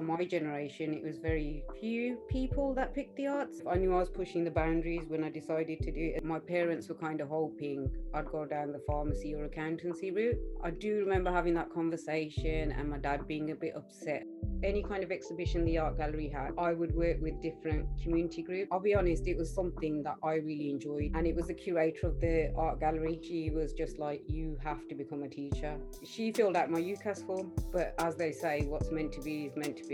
from 0.00 0.06
my 0.06 0.24
generation, 0.24 0.94
it 0.94 1.02
was 1.02 1.18
very 1.18 1.62
few 1.78 2.16
people 2.30 2.72
that 2.72 2.94
picked 2.94 3.16
the 3.16 3.26
arts. 3.26 3.60
I 3.70 3.76
knew 3.76 3.94
I 3.94 3.98
was 3.98 4.08
pushing 4.08 4.44
the 4.44 4.50
boundaries 4.50 5.04
when 5.08 5.22
I 5.22 5.28
decided 5.28 5.80
to 5.82 5.92
do 5.92 6.12
it. 6.16 6.24
My 6.24 6.38
parents 6.38 6.88
were 6.88 6.94
kind 6.94 7.20
of 7.20 7.28
hoping 7.28 7.90
I'd 8.14 8.30
go 8.32 8.46
down 8.46 8.72
the 8.72 8.80
pharmacy 8.86 9.34
or 9.34 9.44
accountancy 9.44 10.10
route. 10.10 10.38
I 10.64 10.70
do 10.70 11.00
remember 11.00 11.30
having 11.30 11.52
that 11.54 11.70
conversation 11.70 12.72
and 12.72 12.88
my 12.88 12.96
dad 12.96 13.28
being 13.28 13.50
a 13.50 13.54
bit 13.54 13.74
upset. 13.76 14.24
Any 14.62 14.82
kind 14.82 15.04
of 15.04 15.10
exhibition 15.10 15.66
the 15.66 15.76
art 15.76 15.98
gallery 15.98 16.28
had, 16.28 16.52
I 16.56 16.72
would 16.72 16.94
work 16.94 17.18
with 17.20 17.40
different 17.42 17.86
community 18.02 18.42
groups. 18.42 18.68
I'll 18.72 18.80
be 18.80 18.94
honest, 18.94 19.26
it 19.26 19.36
was 19.36 19.54
something 19.54 20.02
that 20.04 20.16
I 20.22 20.34
really 20.36 20.70
enjoyed. 20.70 21.12
And 21.14 21.26
it 21.26 21.34
was 21.34 21.48
the 21.48 21.54
curator 21.54 22.06
of 22.06 22.20
the 22.20 22.52
art 22.56 22.80
gallery. 22.80 23.20
She 23.22 23.50
was 23.50 23.74
just 23.74 23.98
like, 23.98 24.22
You 24.26 24.58
have 24.64 24.88
to 24.88 24.94
become 24.94 25.24
a 25.24 25.28
teacher. 25.28 25.76
She 26.04 26.32
filled 26.32 26.56
out 26.56 26.70
my 26.70 26.80
UCAS 26.80 27.26
form, 27.26 27.52
but 27.70 27.94
as 27.98 28.16
they 28.16 28.32
say, 28.32 28.62
what's 28.66 28.90
meant 28.90 29.12
to 29.12 29.20
be 29.20 29.44
is 29.44 29.56
meant 29.56 29.76
to 29.76 29.84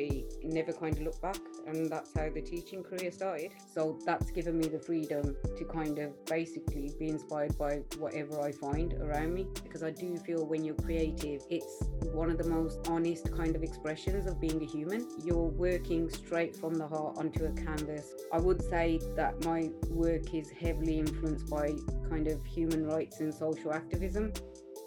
Never 0.45 0.73
kind 0.73 0.95
of 0.97 1.03
look 1.03 1.21
back. 1.23 1.39
And 1.67 1.91
that's 1.91 2.13
how 2.15 2.29
the 2.29 2.43
teaching 2.43 2.83
career 2.83 3.11
started. 3.11 3.53
So 3.75 3.99
that's 4.05 4.31
given 4.31 4.59
me 4.59 4.69
the 4.69 4.79
freedom 4.79 5.35
to 5.57 5.65
kind 5.65 5.99
of 5.99 6.25
basically 6.27 6.93
be 6.99 7.09
inspired 7.09 7.57
by 7.57 7.77
whatever 7.99 8.41
I 8.41 8.53
find 8.53 8.93
around 8.95 9.35
me. 9.35 9.47
Because 9.63 9.83
I 9.83 9.91
do 9.91 10.17
feel 10.19 10.47
when 10.47 10.65
you're 10.65 10.75
creative, 10.75 11.43
it's 11.49 11.83
one 12.13 12.31
of 12.31 12.39
the 12.39 12.49
most 12.49 12.87
honest 12.89 13.33
kind 13.35 13.57
of 13.57 13.63
expressions 13.63 14.27
of 14.27 14.41
being 14.41 14.63
a 14.63 14.67
human. 14.67 15.09
You're 15.25 15.49
working 15.49 16.11
straight 16.11 16.55
from 16.55 16.75
the 16.75 16.87
heart 16.87 17.17
onto 17.17 17.47
a 17.47 17.53
canvas. 17.53 18.15
I 18.33 18.39
would 18.39 18.63
say 18.63 19.01
that 19.17 19.45
my 19.45 19.71
work 19.89 20.35
is 20.35 20.51
heavily 20.51 20.99
influenced 20.99 21.49
by 21.49 21.73
kind 22.11 22.29
of 22.29 22.45
human 22.45 22.87
rights 22.87 23.21
and 23.21 23.33
social 23.33 23.73
activism. 23.73 24.33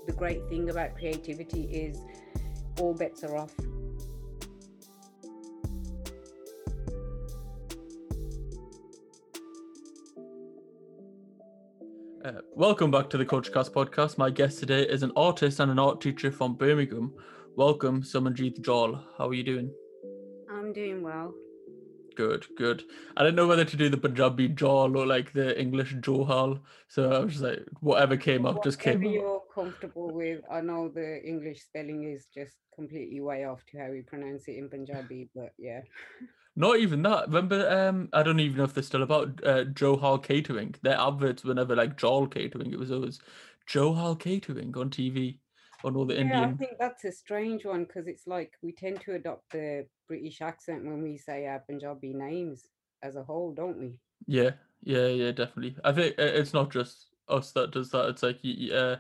The 0.05 0.13
great 0.13 0.48
thing 0.49 0.70
about 0.70 0.95
creativity 0.95 1.63
is 1.63 1.99
all 2.79 2.93
bets 2.93 3.23
are 3.23 3.35
off. 3.35 3.53
Uh, 12.30 12.41
welcome 12.54 12.91
back 12.91 13.10
to 13.10 13.18
the 13.18 13.26
KultureKast 13.26 13.72
podcast. 13.72 14.20
My 14.20 14.30
guest 14.30 14.60
today 14.60 14.84
is 14.84 15.02
an 15.02 15.12
artist 15.16 15.60
and 15.60 15.72
an 15.72 15.80
art 15.80 15.99
teacher 15.99 16.32
from 16.32 16.54
Birmingham. 16.54 17.12
Welcome, 17.55 18.04
Sumanjit 18.04 18.62
Jal. 18.62 19.04
How 19.18 19.30
are 19.30 19.34
you 19.34 19.41
doing? 19.41 19.74
I'm 20.48 20.72
doing 20.72 21.02
well. 21.02 21.34
Good, 22.16 22.46
good. 22.55 22.84
I 23.18 23.24
didn't 23.24 23.35
know 23.35 23.48
whether 23.48 23.66
to 23.66 23.76
do 23.76 23.90
the 23.90 23.98
Punjabi 23.98 24.50
Jal 24.50 24.96
or 24.96 25.07
like 25.07 25.34
the 25.34 25.60
English 25.60 25.96
Johal. 25.96 26.60
So 26.88 27.12
I 27.12 27.20
was 27.22 27.32
just 27.32 27.44
like, 27.44 27.66
whatever 27.80 28.16
came 28.16 28.46
up, 28.46 28.63
just 28.63 28.80
came 28.80 29.04
up. 29.04 29.12
you're 29.12 29.41
comfortable 29.55 30.13
with. 30.13 30.41
I 30.52 30.62
know 30.62 30.88
the 30.88 31.24
English 31.26 31.63
spelling 31.63 32.04
is 32.04 32.27
just 32.32 32.57
completely 32.76 33.22
way 33.22 33.46
off 33.46 33.66
to 33.72 33.80
how 33.80 33.90
we 33.90 34.04
pronounce 34.04 34.48
it 34.48 34.57
in 34.57 34.70
Punjabi, 34.70 35.30
but 35.34 35.54
yeah. 35.57 35.82
Not 36.60 36.79
even 36.79 37.02
that. 37.04 37.27
Remember, 37.27 37.70
um, 37.70 38.10
I 38.12 38.21
don't 38.21 38.41
even 38.41 38.57
know 38.57 38.65
if 38.65 38.74
they're 38.74 38.84
still 38.84 39.04
about 39.04 39.27
uh, 39.46 39.63
Johal 39.63 40.21
Catering. 40.21 40.76
Their 40.82 40.99
adverts 40.99 41.46
were 41.46 41.54
never 41.54 41.74
like 41.74 41.98
Jal 41.98 42.27
Catering. 42.27 42.74
It 42.74 42.77
was 42.77 42.91
always 42.91 43.21
Johal 43.66 44.20
Catering 44.20 44.76
on 44.76 44.90
TV 44.90 45.40
on 45.85 45.96
all 45.96 46.04
the 46.04 46.16
Yeah, 46.16 46.41
I 46.41 46.51
think 46.51 46.71
that's 46.77 47.05
a 47.05 47.13
strange 47.13 47.63
one 47.63 47.85
because 47.85 48.07
it's 48.07 48.27
like 48.27 48.51
we 48.62 48.74
tend 48.74 48.99
to 49.05 49.13
adopt 49.13 49.54
the 49.54 49.88
British 50.10 50.41
accent 50.41 50.84
when 50.84 51.01
we 51.01 51.18
say 51.18 51.48
our 51.48 51.60
Punjabi 51.60 52.13
names 52.13 52.68
as 53.01 53.16
a 53.16 53.23
whole, 53.23 53.54
don't 53.54 53.79
we? 53.79 53.94
Yeah, 54.27 54.51
yeah, 54.84 55.07
yeah, 55.07 55.32
definitely. 55.32 55.77
I 55.85 55.94
think 55.94 56.20
uh, 56.20 56.23
it's 56.23 56.54
not 56.54 56.73
just 56.73 57.07
us 57.29 57.54
that 57.54 57.71
does 57.71 57.90
that. 57.91 58.10
It's 58.10 58.23
like, 58.23 58.40
uh, 58.73 58.98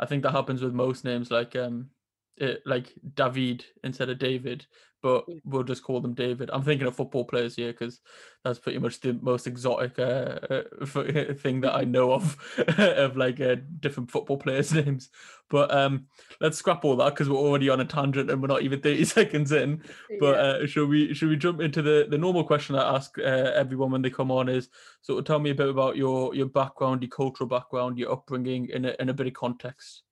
I 0.00 0.06
think 0.06 0.22
that 0.22 0.32
happens 0.32 0.62
with 0.62 0.72
most 0.72 1.04
names, 1.04 1.30
like 1.30 1.56
um, 1.56 1.90
it, 2.38 2.62
like 2.64 2.94
David 3.14 3.66
instead 3.84 4.08
of 4.08 4.18
David, 4.18 4.64
but 5.02 5.24
we'll 5.44 5.64
just 5.64 5.82
call 5.82 6.00
them 6.00 6.14
David. 6.14 6.48
I'm 6.52 6.62
thinking 6.62 6.86
of 6.86 6.94
football 6.94 7.24
players 7.24 7.56
here 7.56 7.72
because 7.72 8.00
that's 8.44 8.60
pretty 8.60 8.78
much 8.78 9.00
the 9.00 9.14
most 9.20 9.46
exotic 9.46 9.98
uh, 9.98 10.38
thing 11.34 11.60
that 11.62 11.74
I 11.74 11.84
know 11.84 12.12
of 12.12 12.36
of 12.78 13.16
like 13.16 13.40
uh, 13.40 13.56
different 13.80 14.10
football 14.10 14.36
players' 14.36 14.72
names. 14.72 15.10
But 15.50 15.74
um, 15.74 16.06
let's 16.40 16.56
scrap 16.56 16.84
all 16.84 16.96
that 16.96 17.10
because 17.10 17.28
we're 17.28 17.36
already 17.36 17.68
on 17.68 17.80
a 17.80 17.84
tangent 17.84 18.30
and 18.30 18.40
we're 18.40 18.48
not 18.48 18.62
even 18.62 18.80
30 18.80 19.04
seconds 19.04 19.52
in. 19.52 19.82
But 20.18 20.38
uh, 20.38 20.66
should 20.66 20.88
we 20.88 21.12
should 21.12 21.28
we 21.28 21.36
jump 21.36 21.60
into 21.60 21.82
the 21.82 22.06
the 22.08 22.18
normal 22.18 22.44
question 22.44 22.76
I 22.76 22.94
ask 22.94 23.18
uh, 23.18 23.22
everyone 23.22 23.90
when 23.90 24.02
they 24.02 24.10
come 24.10 24.30
on 24.30 24.48
is 24.48 24.68
sort 25.02 25.18
of 25.18 25.24
tell 25.24 25.40
me 25.40 25.50
a 25.50 25.54
bit 25.54 25.68
about 25.68 25.96
your 25.96 26.34
your 26.34 26.46
background, 26.46 27.02
your 27.02 27.10
cultural 27.10 27.48
background, 27.48 27.98
your 27.98 28.12
upbringing 28.12 28.68
in 28.68 28.84
a 28.84 28.94
in 29.00 29.08
a 29.08 29.14
bit 29.14 29.26
of 29.26 29.34
context. 29.34 30.02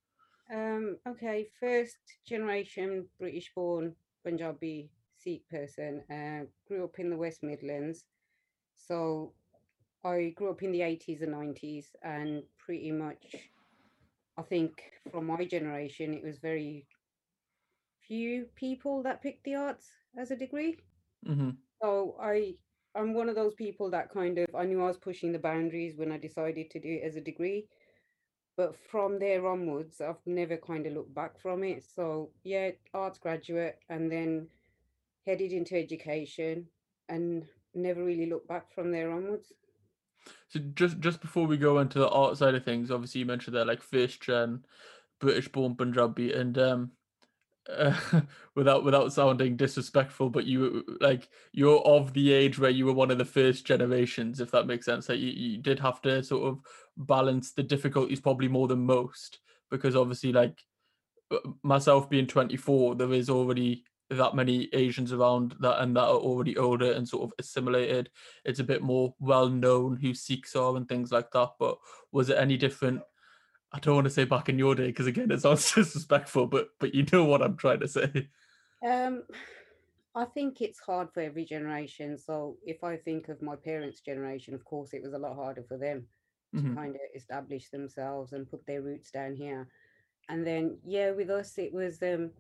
Um, 0.52 0.96
okay, 1.06 1.48
first 1.60 1.96
generation 2.26 3.06
British 3.20 3.52
born 3.54 3.94
Punjabi 4.25 4.91
Sikh 5.16 5.48
person, 5.48 6.03
uh, 6.10 6.47
grew 6.66 6.84
up 6.84 6.98
in 6.98 7.10
the 7.10 7.16
West 7.16 7.42
Midlands. 7.42 8.06
So 8.75 9.34
I 10.04 10.31
grew 10.36 10.50
up 10.50 10.62
in 10.62 10.72
the 10.72 10.82
80s 10.82 11.22
and 11.22 11.32
90s, 11.32 11.94
and 12.03 12.44
pretty 12.59 12.92
much, 12.92 13.36
I 14.36 14.42
think 14.42 15.00
from 15.10 15.26
my 15.26 15.44
generation, 15.44 16.12
it 16.14 16.22
was 16.25 16.38
very 16.38 16.86
few 18.00 18.47
people 18.56 19.03
that 19.03 19.22
picked 19.22 19.44
the 19.44 19.54
arts 19.54 19.92
as 20.16 20.30
a 20.30 20.36
degree. 20.36 20.76
hmm 21.26 21.50
So 21.82 22.16
I 22.20 22.56
I'm 22.94 23.14
one 23.14 23.28
of 23.28 23.34
those 23.34 23.54
people 23.54 23.91
that 23.91 24.10
kind 24.10 24.38
of 24.38 24.47
I 24.54 24.64
knew 24.64 24.82
I 24.82 24.86
was 24.86 24.97
pushing 24.98 25.32
the 25.32 25.38
boundaries 25.38 25.97
when 25.97 26.10
I 26.12 26.19
decided 26.19 26.70
to 26.70 26.80
do 26.80 26.88
it 26.88 27.04
as 27.04 27.16
a 27.16 27.20
degree. 27.20 27.69
But 28.56 28.76
from 28.90 29.18
there 29.18 29.46
onwards, 29.46 30.00
I've 30.00 30.26
never 30.26 30.56
kind 30.56 30.86
of 30.86 30.92
looked 30.92 31.14
back 31.14 31.40
from 31.40 31.64
it. 31.64 31.84
So 31.84 32.30
yeah, 32.42 32.70
arts 32.92 33.18
graduate 33.18 33.78
and 33.88 34.10
then 34.10 34.48
headed 35.26 35.52
into 35.52 35.76
education 35.76 36.66
and 37.08 37.46
never 37.74 38.04
really 38.04 38.26
looked 38.26 38.48
back 38.48 38.72
from 38.74 38.90
there 38.90 39.10
onwards. 39.10 39.52
So 40.48 40.60
just 40.74 41.00
just 41.00 41.20
before 41.20 41.46
we 41.46 41.56
go 41.56 41.78
into 41.78 41.98
the 41.98 42.08
art 42.08 42.36
side 42.36 42.54
of 42.54 42.64
things, 42.64 42.90
obviously 42.90 43.20
you 43.20 43.26
mentioned 43.26 43.56
that 43.56 43.66
like 43.66 43.82
first 43.82 44.20
gen 44.20 44.64
British 45.20 45.48
born 45.48 45.76
Punjabi 45.76 46.32
and 46.32 46.58
um 46.58 46.90
uh, 47.76 48.20
without 48.54 48.84
without 48.84 49.12
sounding 49.12 49.56
disrespectful, 49.56 50.31
but 50.31 50.47
you 50.47 50.84
like 51.00 51.28
you're 51.53 51.81
of 51.81 52.12
the 52.12 52.32
age 52.32 52.58
where 52.58 52.70
you 52.70 52.86
were 52.86 52.92
one 52.92 53.10
of 53.10 53.19
the 53.19 53.25
first 53.25 53.64
generations, 53.64 54.41
if 54.41 54.50
that 54.50 54.66
makes 54.66 54.86
sense. 54.86 55.06
That 55.06 55.19
you, 55.19 55.31
you 55.31 55.58
did 55.58 55.78
have 55.80 56.00
to 56.03 56.22
sort 56.22 56.48
of 56.48 56.60
balance 56.97 57.53
the 57.53 57.62
difficulties 57.62 58.20
probably 58.20 58.48
more 58.48 58.69
than 58.69 58.80
most, 58.80 59.38
because 59.70 59.97
obviously 59.97 60.32
like 60.32 60.59
myself 61.62 62.10
being 62.10 62.26
24, 62.26 62.97
there 62.97 63.12
is 63.12 63.30
already 63.30 63.84
that 64.10 64.34
many 64.34 64.69
Asians 64.72 65.12
around 65.12 65.54
that 65.60 65.80
and 65.80 65.94
that 65.97 66.03
are 66.03 66.16
already 66.16 66.56
older 66.56 66.92
and 66.92 67.09
sort 67.09 67.22
of 67.22 67.32
assimilated. 67.38 68.10
It's 68.44 68.59
a 68.59 68.64
bit 68.64 68.82
more 68.82 69.14
well 69.20 69.48
known 69.48 69.97
who 69.97 70.14
Sikhs 70.14 70.56
are 70.56 70.76
and 70.76 70.88
things 70.88 71.12
like 71.12 71.30
that. 71.30 71.50
But 71.59 71.78
was 72.10 72.28
it 72.28 72.38
any 72.38 72.56
different? 72.56 73.03
I 73.72 73.78
don't 73.78 73.94
want 73.94 74.04
to 74.06 74.10
say 74.10 74.25
back 74.25 74.48
in 74.48 74.58
your 74.58 74.75
day 74.75 74.86
because 74.86 75.06
again 75.06 75.31
it 75.31 75.41
sounds 75.41 75.72
disrespectful, 75.75 76.47
but 76.47 76.69
but 76.78 76.94
you 76.94 77.04
know 77.12 77.25
what 77.25 77.42
I'm 77.42 77.56
trying 77.56 77.81
to 77.81 77.88
say. 77.88 78.28
Um, 78.84 79.25
I 80.14 80.25
think 80.25 80.60
it's 80.60 80.81
hard 80.81 81.12
for 81.12 81.20
every 81.20 81.44
generation. 81.44 82.19
So 82.19 82.59
if 82.64 82.82
I 82.82 82.97
think 82.97 83.28
of 83.28 83.42
my 83.42 83.56
parents' 83.56 84.00
generation, 84.00 84.54
of 84.54 84.64
course, 84.64 84.92
it 84.92 85.03
was 85.03 85.12
a 85.12 85.19
lot 85.19 85.36
harder 85.36 85.62
for 85.62 85.78
them 85.78 86.09
to 86.56 86.62
Mhm. 86.62 86.75
kind 86.75 86.94
of 86.97 87.00
establish 87.14 87.70
themselves 87.70 88.32
and 88.32 88.50
put 88.50 88.66
their 88.66 88.82
roots 88.82 89.10
down 89.10 89.36
here. 89.36 89.69
And 90.28 90.44
then, 90.47 90.80
yeah, 90.84 91.12
with 91.12 91.30
us, 91.30 91.59
it 91.59 91.72
was, 91.72 92.03
um, 92.03 92.32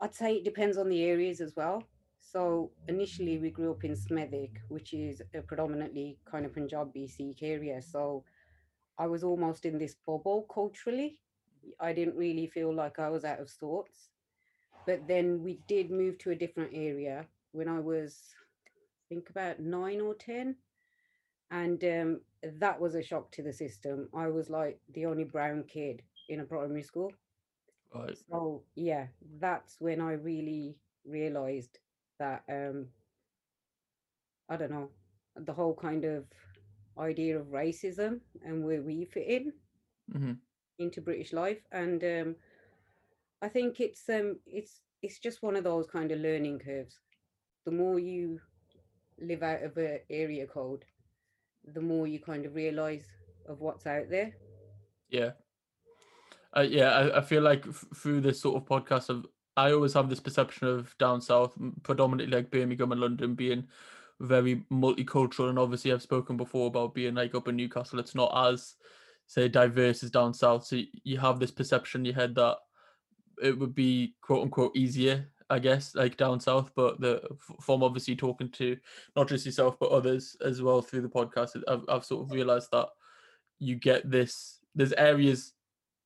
I'd 0.00 0.14
say 0.14 0.36
it 0.36 0.44
depends 0.44 0.76
on 0.76 0.88
the 0.88 1.02
areas 1.04 1.40
as 1.40 1.54
well. 1.56 1.82
So 2.20 2.72
initially, 2.88 3.38
we 3.38 3.50
grew 3.50 3.70
up 3.70 3.84
in 3.84 3.92
Smethwick, 3.94 4.56
which 4.68 4.92
is 4.92 5.22
a 5.34 5.42
predominantly 5.42 6.18
kind 6.24 6.44
of 6.44 6.52
Punjabi 6.52 7.06
Sikh 7.06 7.42
area. 7.42 7.80
So 7.80 8.24
I 8.98 9.06
was 9.06 9.22
almost 9.22 9.64
in 9.64 9.78
this 9.78 9.94
bubble 10.06 10.46
culturally. 10.52 11.18
I 11.80 11.92
didn't 11.92 12.16
really 12.16 12.46
feel 12.46 12.72
like 12.74 12.98
I 12.98 13.08
was 13.08 13.24
out 13.24 13.40
of 13.40 13.50
sorts. 13.50 14.10
But 14.86 15.06
then 15.08 15.42
we 15.42 15.60
did 15.66 15.90
move 15.90 16.18
to 16.18 16.30
a 16.30 16.36
different 16.36 16.70
area 16.72 17.26
when 17.52 17.68
I 17.68 17.80
was, 17.80 18.34
I 18.66 19.04
think, 19.08 19.30
about 19.30 19.60
nine 19.60 20.00
or 20.00 20.14
10. 20.14 20.56
And 21.50 21.84
um, 21.84 22.20
that 22.60 22.80
was 22.80 22.94
a 22.94 23.02
shock 23.02 23.30
to 23.32 23.42
the 23.42 23.52
system. 23.52 24.08
I 24.14 24.28
was 24.28 24.48
like 24.48 24.78
the 24.94 25.06
only 25.06 25.24
brown 25.24 25.64
kid 25.64 26.02
in 26.28 26.40
a 26.40 26.44
primary 26.44 26.82
school. 26.82 27.12
Right. 27.94 28.16
So, 28.30 28.62
yeah, 28.74 29.06
that's 29.40 29.80
when 29.80 30.00
I 30.00 30.12
really 30.12 30.76
realized 31.04 31.78
that, 32.18 32.42
um, 32.48 32.86
I 34.48 34.56
don't 34.56 34.70
know, 34.70 34.90
the 35.36 35.52
whole 35.52 35.74
kind 35.74 36.04
of 36.04 36.24
idea 36.98 37.38
of 37.38 37.46
racism 37.46 38.20
and 38.44 38.64
where 38.64 38.82
we 38.82 39.04
fit 39.04 39.26
in 39.26 39.52
hmm 40.12 40.32
into 40.78 41.00
British 41.00 41.32
life. 41.32 41.62
And 41.72 42.02
um, 42.04 42.36
I 43.42 43.48
think 43.48 43.80
it's 43.80 44.08
um, 44.08 44.38
it's 44.46 44.80
it's 45.02 45.18
just 45.18 45.42
one 45.42 45.56
of 45.56 45.64
those 45.64 45.86
kind 45.86 46.10
of 46.12 46.20
learning 46.20 46.58
curves. 46.60 47.00
The 47.64 47.72
more 47.72 47.98
you 47.98 48.40
live 49.20 49.42
out 49.42 49.62
of 49.62 49.76
an 49.76 50.00
area 50.10 50.46
code, 50.46 50.84
the 51.74 51.80
more 51.80 52.06
you 52.06 52.20
kind 52.20 52.44
of 52.46 52.54
realize 52.54 53.04
of 53.48 53.60
what's 53.60 53.86
out 53.86 54.10
there. 54.10 54.32
Yeah. 55.08 55.32
Uh, 56.56 56.60
yeah, 56.62 56.90
I, 56.90 57.18
I 57.18 57.20
feel 57.20 57.42
like 57.42 57.66
f- 57.66 57.84
through 57.94 58.20
this 58.20 58.40
sort 58.40 58.56
of 58.56 58.68
podcast, 58.68 59.10
I've 59.14 59.26
I 59.58 59.72
always 59.72 59.94
have 59.94 60.10
this 60.10 60.20
perception 60.20 60.68
of 60.68 60.96
down 60.98 61.20
south, 61.22 61.56
predominantly 61.82 62.36
like 62.36 62.50
Birmingham 62.50 62.92
and 62.92 63.00
London, 63.00 63.34
being 63.34 63.66
very 64.20 64.64
multicultural. 64.72 65.50
And 65.50 65.58
obviously, 65.58 65.92
I've 65.92 66.02
spoken 66.02 66.36
before 66.36 66.68
about 66.68 66.94
being 66.94 67.14
like 67.14 67.34
up 67.34 67.48
in 67.48 67.56
Newcastle. 67.56 67.98
It's 67.98 68.14
not 68.14 68.32
as 68.50 68.74
say 69.26 69.48
diverse 69.48 70.02
as 70.02 70.10
down 70.10 70.32
south. 70.32 70.64
So 70.64 70.80
you 71.04 71.18
have 71.18 71.38
this 71.38 71.50
perception 71.50 72.02
in 72.02 72.06
your 72.06 72.14
head 72.14 72.34
that 72.36 72.58
it 73.42 73.58
would 73.58 73.74
be 73.74 74.14
quote 74.22 74.42
unquote 74.42 74.76
easier, 74.76 75.26
I 75.50 75.58
guess, 75.58 75.94
like 75.94 76.16
down 76.16 76.40
south. 76.40 76.70
But 76.74 77.00
the 77.00 77.22
from 77.60 77.82
obviously 77.82 78.16
talking 78.16 78.50
to 78.50 78.76
not 79.16 79.28
just 79.28 79.46
yourself 79.46 79.78
but 79.78 79.90
others 79.90 80.36
as 80.44 80.62
well 80.62 80.80
through 80.80 81.02
the 81.02 81.08
podcast, 81.08 81.60
I've, 81.68 81.84
I've 81.88 82.04
sort 82.04 82.24
of 82.24 82.32
realized 82.32 82.68
that 82.72 82.88
you 83.58 83.76
get 83.76 84.10
this. 84.10 84.60
There's 84.74 84.92
areas 84.92 85.52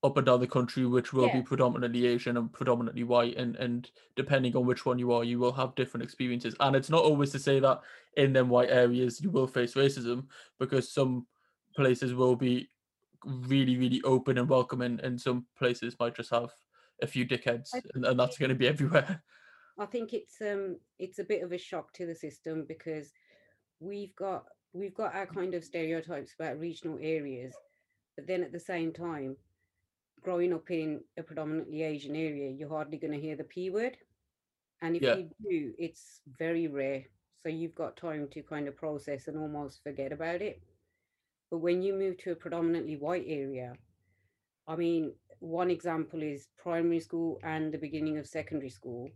up 0.02 0.16
and 0.16 0.26
down 0.26 0.40
the 0.40 0.46
country 0.46 0.86
which 0.86 1.12
will 1.12 1.26
yeah. 1.26 1.36
be 1.36 1.42
predominantly 1.42 2.06
Asian 2.06 2.36
and 2.36 2.52
predominantly 2.52 3.04
white, 3.04 3.36
and 3.36 3.56
and 3.56 3.90
depending 4.16 4.56
on 4.56 4.64
which 4.64 4.86
one 4.86 4.98
you 4.98 5.12
are, 5.12 5.24
you 5.24 5.38
will 5.38 5.52
have 5.52 5.74
different 5.74 6.04
experiences. 6.04 6.54
And 6.60 6.74
it's 6.74 6.90
not 6.90 7.04
always 7.04 7.30
to 7.32 7.38
say 7.38 7.60
that 7.60 7.80
in 8.16 8.32
them 8.32 8.48
white 8.48 8.70
areas 8.70 9.20
you 9.20 9.30
will 9.30 9.46
face 9.46 9.74
racism, 9.74 10.26
because 10.58 10.92
some 10.92 11.26
places 11.76 12.14
will 12.14 12.36
be 12.36 12.70
really 13.24 13.76
really 13.76 14.00
open 14.02 14.38
and 14.38 14.48
welcoming, 14.48 15.00
and 15.02 15.20
some 15.20 15.46
places 15.58 15.96
might 16.00 16.16
just 16.16 16.30
have 16.30 16.50
a 17.02 17.06
few 17.06 17.26
dickheads, 17.26 17.68
and, 17.94 18.04
and 18.06 18.18
that's 18.18 18.38
going 18.38 18.50
to 18.50 18.54
be 18.54 18.68
everywhere. 18.74 19.22
I 19.78 19.86
think 19.86 20.12
it's 20.12 20.40
um 20.40 20.78
it's 20.98 21.18
a 21.18 21.24
bit 21.24 21.42
of 21.42 21.52
a 21.52 21.58
shock 21.58 21.92
to 21.94 22.06
the 22.06 22.14
system 22.14 22.64
because 22.66 23.12
we've 23.80 24.14
got 24.16 24.44
we've 24.72 24.94
got 24.94 25.14
our 25.14 25.26
kind 25.26 25.54
of 25.54 25.64
stereotypes 25.64 26.34
about 26.38 26.58
regional 26.58 26.98
areas, 27.00 27.54
but 28.16 28.26
then 28.26 28.42
at 28.42 28.52
the 28.52 28.60
same 28.60 28.92
time, 28.92 29.36
growing 30.22 30.52
up 30.52 30.70
in 30.70 31.00
a 31.16 31.22
predominantly 31.22 31.82
Asian 31.82 32.16
area, 32.16 32.50
you're 32.50 32.68
hardly 32.68 32.98
going 32.98 33.12
to 33.12 33.20
hear 33.20 33.36
the 33.36 33.44
P 33.44 33.70
word. 33.70 33.96
And 34.82 34.96
if 34.96 35.02
yeah. 35.02 35.16
you 35.16 35.30
do, 35.48 35.72
it's 35.78 36.20
very 36.38 36.68
rare. 36.68 37.04
So 37.42 37.48
you've 37.48 37.74
got 37.74 37.96
time 37.96 38.28
to 38.32 38.42
kind 38.42 38.68
of 38.68 38.76
process 38.76 39.28
and 39.28 39.38
almost 39.38 39.82
forget 39.82 40.12
about 40.12 40.42
it. 40.42 40.62
But 41.50 41.58
when 41.58 41.82
you 41.82 41.94
move 41.94 42.18
to 42.18 42.32
a 42.32 42.36
predominantly 42.36 42.96
white 42.96 43.24
area, 43.26 43.74
I 44.68 44.76
mean, 44.76 45.12
one 45.40 45.70
example 45.70 46.22
is 46.22 46.48
primary 46.56 47.00
school 47.00 47.40
and 47.42 47.72
the 47.72 47.78
beginning 47.78 48.18
of 48.18 48.26
secondary 48.26 48.70
school. 48.70 49.10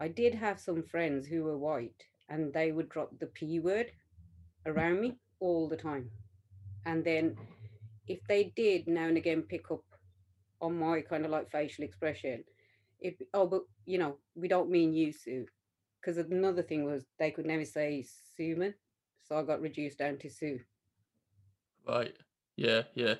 I 0.00 0.08
did 0.08 0.34
have 0.34 0.58
some 0.58 0.82
friends 0.82 1.26
who 1.26 1.44
were 1.44 1.58
white 1.58 2.02
and 2.28 2.52
they 2.52 2.72
would 2.72 2.88
drop 2.88 3.10
the 3.18 3.26
P 3.26 3.60
word 3.60 3.92
around 4.66 5.00
me 5.00 5.16
all 5.40 5.68
the 5.68 5.76
time. 5.76 6.10
And 6.86 7.04
then 7.04 7.36
if 8.06 8.20
they 8.28 8.52
did 8.56 8.88
now 8.88 9.06
and 9.06 9.16
again 9.16 9.42
pick 9.42 9.70
up 9.70 9.82
on 10.60 10.78
my 10.78 11.00
kind 11.00 11.24
of 11.24 11.30
like 11.30 11.50
facial 11.50 11.84
expression, 11.84 12.44
if 13.00 13.14
oh, 13.34 13.46
but 13.46 13.62
you 13.86 13.98
know, 13.98 14.16
we 14.34 14.48
don't 14.48 14.70
mean 14.70 14.92
you, 14.92 15.12
Sue. 15.12 15.46
Because 16.00 16.18
another 16.18 16.62
thing 16.62 16.84
was 16.84 17.04
they 17.18 17.30
could 17.30 17.46
never 17.46 17.64
say 17.64 18.04
Suman. 18.38 18.74
So 19.26 19.38
I 19.38 19.42
got 19.42 19.60
reduced 19.60 19.98
down 19.98 20.18
to 20.18 20.30
Sue. 20.30 20.60
Right. 21.86 22.14
Yeah, 22.56 22.82
yeah. 22.94 23.14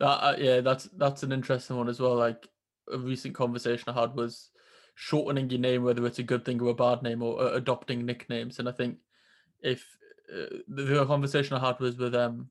That 0.00 0.24
uh, 0.24 0.36
yeah, 0.38 0.60
that's 0.60 0.84
that's 0.96 1.22
an 1.22 1.32
interesting 1.32 1.76
one 1.76 1.88
as 1.88 2.00
well. 2.00 2.16
Like 2.16 2.48
a 2.92 2.98
recent 2.98 3.34
conversation 3.34 3.88
I 3.88 4.00
had 4.00 4.14
was 4.14 4.50
shortening 4.94 5.50
your 5.50 5.60
name, 5.60 5.82
whether 5.82 6.04
it's 6.06 6.18
a 6.18 6.24
good 6.24 6.44
thing 6.44 6.60
or 6.60 6.70
a 6.70 6.74
bad 6.74 7.02
name, 7.02 7.22
or 7.22 7.40
uh, 7.40 7.52
adopting 7.52 8.04
nicknames. 8.04 8.58
And 8.58 8.68
I 8.68 8.72
think 8.72 8.98
if 9.62 9.84
uh, 10.32 10.58
the, 10.68 10.82
the, 10.82 11.06
conversation 11.06 11.56
I 11.56 11.66
had 11.66 11.80
was 11.80 11.96
with 11.96 12.14
um 12.14 12.50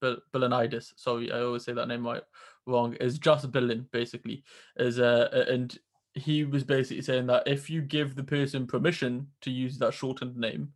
Bil- 0.00 0.22
Bilanitis. 0.32 0.92
Sorry, 0.96 1.32
I 1.32 1.40
always 1.40 1.64
say 1.64 1.72
that 1.72 1.88
name 1.88 2.06
right 2.06 2.22
wrong. 2.68 2.94
Is 2.94 3.18
just 3.18 3.50
Bilin 3.50 3.90
basically 3.90 4.44
is 4.76 4.98
uh 5.00 5.44
and 5.48 5.76
he 6.14 6.44
was 6.44 6.64
basically 6.64 7.02
saying 7.02 7.26
that 7.26 7.46
if 7.46 7.70
you 7.70 7.82
give 7.82 8.14
the 8.14 8.24
person 8.24 8.66
permission 8.66 9.28
to 9.42 9.50
use 9.50 9.78
that 9.78 9.94
shortened 9.94 10.36
name, 10.36 10.72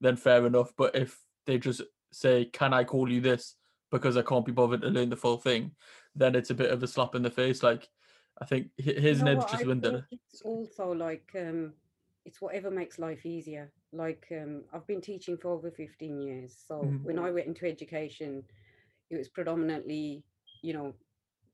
then 0.00 0.16
fair 0.16 0.46
enough. 0.46 0.72
But 0.76 0.94
if 0.94 1.18
they 1.46 1.58
just 1.58 1.82
say, 2.12 2.46
"Can 2.46 2.72
I 2.72 2.84
call 2.84 3.10
you 3.10 3.20
this?" 3.20 3.56
because 3.90 4.16
I 4.16 4.22
can't 4.22 4.44
be 4.44 4.52
bothered 4.52 4.82
to 4.82 4.88
learn 4.88 5.10
the 5.10 5.16
full 5.16 5.38
thing, 5.38 5.72
then 6.14 6.34
it's 6.34 6.50
a 6.50 6.54
bit 6.54 6.70
of 6.70 6.82
a 6.82 6.86
slap 6.86 7.14
in 7.14 7.22
the 7.22 7.30
face. 7.30 7.62
Like 7.62 7.88
I 8.40 8.44
think 8.44 8.68
his 8.76 9.18
you 9.18 9.24
know 9.24 9.32
name's 9.32 9.44
just 9.46 9.66
Winder. 9.66 10.06
It's 10.10 10.42
also 10.42 10.92
like 10.92 11.30
um, 11.38 11.72
it's 12.24 12.40
whatever 12.40 12.70
makes 12.70 12.98
life 12.98 13.24
easier. 13.24 13.70
Like 13.92 14.26
um, 14.32 14.64
I've 14.72 14.86
been 14.86 15.00
teaching 15.00 15.36
for 15.36 15.50
over 15.50 15.70
15 15.70 16.20
years. 16.20 16.56
So 16.66 16.80
mm-hmm. 16.80 17.04
when 17.04 17.18
I 17.18 17.30
went 17.30 17.46
into 17.46 17.66
education, 17.66 18.42
it 19.10 19.16
was 19.16 19.28
predominantly, 19.28 20.24
you 20.62 20.74
know, 20.74 20.94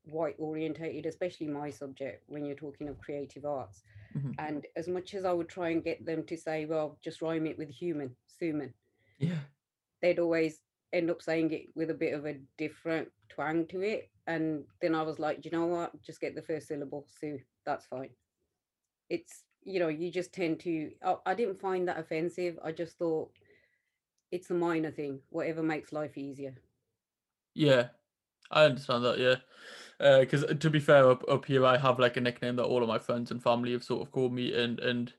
white 0.04 0.36
orientated, 0.38 1.06
especially 1.06 1.46
my 1.48 1.70
subject 1.70 2.24
when 2.26 2.44
you're 2.44 2.56
talking 2.56 2.88
of 2.88 3.00
creative 3.00 3.44
arts. 3.44 3.82
Mm-hmm. 4.16 4.32
And 4.38 4.66
as 4.76 4.88
much 4.88 5.14
as 5.14 5.24
I 5.24 5.32
would 5.32 5.48
try 5.48 5.70
and 5.70 5.84
get 5.84 6.04
them 6.04 6.24
to 6.24 6.36
say, 6.36 6.64
well, 6.66 6.98
just 7.02 7.22
rhyme 7.22 7.46
it 7.46 7.58
with 7.58 7.70
human, 7.70 8.14
suman. 8.40 8.72
Yeah. 9.18 9.38
They'd 10.00 10.18
always 10.18 10.60
end 10.92 11.10
up 11.10 11.22
saying 11.22 11.52
it 11.52 11.68
with 11.74 11.90
a 11.90 11.94
bit 11.94 12.12
of 12.12 12.26
a 12.26 12.36
different 12.58 13.08
twang 13.28 13.66
to 13.68 13.80
it. 13.80 14.10
And 14.26 14.64
then 14.80 14.94
I 14.94 15.02
was 15.02 15.18
like, 15.18 15.44
you 15.44 15.50
know 15.50 15.66
what? 15.66 16.00
Just 16.02 16.20
get 16.20 16.34
the 16.34 16.42
first 16.42 16.68
syllable, 16.68 17.06
Sue. 17.20 17.40
That's 17.64 17.86
fine. 17.86 18.10
It's, 19.08 19.44
you 19.64 19.78
know, 19.78 19.88
you 19.88 20.10
just 20.10 20.32
tend 20.32 20.60
to, 20.60 20.90
I, 21.04 21.16
I 21.26 21.34
didn't 21.34 21.60
find 21.60 21.88
that 21.88 21.98
offensive. 21.98 22.58
I 22.64 22.72
just 22.72 22.98
thought 22.98 23.30
it's 24.30 24.50
a 24.50 24.54
minor 24.54 24.90
thing, 24.90 25.20
whatever 25.30 25.62
makes 25.62 25.92
life 25.92 26.18
easier. 26.18 26.54
Yeah, 27.54 27.88
I 28.50 28.64
understand 28.64 29.04
that. 29.04 29.18
Yeah. 29.18 29.36
Because 30.02 30.42
uh, 30.42 30.54
to 30.54 30.68
be 30.68 30.80
fair, 30.80 31.08
up, 31.08 31.22
up 31.28 31.44
here, 31.44 31.64
I 31.64 31.76
have 31.76 32.00
like 32.00 32.16
a 32.16 32.20
nickname 32.20 32.56
that 32.56 32.64
all 32.64 32.82
of 32.82 32.88
my 32.88 32.98
friends 32.98 33.30
and 33.30 33.40
family 33.40 33.70
have 33.70 33.84
sort 33.84 34.02
of 34.02 34.10
called 34.10 34.32
me. 34.32 34.52
And, 34.52 34.80
and 34.80 35.12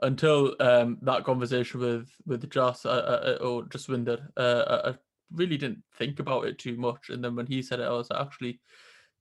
until 0.00 0.56
um, 0.60 0.96
that 1.02 1.24
conversation 1.24 1.80
with 1.80 2.10
with 2.24 2.48
Joss 2.50 2.86
uh, 2.86 3.36
uh, 3.40 3.44
or 3.44 3.64
just 3.64 3.88
Winder, 3.88 4.30
uh, 4.38 4.92
I 4.92 4.94
really 5.30 5.58
didn't 5.58 5.82
think 5.98 6.20
about 6.20 6.46
it 6.46 6.58
too 6.58 6.76
much. 6.76 7.10
And 7.10 7.22
then 7.22 7.36
when 7.36 7.46
he 7.46 7.60
said 7.60 7.80
it, 7.80 7.84
I 7.84 7.90
was 7.90 8.08
like, 8.10 8.20
actually, 8.20 8.60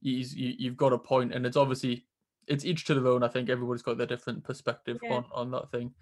he's, 0.01 0.33
you, 0.33 0.53
you've 0.57 0.77
got 0.77 0.93
a 0.93 0.97
point, 0.97 1.33
and 1.33 1.45
it's 1.45 1.57
obviously 1.57 2.05
it's 2.47 2.65
each 2.65 2.85
to 2.85 2.95
their 2.95 3.11
own. 3.11 3.23
I 3.23 3.27
think 3.27 3.49
everybody's 3.49 3.83
got 3.83 3.97
their 3.97 4.07
different 4.07 4.43
perspective 4.43 4.99
yeah. 5.03 5.15
on 5.15 5.25
on 5.33 5.51
that 5.51 5.69
thing. 5.69 5.93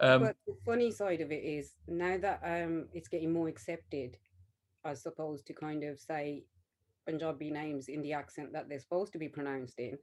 Um, 0.00 0.24
but 0.24 0.36
the 0.46 0.56
funny 0.66 0.90
side 0.90 1.22
of 1.22 1.32
it 1.32 1.42
is 1.42 1.72
now 1.88 2.18
that 2.18 2.40
um 2.44 2.88
it's 2.92 3.08
getting 3.08 3.32
more 3.32 3.48
accepted, 3.48 4.18
I 4.84 4.94
suppose 4.94 5.42
to 5.44 5.54
kind 5.54 5.82
of 5.82 5.98
say 5.98 6.44
Punjabi 7.06 7.50
names 7.50 7.88
in 7.88 8.02
the 8.02 8.12
accent 8.12 8.52
that 8.52 8.68
they're 8.68 8.80
supposed 8.80 9.12
to 9.12 9.18
be 9.18 9.28
pronounced 9.28 9.78
in. 9.78 9.98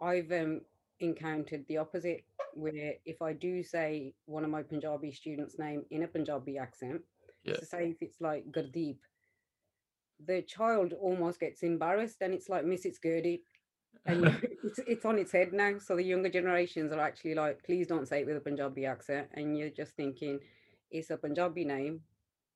I've 0.00 0.30
um, 0.32 0.60
encountered 1.00 1.64
the 1.68 1.78
opposite, 1.78 2.24
where 2.54 2.94
if 3.04 3.22
I 3.22 3.32
do 3.32 3.62
say 3.62 4.14
one 4.26 4.44
of 4.44 4.50
my 4.50 4.62
Punjabi 4.62 5.12
students' 5.12 5.58
name 5.58 5.84
in 5.90 6.02
a 6.02 6.08
Punjabi 6.08 6.58
accent, 6.58 7.02
yeah. 7.46 7.54
So 7.60 7.64
say 7.64 7.90
if 7.90 7.98
it's 8.00 8.20
like 8.20 8.50
Gurdeep, 8.50 8.98
the 10.24 10.42
child 10.42 10.92
almost 11.00 11.40
gets 11.40 11.62
embarrassed 11.62 12.16
and 12.20 12.34
it's 12.34 12.48
like 12.48 12.64
Mrs. 12.64 12.96
Gurdeep. 13.04 13.40
And 14.04 14.26
it's, 14.64 14.80
it's 14.86 15.04
on 15.04 15.18
its 15.18 15.32
head 15.32 15.52
now. 15.52 15.78
So 15.78 15.96
the 15.96 16.02
younger 16.02 16.28
generations 16.28 16.92
are 16.92 17.00
actually 17.00 17.34
like, 17.34 17.62
please 17.64 17.86
don't 17.86 18.08
say 18.08 18.20
it 18.20 18.26
with 18.26 18.36
a 18.36 18.40
Punjabi 18.40 18.84
accent. 18.84 19.28
And 19.34 19.56
you're 19.56 19.70
just 19.70 19.92
thinking, 19.92 20.40
it's 20.90 21.10
a 21.10 21.16
Punjabi 21.16 21.64
name. 21.64 22.00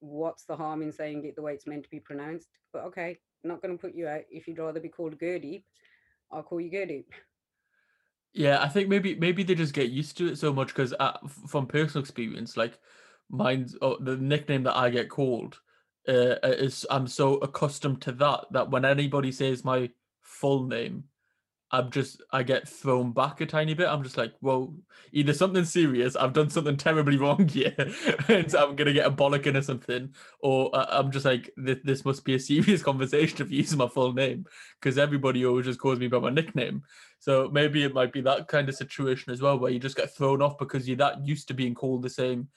What's 0.01 0.45
the 0.45 0.57
harm 0.57 0.83
in 0.83 0.93
saying 0.93 1.25
it 1.25 1.37
the 1.37 1.43
way 1.43 1.55
it's 1.55 1.67
meant 1.67 1.85
to 1.85 1.91
be 1.91 2.01
pronounced? 2.01 2.49
But 2.73 2.85
okay, 2.87 3.19
not 3.45 3.63
going 3.63 3.77
to 3.77 3.81
put 3.81 3.95
you 3.95 4.09
out. 4.09 4.23
If 4.31 4.47
you'd 4.47 4.59
rather 4.59 4.81
be 4.81 4.89
called 4.89 5.19
Gurdeep, 5.19 5.63
I'll 6.31 6.43
call 6.43 6.61
you 6.61 6.71
Gurdeep. 6.71 7.07
Yeah, 8.33 8.63
I 8.63 8.69
think 8.69 8.89
maybe 8.89 9.17
maybe 9.17 9.43
they 9.43 9.57
just 9.57 9.75
get 9.75 9.91
used 9.91 10.17
to 10.19 10.29
it 10.29 10.37
so 10.37 10.53
much 10.53 10.69
because 10.69 10.95
uh, 11.01 11.19
from 11.49 11.67
personal 11.67 12.03
experience, 12.03 12.57
like 12.57 12.79
mine's 13.29 13.77
oh, 13.83 13.99
the 13.99 14.17
nickname 14.17 14.63
that 14.65 14.77
I 14.77 14.91
get 14.91 15.09
called 15.09 15.59
uh, 16.09 16.37
is 16.43 16.87
I'm 16.91 17.09
so 17.09 17.35
accustomed 17.39 18.03
to 18.03 18.13
that 18.13 18.47
that 18.53 18.71
when 18.71 18.85
anybody 18.85 19.33
says 19.33 19.65
my 19.65 19.91
full 20.23 20.67
name, 20.67 21.05
I'm 21.73 21.91
just 21.91 22.23
I 22.33 22.43
get 22.43 22.69
thrown 22.69 23.13
back 23.13 23.41
a 23.41 23.47
tiny 23.47 23.75
bit. 23.75 23.89
I'm 23.89 24.03
just 24.03 24.17
like, 24.17 24.33
well, 24.41 24.75
either 25.13 25.33
something 25.33 25.65
serious, 25.65 26.17
I've 26.17 26.33
done 26.33 26.51
something 26.51 26.77
terribly 26.77 27.17
wrong 27.19 27.47
here, 27.49 27.75
and 28.29 28.51
so 28.51 28.69
I'm 28.69 28.77
gonna 28.77 28.93
get 28.93 29.07
a 29.07 29.11
bollocking 29.11 29.57
or 29.57 29.63
something, 29.63 30.13
or 30.41 30.75
uh, 30.75 30.87
I'm 30.89 31.11
just 31.11 31.25
like, 31.25 31.51
this, 31.57 31.79
this 31.85 32.05
must 32.05 32.25
be 32.25 32.35
a 32.35 32.41
serious 32.41 32.83
conversation 32.91 33.41
if 33.41 33.51
you 33.53 33.59
use 33.59 33.77
my 33.77 33.89
full 33.89 34.13
name, 34.13 34.47
because 34.81 34.99
everybody 34.99 35.47
always 35.47 35.67
just 35.67 35.81
calls 35.81 35.99
me 35.99 36.09
by 36.09 36.19
my 36.19 36.31
nickname. 36.31 36.83
So 37.21 37.49
maybe 37.53 37.85
it 37.85 37.95
might 37.95 38.13
be 38.13 38.21
that 38.23 38.49
kind 38.49 38.69
of 38.69 38.75
situation 38.75 39.33
as 39.33 39.41
well, 39.41 39.59
where 39.59 39.71
you 39.71 39.79
just 39.79 39.97
get 39.97 40.15
thrown 40.15 40.43
off 40.43 40.59
because 40.59 40.89
you're 40.89 40.97
that 40.97 41.25
used 41.25 41.49
to 41.49 41.55
being 41.55 41.75
called 41.75 42.03
the 42.03 42.11
same 42.11 42.49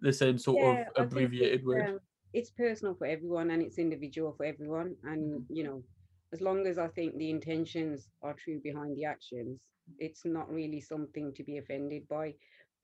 the 0.00 0.12
same 0.12 0.38
sort 0.38 0.58
yeah, 0.58 0.84
of 0.96 1.06
abbreviated 1.06 1.64
word. 1.64 1.88
Um, 1.88 2.00
it's 2.32 2.50
personal 2.50 2.94
for 2.94 3.06
everyone 3.06 3.50
and 3.50 3.62
it's 3.62 3.78
individual 3.78 4.32
for 4.36 4.46
everyone. 4.46 4.96
And, 5.04 5.40
mm-hmm. 5.40 5.54
you 5.54 5.64
know, 5.64 5.82
as 6.32 6.40
long 6.40 6.66
as 6.66 6.78
I 6.78 6.88
think 6.88 7.16
the 7.16 7.30
intentions 7.30 8.08
are 8.22 8.34
true 8.34 8.60
behind 8.62 8.96
the 8.96 9.04
actions, 9.04 9.66
it's 9.98 10.24
not 10.24 10.52
really 10.52 10.80
something 10.80 11.32
to 11.34 11.42
be 11.44 11.58
offended 11.58 12.06
by. 12.08 12.34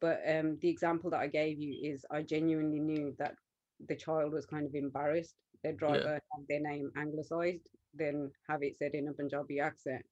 But 0.00 0.20
um, 0.28 0.58
the 0.60 0.68
example 0.68 1.10
that 1.10 1.20
I 1.20 1.28
gave 1.28 1.58
you 1.58 1.92
is 1.92 2.04
I 2.10 2.22
genuinely 2.22 2.80
knew 2.80 3.14
that 3.18 3.34
the 3.88 3.96
child 3.96 4.32
was 4.32 4.46
kind 4.46 4.66
of 4.66 4.74
embarrassed. 4.74 5.36
Their 5.62 5.72
driver 5.72 6.20
yeah. 6.20 6.44
their 6.48 6.60
name 6.60 6.90
anglicized, 6.96 7.68
then 7.94 8.30
have 8.48 8.62
it 8.62 8.76
said 8.76 8.92
in 8.94 9.08
a 9.08 9.12
Punjabi 9.12 9.60
accent. 9.60 10.04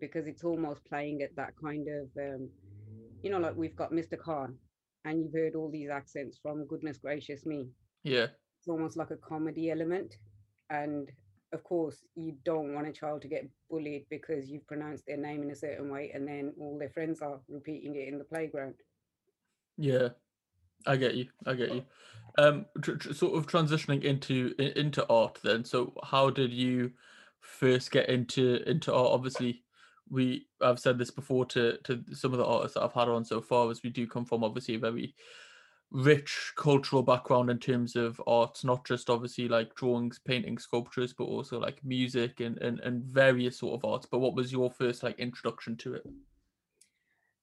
because 0.00 0.26
it's 0.26 0.44
almost 0.44 0.84
playing 0.84 1.22
at 1.22 1.34
that 1.36 1.52
kind 1.62 1.86
of 1.88 2.08
um, 2.22 2.48
you 3.22 3.30
know 3.30 3.38
like 3.38 3.56
we've 3.56 3.76
got 3.76 3.92
mr 3.92 4.18
khan 4.18 4.54
and 5.04 5.20
you've 5.20 5.32
heard 5.32 5.54
all 5.54 5.70
these 5.70 5.90
accents 5.90 6.38
from 6.42 6.66
goodness 6.66 6.98
gracious 6.98 7.46
me 7.46 7.68
yeah 8.04 8.26
it's 8.58 8.68
almost 8.68 8.96
like 8.96 9.10
a 9.10 9.16
comedy 9.16 9.70
element 9.70 10.16
and 10.70 11.10
of 11.52 11.62
course 11.64 12.04
you 12.14 12.36
don't 12.44 12.74
want 12.74 12.86
a 12.86 12.92
child 12.92 13.22
to 13.22 13.28
get 13.28 13.48
bullied 13.70 14.04
because 14.10 14.48
you've 14.48 14.66
pronounced 14.66 15.06
their 15.06 15.16
name 15.16 15.42
in 15.42 15.50
a 15.50 15.56
certain 15.56 15.90
way 15.90 16.10
and 16.14 16.26
then 16.26 16.52
all 16.58 16.78
their 16.78 16.90
friends 16.90 17.20
are 17.22 17.38
repeating 17.48 17.94
it 17.96 18.08
in 18.08 18.18
the 18.18 18.24
playground. 18.24 18.74
Yeah. 19.76 20.08
I 20.86 20.96
get 20.96 21.14
you. 21.14 21.26
I 21.46 21.54
get 21.54 21.74
you. 21.74 21.84
Um 22.38 22.66
tr- 22.82 22.96
tr- 22.96 23.12
sort 23.12 23.36
of 23.36 23.46
transitioning 23.46 24.02
into 24.04 24.54
into 24.58 25.06
art 25.08 25.38
then. 25.42 25.64
So 25.64 25.94
how 26.04 26.30
did 26.30 26.52
you 26.52 26.92
first 27.40 27.90
get 27.90 28.08
into 28.08 28.62
into 28.68 28.92
art? 28.92 29.12
Obviously 29.12 29.62
we 30.10 30.46
i've 30.60 30.78
said 30.78 30.98
this 30.98 31.10
before 31.10 31.44
to 31.44 31.78
to 31.78 32.02
some 32.12 32.32
of 32.32 32.38
the 32.38 32.44
artists 32.44 32.74
that 32.74 32.82
i've 32.84 32.92
had 32.92 33.08
on 33.08 33.24
so 33.24 33.40
far 33.40 33.70
as 33.70 33.82
we 33.82 33.90
do 33.90 34.06
come 34.06 34.24
from 34.24 34.44
obviously 34.44 34.76
a 34.76 34.78
very 34.78 35.14
rich 35.90 36.52
cultural 36.56 37.02
background 37.02 37.50
in 37.50 37.58
terms 37.58 37.96
of 37.96 38.20
arts, 38.26 38.64
not 38.64 38.84
just 38.84 39.08
obviously 39.08 39.48
like 39.48 39.74
drawings, 39.74 40.18
painting, 40.18 40.58
sculptures, 40.58 41.14
but 41.16 41.24
also 41.24 41.58
like 41.60 41.84
music 41.84 42.40
and, 42.40 42.58
and, 42.58 42.80
and 42.80 43.04
various 43.04 43.58
sort 43.58 43.74
of 43.74 43.90
arts. 43.90 44.06
But 44.10 44.18
what 44.18 44.34
was 44.34 44.52
your 44.52 44.70
first 44.70 45.02
like 45.02 45.18
introduction 45.18 45.76
to 45.78 45.94
it? 45.94 46.06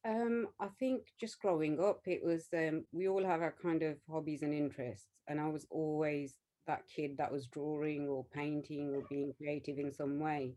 Um, 0.06 0.48
I 0.60 0.68
think 0.80 1.04
just 1.20 1.40
growing 1.40 1.80
up, 1.82 2.02
it 2.06 2.24
was 2.24 2.48
um, 2.54 2.84
we 2.92 3.08
all 3.08 3.26
have 3.26 3.42
our 3.42 3.56
kind 3.62 3.84
of 3.84 3.96
hobbies 4.10 4.42
and 4.42 4.54
interests, 4.54 5.08
and 5.28 5.40
I 5.40 5.48
was 5.48 5.66
always 5.70 6.36
that 6.68 6.84
kid 6.94 7.18
that 7.18 7.32
was 7.32 7.48
drawing 7.48 8.08
or 8.08 8.26
painting 8.34 8.94
or 8.94 9.04
being 9.10 9.34
creative 9.38 9.78
in 9.80 9.94
some 9.94 10.20
way. 10.20 10.56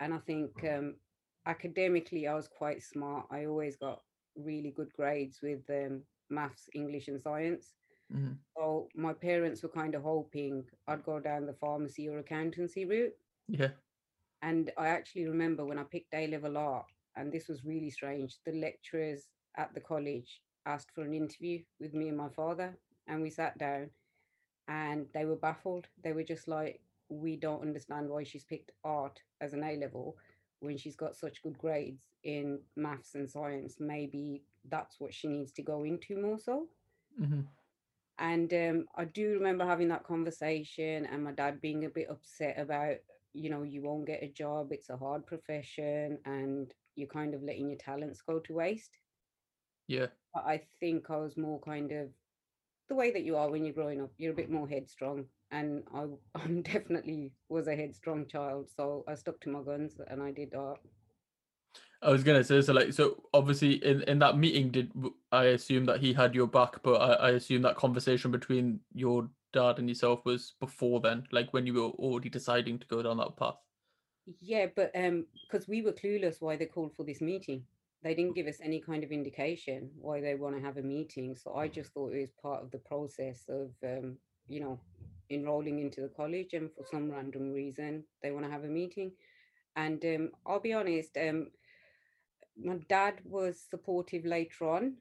And 0.00 0.14
I 0.14 0.18
think 0.18 0.50
um, 0.64 0.94
academically, 1.46 2.28
I 2.28 2.34
was 2.34 2.48
quite 2.48 2.82
smart. 2.82 3.26
I 3.30 3.46
always 3.46 3.76
got 3.76 4.00
really 4.36 4.72
good 4.74 4.92
grades 4.96 5.40
with 5.42 5.60
um, 5.68 6.02
maths, 6.30 6.68
English, 6.74 7.08
and 7.08 7.20
science. 7.20 7.76
Mhm. 8.10 8.40
So 8.56 8.88
my 8.94 9.14
parents 9.14 9.62
were 9.62 9.68
kind 9.70 9.94
of 9.94 10.02
hoping 10.02 10.70
I'd 10.86 11.04
go 11.04 11.20
down 11.20 11.46
the 11.46 11.54
pharmacy 11.54 12.08
or 12.08 12.18
accountancy 12.18 12.84
route. 12.84 13.16
Yeah. 13.48 13.72
And 14.42 14.72
I 14.76 14.88
actually 14.88 15.26
remember 15.26 15.64
when 15.64 15.78
I 15.78 15.84
picked 15.84 16.14
A 16.14 16.26
level 16.26 16.56
art, 16.56 16.86
and 17.16 17.32
this 17.32 17.48
was 17.48 17.64
really 17.64 17.90
strange, 17.90 18.42
the 18.44 18.52
lecturers 18.52 19.30
at 19.56 19.74
the 19.74 19.80
college 19.80 20.42
asked 20.66 20.92
for 20.92 21.02
an 21.02 21.14
interview 21.14 21.64
with 21.78 21.94
me 21.94 22.08
and 22.08 22.16
my 22.16 22.28
father, 22.28 22.78
and 23.06 23.22
we 23.22 23.30
sat 23.30 23.58
down 23.58 23.90
and 24.68 25.08
they 25.14 25.24
were 25.24 25.36
baffled. 25.36 25.88
They 26.02 26.12
were 26.12 26.24
just 26.24 26.48
like, 26.48 26.82
we 27.08 27.36
don't 27.36 27.62
understand 27.62 28.08
why 28.10 28.24
she's 28.24 28.44
picked 28.44 28.72
art 28.84 29.22
as 29.40 29.52
an 29.54 29.64
A 29.64 29.76
level 29.76 30.16
when 30.60 30.76
she's 30.76 30.96
got 30.96 31.16
such 31.16 31.42
good 31.42 31.58
grades 31.58 32.12
in 32.22 32.64
maths 32.76 33.14
and 33.14 33.28
science. 33.30 33.80
Maybe 33.80 34.44
that's 34.68 35.00
what 35.00 35.14
she 35.14 35.28
needs 35.28 35.52
to 35.52 35.62
go 35.62 35.84
into 35.84 36.16
more 36.20 36.38
so. 36.38 36.68
hmm 37.18 37.40
And 38.18 38.52
um, 38.52 38.86
I 38.96 39.04
do 39.04 39.30
remember 39.32 39.64
having 39.64 39.88
that 39.88 40.04
conversation 40.04 41.06
and 41.06 41.24
my 41.24 41.32
dad 41.32 41.60
being 41.60 41.84
a 41.84 41.88
bit 41.90 42.08
upset 42.10 42.58
about, 42.58 42.96
you 43.32 43.50
know, 43.50 43.62
you 43.62 43.82
won't 43.82 44.06
get 44.06 44.22
a 44.22 44.28
job, 44.28 44.72
it's 44.72 44.90
a 44.90 44.96
hard 44.96 45.26
profession, 45.26 46.18
and 46.24 46.72
you're 46.94 47.08
kind 47.08 47.34
of 47.34 47.42
letting 47.42 47.68
your 47.68 47.78
talents 47.78 48.20
go 48.22 48.38
to 48.40 48.54
waste. 48.54 48.98
Yeah. 49.86 50.08
But 50.34 50.44
I 50.46 50.58
think 50.80 51.10
I 51.10 51.16
was 51.16 51.36
more 51.36 51.60
kind 51.60 51.92
of 51.92 52.10
the 52.88 52.94
way 52.94 53.10
that 53.10 53.22
you 53.24 53.36
are 53.36 53.50
when 53.50 53.64
you're 53.64 53.74
growing 53.74 54.00
up, 54.00 54.12
you're 54.18 54.32
a 54.32 54.36
bit 54.36 54.50
more 54.50 54.68
headstrong. 54.68 55.26
And 55.50 55.84
I 55.94 56.06
I'm 56.34 56.62
definitely 56.62 57.32
was 57.48 57.66
a 57.68 57.76
headstrong 57.76 58.26
child. 58.26 58.70
So 58.70 59.04
I 59.08 59.14
stuck 59.14 59.40
to 59.40 59.50
my 59.50 59.62
guns 59.62 59.98
and 60.06 60.22
I 60.22 60.32
did 60.32 60.54
art. 60.54 60.80
I 62.02 62.10
was 62.10 62.24
gonna 62.24 62.42
say 62.44 62.62
so 62.62 62.72
like 62.72 62.92
so 62.92 63.22
obviously 63.34 63.74
in 63.84 64.02
in 64.02 64.18
that 64.20 64.38
meeting 64.38 64.70
did 64.70 64.90
I 65.32 65.44
assume 65.44 65.84
that 65.86 66.00
he 66.00 66.12
had 66.14 66.34
your 66.34 66.46
back, 66.46 66.82
but 66.82 66.94
I, 66.94 67.12
I 67.12 67.30
assume 67.30 67.62
that 67.62 67.76
conversation 67.76 68.30
between 68.30 68.80
your 68.94 69.28
dad 69.52 69.78
and 69.78 69.88
yourself 69.88 70.24
was 70.24 70.54
before 70.60 71.00
then, 71.00 71.26
like 71.30 71.52
when 71.52 71.66
you 71.66 71.74
were 71.74 71.90
already 71.90 72.28
deciding 72.30 72.78
to 72.78 72.86
go 72.86 73.02
down 73.02 73.18
that 73.18 73.36
path. 73.36 73.56
Yeah, 74.40 74.66
but 74.74 74.92
um, 74.94 75.26
because 75.50 75.68
we 75.68 75.82
were 75.82 75.92
clueless 75.92 76.40
why 76.40 76.56
they 76.56 76.66
called 76.66 76.94
for 76.96 77.04
this 77.04 77.20
meeting. 77.20 77.64
They 78.02 78.14
didn't 78.14 78.34
give 78.34 78.46
us 78.46 78.60
any 78.62 78.80
kind 78.80 79.04
of 79.04 79.12
indication 79.12 79.90
why 80.00 80.20
they 80.22 80.34
want 80.34 80.56
to 80.56 80.62
have 80.62 80.78
a 80.78 80.82
meeting. 80.82 81.36
So 81.36 81.54
I 81.54 81.68
just 81.68 81.92
thought 81.92 82.14
it 82.14 82.20
was 82.20 82.30
part 82.42 82.62
of 82.62 82.70
the 82.70 82.78
process 82.78 83.44
of 83.48 83.72
um, 83.84 84.16
you 84.48 84.60
know, 84.60 84.80
enrolling 85.30 85.80
into 85.80 86.00
the 86.00 86.08
college 86.08 86.54
and 86.54 86.70
for 86.72 86.84
some 86.90 87.10
random 87.10 87.52
reason 87.52 88.04
they 88.22 88.30
want 88.30 88.44
to 88.46 88.50
have 88.50 88.64
a 88.64 88.68
meeting. 88.68 89.12
And 89.76 90.04
um, 90.04 90.30
I'll 90.46 90.60
be 90.60 90.72
honest, 90.72 91.16
um, 91.16 91.48
my 92.62 92.76
dad 92.88 93.14
was 93.24 93.64
supportive 93.70 94.24
later 94.24 94.68
on, 94.68 94.94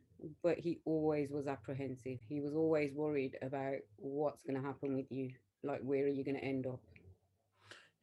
but 0.43 0.57
he 0.57 0.79
always 0.85 1.31
was 1.31 1.47
apprehensive. 1.47 2.19
He 2.27 2.41
was 2.41 2.53
always 2.53 2.93
worried 2.93 3.37
about 3.41 3.77
what's 3.97 4.43
going 4.43 4.59
to 4.59 4.65
happen 4.65 4.95
with 4.95 5.11
you, 5.11 5.31
like 5.63 5.81
where 5.81 6.03
are 6.03 6.07
you 6.07 6.23
going 6.23 6.37
to 6.37 6.43
end 6.43 6.67
up? 6.67 6.79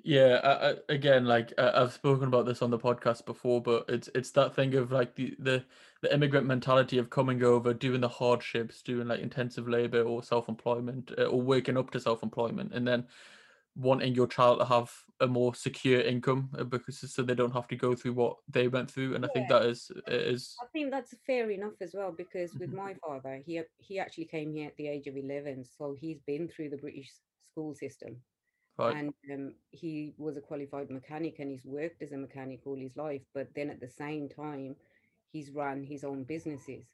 Yeah, 0.03 0.41
I, 0.45 0.71
I, 0.71 0.75
again, 0.89 1.25
like 1.25 1.53
uh, 1.59 1.73
I've 1.75 1.93
spoken 1.93 2.29
about 2.29 2.47
this 2.47 2.63
on 2.63 2.71
the 2.71 2.79
podcast 2.79 3.27
before, 3.27 3.61
but 3.61 3.87
it's 3.89 4.09
it's 4.15 4.31
that 4.33 4.55
thing 4.55 4.75
of 4.75 4.93
like 4.93 5.17
the 5.17 5.35
the 5.39 5.65
the 6.01 6.15
immigrant 6.15 6.47
mentality 6.47 6.99
of 6.99 7.11
coming 7.11 7.43
over, 7.43 7.75
doing 7.75 8.03
the 8.03 8.09
hardships, 8.09 8.83
doing 8.83 9.09
like 9.09 9.21
intensive 9.21 9.67
labor 9.69 10.03
or 10.03 10.23
self-employment, 10.23 11.11
uh, 11.19 11.25
or 11.25 11.43
waking 11.43 11.77
up 11.77 11.91
to 11.91 11.99
self-employment, 11.99 12.73
and 12.73 12.87
then 12.87 13.05
wanting 13.77 14.15
your 14.15 14.27
child 14.27 14.61
to 14.61 14.65
have 14.67 14.93
a 15.21 15.27
more 15.27 15.55
secure 15.55 16.01
income 16.01 16.51
uh, 16.59 16.65
because 16.65 16.99
so 17.13 17.23
they 17.23 17.35
don't 17.35 17.53
have 17.55 17.69
to 17.69 17.77
go 17.77 17.95
through 17.95 18.15
what 18.15 18.37
they 18.49 18.69
went 18.69 18.91
through. 18.91 19.15
And 19.15 19.25
I 19.25 19.29
think 19.29 19.49
that 19.49 19.65
is 19.67 19.91
is 20.09 20.63
I 20.63 20.67
think 20.73 20.91
that's 20.91 21.15
fair 21.27 21.51
enough 21.51 21.75
as 21.81 21.95
well 21.95 22.13
because 22.13 22.57
with 22.59 22.71
Mhm. 22.71 22.75
my 22.75 22.95
father, 22.95 23.43
he 23.47 23.63
he 23.79 23.99
actually 23.99 24.27
came 24.27 24.53
here 24.55 24.69
at 24.69 24.77
the 24.77 24.89
age 24.89 25.07
of 25.07 25.17
11, 25.17 25.65
so 25.65 25.95
he's 25.95 26.21
been 26.23 26.49
through 26.49 26.71
the 26.71 26.79
British 26.79 27.13
school 27.53 27.75
system 27.75 28.23
right. 28.79 28.99
and 28.99 29.15
um, 29.33 29.55
he 29.71 30.15
was 30.19 30.37
a 30.37 30.41
qualified 30.41 30.91
mechanic 30.91 31.39
and 31.41 31.51
he's 31.51 31.65
worked 31.67 32.03
as 32.03 32.13
a 32.13 32.19
mechanic 32.19 32.67
all 32.67 32.77
his 32.77 32.97
life, 32.97 33.23
but 33.35 33.55
then 33.55 33.71
at 33.71 33.81
the 33.81 33.89
same 33.89 34.29
time, 34.29 34.77
he's 35.33 35.51
run 35.53 35.83
his 35.85 36.05
own 36.05 36.25
businesses. 36.25 36.87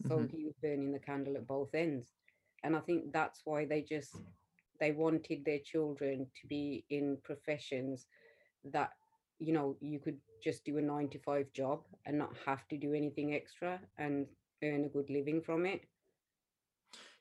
So 0.00 0.24
hmm 0.24 0.30
he 0.30 0.44
was 0.44 0.54
burning 0.62 0.92
the 0.92 0.98
candle 1.00 1.36
at 1.36 1.46
both 1.46 1.74
ends. 1.74 2.14
And 2.62 2.76
I 2.76 2.80
think 2.80 3.12
that's 3.12 3.42
why 3.44 3.64
they 3.66 3.82
just 3.82 4.22
they 4.80 4.92
wanted 4.92 5.44
their 5.44 5.58
children 5.58 6.26
to 6.40 6.46
be 6.48 6.84
in 6.90 7.18
professions 7.24 8.06
that 8.72 8.90
you 9.38 9.52
know 9.52 9.76
you 9.80 9.98
could 9.98 10.18
just 10.42 10.64
do 10.64 10.78
a 10.78 10.82
nine 10.82 11.08
to 11.08 11.18
five 11.18 11.52
job 11.52 11.80
and 12.06 12.18
not 12.18 12.32
have 12.46 12.66
to 12.68 12.76
do 12.76 12.94
anything 12.94 13.34
extra 13.34 13.80
and 13.98 14.26
earn 14.62 14.84
a 14.84 14.88
good 14.88 15.08
living 15.10 15.40
from 15.40 15.66
it 15.66 15.82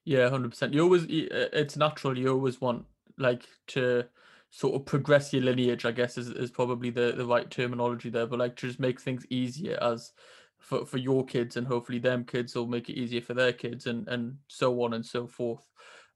Yeah, 0.05 0.29
hundred 0.29 0.51
percent. 0.51 0.73
You 0.73 0.83
always, 0.83 1.05
it's 1.09 1.75
natural. 1.75 2.17
You 2.17 2.29
always 2.29 2.61
want 2.61 2.85
like 3.17 3.45
to 3.67 4.05
sort 4.51 4.75
of 4.75 4.85
progress 4.85 5.33
your 5.33 5.43
lineage. 5.43 5.85
I 5.85 5.91
guess 5.91 6.17
is 6.17 6.29
is 6.29 6.49
probably 6.49 6.89
the 6.91 7.11
the 7.11 7.25
right 7.25 7.49
terminology 7.49 8.09
there. 8.09 8.25
But 8.25 8.39
like 8.39 8.55
to 8.57 8.67
just 8.67 8.79
make 8.79 9.01
things 9.01 9.25
easier 9.29 9.77
as 9.81 10.13
for 10.59 10.85
for 10.85 10.97
your 10.97 11.25
kids 11.25 11.57
and 11.57 11.67
hopefully 11.67 11.99
them 11.99 12.23
kids 12.23 12.55
will 12.55 12.67
make 12.67 12.89
it 12.89 12.97
easier 12.97 13.21
for 13.21 13.33
their 13.33 13.51
kids 13.51 13.85
and 13.85 14.07
and 14.07 14.37
so 14.47 14.81
on 14.81 14.93
and 14.93 15.05
so 15.05 15.27
forth. 15.27 15.67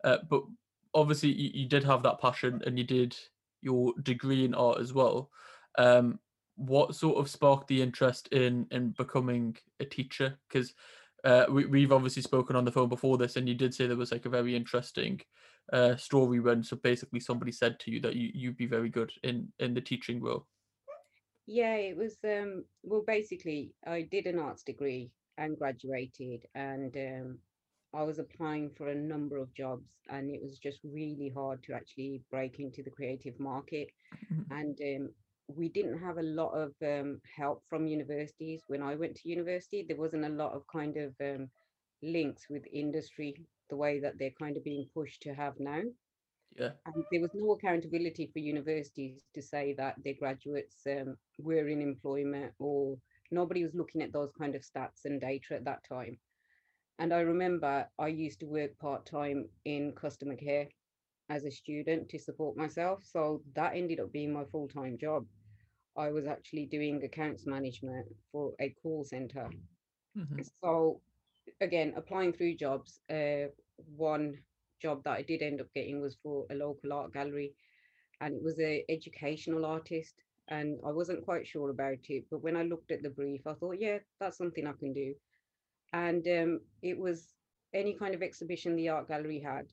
Uh, 0.05 0.17
but 0.29 0.43
obviously 0.93 1.29
you, 1.29 1.51
you 1.53 1.67
did 1.67 1.83
have 1.83 2.03
that 2.03 2.19
passion 2.19 2.61
and 2.65 2.77
you 2.77 2.83
did 2.83 3.15
your 3.61 3.93
degree 4.01 4.45
in 4.45 4.53
art 4.53 4.79
as 4.79 4.93
well. 4.93 5.29
Um, 5.77 6.19
what 6.55 6.95
sort 6.95 7.17
of 7.17 7.29
sparked 7.29 7.67
the 7.67 7.81
interest 7.81 8.27
in 8.29 8.67
in 8.71 8.91
becoming 8.91 9.57
a 9.79 9.85
teacher? 9.85 10.37
Because 10.47 10.73
uh, 11.23 11.45
we, 11.49 11.65
we've 11.65 11.91
obviously 11.91 12.21
spoken 12.21 12.55
on 12.55 12.65
the 12.65 12.71
phone 12.71 12.89
before 12.89 13.17
this, 13.17 13.35
and 13.35 13.47
you 13.47 13.55
did 13.55 13.73
say 13.73 13.87
there 13.87 13.95
was 13.97 14.11
like 14.11 14.25
a 14.25 14.29
very 14.29 14.55
interesting 14.55 15.21
uh, 15.71 15.95
story 15.95 16.39
when 16.39 16.63
so 16.63 16.75
basically 16.77 17.19
somebody 17.19 17.51
said 17.51 17.79
to 17.79 17.91
you 17.91 17.99
that 18.01 18.15
you 18.15 18.31
you'd 18.33 18.57
be 18.57 18.65
very 18.65 18.89
good 18.89 19.11
in 19.23 19.47
in 19.59 19.73
the 19.73 19.81
teaching 19.81 20.21
role. 20.21 20.45
yeah 21.47 21.75
it 21.75 21.95
was 21.97 22.17
um 22.23 22.65
well 22.83 23.03
basically 23.05 23.73
i 23.87 24.01
did 24.01 24.25
an 24.25 24.39
arts 24.39 24.63
degree 24.63 25.11
and 25.37 25.57
graduated 25.57 26.45
and 26.55 26.95
um 26.97 27.37
i 27.93 28.03
was 28.03 28.19
applying 28.19 28.69
for 28.75 28.87
a 28.89 28.95
number 28.95 29.37
of 29.37 29.53
jobs 29.53 29.87
and 30.09 30.29
it 30.29 30.41
was 30.41 30.57
just 30.59 30.79
really 30.83 31.29
hard 31.35 31.61
to 31.63 31.73
actually 31.73 32.23
break 32.29 32.59
into 32.59 32.83
the 32.83 32.91
creative 32.91 33.39
market 33.39 33.87
Mhm. 34.31 34.51
and 34.51 34.77
um, 34.81 35.09
we 35.47 35.69
didn't 35.69 35.99
have 35.99 36.17
a 36.17 36.23
lot 36.23 36.51
of 36.51 36.73
um, 36.81 37.19
help 37.37 37.63
from 37.69 37.87
universities 37.87 38.63
when 38.67 38.81
I 38.81 38.95
went 38.95 39.15
to 39.17 39.29
university. 39.29 39.83
There 39.87 39.97
wasn't 39.97 40.25
a 40.25 40.29
lot 40.29 40.53
of 40.53 40.63
kind 40.71 40.95
of 40.97 41.13
um, 41.21 41.49
links 42.01 42.47
with 42.49 42.63
industry 42.71 43.35
the 43.69 43.75
way 43.75 43.99
that 43.99 44.17
they're 44.17 44.31
kind 44.39 44.57
of 44.57 44.63
being 44.63 44.89
pushed 44.93 45.21
to 45.23 45.33
have 45.33 45.59
now. 45.59 45.81
Yeah, 46.55 46.73
And 46.85 47.03
there 47.11 47.21
was 47.21 47.33
no 47.33 47.51
accountability 47.51 48.27
for 48.27 48.39
universities 48.39 49.25
to 49.33 49.41
say 49.41 49.73
that 49.73 50.03
their 50.03 50.13
graduates 50.13 50.85
um, 50.87 51.17
were 51.37 51.67
in 51.67 51.81
employment 51.81 52.53
or 52.59 52.97
nobody 53.31 53.63
was 53.63 53.73
looking 53.75 54.01
at 54.01 54.11
those 54.13 54.31
kind 54.31 54.55
of 54.55 54.61
stats 54.61 55.05
and 55.05 55.19
data 55.19 55.55
at 55.55 55.65
that 55.65 55.83
time. 55.83 56.19
And 57.01 57.13
I 57.13 57.21
remember 57.21 57.91
I 57.99 58.07
used 58.07 58.39
to 58.41 58.47
work 58.47 58.79
part 58.79 59.05
time 59.05 59.51
in 59.65 59.93
customer 59.93 60.37
care 60.37 60.69
as 61.29 61.45
a 61.45 61.51
student 61.51 62.09
to 62.11 62.19
support 62.19 62.57
myself. 62.57 63.03
So 63.05 63.43
that 63.55 63.75
ended 63.75 63.99
up 63.99 64.13
being 64.13 64.33
my 64.33 64.45
full 64.45 64.69
time 64.69 64.97
job. 64.97 65.27
I 65.97 66.11
was 66.11 66.27
actually 66.27 66.67
doing 66.67 67.03
accounts 67.03 67.45
management 67.47 68.15
for 68.31 68.55
a 68.59 68.71
call 68.71 69.03
center. 69.03 69.51
Mhm. 70.15 70.43
So 70.63 71.01
again, 71.61 71.93
applying 71.95 72.33
through 72.33 72.55
jobs, 72.55 73.01
uh, 73.09 73.47
one 73.77 74.45
job 74.81 75.03
that 75.03 75.17
I 75.17 75.23
did 75.23 75.41
end 75.43 75.61
up 75.61 75.73
getting 75.73 76.01
was 76.01 76.15
for 76.15 76.47
a 76.51 76.55
local 76.55 76.93
art 76.93 77.13
gallery, 77.13 77.55
and 78.21 78.35
it 78.35 78.43
was 78.43 78.59
an 78.59 78.83
educational 78.89 79.65
artist. 79.65 80.23
And 80.49 80.79
I 80.85 80.91
wasn't 80.91 81.25
quite 81.25 81.47
sure 81.47 81.69
about 81.69 82.09
it, 82.09 82.29
but 82.29 82.39
when 82.43 82.57
I 82.57 82.63
looked 82.63 82.91
at 82.91 83.03
the 83.03 83.09
brief, 83.09 83.47
I 83.47 83.55
thought, 83.55 83.79
yeah, 83.79 83.99
that's 84.19 84.37
something 84.37 84.67
I 84.67 84.73
can 84.73 84.93
do. 84.93 85.15
And 85.93 86.25
um, 86.27 86.61
it 86.81 86.97
was 86.97 87.33
any 87.73 87.93
kind 87.93 88.13
of 88.15 88.21
exhibition 88.21 88.75
the 88.75 88.89
art 88.89 89.07
gallery 89.07 89.39
had. 89.39 89.67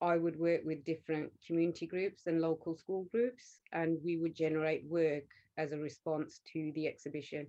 I 0.00 0.16
would 0.16 0.38
work 0.38 0.62
with 0.64 0.84
different 0.84 1.30
community 1.46 1.86
groups 1.86 2.26
and 2.26 2.40
local 2.40 2.76
school 2.76 3.06
groups, 3.12 3.60
and 3.72 3.98
we 4.04 4.16
would 4.16 4.34
generate 4.34 4.84
work 4.86 5.24
as 5.56 5.72
a 5.72 5.78
response 5.78 6.40
to 6.52 6.72
the 6.74 6.88
exhibition. 6.88 7.46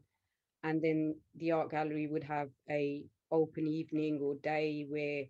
And 0.63 0.81
then 0.81 1.15
the 1.35 1.51
art 1.51 1.71
gallery 1.71 2.07
would 2.07 2.23
have 2.23 2.49
a 2.69 3.05
open 3.31 3.67
evening 3.67 4.19
or 4.21 4.35
day 4.35 4.85
where 4.87 5.23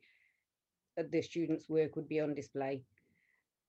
uh, 0.99 1.03
the 1.11 1.21
students' 1.21 1.69
work 1.69 1.95
would 1.95 2.07
be 2.07 2.19
on 2.19 2.33
display. 2.33 2.81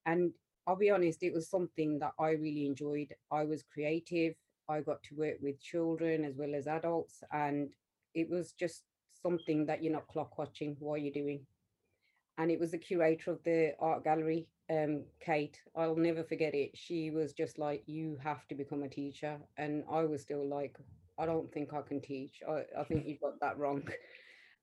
And 0.06 0.32
I'll 0.66 0.76
be 0.76 0.90
honest, 0.90 1.22
it 1.22 1.32
was 1.32 1.48
something 1.48 1.98
that 2.00 2.12
I 2.18 2.30
really 2.30 2.66
enjoyed. 2.66 3.14
I 3.30 3.44
was 3.44 3.62
creative. 3.62 4.34
I 4.68 4.80
got 4.80 5.02
to 5.04 5.14
work 5.14 5.36
with 5.40 5.60
children 5.60 6.24
as 6.24 6.36
well 6.36 6.54
as 6.54 6.66
adults, 6.66 7.22
and 7.32 7.70
it 8.14 8.30
was 8.30 8.52
just 8.52 8.82
something 9.24 9.66
that 9.66 9.82
you're 9.82 9.92
not 9.92 10.08
clock 10.08 10.38
watching 10.38 10.76
while 10.78 10.98
you're 10.98 11.12
doing. 11.12 11.40
And 12.38 12.50
it 12.50 12.60
was 12.60 12.72
the 12.72 12.78
curator 12.78 13.30
of 13.32 13.42
the 13.44 13.74
art 13.80 14.04
gallery, 14.04 14.46
um, 14.70 15.04
Kate. 15.20 15.60
I'll 15.76 15.96
never 15.96 16.24
forget 16.24 16.54
it. 16.54 16.70
She 16.76 17.10
was 17.10 17.32
just 17.32 17.58
like, 17.58 17.82
"You 17.86 18.18
have 18.22 18.46
to 18.48 18.54
become 18.54 18.82
a 18.82 18.88
teacher," 18.88 19.38
and 19.56 19.84
I 19.90 20.04
was 20.04 20.22
still 20.22 20.46
like, 20.46 20.76
"I 21.18 21.26
don't 21.26 21.52
think 21.52 21.72
I 21.72 21.82
can 21.82 22.00
teach. 22.00 22.42
I, 22.48 22.64
I 22.78 22.84
think 22.84 23.06
you've 23.06 23.20
got 23.20 23.40
that 23.40 23.58
wrong." 23.58 23.82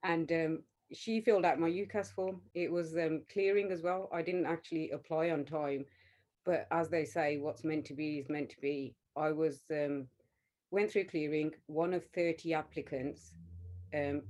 And 0.04 0.32
um, 0.32 0.64
she 0.92 1.22
filled 1.22 1.46
out 1.46 1.60
my 1.60 1.70
UCAS 1.70 2.12
form. 2.12 2.42
It 2.56 2.72
was 2.72 2.98
um, 2.98 3.22
clearing 3.32 3.72
as 3.72 3.84
well. 3.84 4.10
I 4.12 4.24
didn't 4.24 4.48
actually 4.48 4.90
apply 4.90 5.30
on 5.30 5.46
time, 5.46 5.86
but 6.44 6.68
as 6.72 6.90
they 6.90 7.06
say, 7.06 7.38
what's 7.38 7.64
meant 7.64 7.86
to 7.86 7.94
be 7.94 8.18
is 8.18 8.30
meant 8.30 8.50
to 8.50 8.60
be. 8.62 8.96
I 9.16 9.32
was 9.32 9.62
um, 9.72 10.08
went 10.72 10.92
through 10.92 11.06
clearing, 11.06 11.52
one 11.68 11.94
of 11.94 12.06
30 12.16 12.54
applicants 12.54 13.34
um, 13.94 14.24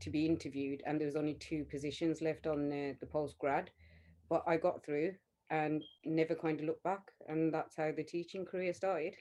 to 0.00 0.10
be 0.10 0.26
interviewed, 0.26 0.82
and 0.86 1.00
there 1.00 1.06
was 1.06 1.16
only 1.16 1.34
two 1.34 1.64
positions 1.64 2.22
left 2.22 2.46
on 2.46 2.72
uh, 2.72 2.92
the 3.00 3.06
post 3.06 3.38
grad, 3.38 3.70
but 4.28 4.42
I 4.46 4.56
got 4.56 4.84
through 4.84 5.12
and 5.50 5.82
never 6.04 6.34
kind 6.34 6.60
of 6.60 6.66
looked 6.66 6.84
back, 6.84 7.12
and 7.28 7.52
that's 7.52 7.76
how 7.76 7.90
the 7.92 8.04
teaching 8.04 8.44
career 8.44 8.74
started. 8.74 9.14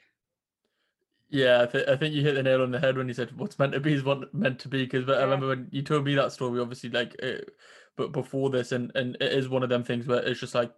Yeah, 1.29 1.63
I, 1.63 1.65
th- 1.65 1.87
I 1.87 1.97
think 1.97 2.13
you 2.15 2.21
hit 2.21 2.35
the 2.35 2.43
nail 2.43 2.61
on 2.61 2.71
the 2.71 2.79
head 2.79 2.97
when 2.97 3.07
you 3.07 3.13
said 3.13 3.37
what's 3.37 3.59
meant 3.59 3.73
to 3.73 3.79
be 3.81 3.93
is 3.93 4.03
what 4.03 4.33
meant 4.33 4.59
to 4.59 4.69
be. 4.69 4.85
Because 4.85 5.09
I 5.09 5.23
remember 5.23 5.47
when 5.49 5.67
you 5.71 5.81
told 5.81 6.05
me 6.05 6.15
that 6.15 6.31
story, 6.31 6.59
obviously, 6.59 6.89
like, 6.89 7.15
it, 7.15 7.49
but 7.97 8.13
before 8.13 8.49
this, 8.49 8.71
and 8.71 8.91
and 8.95 9.17
it 9.19 9.33
is 9.33 9.49
one 9.49 9.63
of 9.63 9.69
them 9.69 9.83
things 9.83 10.07
where 10.07 10.23
it's 10.23 10.39
just 10.39 10.55
like 10.55 10.71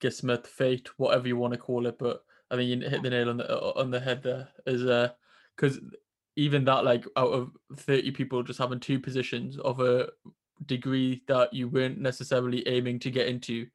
kismet, 0.00 0.46
fate, 0.46 0.90
whatever 0.96 1.26
you 1.26 1.36
want 1.36 1.54
to 1.54 1.58
call 1.58 1.86
it. 1.86 1.98
But 1.98 2.24
I 2.50 2.56
think 2.56 2.68
you 2.70 2.88
hit 2.88 3.02
the 3.02 3.10
nail 3.10 3.30
on 3.30 3.38
the 3.38 3.50
uh, 3.50 3.72
on 3.74 3.90
the 3.90 4.00
head 4.00 4.22
there. 4.22 4.48
Is 4.64 4.84
uh, 4.84 5.10
because 5.56 5.80
even 6.36 6.64
that, 6.64 6.84
like, 6.84 7.04
out 7.16 7.32
of 7.32 7.50
thirty 7.76 8.10
people, 8.10 8.42
just 8.42 8.58
having 8.58 8.80
two 8.80 8.98
positions 9.00 9.58
of 9.58 9.80
a 9.80 10.08
degree 10.66 11.22
that 11.28 11.52
you 11.52 11.68
weren't 11.68 11.98
necessarily 11.98 12.66
aiming 12.68 12.98
to 13.00 13.10
get 13.10 13.26
into 13.28 13.66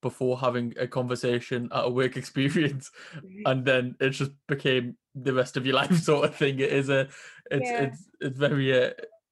before 0.00 0.38
having 0.38 0.72
a 0.78 0.86
conversation 0.86 1.68
at 1.72 1.84
a 1.84 1.90
work 1.90 2.16
experience 2.22 2.90
and 3.46 3.64
then 3.64 3.96
it 3.98 4.10
just 4.10 4.30
became 4.46 4.96
the 5.16 5.32
rest 5.32 5.56
of 5.56 5.66
your 5.66 5.74
life 5.82 5.96
sort 5.98 6.24
of 6.24 6.36
thing 6.36 6.60
it 6.60 6.72
is 6.72 6.88
a 6.88 7.08
it's 7.50 7.68
Yeah. 7.68 7.82
it's 7.82 8.08
it's 8.20 8.38
very 8.38 8.84
uh, 8.84 8.90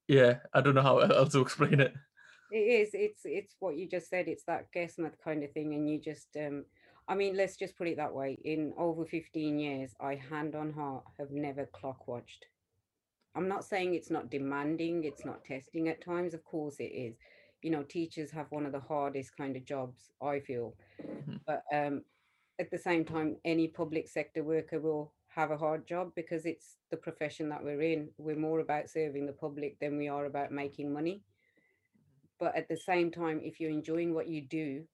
yeah 0.08 0.38
i 0.52 0.60
don't 0.60 0.74
know 0.74 0.82
how 0.82 0.98
else 1.20 1.32
to 1.32 1.40
explain 1.40 1.78
it 1.80 1.94
It 2.50 2.56
is. 2.56 2.90
It's 2.94 3.20
it's 3.24 3.54
what 3.60 3.76
you 3.76 3.88
just 3.88 4.08
said. 4.08 4.28
It's 4.28 4.44
that 4.44 4.70
kismet 4.72 5.14
kind 5.22 5.42
of 5.44 5.52
thing, 5.52 5.74
and 5.74 5.88
you 5.88 6.00
just 6.00 6.28
um. 6.36 6.64
I 7.08 7.14
mean, 7.14 7.36
let's 7.36 7.56
just 7.56 7.76
put 7.76 7.86
it 7.88 7.96
that 7.98 8.14
way. 8.14 8.38
In 8.44 8.72
over 8.76 9.04
fifteen 9.04 9.58
years, 9.58 9.94
I 10.00 10.14
hand 10.14 10.54
on 10.54 10.72
heart 10.72 11.04
have 11.18 11.30
never 11.30 11.66
clock 11.66 12.06
watched. 12.08 12.46
I'm 13.36 13.48
not 13.48 13.64
saying 13.64 13.94
it's 13.94 14.10
not 14.10 14.30
demanding. 14.30 15.04
It's 15.04 15.24
not 15.26 15.44
testing 15.44 15.88
at 15.88 16.02
times. 16.04 16.34
Of 16.34 16.44
course, 16.44 16.76
it 16.80 16.84
is. 16.92 17.16
You 17.62 17.70
know, 17.70 17.82
teachers 17.84 18.30
have 18.32 18.50
one 18.50 18.66
of 18.66 18.72
the 18.72 18.80
hardest 18.80 19.36
kind 19.36 19.56
of 19.56 19.64
jobs. 19.64 20.10
I 20.22 20.40
feel, 20.40 20.74
Mhm. 21.00 21.40
but 21.46 21.64
um, 21.72 22.04
at 22.58 22.70
the 22.70 22.78
same 22.78 23.04
time, 23.04 23.36
any 23.44 23.68
public 23.68 24.08
sector 24.08 24.42
worker 24.44 24.80
will 24.80 25.12
have 25.28 25.50
a 25.50 25.58
hard 25.58 25.86
job 25.86 26.12
because 26.16 26.46
it's 26.46 26.78
the 26.90 26.96
profession 26.96 27.48
that 27.50 27.64
we're 27.64 27.82
in. 27.82 28.10
We're 28.18 28.36
more 28.36 28.60
about 28.60 28.90
serving 28.90 29.26
the 29.26 29.32
public 29.32 29.78
than 29.80 29.98
we 29.98 30.08
are 30.08 30.26
about 30.26 30.52
making 30.52 30.92
money 30.92 31.22
but 32.38 32.54
at 32.56 32.68
the 32.68 32.76
same 32.76 33.10
time 33.10 33.40
if 33.42 33.60
you're 33.60 33.70
enjoying 33.70 34.14
what 34.14 34.28
you 34.28 34.42
do 34.42 34.84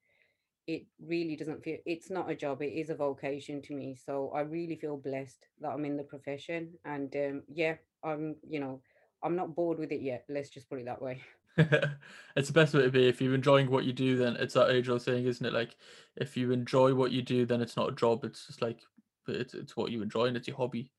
it 0.66 0.84
really 1.04 1.36
doesn't 1.36 1.62
feel 1.64 1.78
it's 1.86 2.10
not 2.10 2.30
a 2.30 2.36
job 2.36 2.62
it 2.62 2.72
is 2.72 2.90
a 2.90 2.94
vocation 2.94 3.60
to 3.62 3.74
me 3.74 3.96
so 3.96 4.30
i 4.34 4.40
really 4.40 4.76
feel 4.76 4.96
blessed 4.96 5.46
that 5.60 5.70
i'm 5.70 5.84
in 5.84 5.96
the 5.96 6.04
profession 6.04 6.72
and 6.84 7.14
um, 7.16 7.42
yeah 7.52 7.74
i'm 8.04 8.36
you 8.48 8.60
know 8.60 8.80
i'm 9.22 9.36
not 9.36 9.54
bored 9.54 9.78
with 9.78 9.92
it 9.92 10.00
yet 10.00 10.24
let's 10.28 10.50
just 10.50 10.68
put 10.68 10.78
it 10.78 10.86
that 10.86 11.02
way 11.02 11.20
it's 12.36 12.48
the 12.48 12.52
best 12.52 12.72
way 12.72 12.82
to 12.82 12.90
be 12.90 13.08
if 13.08 13.20
you're 13.20 13.34
enjoying 13.34 13.70
what 13.70 13.84
you 13.84 13.92
do 13.92 14.16
then 14.16 14.36
it's 14.36 14.54
that 14.54 14.70
age 14.70 14.88
old 14.88 15.02
saying 15.02 15.26
isn't 15.26 15.44
it 15.44 15.52
like 15.52 15.76
if 16.16 16.36
you 16.36 16.50
enjoy 16.50 16.94
what 16.94 17.12
you 17.12 17.20
do 17.20 17.44
then 17.44 17.60
it's 17.60 17.76
not 17.76 17.90
a 17.90 17.94
job 17.94 18.24
it's 18.24 18.46
just 18.46 18.62
like 18.62 18.80
it's, 19.28 19.52
it's 19.52 19.76
what 19.76 19.90
you 19.90 20.02
enjoy 20.02 20.24
and 20.24 20.36
it's 20.36 20.48
your 20.48 20.56
hobby 20.56 20.90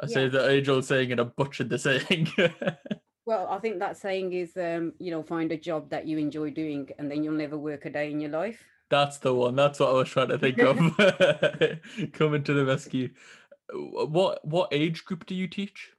i 0.00 0.06
say 0.06 0.28
the 0.28 0.48
age 0.48 0.68
old 0.68 0.84
saying 0.84 1.12
and 1.12 1.20
i 1.20 1.24
butchered 1.24 1.68
the 1.68 1.78
saying 1.78 2.26
well 3.26 3.46
i 3.50 3.58
think 3.58 3.78
that 3.78 3.98
saying 3.98 4.32
is 4.32 4.56
um, 4.56 4.94
you 4.98 5.10
know 5.10 5.22
find 5.22 5.52
a 5.52 5.58
job 5.58 5.90
that 5.90 6.06
you 6.06 6.16
enjoy 6.16 6.50
doing 6.50 6.88
and 6.98 7.10
then 7.10 7.22
you'll 7.22 7.34
never 7.34 7.58
work 7.58 7.84
a 7.84 7.90
day 7.90 8.10
in 8.10 8.18
your 8.18 8.30
life 8.30 8.64
That's 8.90 9.18
the 9.18 9.34
one. 9.34 9.54
That's 9.54 9.80
what 9.80 9.90
I 9.90 9.92
was 9.92 10.08
trying 10.08 10.28
to 10.28 10.38
think 10.38 10.58
of. 10.60 10.78
Coming 12.12 12.42
to 12.44 12.54
the 12.54 12.64
rescue. 12.64 13.10
What 13.70 14.42
what 14.46 14.72
age 14.72 15.04
group 15.04 15.26
do 15.26 15.34
you 15.34 15.46
teach? 15.46 15.92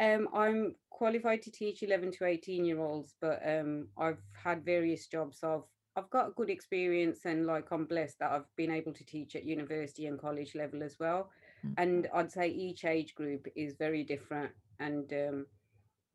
Um, 0.00 0.28
I'm 0.34 0.74
qualified 0.90 1.42
to 1.42 1.50
teach 1.50 1.82
11 1.82 2.12
to 2.12 2.24
18 2.24 2.64
year 2.64 2.80
olds, 2.80 3.14
but 3.20 3.40
um, 3.46 3.88
I've 3.98 4.22
had 4.32 4.64
various 4.64 5.06
jobs. 5.06 5.40
So 5.40 5.66
I've, 5.96 6.04
I've 6.04 6.10
got 6.10 6.34
good 6.34 6.50
experience 6.50 7.20
and 7.24 7.46
like 7.46 7.70
I'm 7.70 7.84
blessed 7.84 8.18
that 8.20 8.32
I've 8.32 8.56
been 8.56 8.70
able 8.70 8.92
to 8.92 9.04
teach 9.04 9.36
at 9.36 9.44
university 9.44 10.06
and 10.06 10.20
college 10.20 10.54
level 10.54 10.82
as 10.82 10.96
well. 10.98 11.30
Mm. 11.66 11.74
And 11.76 12.08
I'd 12.14 12.32
say 12.32 12.48
each 12.48 12.84
age 12.84 13.14
group 13.14 13.46
is 13.54 13.74
very 13.78 14.04
different 14.04 14.52
and 14.80 15.12
um, 15.12 15.46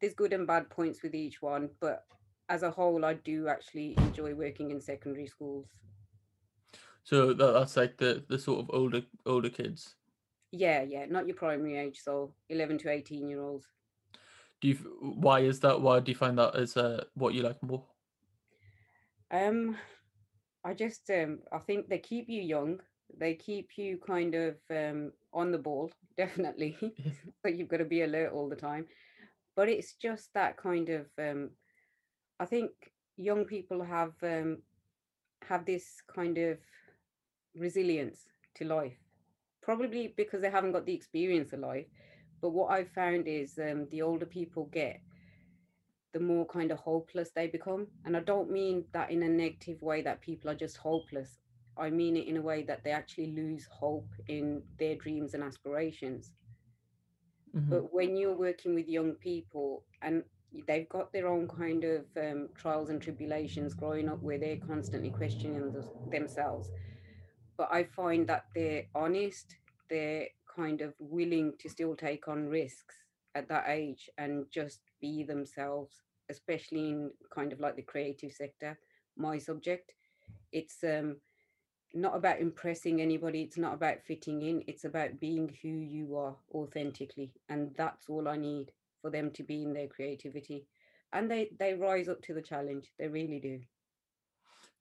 there's 0.01 0.13
good 0.13 0.33
and 0.33 0.47
bad 0.47 0.69
points 0.69 1.03
with 1.03 1.13
each 1.13 1.41
one. 1.41 1.69
But 1.79 2.05
as 2.49 2.63
a 2.63 2.71
whole, 2.71 3.05
I 3.05 3.13
do 3.13 3.47
actually 3.47 3.95
enjoy 3.97 4.33
working 4.33 4.71
in 4.71 4.81
secondary 4.81 5.27
schools. 5.27 5.67
So 7.03 7.33
that, 7.33 7.53
that's 7.53 7.77
like 7.77 7.97
the 7.97 8.25
the 8.27 8.37
sort 8.37 8.59
of 8.59 8.69
older 8.73 9.01
older 9.25 9.49
kids. 9.49 9.95
Yeah, 10.51 10.81
yeah, 10.83 11.05
not 11.05 11.27
your 11.27 11.35
primary 11.35 11.77
age, 11.77 11.99
so 12.01 12.33
11 12.49 12.77
to 12.79 12.89
18 12.89 13.27
year 13.29 13.41
olds. 13.41 13.67
Do 14.61 14.67
you 14.69 14.75
why 15.01 15.41
is 15.41 15.59
that? 15.59 15.81
Why 15.81 15.99
do 15.99 16.11
you 16.11 16.15
find 16.17 16.37
that 16.37 16.55
is 16.55 16.77
uh 16.77 17.03
what 17.13 17.33
you 17.33 17.43
like 17.43 17.61
more? 17.61 17.83
Um, 19.31 19.77
I 20.63 20.73
just 20.73 21.09
um 21.09 21.39
I 21.51 21.59
think 21.59 21.89
they 21.89 21.99
keep 21.99 22.29
you 22.29 22.41
young. 22.41 22.79
They 23.17 23.35
keep 23.35 23.77
you 23.77 23.97
kind 24.05 24.35
of 24.35 24.55
um 24.69 25.11
on 25.33 25.51
the 25.51 25.57
ball, 25.57 25.91
definitely. 26.17 26.77
but 27.43 27.55
you've 27.55 27.69
got 27.69 27.77
to 27.77 27.85
be 27.85 28.01
alert 28.01 28.31
all 28.33 28.49
the 28.49 28.55
time. 28.55 28.87
But 29.55 29.69
it's 29.69 29.93
just 29.93 30.33
that 30.33 30.57
kind 30.57 30.89
of 30.89 31.05
um 31.19 31.51
I 32.39 32.45
think 32.45 32.71
young 33.17 33.45
people 33.45 33.83
have 33.83 34.13
um 34.23 34.63
have 35.47 35.65
this 35.65 36.01
kind 36.13 36.37
of 36.37 36.57
resilience 37.55 38.25
to 38.55 38.65
life. 38.65 38.97
Probably 39.67 40.07
because 40.17 40.41
they 40.41 40.49
haven't 40.49 40.71
got 40.71 40.87
the 40.87 40.95
experience 40.95 41.53
of 41.53 41.59
life. 41.59 41.85
But 42.41 42.51
what 42.51 42.71
I've 42.71 42.89
found 42.91 43.27
is 43.27 43.59
um 43.59 43.87
the 43.91 44.01
older 44.01 44.25
people 44.25 44.65
get, 44.65 45.01
the 46.13 46.19
more 46.19 46.45
kind 46.45 46.71
of 46.71 46.79
hopeless 46.79 47.31
they 47.31 47.47
become. 47.47 47.87
And 48.05 48.17
I 48.17 48.21
don't 48.21 48.51
mean 48.51 48.85
that 48.93 49.11
in 49.11 49.23
a 49.23 49.29
negative 49.29 49.81
way 49.81 50.01
that 50.03 50.21
people 50.21 50.49
are 50.49 50.55
just 50.55 50.77
hopeless. 50.77 51.39
I 51.77 51.89
mean 51.91 52.17
it 52.17 52.27
in 52.27 52.37
a 52.37 52.41
way 52.41 52.63
that 52.63 52.83
they 52.83 52.91
actually 52.91 53.31
lose 53.33 53.65
hope 53.67 54.09
in 54.27 54.63
their 54.79 54.95
dreams 54.95 55.33
and 55.33 55.43
aspirations. 55.43 56.33
Mhm. 57.53 57.69
But 57.69 57.93
when 57.93 58.17
you're 58.17 58.37
working 58.37 58.75
with 58.75 58.87
young 58.89 59.15
people 59.15 59.85
and 60.01 60.23
they've 60.67 60.89
got 60.89 61.11
their 61.13 61.27
own 61.27 61.47
kind 61.47 61.83
of 61.83 62.05
um, 62.17 62.49
trials 62.55 62.89
and 62.89 63.01
tribulations 63.01 63.73
growing 63.73 64.09
up 64.09 64.21
where 64.21 64.37
they're 64.39 64.57
constantly 64.57 65.09
questioning 65.11 65.73
themselves, 66.11 66.71
but 67.57 67.69
I 67.71 67.83
find 67.83 68.27
that 68.27 68.45
they're 68.55 68.85
honest, 68.95 69.55
they're 69.89 70.27
kind 70.55 70.81
of 70.81 70.93
willing 70.99 71.53
to 71.59 71.69
still 71.69 71.95
take 71.95 72.27
on 72.27 72.47
risks 72.47 72.95
at 73.35 73.47
that 73.49 73.65
age 73.67 74.09
and 74.17 74.45
just 74.51 74.79
be 75.01 75.23
themselves, 75.23 76.03
especially 76.29 76.89
in 76.89 77.11
kind 77.33 77.53
of 77.53 77.59
like 77.59 77.75
the 77.75 77.81
creative 77.81 78.31
sector, 78.31 78.77
my 79.15 79.37
subject. 79.37 79.93
It's 80.51 80.83
um 80.83 81.17
not 81.93 82.15
about 82.15 82.39
impressing 82.39 83.01
anybody. 83.01 83.41
It's 83.41 83.57
not 83.57 83.73
about 83.73 84.03
fitting 84.05 84.41
in. 84.41 84.63
It's 84.67 84.83
about 84.83 85.19
being 85.19 85.55
who 85.61 85.69
you 85.69 86.17
are 86.17 86.35
authentically. 86.53 87.31
And 87.49 87.73
that's 87.77 88.09
all 88.09 88.27
I 88.27 88.37
need 88.37 88.71
for 89.01 89.09
them 89.09 89.31
to 89.31 89.43
be 89.43 89.63
in 89.63 89.73
their 89.73 89.87
creativity. 89.87 90.65
And 91.13 91.31
they, 91.31 91.49
they 91.57 91.73
rise 91.73 92.09
up 92.09 92.21
to 92.23 92.33
the 92.33 92.41
challenge. 92.41 92.91
They 92.99 93.07
really 93.07 93.39
do. 93.39 93.59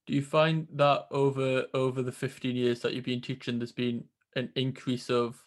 Do 0.07 0.15
you 0.15 0.23
find 0.23 0.69
that 0.73 1.07
over 1.11 1.67
over 1.75 2.03
the 2.03 2.13
15 2.13 2.57
years 2.57 2.81
that 2.83 2.95
you've 2.95 3.05
been 3.05 3.21
teaching, 3.21 3.59
there's 3.59 3.73
been 3.73 4.09
an 4.37 4.53
increase 4.55 5.11
of 5.11 5.45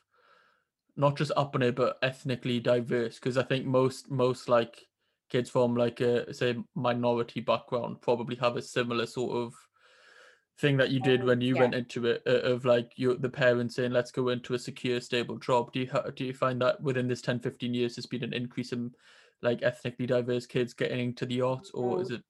not 0.95 1.17
just 1.17 1.32
upper 1.38 1.72
but 1.72 1.98
ethnically 2.02 2.60
diverse? 2.60 3.15
Because 3.19 3.38
I 3.38 3.43
think 3.43 3.65
most 3.65 4.10
most 4.12 4.50
like 4.50 4.88
kids 5.30 5.50
from 5.50 5.76
like 5.76 6.02
a 6.02 6.34
say 6.34 6.58
minority 6.76 7.41
background 7.41 8.02
probably 8.02 8.36
have 8.38 8.58
a 8.58 8.62
similar 8.62 9.06
sort 9.06 9.36
of 9.38 9.56
thing 10.58 10.78
that 10.78 10.91
you 10.91 11.00
did 11.00 11.24
Oh, 11.24 11.24
when 11.24 11.39
you 11.39 11.56
yeah. 11.56 11.58
went 11.58 11.74
into 11.74 12.06
it 12.06 12.22
uh, 12.28 12.41
of 12.41 12.65
like 12.65 12.91
you 12.98 13.15
the 13.15 13.30
parents 13.30 13.76
saying 13.76 13.91
let's 13.91 14.12
go 14.12 14.28
into 14.30 14.54
a 14.54 14.60
secure 14.60 15.00
stable 15.00 15.38
job 15.38 15.72
do 15.72 15.80
you 15.80 15.91
do 16.15 16.26
you 16.26 16.34
find 16.34 16.62
that 16.62 16.82
within 16.82 17.08
this 17.08 17.22
10 17.22 17.39
15 17.39 17.74
years 17.74 17.95
there's 17.95 18.06
been 18.06 18.24
an 18.24 18.34
increase 18.34 18.74
in 18.74 18.93
like 19.41 19.63
ethnically 19.63 20.06
diverse 20.06 20.45
kids 20.45 20.74
getting 20.74 21.00
into 21.00 21.26
the 21.26 21.39
arts 21.39 21.72
or 21.74 22.02
is 22.02 22.10
Oh, 22.10 22.12
it 22.12 22.22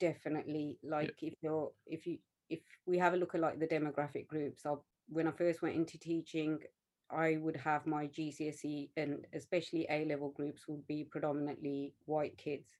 definitely. 0.00 0.78
yeah 1.00 1.10
Like 1.10 1.14
if 1.22 1.34
you're, 1.42 1.72
if 1.86 2.06
you, 2.06 2.18
if 2.48 2.60
we 2.86 2.98
have 2.98 3.14
a 3.14 3.16
look 3.16 3.34
at 3.34 3.40
like 3.40 3.58
the 3.58 3.66
demographic 3.66 4.26
groups, 4.28 4.64
I, 4.66 4.74
when 5.08 5.26
I 5.28 5.32
first 5.32 5.62
went 5.62 5.76
into 5.76 5.98
teaching, 5.98 6.60
I 7.10 7.36
would 7.40 7.56
have 7.56 7.86
my 7.86 8.06
GCSE 8.06 8.90
and 8.96 9.26
especially 9.34 9.86
A 9.90 10.04
level 10.04 10.30
groups 10.30 10.68
would 10.68 10.86
be 10.86 11.04
predominantly 11.04 11.94
white 12.06 12.36
kids. 12.38 12.76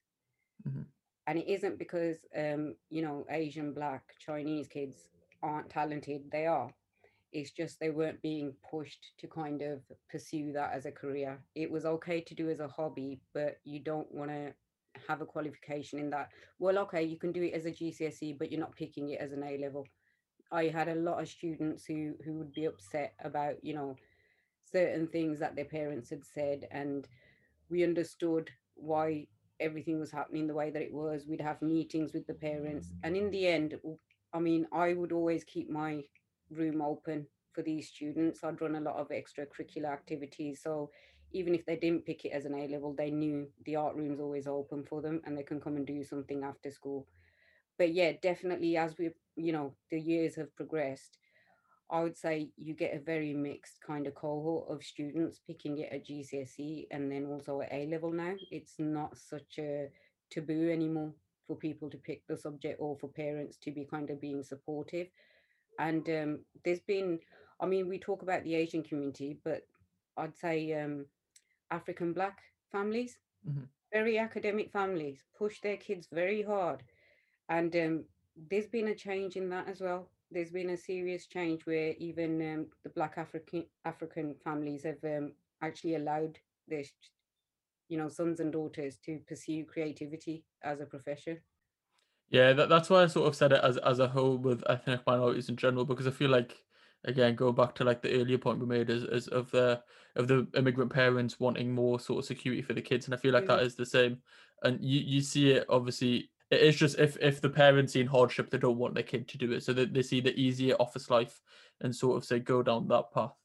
mhm, 0.65 0.85
and 1.27 1.37
it 1.39 1.47
isn't 1.47 1.77
because 1.77 2.25
um 2.37 2.75
you 2.89 3.01
know 3.01 3.25
asian 3.29 3.73
black 3.73 4.03
chinese 4.19 4.67
kids 4.67 5.09
aren't 5.41 5.69
talented 5.69 6.21
they 6.31 6.45
are 6.45 6.71
it's 7.31 7.51
just 7.51 7.79
they 7.79 7.89
weren't 7.89 8.21
being 8.21 8.53
pushed 8.69 9.11
to 9.17 9.27
kind 9.27 9.61
of 9.61 9.81
pursue 10.09 10.51
that 10.53 10.71
as 10.73 10.85
a 10.85 10.91
career 10.91 11.39
it 11.55 11.69
was 11.71 11.85
okay 11.85 12.21
to 12.21 12.33
do 12.35 12.49
as 12.49 12.59
a 12.59 12.67
hobby 12.67 13.19
but 13.33 13.57
you 13.63 13.79
don't 13.79 14.11
want 14.13 14.29
to 14.29 14.53
have 15.07 15.21
a 15.21 15.25
qualification 15.25 15.99
in 15.99 16.09
that 16.09 16.29
well 16.59 16.77
okay 16.77 17.03
you 17.03 17.17
can 17.17 17.31
do 17.31 17.43
it 17.43 17.53
as 17.53 17.65
a 17.65 17.71
gcse 17.71 18.37
but 18.37 18.51
you're 18.51 18.59
not 18.59 18.75
picking 18.75 19.09
it 19.09 19.19
as 19.19 19.31
an 19.31 19.43
a 19.43 19.57
level 19.57 19.85
i 20.51 20.65
had 20.65 20.87
a 20.87 20.95
lot 20.95 21.21
of 21.21 21.27
students 21.27 21.85
who 21.85 22.13
who 22.25 22.33
would 22.33 22.51
be 22.53 22.65
upset 22.65 23.13
about 23.23 23.55
you 23.63 23.73
know 23.73 23.95
certain 24.65 25.07
things 25.07 25.39
that 25.39 25.55
their 25.55 25.65
parents 25.65 26.09
had 26.09 26.23
said 26.25 26.67
and 26.71 27.07
we 27.69 27.83
understood 27.83 28.49
why 28.75 29.27
everything 29.59 29.99
was 29.99 30.11
happening 30.11 30.47
the 30.47 30.53
way 30.53 30.69
that 30.69 30.81
it 30.81 30.93
was. 30.93 31.25
We'd 31.27 31.41
have 31.41 31.61
meetings 31.61 32.13
with 32.13 32.25
the 32.27 32.33
parents. 32.33 32.93
And 33.03 33.15
in 33.15 33.29
the 33.29 33.47
end, 33.47 33.75
I 34.33 34.39
mean, 34.39 34.65
I 34.71 34.93
would 34.93 35.11
always 35.11 35.43
keep 35.43 35.69
my 35.69 36.03
room 36.49 36.81
open 36.81 37.27
for 37.51 37.61
these 37.61 37.89
students. 37.89 38.43
I'd 38.43 38.61
run 38.61 38.75
a 38.75 38.81
lot 38.81 38.95
of 38.95 39.09
extracurricular 39.09 39.91
activities. 39.91 40.61
So 40.63 40.89
even 41.31 41.53
if 41.53 41.65
they 41.65 41.75
didn't 41.75 42.05
pick 42.05 42.25
it 42.25 42.29
as 42.29 42.45
an 42.45 42.55
A 42.55 42.67
level, 42.67 42.93
they 42.93 43.11
knew 43.11 43.47
the 43.65 43.75
art 43.75 43.95
room's 43.95 44.19
always 44.19 44.47
open 44.47 44.83
for 44.83 45.01
them 45.01 45.21
and 45.25 45.37
they 45.37 45.43
can 45.43 45.61
come 45.61 45.75
and 45.75 45.85
do 45.85 46.03
something 46.03 46.43
after 46.43 46.71
school. 46.71 47.07
But 47.77 47.93
yeah, 47.93 48.13
definitely 48.21 48.77
as 48.77 48.97
we, 48.97 49.11
you 49.35 49.51
know, 49.53 49.73
the 49.91 49.99
years 49.99 50.35
have 50.35 50.55
progressed, 50.55 51.17
I 51.91 52.01
would 52.03 52.17
say 52.17 52.51
you 52.55 52.75
get 52.75 52.93
a 52.95 52.99
very 52.99 53.33
mixed 53.33 53.81
kind 53.85 54.05
of 54.05 54.13
cohort 54.15 54.69
of 54.69 54.83
students 54.83 55.39
picking 55.45 55.79
it 55.79 55.91
at 55.91 56.05
GCSE 56.05 56.87
and 56.91 57.11
then 57.11 57.25
also 57.25 57.61
at 57.61 57.71
A 57.71 57.87
level 57.87 58.11
now. 58.11 58.35
It's 58.51 58.75
not 58.77 59.17
such 59.17 59.57
a 59.57 59.89
taboo 60.29 60.69
anymore 60.69 61.13
for 61.47 61.55
people 61.55 61.89
to 61.89 61.97
pick 61.97 62.27
the 62.27 62.37
subject 62.37 62.79
or 62.79 62.95
for 62.97 63.07
parents 63.07 63.57
to 63.63 63.71
be 63.71 63.85
kind 63.85 64.09
of 64.09 64.21
being 64.21 64.43
supportive. 64.43 65.07
And 65.79 66.07
um, 66.09 66.39
there's 66.63 66.81
been, 66.81 67.19
I 67.59 67.65
mean, 67.65 67.87
we 67.87 67.97
talk 67.97 68.21
about 68.21 68.43
the 68.43 68.55
Asian 68.55 68.83
community, 68.83 69.39
but 69.43 69.61
I'd 70.17 70.37
say 70.37 70.73
um, 70.73 71.05
African 71.71 72.13
Black 72.13 72.39
families, 72.71 73.17
mhm. 73.47 73.67
very 73.91 74.17
academic 74.17 74.71
families, 74.71 75.23
push 75.37 75.61
their 75.61 75.77
kids 75.77 76.07
very 76.11 76.41
hard 76.41 76.83
and 77.49 77.75
um, 77.75 78.03
there's 78.49 78.67
been 78.67 78.87
a 78.89 78.95
change 78.95 79.35
in 79.35 79.49
that 79.49 79.67
as 79.67 79.81
well. 79.81 80.09
There's 80.31 80.51
been 80.51 80.69
a 80.69 80.77
serious 80.77 81.25
change 81.25 81.65
where 81.65 81.93
even 81.97 82.53
um, 82.53 82.67
the 82.83 82.89
Black 82.89 83.15
African 83.17 83.65
African 83.83 84.35
families 84.43 84.83
have 84.83 85.03
um, 85.03 85.33
actually 85.61 85.95
allowed 85.95 86.37
their, 86.67 86.83
you 87.89 87.97
know, 87.97 88.07
sons 88.07 88.39
and 88.39 88.53
daughters 88.53 88.97
to 89.05 89.19
pursue 89.27 89.65
creativity 89.65 90.43
as 90.63 90.79
a 90.79 90.85
profession. 90.85 91.39
Yeah, 92.29 92.53
that, 92.53 92.69
that's 92.69 92.91
why 92.91 93.01
I 93.03 93.07
sort 93.07 93.27
of 93.27 93.35
said 93.35 93.51
it 93.51 93.61
as 93.63 93.77
as 93.77 93.97
a 93.97 94.07
whole 94.07 94.37
with 94.37 94.63
ethnic 94.69 95.01
minorities 95.07 95.49
in 95.49 95.55
general, 95.55 95.85
because 95.85 96.05
I 96.05 96.11
feel 96.11 96.29
like 96.29 96.55
again 97.05 97.35
going 97.35 97.55
back 97.55 97.75
to 97.75 97.83
like 97.83 98.01
the 98.01 98.19
earlier 98.19 98.37
point 98.37 98.59
we 98.59 98.65
made 98.65 98.89
is, 98.89 99.03
is 99.03 99.27
of 99.29 99.49
the 99.51 99.81
of 100.15 100.27
the 100.27 100.47
immigrant 100.55 100.91
parents 100.91 101.39
wanting 101.39 101.71
more 101.71 101.99
sort 101.99 102.19
of 102.19 102.25
security 102.25 102.61
for 102.61 102.73
the 102.73 102.81
kids, 102.81 103.05
and 103.05 103.13
I 103.13 103.17
feel 103.17 103.33
like 103.33 103.45
Mm, 103.45 103.47
that 103.47 103.63
is 103.63 103.75
the 103.75 103.85
same. 103.85 104.17
And 104.63 104.83
you 104.83 104.99
you 104.99 105.21
see 105.21 105.51
it 105.51 105.65
obviously. 105.69 106.29
It 106.51 106.61
is 106.61 106.75
just 106.75 106.97
if 106.97 107.15
if 107.21 107.41
the 107.41 107.49
parents 107.49 107.93
see 107.93 108.01
in 108.01 108.07
hardship, 108.07 108.49
they 108.49 108.57
don't 108.57 108.77
want 108.77 108.95
their 108.95 109.03
kid 109.03 109.27
to 109.29 109.37
do 109.37 109.51
it, 109.51 109.63
so 109.63 109.71
that 109.73 109.93
they 109.93 110.01
see 110.01 110.19
the 110.19 110.35
easier 110.35 110.75
office 110.79 111.09
life 111.09 111.39
and 111.81 111.95
sort 111.95 112.17
of 112.17 112.25
say 112.25 112.39
go 112.39 112.63
down 112.63 112.87
that 112.87 113.11
path. 113.13 113.35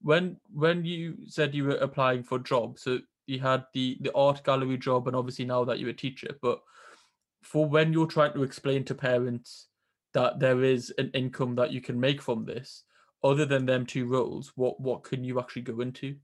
When 0.00 0.36
when 0.52 0.84
you 0.84 1.16
said 1.26 1.54
you 1.54 1.64
were 1.64 1.76
applying 1.76 2.22
for 2.22 2.38
jobs, 2.38 2.82
so 2.82 3.00
you 3.26 3.40
had 3.40 3.64
the 3.74 3.98
the 4.00 4.14
art 4.14 4.44
gallery 4.44 4.78
job, 4.78 5.08
and 5.08 5.16
obviously 5.16 5.44
now 5.44 5.64
that 5.64 5.80
you're 5.80 5.90
a 5.90 5.94
teacher, 5.94 6.36
but 6.40 6.60
for 7.42 7.66
when 7.66 7.92
you're 7.92 8.06
trying 8.06 8.32
to 8.34 8.44
explain 8.44 8.84
to 8.84 8.94
parents 8.94 9.66
that 10.14 10.38
there 10.38 10.62
is 10.62 10.92
an 10.98 11.10
income 11.14 11.56
that 11.56 11.72
you 11.72 11.80
can 11.80 11.98
make 11.98 12.22
from 12.22 12.44
this, 12.44 12.84
other 13.24 13.44
than 13.46 13.66
them 13.66 13.86
two 13.86 14.06
roles, 14.06 14.52
what 14.56 14.80
what 14.80 15.04
can 15.04 15.24
you 15.24 15.38
actually 15.38 15.62
go 15.62 15.80
into? 15.80 16.16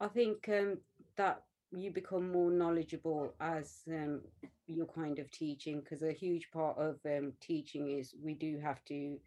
I 0.00 0.08
think 0.08 0.48
um, 0.48 0.78
that 1.16 1.42
you 1.72 1.90
become 1.90 2.30
more 2.30 2.50
knowledgeable 2.50 3.34
as 3.40 3.80
um, 3.88 4.20
you're 4.66 4.86
kind 4.86 5.18
of 5.18 5.30
teaching 5.30 5.80
because 5.80 6.02
a 6.02 6.12
huge 6.12 6.50
part 6.52 6.76
of 6.78 6.98
um, 7.06 7.32
teaching 7.40 7.90
is 7.98 8.14
we 8.22 8.34
do 8.34 8.58
have 8.62 8.84
to 8.86 9.18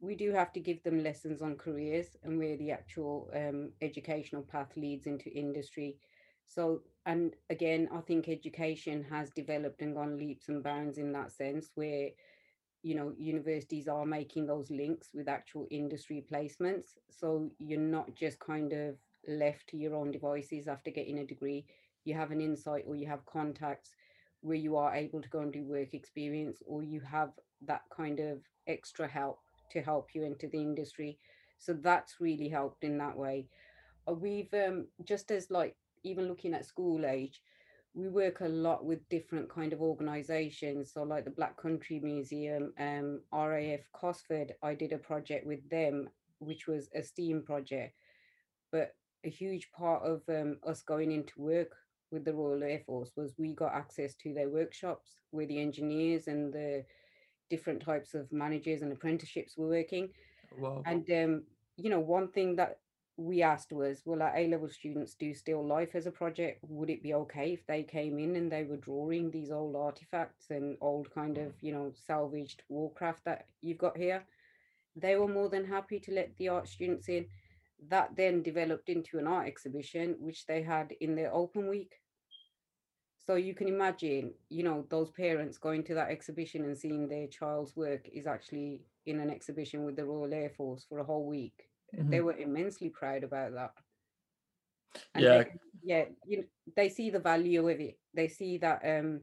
we 0.00 0.14
do 0.14 0.32
have 0.32 0.52
to 0.52 0.60
give 0.60 0.82
them 0.82 1.02
lessons 1.02 1.40
on 1.40 1.56
careers 1.56 2.16
and 2.22 2.38
where 2.38 2.56
the 2.58 2.70
actual 2.70 3.30
um, 3.34 3.70
educational 3.80 4.42
path 4.42 4.70
leads 4.76 5.06
into 5.06 5.30
industry. 5.30 5.96
So, 6.48 6.82
and 7.06 7.34
again, 7.50 7.88
I 7.92 8.00
think 8.02 8.28
education 8.28 9.04
has 9.10 9.30
developed 9.30 9.80
and 9.80 9.94
gone 9.94 10.18
leaps 10.18 10.48
and 10.48 10.62
bounds 10.62 10.98
in 10.98 11.12
that 11.12 11.32
sense, 11.32 11.70
where 11.74 12.10
you 12.86 12.94
know 12.94 13.12
universities 13.18 13.88
are 13.88 14.06
making 14.06 14.46
those 14.46 14.70
links 14.70 15.08
with 15.12 15.28
actual 15.28 15.66
industry 15.72 16.24
placements. 16.32 16.90
So 17.10 17.50
you're 17.58 17.80
not 17.80 18.14
just 18.14 18.38
kind 18.38 18.72
of 18.72 18.94
left 19.26 19.66
to 19.70 19.76
your 19.76 19.96
own 19.96 20.12
devices 20.12 20.68
after 20.68 20.92
getting 20.92 21.18
a 21.18 21.26
degree. 21.26 21.64
You 22.04 22.14
have 22.14 22.30
an 22.30 22.40
insight 22.40 22.84
or 22.86 22.94
you 22.94 23.08
have 23.08 23.26
contacts 23.26 23.90
where 24.40 24.56
you 24.66 24.76
are 24.76 24.94
able 24.94 25.20
to 25.20 25.28
go 25.28 25.40
and 25.40 25.52
do 25.52 25.64
work 25.64 25.94
experience, 25.94 26.62
or 26.64 26.84
you 26.84 27.00
have 27.00 27.30
that 27.66 27.82
kind 27.90 28.20
of 28.20 28.38
extra 28.68 29.08
help 29.08 29.40
to 29.72 29.82
help 29.82 30.10
you 30.14 30.22
into 30.22 30.46
the 30.46 30.60
industry. 30.60 31.18
So 31.58 31.72
that's 31.72 32.20
really 32.20 32.48
helped 32.48 32.84
in 32.84 32.98
that 32.98 33.16
way. 33.16 33.48
Uh, 34.08 34.12
We've 34.12 34.54
um, 34.54 34.86
just 35.04 35.32
as 35.32 35.50
like 35.50 35.74
even 36.04 36.28
looking 36.28 36.54
at 36.54 36.64
school 36.64 37.04
age, 37.04 37.42
we 37.96 38.08
work 38.08 38.40
a 38.40 38.48
lot 38.48 38.84
with 38.84 39.08
different 39.08 39.48
kind 39.48 39.72
of 39.72 39.80
organizations. 39.80 40.92
So 40.92 41.02
like 41.02 41.24
the 41.24 41.30
Black 41.30 41.56
Country 41.56 41.98
Museum, 41.98 42.74
um, 42.78 43.20
RAF 43.32 43.80
Cosford, 43.94 44.52
I 44.62 44.74
did 44.74 44.92
a 44.92 44.98
project 44.98 45.46
with 45.46 45.66
them, 45.70 46.10
which 46.38 46.66
was 46.66 46.90
a 46.94 47.02
STEAM 47.02 47.44
project. 47.44 47.94
But 48.70 48.94
a 49.24 49.30
huge 49.30 49.70
part 49.72 50.02
of 50.04 50.20
um, 50.28 50.58
us 50.68 50.82
going 50.82 51.10
into 51.10 51.40
work 51.40 51.74
with 52.10 52.26
the 52.26 52.34
Royal 52.34 52.62
Air 52.62 52.82
Force 52.84 53.12
was 53.16 53.32
we 53.38 53.54
got 53.54 53.74
access 53.74 54.14
to 54.16 54.34
their 54.34 54.50
workshops 54.50 55.12
where 55.30 55.46
the 55.46 55.58
engineers 55.58 56.28
and 56.28 56.52
the 56.52 56.84
different 57.48 57.82
types 57.82 58.14
of 58.14 58.30
managers 58.30 58.82
and 58.82 58.92
apprenticeships 58.92 59.56
were 59.56 59.68
working. 59.68 60.10
Wow. 60.58 60.82
And 60.84 61.10
um, 61.10 61.44
you 61.78 61.88
know, 61.88 62.00
one 62.00 62.28
thing 62.28 62.56
that 62.56 62.78
we 63.16 63.42
asked 63.42 63.72
was, 63.72 64.02
will 64.04 64.22
our 64.22 64.36
A 64.36 64.46
level 64.48 64.68
students 64.68 65.14
do 65.14 65.32
still 65.34 65.66
life 65.66 65.94
as 65.94 66.06
a 66.06 66.10
project? 66.10 66.60
Would 66.68 66.90
it 66.90 67.02
be 67.02 67.14
okay 67.14 67.52
if 67.52 67.66
they 67.66 67.82
came 67.82 68.18
in 68.18 68.36
and 68.36 68.52
they 68.52 68.64
were 68.64 68.76
drawing 68.76 69.30
these 69.30 69.50
old 69.50 69.74
artifacts 69.74 70.50
and 70.50 70.76
old 70.80 71.10
kind 71.10 71.38
of, 71.38 71.54
you 71.62 71.72
know, 71.72 71.92
salvaged 72.06 72.62
warcraft 72.68 73.24
that 73.24 73.46
you've 73.62 73.78
got 73.78 73.96
here? 73.96 74.24
They 74.94 75.16
were 75.16 75.28
more 75.28 75.48
than 75.48 75.64
happy 75.64 75.98
to 76.00 76.12
let 76.12 76.36
the 76.36 76.48
art 76.48 76.68
students 76.68 77.08
in. 77.08 77.26
That 77.88 78.16
then 78.16 78.42
developed 78.42 78.88
into 78.88 79.18
an 79.18 79.26
art 79.26 79.46
exhibition, 79.46 80.16
which 80.18 80.46
they 80.46 80.62
had 80.62 80.92
in 81.00 81.14
their 81.14 81.32
open 81.32 81.68
week. 81.68 81.94
So 83.26 83.34
you 83.34 83.54
can 83.54 83.68
imagine, 83.68 84.34
you 84.50 84.62
know, 84.62 84.86
those 84.88 85.10
parents 85.10 85.58
going 85.58 85.82
to 85.84 85.94
that 85.94 86.10
exhibition 86.10 86.64
and 86.64 86.78
seeing 86.78 87.08
their 87.08 87.26
child's 87.26 87.76
work 87.76 88.08
is 88.12 88.26
actually 88.26 88.82
in 89.04 89.20
an 89.20 89.30
exhibition 89.30 89.84
with 89.84 89.96
the 89.96 90.04
Royal 90.04 90.32
Air 90.32 90.50
Force 90.50 90.86
for 90.88 90.98
a 90.98 91.04
whole 91.04 91.26
week. 91.26 91.68
They 92.10 92.20
Mhm. 92.20 92.22
were 92.22 92.36
immensely 92.36 92.90
proud 92.90 93.24
about 93.24 93.52
that. 93.54 93.74
And 95.14 95.28
Yeah. 95.28 95.32
they, 95.32 95.52
yeah, 95.82 96.06
you 96.24 96.38
know, 96.38 96.44
they 96.76 96.88
see 96.88 97.10
the 97.10 97.18
value 97.20 97.68
of 97.68 97.80
it. 97.80 97.98
They 98.14 98.28
see 98.28 98.58
that 98.58 98.82
um, 98.84 99.22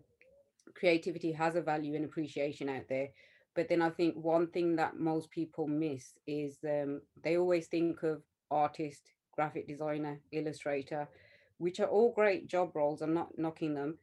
creativity 0.76 1.32
has 1.34 1.56
a 1.56 1.62
value 1.62 1.95
and 1.95 2.06
appreciation 2.06 2.69
out 2.69 2.88
there. 2.89 3.10
but 3.56 3.69
then 3.69 3.82
I 3.82 3.89
think 3.91 4.15
one 4.15 4.47
thing 4.52 4.78
that 4.78 4.97
most 4.97 5.32
people 5.32 5.67
miss 5.67 6.17
is 6.28 6.63
um, 6.63 7.04
they 7.23 7.38
always 7.38 7.67
think 7.67 8.04
of 8.04 8.23
artist, 8.52 9.13
graphic 9.34 9.67
designer, 9.67 10.21
illustrator, 10.32 11.10
which 11.58 11.80
are 11.80 11.88
all 11.89 12.13
great 12.13 12.47
job 12.47 12.76
roles. 12.76 13.02
I'm 13.02 13.13
not 13.13 13.38
knocking 13.38 13.76
them, 13.76 13.99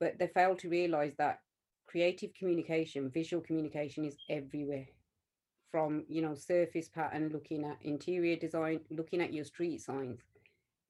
but 0.00 0.18
they 0.18 0.28
fail 0.28 0.56
to 0.56 0.68
realize 0.70 1.14
that 1.18 1.40
creative 1.86 2.34
communication, 2.34 3.10
visual 3.10 3.42
communication 3.42 4.04
is 4.04 4.18
everywhere. 4.28 4.88
From 5.70 6.04
you 6.08 6.22
know 6.22 6.34
surface 6.34 6.88
pattern, 6.88 7.30
looking 7.32 7.64
at 7.64 7.78
interior 7.82 8.36
design, 8.36 8.80
looking 8.90 9.20
at 9.20 9.32
your 9.32 9.44
street 9.44 9.80
signs. 9.80 10.20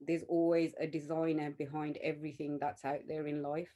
There's 0.00 0.22
always 0.28 0.72
a 0.80 0.86
designer 0.86 1.50
behind 1.50 1.98
everything 2.02 2.58
that's 2.58 2.84
out 2.86 3.00
there 3.06 3.26
in 3.26 3.42
life. 3.42 3.74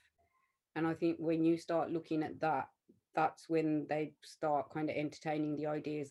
And 0.75 0.87
I 0.87 0.95
think 0.95 1.19
when 1.19 1.45
you 1.45 1.59
start 1.59 1.91
looking 1.91 2.23
at 2.23 2.41
that 2.41 2.69
that's 3.15 3.49
when 3.49 3.87
they 3.89 4.13
start 4.23 4.73
kind 4.73 4.91
of 4.91 4.97
entertaining 4.97 5.57
the 5.57 5.67
ideas 5.67 6.11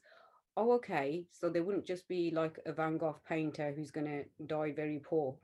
oh 0.57 0.71
okay 0.73 1.25
so 1.31 1.49
there 1.49 1.63
wouldn't 1.63 1.85
just 1.85 2.07
be 2.07 2.31
like 2.31 2.59
a 2.65 2.73
van 2.73 2.97
gogh 2.97 3.19
painter 3.27 3.73
who's 3.75 3.91
going 3.91 4.07
to 4.07 4.45
die 4.45 4.71
very 4.71 4.99
poor 5.03 5.35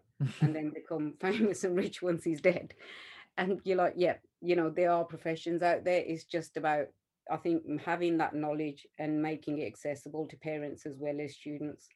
and 0.41 0.55
then 0.55 0.69
become 0.73 1.13
famous 1.19 1.63
and 1.63 1.75
rich 1.75 2.01
once 2.01 2.23
he's 2.23 2.41
dead 2.41 2.73
and 3.37 3.59
you're 3.63 3.77
like 3.77 3.93
yeah 3.95 4.15
you 4.41 4.55
know 4.55 4.69
there 4.69 4.91
are 4.91 5.03
professions 5.03 5.61
out 5.61 5.83
there 5.83 6.03
it's 6.05 6.23
just 6.23 6.57
about 6.57 6.87
i 7.31 7.37
think 7.37 7.63
having 7.81 8.17
that 8.17 8.33
knowledge 8.33 8.87
and 8.97 9.21
making 9.21 9.59
it 9.59 9.67
accessible 9.67 10.27
to 10.27 10.37
parents 10.37 10.85
as 10.85 10.95
well 10.97 11.19
as 11.21 11.35
students 11.35 11.87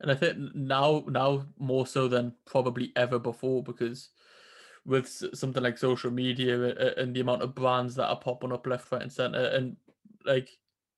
and 0.00 0.10
i 0.10 0.14
think 0.14 0.36
now 0.54 1.04
now 1.08 1.44
more 1.58 1.86
so 1.86 2.08
than 2.08 2.32
probably 2.46 2.92
ever 2.96 3.18
before 3.18 3.62
because 3.62 4.10
with 4.88 5.06
something 5.34 5.62
like 5.62 5.76
social 5.76 6.10
media 6.10 6.74
and 6.96 7.14
the 7.14 7.20
amount 7.20 7.42
of 7.42 7.54
brands 7.54 7.94
that 7.94 8.08
are 8.08 8.18
popping 8.18 8.52
up 8.52 8.66
left, 8.66 8.90
right, 8.90 9.02
and 9.02 9.12
center, 9.12 9.44
and 9.48 9.76
like 10.24 10.48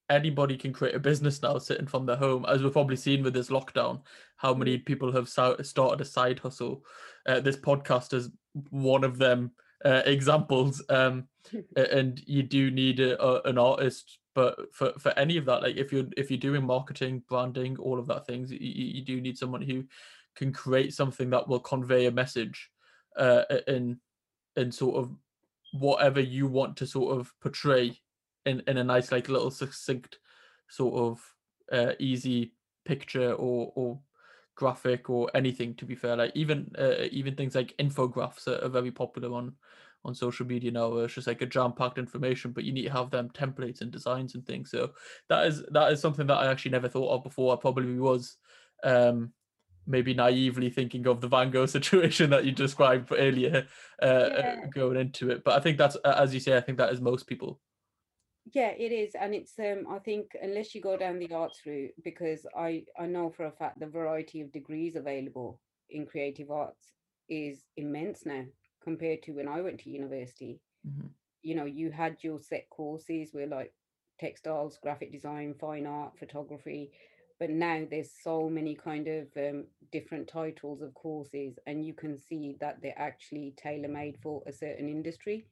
anybody 0.09 0.57
can 0.57 0.73
create 0.73 0.95
a 0.95 1.01
business 1.01 1.43
now 1.43 1.59
sitting 1.59 1.89
from 1.89 2.07
their 2.07 2.17
home, 2.17 2.47
as 2.49 2.63
we've 2.63 2.73
probably 2.73 2.97
seen 2.97 3.25
with 3.25 3.35
this 3.35 3.49
lockdown. 3.49 4.01
How 4.37 4.55
many 4.55 4.79
people 4.79 5.11
have 5.13 5.29
started 5.29 6.01
a 6.01 6.05
side 6.05 6.39
hustle? 6.39 6.85
Uh, 7.27 7.41
this 7.41 7.57
podcast 7.57 8.15
is 8.15 8.31
one 8.71 9.03
of 9.03 9.19
them 9.19 9.51
uh, 9.85 10.03
examples, 10.05 10.83
um, 10.89 11.29
and 11.77 12.21
you 12.27 12.43
do 12.43 12.71
need 12.71 13.01
a, 13.01 13.23
a, 13.23 13.43
an 13.43 13.59
artist. 13.59 14.19
But 14.35 14.73
for, 14.73 14.93
for 14.99 15.11
any 15.19 15.37
of 15.37 15.45
that, 15.47 15.63
like 15.63 15.77
if 15.77 15.93
you're 15.93 16.07
if 16.17 16.31
you're 16.31 16.39
doing 16.39 16.65
marketing, 16.65 17.23
branding, 17.29 17.77
all 17.79 17.99
of 17.99 18.07
that 18.07 18.27
things, 18.27 18.53
you, 18.53 18.59
you 18.61 19.03
do 19.05 19.21
need 19.21 19.37
someone 19.37 19.63
who 19.63 19.85
can 20.37 20.53
create 20.53 20.95
something 20.95 21.31
that 21.31 21.49
will 21.49 21.61
convey 21.61 22.07
a 22.07 22.13
message 22.13 22.71
uh, 23.17 23.43
in 23.67 23.99
in 24.57 24.71
sort 24.71 24.97
of 24.97 25.11
whatever 25.73 26.21
you 26.21 26.47
want 26.47 26.77
to 26.77 26.87
sort 26.87 27.19
of 27.19 27.33
portray 27.41 27.99
in 28.47 28.63
in 28.67 28.79
a 28.79 28.85
nice 28.85 29.13
like 29.13 29.29
little 29.29 29.51
succinct 29.51 30.19
sort 30.69 30.95
of 30.95 31.35
uh, 31.73 31.93
easy 31.99 32.55
picture 32.85 33.33
or 33.33 33.73
or 33.75 33.99
graphic 34.61 35.09
or 35.09 35.31
anything 35.35 35.75
to 35.75 35.87
be 35.87 35.95
fair 35.95 36.17
like 36.17 36.33
even 36.35 36.71
uh, 36.79 37.07
even 37.11 37.35
things 37.35 37.55
like 37.55 37.75
infographics 37.79 38.47
are, 38.47 38.63
are, 38.63 38.69
very 38.69 38.91
popular 38.91 39.35
on 39.35 39.55
on 40.05 40.15
social 40.15 40.45
media 40.47 40.71
now 40.71 40.99
it's 40.99 41.15
just 41.15 41.27
like 41.27 41.41
a 41.41 41.47
jam-packed 41.47 41.97
information 41.97 42.53
but 42.53 42.63
you 42.63 42.73
need 42.73 42.85
to 42.85 42.93
have 42.93 43.11
them 43.11 43.31
templates 43.31 43.81
and 43.81 43.91
designs 43.91 44.35
and 44.35 44.45
things 44.47 44.71
so 44.71 44.91
that 45.31 45.47
is 45.47 45.65
that 45.71 45.91
is 45.91 45.99
something 45.99 46.27
that 46.27 46.37
i 46.37 46.47
actually 46.47 46.71
never 46.71 46.91
thought 46.91 47.11
of 47.11 47.25
before 47.25 47.55
i 47.55 47.57
probably 47.59 47.99
was 47.99 48.37
um 48.85 49.33
maybe 49.87 50.13
naively 50.13 50.69
thinking 50.69 51.07
of 51.07 51.23
the 51.23 51.27
Van 51.27 51.51
Gogh 51.51 51.67
situation 51.79 52.31
that 52.31 52.45
you 52.45 52.53
described 52.53 53.11
earlier 53.17 53.67
uh, 54.03 54.05
uh, 54.05 54.31
yeah. 54.39 54.67
going 54.73 54.99
into 54.99 55.31
it. 55.31 55.43
But 55.43 55.55
I 55.55 55.61
think 55.61 55.79
that's, 55.79 55.97
as 55.97 56.33
you 56.35 56.39
say, 56.39 56.57
I 56.57 56.61
think 56.61 56.79
that 56.79 56.93
is 56.93 57.01
most 57.01 57.27
people. 57.27 57.59
Yeah, 58.53 58.71
it 58.71 58.93
is, 58.93 59.15
and 59.15 59.35
it's. 59.35 59.59
Um, 59.59 59.87
I 59.89 59.99
think 59.99 60.31
unless 60.43 60.75
you 60.75 60.81
go 60.81 60.97
down 60.97 61.19
the 61.19 61.33
arts 61.33 61.61
route, 61.67 61.93
because 62.03 62.47
I 62.57 62.85
I 62.99 63.07
know 63.07 63.31
for 63.31 63.47
a 63.47 63.53
fact 63.53 63.79
the 63.79 63.87
variety 63.87 64.41
of 64.41 64.53
degrees 64.53 64.97
available 64.97 65.61
in 65.91 66.07
creative 66.07 66.51
arts 66.51 66.93
is 67.29 67.65
immense 67.77 68.27
now 68.27 68.45
compared 68.83 69.23
to 69.23 69.33
when 69.33 69.49
I 69.49 69.61
went 69.61 69.81
to 69.81 69.91
university. 69.91 70.61
Mm-hmm. 70.87 71.09
You 71.43 71.55
know, 71.55 71.65
you 71.65 71.91
had 71.91 72.17
your 72.23 72.41
set 72.41 72.69
courses 72.71 73.31
where 73.33 73.47
like 73.47 73.73
textiles, 74.19 74.79
graphic 74.83 75.13
design, 75.13 75.55
fine 75.59 75.87
art, 75.87 76.19
photography, 76.19 76.91
but 77.41 77.49
now 77.49 77.85
there's 77.91 78.11
so 78.23 78.49
many 78.49 78.75
kind 78.75 79.09
of 79.09 79.27
um, 79.37 79.65
different 79.91 80.29
titles 80.29 80.83
of 80.83 80.93
courses 80.95 81.59
and 81.67 81.85
you 81.85 81.95
can 81.95 82.17
see 82.19 82.57
that 82.61 82.77
they're 82.83 82.93
actually 82.99 83.55
tailor-made 83.57 84.19
for 84.23 84.43
a 84.47 84.53
certain 84.53 84.89
industry 84.89 85.47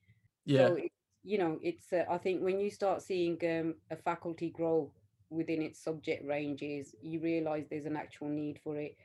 yeah 0.44 0.68
so 0.68 0.74
it, 0.74 0.92
you 1.28 1.38
know 1.38 1.58
it's 1.62 1.92
uh, 1.92 2.04
i 2.10 2.18
think 2.18 2.42
when 2.42 2.58
you 2.58 2.70
start 2.70 3.02
seeing 3.02 3.38
um, 3.44 3.74
a 3.90 3.96
faculty 3.96 4.50
grow 4.50 4.90
within 5.30 5.60
its 5.60 5.78
subject 5.78 6.26
ranges 6.26 6.94
you 7.02 7.20
realize 7.20 7.66
there's 7.68 7.84
an 7.86 7.96
actual 7.96 8.28
need 8.28 8.58
for 8.64 8.76
it 8.76 8.96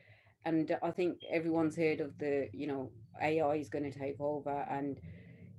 and 0.45 0.77
i 0.81 0.91
think 0.91 1.17
everyone's 1.29 1.75
heard 1.75 1.99
of 1.99 2.17
the 2.19 2.47
you 2.53 2.67
know 2.67 2.89
ai 3.21 3.55
is 3.55 3.69
going 3.69 3.91
to 3.91 3.99
take 3.99 4.19
over 4.19 4.65
and 4.69 5.01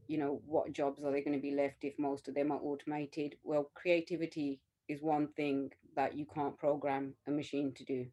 you 0.09 0.16
know 0.16 0.40
what 0.46 0.72
jobs 0.72 1.05
are 1.05 1.12
they 1.12 1.22
going 1.22 1.37
to 1.37 1.48
be 1.50 1.55
left 1.55 1.85
if 1.85 1.98
most 1.98 2.29
of 2.29 2.35
them 2.35 2.50
are 2.50 2.61
automated 2.62 3.37
well 3.44 3.70
creativity 3.74 4.61
is 4.88 5.03
one 5.03 5.29
thing 5.37 5.70
that 5.96 6.16
you 6.16 6.27
can't 6.27 6.59
program 6.59 7.14
a 7.27 7.31
machine 7.31 7.72
to 7.74 7.85
do. 7.85 8.07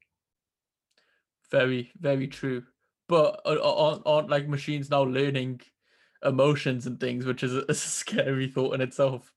Very, 1.50 1.92
very 2.00 2.28
true. 2.28 2.64
But 3.08 3.42
aren't, 3.46 4.04
aren't 4.06 4.30
like 4.30 4.48
machines 4.48 4.90
now 4.90 5.04
learning 5.04 5.62
emotions 6.24 6.86
and 6.88 7.00
things, 7.00 7.26
which 7.26 7.44
is 7.44 7.54
a, 7.70 7.74
scary 7.74 8.48
thought 8.48 8.76
in 8.76 8.82
itself. 8.82 9.32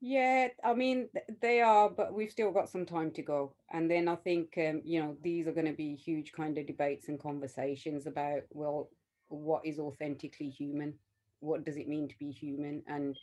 Yeah, 0.00 0.48
I 0.62 0.74
mean 0.74 1.08
they 1.40 1.62
are, 1.62 1.88
but 1.88 2.12
we've 2.12 2.30
still 2.30 2.52
got 2.52 2.68
some 2.68 2.84
time 2.84 3.10
to 3.12 3.22
go. 3.22 3.54
And 3.72 3.90
then 3.90 4.08
I 4.08 4.16
think 4.16 4.54
um, 4.58 4.82
you 4.84 5.00
know 5.02 5.16
these 5.22 5.46
are 5.46 5.52
going 5.52 5.66
to 5.66 5.72
be 5.72 5.94
huge 5.94 6.32
kind 6.32 6.56
of 6.58 6.66
debates 6.66 7.08
and 7.08 7.20
conversations 7.20 8.06
about 8.06 8.42
well, 8.52 8.90
what 9.28 9.64
is 9.64 9.78
authentically 9.78 10.50
human? 10.50 10.94
What 11.40 11.64
does 11.64 11.76
it 11.76 11.88
mean 11.88 12.08
to 12.08 12.18
be 12.18 12.30
human? 12.30 12.82
And 12.86 13.16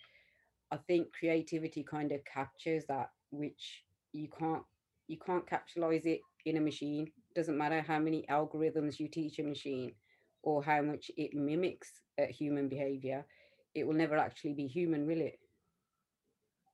I 0.71 0.77
think 0.87 1.13
creativity 1.13 1.83
kind 1.83 2.11
of 2.11 2.25
captures 2.25 2.85
that 2.87 3.11
which 3.31 3.83
you 4.11 4.27
can't 4.39 4.63
you 5.07 5.17
can't 5.17 5.47
capitalize 5.47 6.05
it 6.05 6.21
in 6.45 6.57
a 6.57 6.61
machine 6.61 7.11
doesn't 7.35 7.57
matter 7.57 7.81
how 7.81 7.99
many 7.99 8.25
algorithms 8.29 8.99
you 8.99 9.07
teach 9.07 9.39
a 9.39 9.43
machine 9.43 9.93
or 10.41 10.63
how 10.63 10.81
much 10.81 11.09
it 11.17 11.33
mimics 11.33 12.02
uh, 12.21 12.25
human 12.27 12.67
behavior 12.67 13.25
it 13.73 13.85
will 13.85 13.93
never 13.93 14.17
actually 14.17 14.53
be 14.53 14.67
human 14.67 15.07
will 15.07 15.21
it 15.21 15.39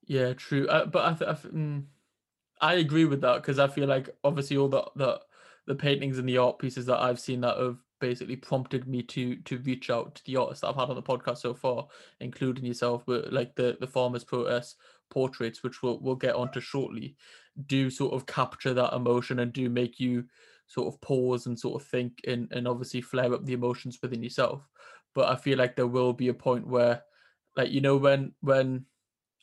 yeah 0.06 0.34
true 0.34 0.68
uh, 0.68 0.86
but 0.86 1.06
i 1.06 1.14
th- 1.14 1.30
I, 1.30 1.34
th- 1.34 1.54
mm, 1.54 1.84
I 2.62 2.74
agree 2.76 3.06
with 3.06 3.22
that 3.22 3.42
because 3.42 3.60
i 3.60 3.68
feel 3.68 3.88
like 3.88 4.10
obviously 4.24 4.58
all 4.58 4.70
the, 4.70 4.84
the 4.96 5.20
the 5.68 5.76
paintings 5.76 6.18
and 6.18 6.28
the 6.28 6.38
art 6.38 6.60
pieces 6.60 6.86
that 6.88 7.00
i've 7.00 7.20
seen 7.20 7.42
that 7.42 7.58
have 7.58 7.78
basically 8.00 8.36
prompted 8.36 8.88
me 8.88 9.04
to 9.04 9.36
to 9.38 9.58
reach 9.60 9.90
out 9.90 10.16
to 10.16 10.24
the 10.26 10.38
artists 10.38 10.62
that 10.62 10.70
I've 10.70 10.76
had 10.76 10.90
on 10.90 10.96
the 10.96 11.04
podcast 11.04 11.40
so 11.40 11.54
far, 11.54 11.88
including 12.20 12.66
yourself, 12.66 13.04
but 13.06 13.32
like 13.32 13.56
the 13.56 13.78
the 13.80 13.88
farmers 13.88 14.24
protest 14.24 14.78
portraits, 15.10 15.64
which 15.64 15.82
we'll 15.82 16.00
we'll 16.00 16.16
get 16.16 16.36
onto 16.36 16.60
shortly, 16.60 17.16
do 17.68 17.90
sort 17.90 18.14
of 18.14 18.26
capture 18.26 18.74
that 18.74 18.94
emotion 18.94 19.40
and 19.40 19.54
do 19.54 19.70
make 19.70 20.00
you 20.00 20.26
sort 20.68 20.94
of 20.94 21.02
pause 21.02 21.48
and 21.48 21.60
sort 21.60 21.82
of 21.82 21.88
think 21.88 22.22
and 22.28 22.52
and 22.52 22.68
obviously 22.68 23.02
flare 23.02 23.34
up 23.34 23.46
the 23.46 23.54
emotions 23.54 24.00
within 24.02 24.24
yourself. 24.24 24.68
But 25.16 25.30
I 25.30 25.36
feel 25.36 25.58
like 25.58 25.76
there 25.76 25.88
will 25.88 26.14
be 26.14 26.28
a 26.28 26.34
point 26.34 26.68
where, 26.68 27.04
like 27.56 27.72
you 27.72 27.82
know, 27.82 27.98
when 27.98 28.34
when 28.42 28.86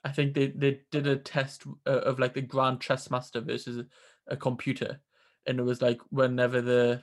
I 0.05 0.11
think 0.11 0.35
they 0.35 0.49
they 0.49 0.81
did 0.91 1.07
a 1.07 1.17
test 1.17 1.65
uh, 1.87 1.91
of 1.91 2.19
like 2.19 2.35
the 2.35 2.43
Grand 2.43 2.81
Chess 2.81 3.11
Master 3.11 3.41
versus 3.41 3.85
a, 4.29 4.37
computer, 4.37 5.01
and 5.47 5.59
it 5.59 5.63
was 5.63 5.83
like 5.83 6.01
whenever 6.11 6.61
the 6.61 7.03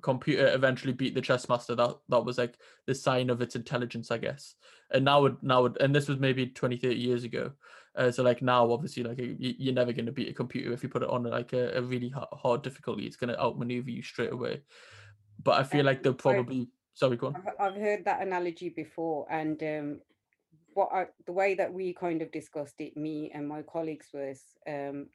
computer 0.00 0.48
eventually 0.54 0.94
beat 0.94 1.14
the 1.14 1.20
chess 1.20 1.50
master 1.50 1.74
that 1.74 1.94
that 2.08 2.24
was 2.24 2.38
like 2.38 2.56
the 2.86 2.94
sign 2.94 3.28
of 3.28 3.42
its 3.42 3.56
intelligence 3.56 4.10
i 4.10 4.16
guess. 4.16 4.54
And 4.90 5.04
now 5.04 5.26
it 5.26 5.34
now 5.42 5.66
it, 5.66 5.76
and 5.80 5.94
this 5.94 6.08
was 6.08 6.18
maybe 6.18 6.46
20 6.46 6.78
30 6.78 6.96
years 6.96 7.24
ago 7.24 7.52
uh, 7.94 8.10
so 8.10 8.22
like 8.22 8.40
now 8.40 8.70
obviously 8.70 9.02
like 9.02 9.18
you, 9.18 9.70
are 9.70 9.74
never 9.74 9.92
going 9.92 10.06
to 10.06 10.12
beat 10.12 10.28
a 10.28 10.32
computer 10.32 10.72
if 10.72 10.82
you 10.82 10.88
put 10.88 11.02
it 11.02 11.10
on 11.10 11.24
like 11.24 11.52
a, 11.52 11.76
a 11.76 11.82
really 11.82 12.12
hard 12.32 12.62
difficulty. 12.62 13.04
It's 13.04 13.16
going 13.16 13.28
to 13.28 13.40
outmaneuver 13.40 13.90
you 13.90 14.02
straight 14.02 14.32
away. 14.32 14.62
But 15.42 15.60
i 15.60 15.64
feel 15.64 15.84
like 15.84 16.02
they'll 16.02 16.14
probably 16.14 16.68
sorry 16.94 17.16
go 17.16 17.28
on. 17.28 17.42
I've 17.58 17.74
heard 17.74 18.04
that 18.04 18.22
analogy 18.22 18.68
before 18.68 19.26
and 19.30 19.62
um 19.62 20.00
what 20.74 20.88
I, 20.92 21.06
the 21.26 21.32
way 21.32 21.54
that 21.54 21.72
we 21.72 21.92
kind 21.92 22.22
of 22.22 22.32
discussed 22.32 22.76
it 22.78 22.96
me 22.96 23.30
and 23.34 23.46
my 23.46 23.62
colleagues 23.62 24.08
was 24.12 24.40
um 24.66 25.06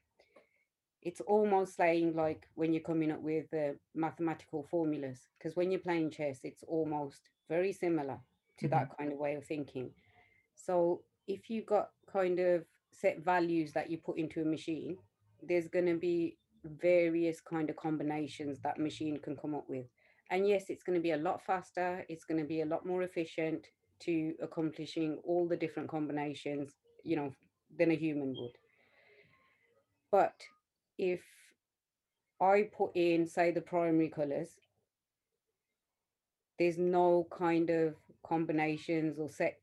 it's 1.01 1.21
almost 1.21 1.75
saying 1.75 2.15
like 2.15 2.47
when 2.55 2.73
you're 2.73 2.83
coming 2.83 3.11
up 3.11 3.21
with 3.21 3.45
uh, 3.53 3.73
mathematical 3.95 4.67
formulas 4.69 5.19
because 5.37 5.55
when 5.55 5.71
you're 5.71 5.79
playing 5.79 6.11
chess 6.11 6.39
it's 6.43 6.63
almost 6.67 7.29
very 7.49 7.71
similar 7.71 8.19
to 8.59 8.65
mm-hmm. 8.65 8.77
that 8.77 8.97
kind 8.97 9.13
of 9.13 9.19
way 9.19 9.35
of 9.35 9.45
thinking. 9.45 9.91
So 10.55 11.01
if 11.27 11.49
you've 11.49 11.65
got 11.65 11.89
kind 12.11 12.39
of 12.39 12.65
set 12.91 13.23
values 13.23 13.73
that 13.73 13.91
you 13.91 13.97
put 13.97 14.17
into 14.17 14.41
a 14.41 14.45
machine 14.45 14.97
there's 15.43 15.67
going 15.67 15.85
to 15.85 15.97
be 15.97 16.37
various 16.63 17.39
kind 17.39 17.69
of 17.69 17.75
combinations 17.75 18.59
that 18.61 18.79
machine 18.79 19.17
can 19.17 19.35
come 19.35 19.53
up 19.55 19.65
with 19.69 19.85
and 20.29 20.47
yes 20.47 20.65
it's 20.69 20.83
going 20.83 20.97
to 20.97 21.01
be 21.01 21.11
a 21.11 21.17
lot 21.17 21.41
faster 21.41 22.05
it's 22.09 22.25
going 22.25 22.39
to 22.39 22.47
be 22.47 22.61
a 22.61 22.65
lot 22.65 22.85
more 22.85 23.03
efficient 23.03 23.67
to 23.99 24.33
accomplishing 24.41 25.17
all 25.23 25.47
the 25.47 25.55
different 25.57 25.89
combinations 25.89 26.73
you 27.03 27.15
know 27.15 27.31
than 27.75 27.91
a 27.91 27.95
human 27.95 28.35
would. 28.37 28.57
But 30.11 30.35
if 30.97 31.21
I 32.41 32.69
put 32.75 32.91
in, 32.95 33.27
say, 33.27 33.51
the 33.51 33.61
primary 33.61 34.09
colors, 34.09 34.49
there's 36.59 36.77
no 36.77 37.27
kind 37.31 37.69
of 37.69 37.95
combinations 38.23 39.19
or 39.19 39.29
set, 39.29 39.59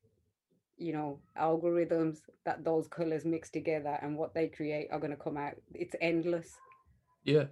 you 0.76 0.92
know, 0.92 1.18
algorithms 1.38 2.18
that 2.44 2.64
those 2.64 2.88
colors 2.88 3.24
mix 3.24 3.50
together 3.50 3.98
and 4.02 4.16
what 4.16 4.34
they 4.34 4.48
create 4.48 4.88
are 4.90 4.98
going 4.98 5.10
to 5.10 5.16
come 5.16 5.36
out. 5.36 5.54
It's 5.72 5.94
endless. 6.00 6.56
Yeah. 7.24 7.44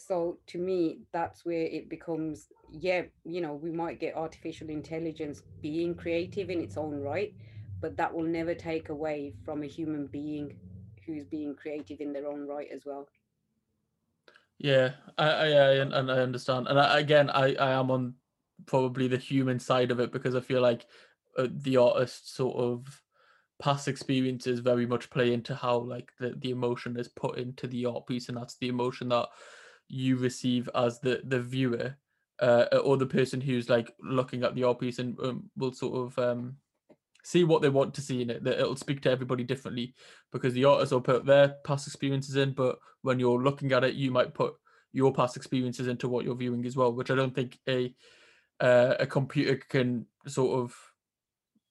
So 0.00 0.38
to 0.48 0.58
me, 0.58 1.00
that's 1.12 1.44
where 1.44 1.64
it 1.66 1.88
becomes, 1.88 2.48
yeah, 2.70 3.02
you 3.24 3.40
know, 3.40 3.54
we 3.54 3.70
might 3.70 4.00
get 4.00 4.16
artificial 4.16 4.68
intelligence 4.70 5.42
being 5.62 5.94
creative 5.94 6.50
in 6.50 6.60
its 6.60 6.76
own 6.76 7.00
right, 7.00 7.34
but 7.80 7.96
that 7.96 8.14
will 8.14 8.24
never 8.24 8.54
take 8.54 8.88
away 8.88 9.34
from 9.44 9.62
a 9.62 9.66
human 9.66 10.06
being 10.06 10.52
who's 11.06 11.24
being 11.24 11.54
creative 11.54 12.00
in 12.00 12.12
their 12.12 12.26
own 12.28 12.46
right 12.46 12.68
as 12.72 12.82
well. 12.84 13.08
Yeah, 14.58 14.94
I, 15.16 15.28
I, 15.28 15.46
I 15.50 15.70
and 15.74 16.10
I 16.10 16.18
understand, 16.18 16.66
and 16.68 16.78
I, 16.80 16.98
again, 16.98 17.30
I, 17.30 17.54
I 17.54 17.72
am 17.72 17.90
on 17.90 18.14
probably 18.66 19.06
the 19.06 19.16
human 19.16 19.60
side 19.60 19.90
of 19.90 20.00
it 20.00 20.10
because 20.10 20.34
I 20.34 20.40
feel 20.40 20.60
like 20.60 20.86
uh, 21.36 21.46
the 21.50 21.76
artist 21.76 22.34
sort 22.34 22.56
of 22.56 23.02
past 23.60 23.86
experiences 23.88 24.60
very 24.60 24.86
much 24.86 25.10
play 25.10 25.32
into 25.32 25.54
how 25.54 25.78
like 25.78 26.12
the, 26.18 26.30
the 26.38 26.50
emotion 26.50 26.96
is 26.98 27.08
put 27.08 27.38
into 27.38 27.68
the 27.68 27.86
art 27.86 28.06
piece, 28.06 28.28
and 28.28 28.36
that's 28.36 28.56
the 28.56 28.68
emotion 28.68 29.08
that 29.10 29.28
you 29.88 30.16
receive 30.16 30.68
as 30.74 31.00
the 31.00 31.22
the 31.24 31.40
viewer 31.40 31.96
uh, 32.40 32.66
or 32.84 32.96
the 32.96 33.06
person 33.06 33.40
who's 33.40 33.68
like 33.68 33.92
looking 34.00 34.44
at 34.44 34.54
the 34.54 34.64
art 34.64 34.78
piece 34.78 34.98
and 34.98 35.18
um, 35.20 35.50
will 35.56 35.72
sort 35.72 35.96
of 35.96 36.18
um, 36.18 36.56
see 37.24 37.44
what 37.44 37.62
they 37.62 37.68
want 37.68 37.94
to 37.94 38.00
see 38.00 38.22
in 38.22 38.30
it. 38.30 38.44
That 38.44 38.58
it'll 38.58 38.76
speak 38.76 39.00
to 39.02 39.10
everybody 39.10 39.44
differently 39.44 39.94
because 40.32 40.54
the 40.54 40.64
artists 40.64 40.92
will 40.92 41.00
put 41.00 41.24
their 41.26 41.56
past 41.64 41.86
experiences 41.86 42.36
in, 42.36 42.52
but 42.52 42.78
when 43.02 43.18
you're 43.18 43.42
looking 43.42 43.72
at 43.72 43.84
it, 43.84 43.94
you 43.94 44.10
might 44.10 44.34
put 44.34 44.54
your 44.92 45.12
past 45.12 45.36
experiences 45.36 45.86
into 45.86 46.08
what 46.08 46.24
you're 46.24 46.34
viewing 46.34 46.64
as 46.64 46.76
well, 46.76 46.92
which 46.92 47.10
I 47.10 47.14
don't 47.14 47.34
think 47.34 47.58
a 47.68 47.94
uh, 48.60 48.94
a 48.98 49.06
computer 49.06 49.56
can 49.56 50.06
sort 50.26 50.60
of 50.60 50.74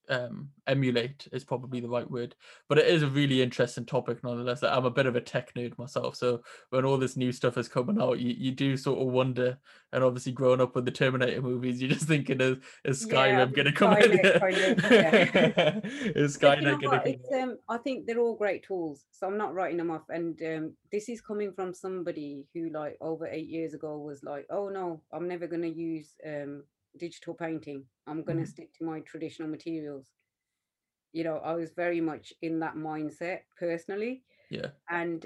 um, 0.10 0.50
emulate 0.67 1.28
is 1.32 1.43
probably 1.43 1.80
the 1.80 1.89
right 1.89 2.10
word. 2.10 2.36
But 2.70 2.78
it 2.78 2.88
is 2.88 3.04
a 3.04 3.08
really 3.08 3.41
interesting 3.41 3.86
topic 3.86 4.24
nonetheless. 4.24 4.63
I'm 4.63 4.86
a 4.86 4.91
bit 4.91 5.06
of 5.06 5.15
a 5.15 5.22
tech 5.22 5.54
nerd 5.56 5.78
myself, 5.78 6.15
so 6.15 6.41
when 6.70 6.86
all 6.86 6.98
this 6.98 7.17
new 7.17 7.32
stuff 7.32 7.58
is 7.58 7.67
coming 7.67 8.02
out, 8.02 8.20
you, 8.20 8.34
you 8.38 8.52
do 8.52 8.78
sort 8.78 9.00
of 9.00 9.08
wonder. 9.08 9.58
And 9.93 10.04
obviously, 10.04 10.34
growing 10.34 10.60
up 10.60 10.76
with 10.76 10.86
the 10.86 10.91
Terminator 10.91 11.41
movies, 11.41 11.82
you're 11.82 11.91
just 11.93 12.08
thinking, 12.08 12.41
is, 12.41 12.58
is 12.84 13.06
Skynet 13.06 13.28
yeah, 13.38 13.46
going 13.46 13.65
to 13.65 13.72
come 13.72 13.93
of, 13.93 14.91
yeah. 14.91 15.80
is 15.84 16.41
know 16.41 16.50
going 16.50 16.63
to 16.63 17.17
come 17.32 17.41
um, 17.41 17.58
I 17.70 17.78
think 17.78 18.06
they're 18.06 18.20
all 18.20 18.36
great 18.36 18.63
tools, 18.63 19.06
so 19.12 19.28
I'm 19.28 19.38
not 19.38 19.54
writing 19.54 19.78
them 19.78 19.91
off. 19.91 20.04
And 20.10 20.39
um, 20.43 20.74
this 20.91 21.10
is 21.10 21.22
coming 21.22 21.54
from 21.54 21.74
somebody 21.74 22.46
who, 22.54 22.70
like, 22.70 22.98
over 23.02 23.28
eight 23.28 23.48
years 23.48 23.74
ago 23.74 23.98
was 23.98 24.24
like, 24.24 24.46
oh 24.50 24.70
no, 24.70 25.02
I'm 25.13 25.28
never 25.28 25.48
going 25.48 25.62
to 25.62 25.70
use 25.70 26.15
um, 26.26 26.63
digital 26.97 27.33
painting. 27.33 27.83
I'm 28.07 28.23
going 28.23 28.38
to 28.38 28.43
mm-hmm. 28.43 28.49
stick 28.49 28.73
to 28.77 28.86
my 28.86 28.99
traditional 29.01 29.49
materials. 29.49 30.07
You 31.13 31.23
know, 31.23 31.38
I 31.38 31.53
was 31.53 31.71
very 31.71 32.01
much 32.01 32.33
in 32.41 32.60
that 32.60 32.75
mindset 32.75 33.41
personally. 33.57 34.23
Yeah. 34.49 34.67
And 34.89 35.25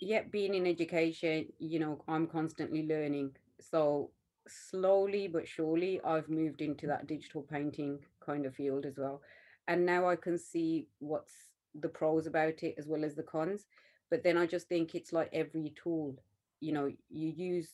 yet, 0.00 0.30
being 0.30 0.54
in 0.54 0.66
education, 0.66 1.46
you 1.58 1.78
know, 1.78 2.02
I'm 2.08 2.26
constantly 2.26 2.86
learning. 2.86 3.32
So, 3.60 4.10
slowly 4.48 5.28
but 5.28 5.48
surely, 5.48 6.00
I've 6.04 6.28
moved 6.28 6.60
into 6.60 6.86
that 6.88 7.06
digital 7.06 7.42
painting 7.42 8.00
kind 8.24 8.46
of 8.46 8.54
field 8.54 8.86
as 8.86 8.98
well. 8.98 9.22
And 9.68 9.86
now 9.86 10.08
I 10.08 10.16
can 10.16 10.38
see 10.38 10.88
what's 10.98 11.32
the 11.80 11.88
pros 11.88 12.26
about 12.26 12.62
it 12.62 12.74
as 12.78 12.86
well 12.86 13.04
as 13.04 13.14
the 13.14 13.22
cons. 13.22 13.66
But 14.10 14.22
then 14.22 14.36
I 14.36 14.46
just 14.46 14.68
think 14.68 14.94
it's 14.94 15.12
like 15.12 15.30
every 15.32 15.74
tool, 15.82 16.16
you 16.60 16.72
know, 16.72 16.90
you 17.08 17.32
use 17.34 17.70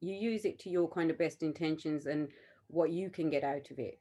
you 0.00 0.14
use 0.14 0.44
it 0.44 0.58
to 0.58 0.70
your 0.70 0.88
kind 0.88 1.10
of 1.10 1.18
best 1.18 1.42
intentions 1.42 2.06
and 2.06 2.28
what 2.70 2.90
you 2.90 3.10
can 3.10 3.30
get 3.30 3.44
out 3.44 3.70
of 3.70 3.78
it. 3.78 3.98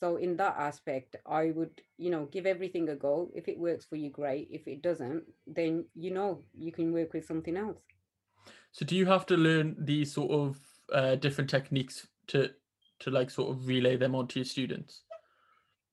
So 0.00 0.16
in 0.16 0.36
that 0.38 0.56
aspect 0.58 1.14
i 1.26 1.52
would 1.52 1.80
you 1.96 2.10
know 2.10 2.26
give 2.26 2.44
everything 2.44 2.88
a 2.88 2.96
go. 2.96 3.30
If 3.34 3.48
it 3.48 3.58
works 3.58 3.84
for 3.84 3.96
you 3.96 4.10
great. 4.10 4.48
If 4.50 4.66
it 4.66 4.82
doesn't 4.82 5.22
then 5.46 5.84
you 5.94 6.10
know 6.10 6.42
you 6.54 6.72
can 6.72 6.92
work 6.92 7.12
with 7.12 7.24
something 7.24 7.56
else. 7.56 7.78
So 8.72 8.84
do 8.84 8.96
you 8.96 9.06
have 9.06 9.26
to 9.26 9.36
learn 9.36 9.76
these 9.78 10.12
sort 10.12 10.32
of 10.32 10.56
uh, 10.92 11.14
different 11.16 11.50
techniques 11.50 12.08
to 12.28 12.50
to 13.00 13.10
like 13.10 13.30
sort 13.30 13.50
of 13.50 13.66
relay 13.66 13.96
them 13.96 14.14
onto 14.14 14.40
your 14.40 14.44
students? 14.44 15.02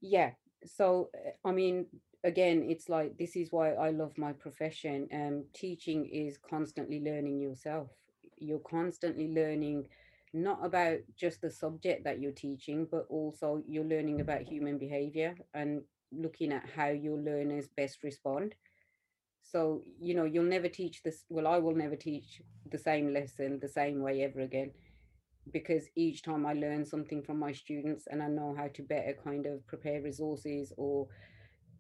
Yeah. 0.02 0.32
So 0.66 1.10
eh, 1.14 1.32
i 1.46 1.52
mean 1.52 1.86
again 2.24 2.66
it's 2.68 2.90
like 2.90 3.18
this 3.18 3.36
is 3.36 3.52
why 3.52 3.74
i 3.74 3.92
love 3.92 4.18
my 4.18 4.34
profession. 4.34 5.08
Um 5.14 5.46
teaching 5.54 6.06
is 6.06 6.38
constantly 6.38 7.00
learning 7.00 7.40
yourself. 7.40 7.90
You're 8.38 8.60
constantly 8.60 9.28
learning 9.28 9.88
not 10.34 10.64
about 10.64 11.00
just 11.16 11.42
the 11.42 11.52
subject 11.52 12.04
that 12.04 12.20
you're 12.20 12.32
teaching, 12.32 12.88
but 12.90 13.06
also 13.10 13.64
you're 13.68 13.84
learning 13.84 14.22
about 14.22 14.42
human 14.42 14.78
behavior 14.78 15.36
and 15.54 15.82
looking 16.12 16.52
at 16.52 16.70
how 16.76 16.88
your 16.88 17.18
learners 17.18 17.68
best 17.76 18.04
respond. 18.04 18.56
So, 19.42 19.84
you 20.00 20.14
know, 20.14 20.26
you'll 20.26 20.44
never 20.44 20.68
teach 20.70 21.02
this. 21.04 21.24
Well, 21.30 21.48
I 21.48 21.58
will 21.58 21.76
never 21.76 21.96
teach 21.96 22.42
the 22.70 22.78
same 22.78 23.14
lesson 23.14 23.60
the 23.60 23.68
same 23.68 24.02
way 24.02 24.24
ever 24.24 24.42
again 24.42 24.72
because 25.52 25.86
each 25.96 26.22
time 26.24 26.46
I 26.46 26.54
learn 26.54 26.86
something 26.86 27.24
from 27.24 27.40
my 27.40 27.52
students 27.52 28.08
and 28.08 28.22
I 28.22 28.28
know 28.28 28.56
how 28.58 28.68
to 28.68 28.84
better 28.84 29.16
kind 29.24 29.46
of 29.46 29.66
prepare 29.68 30.02
resources 30.02 30.74
or 30.78 31.08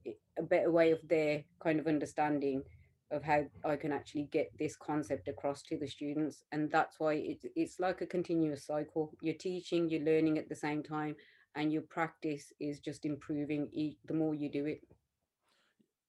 eh, 0.05 0.13
a 0.37 0.43
better 0.43 0.71
way 0.71 0.91
of 0.91 0.99
their 1.07 1.43
kind 1.61 1.79
of 1.79 1.87
understanding 1.87 2.63
of 3.11 3.23
how 3.23 3.45
I 3.65 3.75
can 3.75 3.91
actually 3.91 4.29
get 4.31 4.51
this 4.57 4.75
concept 4.75 5.27
across 5.27 5.61
to 5.63 5.77
the 5.77 5.87
students. 5.87 6.43
And 6.51 6.71
that's 6.71 6.99
why 6.99 7.13
it's 7.13 7.45
it's 7.55 7.79
like 7.79 8.01
a 8.01 8.05
continuous 8.05 8.65
cycle. 8.65 9.13
You're 9.21 9.35
teaching, 9.35 9.89
you're 9.89 10.01
learning 10.05 10.37
at 10.37 10.49
the 10.49 10.55
same 10.55 10.83
time, 10.83 11.15
and 11.55 11.71
your 11.71 11.83
practice 11.83 12.53
is 12.59 12.79
just 12.79 13.05
improving 13.05 13.69
each, 13.73 13.97
the 14.05 14.13
more 14.13 14.35
you 14.35 14.49
do 14.49 14.65
it. 14.65 14.81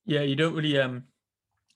Yeah, 0.04 0.22
you 0.22 0.36
don't 0.36 0.54
really 0.54 0.78
um 0.78 1.04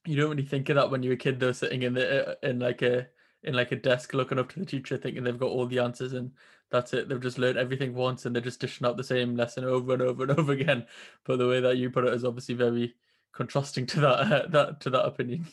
you 0.06 0.16
don't 0.16 0.30
really 0.30 0.44
think 0.44 0.68
of 0.68 0.76
that 0.76 0.90
when 0.90 1.02
you're 1.02 1.14
a 1.14 1.16
kid 1.16 1.40
though, 1.40 1.52
sitting 1.52 1.82
in 1.82 1.94
the 1.94 2.30
uh, 2.30 2.34
in 2.42 2.58
like 2.58 2.82
a 2.82 3.08
in 3.42 3.54
like 3.54 3.72
a 3.72 3.76
desk 3.76 4.14
looking 4.14 4.38
up 4.38 4.48
to 4.50 4.58
the 4.58 4.66
teacher 4.66 4.96
thinking 4.96 5.22
they've 5.22 5.38
got 5.38 5.50
all 5.50 5.66
the 5.66 5.78
answers 5.78 6.14
and 6.14 6.32
that's 6.70 6.92
it. 6.92 7.08
They've 7.08 7.20
just 7.20 7.38
learned 7.38 7.58
everything 7.58 7.94
once 7.94 8.24
and 8.24 8.34
they're 8.34 8.42
just 8.42 8.60
dishing 8.60 8.87
out 8.87 8.96
the 8.96 9.04
same 9.04 9.37
lesson 9.37 9.64
over 9.64 9.92
and 9.92 10.02
over 10.02 10.24
and 10.24 10.32
over 10.38 10.52
again. 10.52 10.87
But 11.24 11.38
the 11.38 11.48
way 11.48 11.60
that 11.60 11.76
you 11.76 11.90
put 11.90 12.06
it 12.06 12.14
is 12.14 12.24
obviously 12.24 12.54
very 12.54 12.94
contrasting 13.35 13.87
to 13.87 14.01
that 14.01 14.33
uh, 14.33 14.47
that 14.49 14.81
to 14.81 14.90
that 14.90 15.05
opinion. 15.05 15.47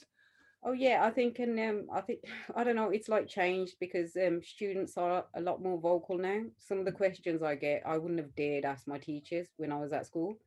Oh 0.64 0.74
yeah, 0.74 1.04
I 1.04 1.10
think 1.10 1.40
and 1.40 1.60
um, 1.60 1.88
I 1.92 2.02
think 2.02 2.20
I 2.56 2.64
don't 2.64 2.76
know. 2.76 2.90
It's 2.90 3.10
like 3.10 3.28
changed 3.28 3.76
because 3.80 4.16
um, 4.16 4.42
students 4.44 4.98
are 4.98 5.26
a 5.36 5.42
lot 5.42 5.62
more 5.62 5.80
vocal 5.80 6.18
now. 6.18 6.42
Some 6.58 6.80
of 6.80 6.86
the 6.86 6.92
questions 6.92 7.42
I 7.42 7.56
get, 7.56 7.84
I 7.86 7.98
wouldn't 7.98 8.20
have 8.20 8.36
dared 8.36 8.66
ask 8.66 8.88
my 8.88 8.98
teachers 8.98 9.48
when 9.58 9.72
I 9.72 9.80
was 9.80 9.94
at 9.94 10.06
school. 10.06 10.38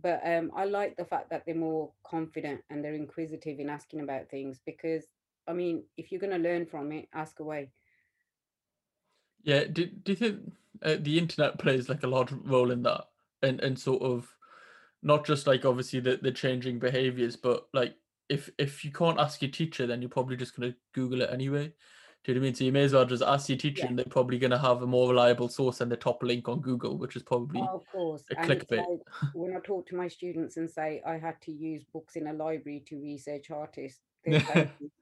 But 0.00 0.20
um, 0.24 0.52
I 0.54 0.64
like 0.64 0.96
the 0.96 1.04
fact 1.04 1.30
that 1.30 1.42
they're 1.44 1.54
more 1.54 1.90
confident 2.04 2.60
and 2.70 2.82
they're 2.82 2.94
inquisitive 2.94 3.58
in 3.58 3.68
asking 3.68 4.00
about 4.00 4.30
things 4.30 4.60
because 4.64 5.04
I 5.48 5.52
mean, 5.52 5.82
if 5.96 6.12
you're 6.12 6.20
going 6.20 6.32
to 6.32 6.48
learn 6.48 6.64
from 6.64 6.92
it, 6.92 7.08
ask 7.12 7.40
away. 7.40 7.70
Yeah. 9.42 9.64
Do 9.64 9.86
Do 9.86 10.12
you 10.12 10.16
think 10.16 10.52
uh, 10.82 10.96
the 11.00 11.18
internet 11.18 11.58
plays 11.58 11.88
like 11.88 12.04
a 12.04 12.08
large 12.08 12.30
role 12.30 12.70
in 12.70 12.82
that, 12.84 13.06
and 13.42 13.60
and 13.60 13.76
sort 13.76 14.02
of 14.02 14.32
not 15.02 15.26
just 15.26 15.46
like 15.46 15.64
obviously 15.64 16.00
the, 16.00 16.18
the 16.20 16.32
changing 16.32 16.78
behaviors, 16.78 17.36
but 17.36 17.66
like 17.72 17.94
if 18.28 18.50
if 18.58 18.84
you 18.84 18.92
can't 18.92 19.20
ask 19.20 19.42
your 19.42 19.50
teacher, 19.50 19.86
then 19.86 20.02
you're 20.02 20.08
probably 20.08 20.36
just 20.36 20.56
gonna 20.56 20.74
Google 20.92 21.22
it 21.22 21.30
anyway. 21.32 21.72
Do 22.22 22.32
you 22.32 22.34
know 22.34 22.40
what 22.40 22.44
I 22.44 22.48
mean? 22.48 22.54
So 22.54 22.64
you 22.64 22.72
may 22.72 22.84
as 22.84 22.92
well 22.92 23.06
just 23.06 23.22
ask 23.22 23.48
your 23.48 23.56
teacher, 23.56 23.82
yeah. 23.84 23.88
and 23.88 23.98
they're 23.98 24.04
probably 24.04 24.38
going 24.38 24.50
to 24.50 24.58
have 24.58 24.82
a 24.82 24.86
more 24.86 25.08
reliable 25.08 25.48
source 25.48 25.78
than 25.78 25.88
the 25.88 25.96
top 25.96 26.22
link 26.22 26.50
on 26.50 26.60
Google, 26.60 26.98
which 26.98 27.16
is 27.16 27.22
probably 27.22 27.62
oh, 27.62 27.76
of 27.76 27.90
course 27.90 28.24
a 28.30 28.34
clickbait. 28.34 28.86
Like 28.86 29.00
when 29.34 29.56
I 29.56 29.60
talk 29.60 29.86
to 29.88 29.96
my 29.96 30.06
students 30.06 30.58
and 30.58 30.70
say 30.70 31.00
I 31.06 31.16
had 31.16 31.40
to 31.42 31.52
use 31.52 31.82
books 31.94 32.16
in 32.16 32.26
a 32.26 32.32
library 32.34 32.84
to 32.88 33.00
research 33.00 33.50
artists, 33.50 34.00
they 34.26 34.36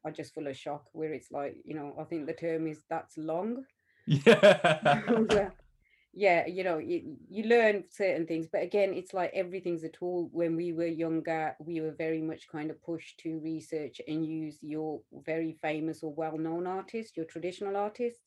are 0.05 0.13
just 0.13 0.33
full 0.33 0.47
of 0.47 0.57
shock. 0.57 0.85
Where 0.93 1.13
it's 1.13 1.33
like, 1.33 1.57
you 1.65 1.75
know, 1.75 1.93
I 2.01 2.05
think 2.05 2.27
the 2.27 2.35
term 2.35 2.69
is 2.69 2.79
that's 2.89 3.19
long. 3.19 3.65
Yeah 4.07 5.49
yeah 6.15 6.47
you 6.47 6.65
know 6.65 6.79
you, 6.79 7.17
you 7.29 7.45
learn 7.45 7.85
certain 7.91 8.27
things 8.27 8.47
but 8.51 8.63
again 8.63 8.93
it's 8.95 9.13
like 9.13 9.31
everything's 9.35 9.85
a 9.85 9.89
tool. 9.89 10.29
When 10.33 10.57
we 10.57 10.73
were 10.73 10.87
younger 10.87 11.55
we 11.61 11.81
were 11.81 11.95
very 11.97 12.23
much 12.23 12.49
kind 12.51 12.71
of 12.71 12.83
pushed 12.83 13.19
to 13.21 13.41
research 13.41 14.01
and 14.09 14.27
use 14.27 14.59
your 14.63 15.01
very 15.25 15.59
famous 15.61 16.03
or 16.03 16.13
well-known 16.13 16.67
artist 16.67 17.17
your 17.17 17.27
traditional 17.27 17.77
artists. 17.77 18.21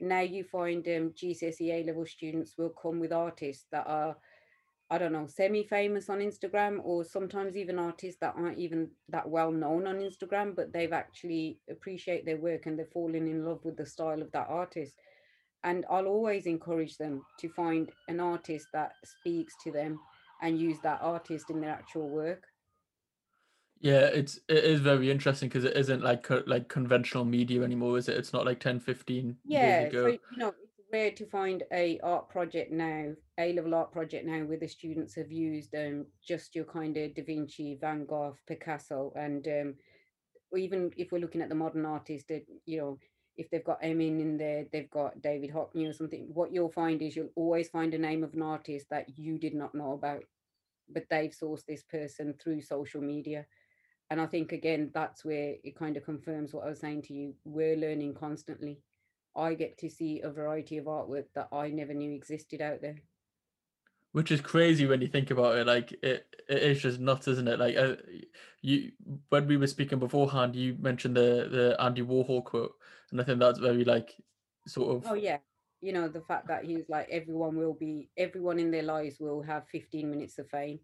Now 0.00 0.20
you 0.20 0.44
find 0.44 0.86
um, 0.88 1.12
GCSE 1.14 1.70
A 1.72 1.84
level 1.84 2.04
students 2.06 2.58
will 2.58 2.70
come 2.70 3.00
with 3.00 3.12
artists 3.12 3.66
that 3.72 3.86
are 3.86 4.16
I 4.90 4.98
don't 4.98 5.12
know 5.12 5.26
semi-famous 5.26 6.10
on 6.10 6.18
Instagram 6.18 6.80
or 6.84 7.02
sometimes 7.02 7.56
even 7.56 7.78
artists 7.78 8.20
that 8.20 8.34
aren't 8.36 8.58
even 8.58 8.90
that 9.08 9.26
well 9.26 9.50
known 9.50 9.86
on 9.86 10.00
Instagram 10.00 10.54
but 10.54 10.70
they've 10.70 10.92
actually 10.92 11.60
appreciate 11.70 12.26
their 12.26 12.36
work 12.36 12.66
and 12.66 12.78
they're 12.78 12.86
falling 12.92 13.26
in 13.26 13.42
love 13.42 13.64
with 13.64 13.78
the 13.78 13.86
style 13.86 14.20
of 14.20 14.30
that 14.32 14.48
artist 14.50 14.92
and 15.64 15.84
I'll 15.90 16.06
always 16.06 16.46
encourage 16.46 16.96
them 16.96 17.22
to 17.40 17.48
find 17.50 17.90
an 18.08 18.20
artist 18.20 18.66
that 18.72 18.92
speaks 19.04 19.54
to 19.64 19.72
them 19.72 19.98
and 20.42 20.60
use 20.60 20.78
that 20.82 21.00
artist 21.02 21.50
in 21.50 21.60
their 21.60 21.70
actual 21.70 22.08
work 22.08 22.44
Yeah, 23.80 24.06
it's 24.06 24.38
it 24.48 24.64
is 24.64 24.80
very 24.80 25.10
interesting 25.10 25.48
because 25.48 25.64
it 25.64 25.76
isn't 25.76 26.02
like 26.02 26.28
like 26.46 26.68
conventional 26.68 27.24
media 27.24 27.62
anymore, 27.62 27.98
is 27.98 28.08
it? 28.08 28.16
It's 28.16 28.32
not 28.32 28.46
like 28.46 28.60
10, 28.60 28.78
15 28.80 29.38
years 29.48 29.78
Yeah, 29.78 29.90
so 29.90 29.90
ago. 29.90 30.06
you 30.10 30.20
know, 30.36 30.48
it's 30.62 30.78
rare 30.92 31.10
to 31.12 31.26
find 31.26 31.62
a 31.72 31.98
art 32.00 32.28
project 32.28 32.70
now, 32.72 33.12
A 33.38 33.52
level 33.52 33.74
art 33.74 33.92
project 33.92 34.24
now, 34.26 34.40
where 34.44 34.58
the 34.58 34.68
students 34.68 35.14
have 35.16 35.32
used 35.32 35.74
um 35.74 36.06
just 36.26 36.54
your 36.54 36.64
kind 36.64 36.96
of 36.96 37.14
Da 37.14 37.24
Vinci, 37.24 37.76
Van 37.80 38.06
Gogh, 38.06 38.36
Picasso, 38.46 39.12
and 39.16 39.46
um 39.48 39.74
even 40.56 40.92
if 40.96 41.10
we're 41.10 41.18
looking 41.18 41.42
at 41.42 41.48
the 41.48 41.54
modern 41.54 41.86
artists 41.86 42.26
that 42.28 42.44
you 42.66 42.78
know 42.78 42.98
if 43.36 43.50
they've 43.50 43.64
got 43.64 43.78
Emin 43.82 44.20
in 44.20 44.36
there, 44.36 44.66
they've 44.72 44.90
got 44.90 45.22
David 45.22 45.50
Hockney 45.50 45.88
or 45.88 45.92
something. 45.92 46.28
What 46.32 46.52
you'll 46.52 46.70
find 46.70 47.00
is 47.00 47.16
you'll 47.16 47.32
always 47.34 47.68
find 47.68 47.94
a 47.94 47.98
name 47.98 48.22
of 48.22 48.34
an 48.34 48.42
artist 48.42 48.86
that 48.90 49.18
you 49.18 49.38
did 49.38 49.54
not 49.54 49.74
know 49.74 49.92
about, 49.92 50.24
but 50.88 51.04
they've 51.08 51.30
sourced 51.30 51.64
this 51.66 51.82
person 51.82 52.34
through 52.42 52.62
social 52.62 53.00
media. 53.00 53.46
And 54.10 54.20
I 54.20 54.26
think 54.26 54.52
again, 54.52 54.90
that's 54.92 55.24
where 55.24 55.54
it 55.64 55.76
kind 55.78 55.96
of 55.96 56.04
confirms 56.04 56.52
what 56.52 56.66
I 56.66 56.68
was 56.68 56.80
saying 56.80 57.02
to 57.02 57.14
you. 57.14 57.34
We're 57.44 57.76
learning 57.76 58.14
constantly. 58.14 58.80
I 59.34 59.54
get 59.54 59.78
to 59.78 59.88
see 59.88 60.20
a 60.20 60.30
variety 60.30 60.76
of 60.76 60.84
artwork 60.84 61.24
that 61.34 61.48
I 61.50 61.70
never 61.70 61.94
knew 61.94 62.12
existed 62.12 62.60
out 62.60 62.82
there. 62.82 62.96
Which 64.12 64.30
is 64.30 64.40
crazy 64.40 64.86
when 64.86 65.00
you 65.00 65.08
think 65.08 65.30
about 65.30 65.56
it. 65.56 65.66
Like 65.66 65.92
it, 66.02 66.26
it 66.48 66.62
is 66.62 66.82
just 66.82 67.00
nuts, 67.00 67.28
isn't 67.28 67.48
it? 67.48 67.58
Like 67.58 67.76
uh, 67.76 67.96
you, 68.60 68.92
when 69.30 69.46
we 69.46 69.56
were 69.56 69.66
speaking 69.66 69.98
beforehand, 69.98 70.54
you 70.54 70.76
mentioned 70.78 71.16
the 71.16 71.48
the 71.50 71.76
Andy 71.80 72.02
Warhol 72.02 72.44
quote, 72.44 72.74
and 73.10 73.20
I 73.20 73.24
think 73.24 73.38
that's 73.38 73.58
very 73.58 73.84
like 73.84 74.14
sort 74.66 74.96
of 74.96 75.10
Oh 75.10 75.14
yeah. 75.14 75.38
You 75.80 75.92
know, 75.92 76.08
the 76.08 76.20
fact 76.20 76.46
that 76.48 76.64
he's 76.64 76.88
like 76.88 77.08
everyone 77.10 77.56
will 77.56 77.74
be 77.74 78.10
everyone 78.16 78.58
in 78.58 78.70
their 78.70 78.82
lives 78.82 79.18
will 79.18 79.42
have 79.42 79.66
15 79.68 80.10
minutes 80.10 80.38
of 80.38 80.48
fame 80.48 80.78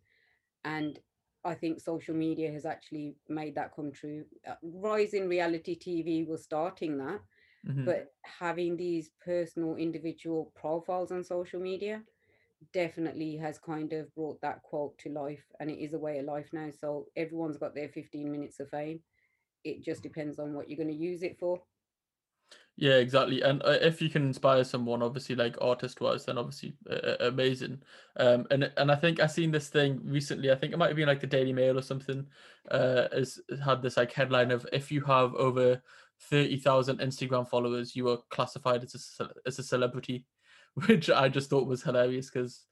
and 0.65 0.99
I 1.45 1.55
think 1.55 1.81
social 1.81 2.15
media 2.15 2.51
has 2.53 2.67
actually 2.67 3.17
made 3.29 3.55
that 3.55 3.75
come 3.75 3.93
true. 3.93 4.25
Uh, 4.47 4.55
rise 4.63 5.15
in 5.15 5.29
reality 5.29 5.77
TV 5.77 6.25
was 6.25 6.43
starting 6.43 6.99
that, 6.99 7.21
mhm. 7.67 7.85
but 7.85 8.13
having 8.23 8.77
these 8.77 9.11
personal 9.25 9.77
individual 9.77 10.53
profiles 10.55 11.13
on 11.13 11.23
social 11.23 11.61
media 11.61 12.03
definitely 12.73 13.37
has 13.37 13.59
kind 13.59 13.93
of 13.93 14.13
brought 14.15 14.41
that 14.41 14.63
quote 14.63 14.97
to 14.99 15.11
life 15.11 15.45
and 15.61 15.71
it 15.71 15.83
is 15.83 15.95
a 15.95 15.99
way 15.99 16.19
of 16.19 16.27
life 16.27 16.49
now. 16.53 16.71
So 16.79 17.07
everyone's 17.17 17.59
got 17.59 17.75
their 17.75 17.89
15 17.89 18.31
minutes 18.31 18.61
of 18.61 18.69
fame. 18.71 19.01
It 19.65 19.83
just 19.83 20.03
depends 20.03 20.39
on 20.39 20.55
what 20.55 20.69
you're 20.69 20.77
going 20.77 20.97
to 20.97 21.05
use 21.05 21.23
it 21.23 21.37
for. 21.39 21.61
Yeah, 22.81 22.95
exactly. 22.99 23.43
And 23.43 23.61
uh, 23.65 23.79
if 23.81 24.01
you 24.01 24.09
can 24.09 24.23
inspire 24.23 24.63
someone, 24.63 25.03
obviously, 25.03 25.35
like 25.35 25.57
artist 25.61 26.01
wise, 26.01 26.25
then 26.25 26.39
obviously 26.39 26.77
uh, 26.89 26.95
uh, 26.95 27.17
amazing. 27.23 27.83
Um, 28.17 28.47
and 28.53 28.71
and 28.77 28.93
I 28.93 28.95
think 28.95 29.19
I 29.19 29.27
seen 29.27 29.51
this 29.51 29.69
thing 29.69 30.01
recently. 30.05 30.53
I 30.53 30.55
think 30.55 30.73
it 30.73 30.77
might 30.77 30.87
have 30.87 30.97
been 30.97 31.09
like 31.09 31.19
the 31.19 31.27
Daily 31.27 31.53
Mail 31.53 31.77
or 31.77 31.83
something. 31.83 32.25
Uh, 32.71 33.09
has 33.13 33.41
had 33.65 33.83
this 33.83 33.97
like 33.97 34.13
headline 34.13 34.53
of 34.53 34.65
if 34.73 34.93
you 34.93 35.01
have 35.01 35.35
over 35.35 35.83
thirty 36.31 36.57
thousand 36.57 37.01
Instagram 37.01 37.49
followers, 37.49 37.97
you 37.97 38.09
are 38.11 38.19
classified 38.31 38.85
as 38.85 39.17
a 39.19 39.29
as 39.45 39.59
a 39.59 39.65
celebrity, 39.65 40.25
which 40.87 41.11
I 41.11 41.29
just 41.29 41.51
thought 41.51 41.67
was 41.67 41.83
hilarious 41.83 42.31
because 42.31 42.65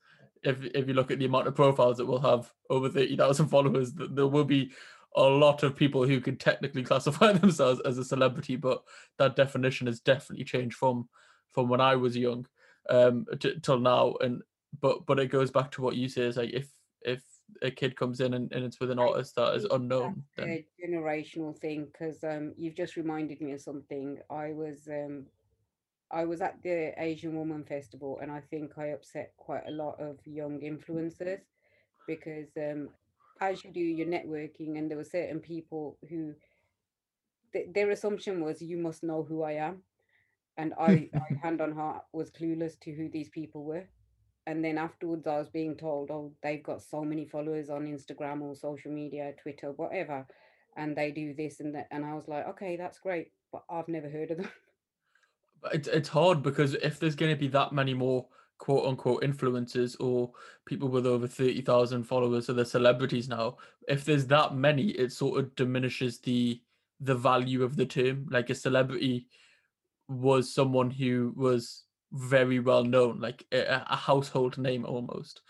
if 0.43 0.65
if 0.75 0.87
you 0.87 0.95
look 0.95 1.11
at 1.11 1.19
the 1.19 1.25
amount 1.25 1.49
of 1.49 1.55
profiles 1.55 1.97
that 1.99 2.07
will 2.07 2.21
have 2.21 2.53
over 2.71 2.89
thirty 2.89 3.17
thousand 3.17 3.49
followers, 3.55 3.93
there 3.93 4.27
will 4.27 4.45
be 4.45 4.73
a 5.17 5.23
lot 5.23 5.63
of 5.63 5.77
people 5.77 6.07
who 6.07 6.21
could 6.21 6.39
technically 6.39 6.83
classify 6.85 7.33
themselves 7.33 7.81
as 7.85 7.99
a 7.99 8.05
celebrity, 8.05 8.57
but 8.57 8.83
that 9.19 9.37
definition 9.37 9.87
has 9.87 10.01
definitely 10.01 10.45
changed 10.45 10.77
from 10.77 11.09
from 11.53 11.69
when 11.69 11.81
I 11.81 11.97
was 11.97 12.17
young 12.17 12.47
um 12.89 13.27
t- 13.41 13.59
till 13.63 13.81
now. 13.81 14.15
And 14.21 14.43
but 14.81 15.07
but 15.07 15.19
it 15.19 15.29
goes 15.29 15.51
back 15.51 15.71
to 15.73 15.83
what 15.83 15.97
you 15.97 16.09
say 16.09 16.23
is 16.23 16.37
like 16.37 16.51
if 16.53 16.69
if 17.03 17.23
a 17.63 17.71
kid 17.71 17.97
comes 17.97 18.21
in 18.21 18.35
and, 18.35 18.53
and 18.53 18.65
it's 18.65 18.81
with 18.81 18.91
an 18.91 18.99
artist 18.99 19.37
that 19.37 19.55
is 19.55 19.65
unknown, 19.71 20.25
then 20.37 20.49
a 20.49 20.67
generational 20.85 21.57
thing 21.57 21.87
because 21.87 22.23
um, 22.25 22.53
you've 22.57 22.75
just 22.75 22.97
reminded 22.97 23.41
me 23.41 23.53
of 23.53 23.61
something. 23.61 24.19
I 24.31 24.53
was 24.53 24.89
um, 24.89 25.27
I 26.11 26.25
was 26.25 26.41
at 26.41 26.63
the 26.63 26.93
Asian 26.99 27.37
Woman 27.37 27.65
Festival 27.65 28.19
and 28.23 28.31
I 28.31 28.41
think 28.41 28.79
I 28.79 28.89
upset 28.89 29.33
quite 29.37 29.65
a 29.67 29.73
lot 29.73 30.01
of 30.01 30.19
young 30.25 30.61
influencers 30.61 31.41
because 32.07 32.49
um, 32.57 32.91
as 33.41 33.65
you 33.65 33.73
do 33.73 33.81
your 33.81 34.07
networking 34.07 34.79
and 34.79 34.89
there 34.89 34.99
were 34.99 35.05
certain 35.05 35.41
people 35.41 35.99
who 36.09 36.35
th- 37.53 37.69
their 37.75 37.91
assumption 37.91 38.41
was 38.41 38.63
you 38.63 38.79
must 38.79 39.03
know 39.03 39.25
who 39.25 39.43
I 39.43 39.53
am. 39.53 39.83
And 40.57 40.75
I, 40.81 41.11
I 41.15 41.35
hand 41.43 41.61
on 41.61 41.73
heart 41.73 42.05
was 42.13 42.31
clueless 42.31 42.79
to 42.81 42.93
who 42.93 43.09
these 43.09 43.29
people 43.29 43.65
were. 43.65 43.89
And 44.47 44.65
then 44.65 44.79
afterwards 44.79 45.27
I 45.27 45.39
was 45.39 45.49
being 45.49 45.77
told 45.77 46.13
oh 46.13 46.33
they've 46.41 46.63
got 46.63 46.83
so 46.83 47.03
many 47.03 47.27
followers 47.27 47.69
on 47.69 47.87
Instagram 47.87 48.43
or 48.43 48.55
social 48.55 48.93
media 48.93 49.33
Twitter 49.43 49.73
whatever 49.73 50.25
and 50.77 50.97
they 50.97 51.11
do 51.11 51.35
this 51.35 51.59
and 51.59 51.75
that. 51.75 51.89
And 51.91 52.05
I 52.05 52.15
was 52.15 52.29
like 52.29 52.47
okay 52.51 52.77
that's 52.77 53.01
great 53.01 53.33
but 53.51 53.65
I've 53.69 53.89
never 53.89 54.09
heard 54.09 54.31
of 54.31 54.39
them 54.39 54.51
it's 55.73 55.89
it's 55.89 56.09
hard 56.09 56.43
because 56.43 56.75
if 56.75 56.99
there's 56.99 57.17
going 57.17 57.35
to 57.35 57.41
be 57.41 57.49
that 57.49 57.73
many 57.73 57.95
more 57.95 58.27
quote 58.59 58.87
unquote 58.87 59.23
influencers 59.23 59.97
or 60.01 60.31
people 60.65 60.89
with 60.89 61.07
over 61.07 61.27
30,000 61.27 62.05
followers 62.05 62.49
or 62.49 62.55
the 62.55 62.65
celebrities 62.65 63.29
now, 63.29 63.57
if 63.89 64.05
there's 64.05 64.27
that 64.27 64.55
many, 64.55 64.89
it 64.91 65.13
sort 65.13 65.39
of 65.39 65.55
diminishes 65.55 66.19
the 66.21 66.61
the 67.01 67.15
value 67.15 67.63
of 67.63 67.77
the 67.77 67.87
term. 67.87 68.27
Like 68.31 68.51
a 68.51 68.55
celebrity 68.55 69.29
was 70.09 70.53
someone 70.53 70.91
who 70.91 71.35
was 71.37 71.85
very 72.13 72.61
well 72.61 72.85
known, 72.85 73.21
like 73.21 73.45
a, 73.53 73.83
a 73.91 73.97
household 73.97 74.57
name 74.57 74.85
almost. 74.85 75.43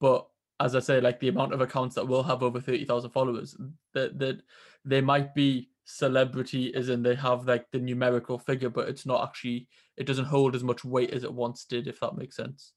But 0.00 0.26
as 0.60 0.74
I 0.74 0.80
say, 0.80 1.00
like 1.00 1.20
the 1.20 1.28
amount 1.28 1.52
of 1.52 1.60
accounts 1.60 1.94
that 1.96 2.06
will 2.06 2.22
have 2.22 2.42
over 2.42 2.60
30,000 2.60 3.10
followers, 3.10 3.56
that 3.92 4.18
that 4.18 4.40
they 4.84 5.00
might 5.00 5.34
be 5.34 5.70
celebrity 5.84 6.66
is 6.66 6.88
in 6.88 7.02
they 7.02 7.14
have 7.14 7.46
like 7.46 7.70
the 7.70 7.78
numerical 7.78 8.38
figure, 8.38 8.70
but 8.70 8.88
it's 8.88 9.06
not 9.06 9.22
actually 9.22 9.68
it 9.96 10.06
doesn't 10.06 10.24
hold 10.26 10.54
as 10.54 10.64
much 10.64 10.84
weight 10.84 11.10
as 11.10 11.24
it 11.24 11.32
once 11.32 11.64
did, 11.64 11.86
if 11.86 12.00
that 12.00 12.16
makes 12.16 12.36
sense. 12.36 12.72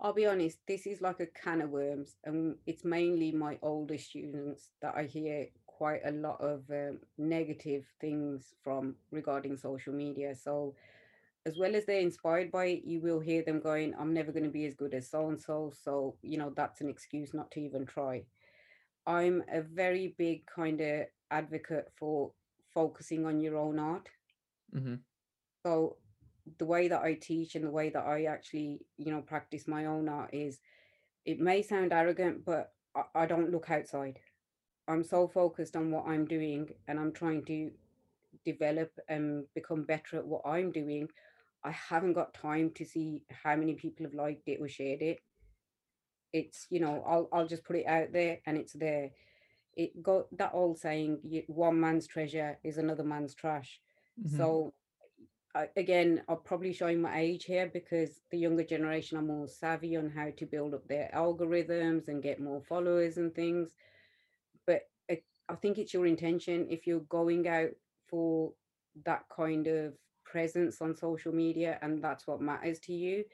I'll 0.00 0.14
be 0.14 0.26
honest, 0.26 0.58
this 0.66 0.86
is 0.86 1.02
like 1.02 1.20
a 1.20 1.26
can 1.26 1.60
of 1.60 1.70
worms, 1.70 2.16
and 2.24 2.56
it's 2.66 2.84
mainly 2.84 3.32
my 3.32 3.58
older 3.60 3.98
students 3.98 4.70
that 4.80 4.94
I 4.96 5.04
hear 5.04 5.48
quite 5.66 6.00
a 6.06 6.10
lot 6.10 6.40
of 6.40 6.62
um, 6.70 7.00
negative 7.18 7.84
things 8.00 8.54
from 8.64 8.94
regarding 9.10 9.58
social 9.58 9.92
media. 9.92 10.34
So, 10.34 10.74
as 11.44 11.58
well 11.58 11.74
as 11.74 11.84
they're 11.84 12.00
inspired 12.00 12.50
by 12.50 12.66
it, 12.66 12.82
you 12.84 13.00
will 13.00 13.20
hear 13.20 13.42
them 13.42 13.60
going, 13.60 13.94
I'm 13.98 14.14
never 14.14 14.32
going 14.32 14.44
to 14.44 14.50
be 14.50 14.64
as 14.64 14.74
good 14.74 14.94
as 14.94 15.10
so 15.10 15.28
and 15.28 15.40
so. 15.40 15.72
So, 15.82 16.16
you 16.22 16.38
know, 16.38 16.52
that's 16.56 16.80
an 16.80 16.88
excuse 16.88 17.34
not 17.34 17.50
to 17.52 17.60
even 17.60 17.84
try. 17.84 18.24
I'm 19.06 19.44
a 19.52 19.62
very 19.62 20.14
big 20.18 20.46
kind 20.46 20.80
of 20.80 21.06
advocate 21.30 21.90
for 21.98 22.32
focusing 22.74 23.26
on 23.26 23.40
your 23.40 23.56
own 23.56 23.78
art. 23.78 24.08
hmm 24.72 24.94
So, 25.64 25.96
the 26.58 26.64
way 26.66 26.88
that 26.88 27.02
I 27.02 27.14
teach 27.14 27.54
and 27.54 27.64
the 27.64 27.70
way 27.70 27.90
that 27.90 28.04
I 28.04 28.24
actually, 28.24 28.86
you 28.96 29.12
know, 29.12 29.22
practice 29.22 29.68
my 29.68 29.86
own 29.86 30.08
art 30.08 30.30
is 30.34 30.60
it 31.24 31.40
may 31.40 31.62
sound 31.62 31.92
arrogant, 31.92 32.44
but 32.44 32.74
I, 32.94 33.04
I 33.14 33.26
don't 33.26 33.50
look 33.50 33.70
outside. 33.70 34.20
I'm 34.88 35.04
so 35.04 35.28
focused 35.28 35.76
on 35.76 35.90
what 35.90 36.06
I'm 36.06 36.26
doing 36.26 36.70
and 36.88 36.98
I'm 37.00 37.12
trying 37.12 37.44
to 37.46 37.72
develop 38.44 38.92
and 39.08 39.46
become 39.54 39.84
better 39.84 40.18
at 40.18 40.26
what 40.26 40.42
I'm 40.46 40.72
doing. 40.72 41.08
I 41.64 41.70
haven't 41.72 42.14
got 42.14 42.34
time 42.34 42.72
to 42.76 42.84
see 42.84 43.24
how 43.30 43.56
many 43.56 43.74
people 43.74 44.06
have 44.06 44.14
liked 44.14 44.48
it 44.48 44.60
or 44.60 44.68
shared 44.68 45.02
it. 45.02 45.20
It's, 46.32 46.66
you 46.70 46.80
know, 46.80 47.02
I'll 47.06 47.28
I'll 47.32 47.46
just 47.46 47.64
put 47.64 47.76
it 47.76 47.86
out 47.86 48.12
there 48.12 48.38
and 48.46 48.56
it's 48.56 48.72
there. 48.74 49.10
It 49.76 50.02
got 50.02 50.26
that 50.38 50.52
old 50.54 50.78
saying, 50.78 51.20
one 51.48 51.80
man's 51.80 52.06
treasure 52.06 52.58
is 52.64 52.78
another 52.78 53.04
man's 53.04 53.34
trash. 53.34 53.80
hmm 54.22 54.26
So 54.36 54.74
I, 55.54 55.68
again, 55.76 56.22
I'm 56.28 56.38
probably 56.44 56.72
showing 56.72 57.00
my 57.00 57.18
age 57.20 57.44
here 57.44 57.70
because 57.72 58.20
the 58.30 58.38
younger 58.38 58.64
generation 58.64 59.18
are 59.18 59.22
more 59.22 59.48
savvy 59.48 59.96
on 59.96 60.10
how 60.10 60.30
to 60.36 60.46
build 60.46 60.74
up 60.74 60.86
their 60.88 61.10
algorithms 61.14 62.08
and 62.08 62.22
get 62.22 62.40
more 62.40 62.62
followers 62.62 63.16
and 63.18 63.34
things. 63.34 63.74
But 64.66 64.82
I, 65.10 65.22
I 65.48 65.56
think 65.56 65.78
it's 65.78 65.94
your 65.94 66.06
intention 66.06 66.66
if 66.70 66.86
you're 66.86 67.00
going 67.00 67.48
out 67.48 67.70
for 68.08 68.52
that 69.04 69.24
kind 69.34 69.66
of 69.66 69.94
presence 70.24 70.80
on 70.80 70.94
social 70.94 71.32
media 71.32 71.78
and 71.82 72.02
that's 72.02 72.26
what 72.26 72.40
matters 72.40 72.78
to 72.80 72.92
you, 72.92 73.24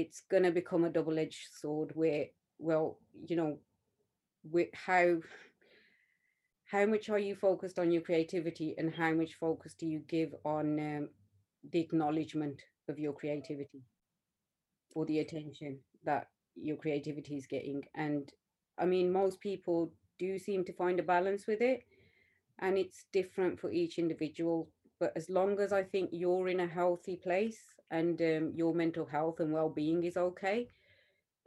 it's 0.00 0.20
going 0.30 0.42
to 0.42 0.50
become 0.50 0.84
a 0.84 0.90
double-edged 0.90 1.48
sword 1.58 1.90
where, 1.94 2.26
well, 2.58 2.98
you 3.26 3.36
know, 3.36 3.58
with 4.44 4.68
how 4.74 5.16
how 6.66 6.84
much 6.84 7.08
are 7.08 7.18
you 7.18 7.34
focused 7.34 7.78
on 7.78 7.90
your 7.92 8.02
creativity 8.02 8.74
and 8.76 8.94
how 8.94 9.12
much 9.12 9.34
focus 9.34 9.74
do 9.74 9.86
you 9.86 10.00
give 10.08 10.34
on 10.44 10.78
um, 10.80 11.08
the 11.72 11.80
acknowledgement 11.80 12.60
of 12.88 12.98
your 12.98 13.12
creativity 13.12 13.82
or 14.94 15.06
the 15.06 15.20
attention 15.20 15.78
that 16.04 16.28
your 16.56 16.76
creativity 16.76 17.36
is 17.36 17.46
getting? 17.46 17.82
And 17.94 18.30
i 18.78 18.84
mean 18.84 19.10
most 19.10 19.40
people 19.40 19.92
do 20.18 20.38
seem 20.38 20.64
to 20.64 20.72
find 20.72 21.00
a 21.00 21.02
balance 21.14 21.46
with 21.46 21.62
it 21.62 21.80
and 22.58 22.76
it's 22.78 23.06
different 23.12 23.58
for 23.60 23.70
each 23.72 23.98
individual 23.98 24.68
but 25.00 25.12
as 25.16 25.28
long 25.30 25.58
as 25.60 25.72
i 25.72 25.82
think 25.82 26.10
you're 26.12 26.48
in 26.48 26.60
a 26.60 26.66
healthy 26.66 27.16
place 27.16 27.60
and 27.90 28.20
um, 28.22 28.52
your 28.54 28.74
mental 28.74 29.06
health 29.06 29.40
and 29.40 29.52
well-being 29.52 30.04
is 30.04 30.16
okay 30.16 30.68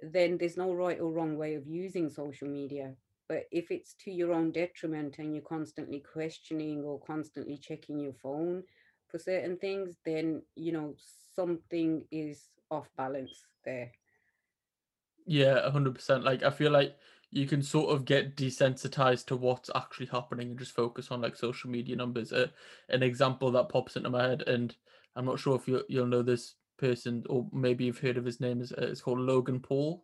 then 0.02 0.38
there's 0.38 0.58
no 0.58 0.74
right 0.74 1.00
or 1.00 1.12
wrong 1.12 1.38
way 1.38 1.56
of 1.56 1.68
using 1.68 2.10
social 2.10 2.48
media 2.48 2.94
but 3.28 3.44
if 3.52 3.72
it's 3.72 3.94
to 3.94 4.12
your 4.12 4.34
own 4.34 4.52
detriment 4.52 5.18
and 5.20 5.34
you're 5.34 5.44
constantly 5.44 6.00
questioning 6.02 6.84
or 6.84 7.00
constantly 7.00 7.58
checking 7.58 8.00
your 8.00 8.14
phone 8.14 8.64
for 9.08 9.18
certain 9.20 9.58
things 9.58 9.98
then 10.06 10.42
you 10.56 10.72
know 10.72 10.94
something 11.36 12.06
is 12.12 12.50
off 12.72 12.90
balance 12.98 13.46
there 13.66 13.92
Yeah, 15.26 15.64
100%. 15.64 16.24
Like, 16.24 16.44
I 16.44 16.50
feel 16.50 16.72
like 16.72 16.96
you 17.32 17.46
can 17.46 17.62
sort 17.62 17.94
of 17.94 18.06
get 18.06 18.36
desensitized 18.36 19.26
to 19.28 19.36
what's 19.36 19.70
actually 19.76 20.08
happening 20.08 20.50
and 20.50 20.60
just 20.60 20.76
focus 20.76 21.12
on 21.12 21.22
like 21.22 21.36
social 21.36 21.70
media 21.70 21.96
numbers. 21.96 22.34
Uh, 22.34 22.48
an 22.90 23.04
example 23.04 23.52
that 23.52 23.70
pops 23.70 23.96
into 23.96 24.10
my 24.10 24.28
head, 24.28 24.44
and 24.48 24.76
I'm 25.16 25.26
not 25.26 25.40
sure 25.40 25.56
if 25.56 25.68
you 25.68 25.84
you'll 25.88 26.08
know 26.08 26.24
this 26.24 26.56
person 26.78 27.24
or 27.30 27.48
maybe 27.52 27.86
you've 27.86 28.00
heard 28.00 28.18
of 28.18 28.26
his 28.26 28.40
name. 28.40 28.62
Is 28.62 28.72
uh, 28.72 28.88
it's 28.90 29.02
called 29.02 29.20
Logan 29.20 29.60
Paul. 29.60 30.04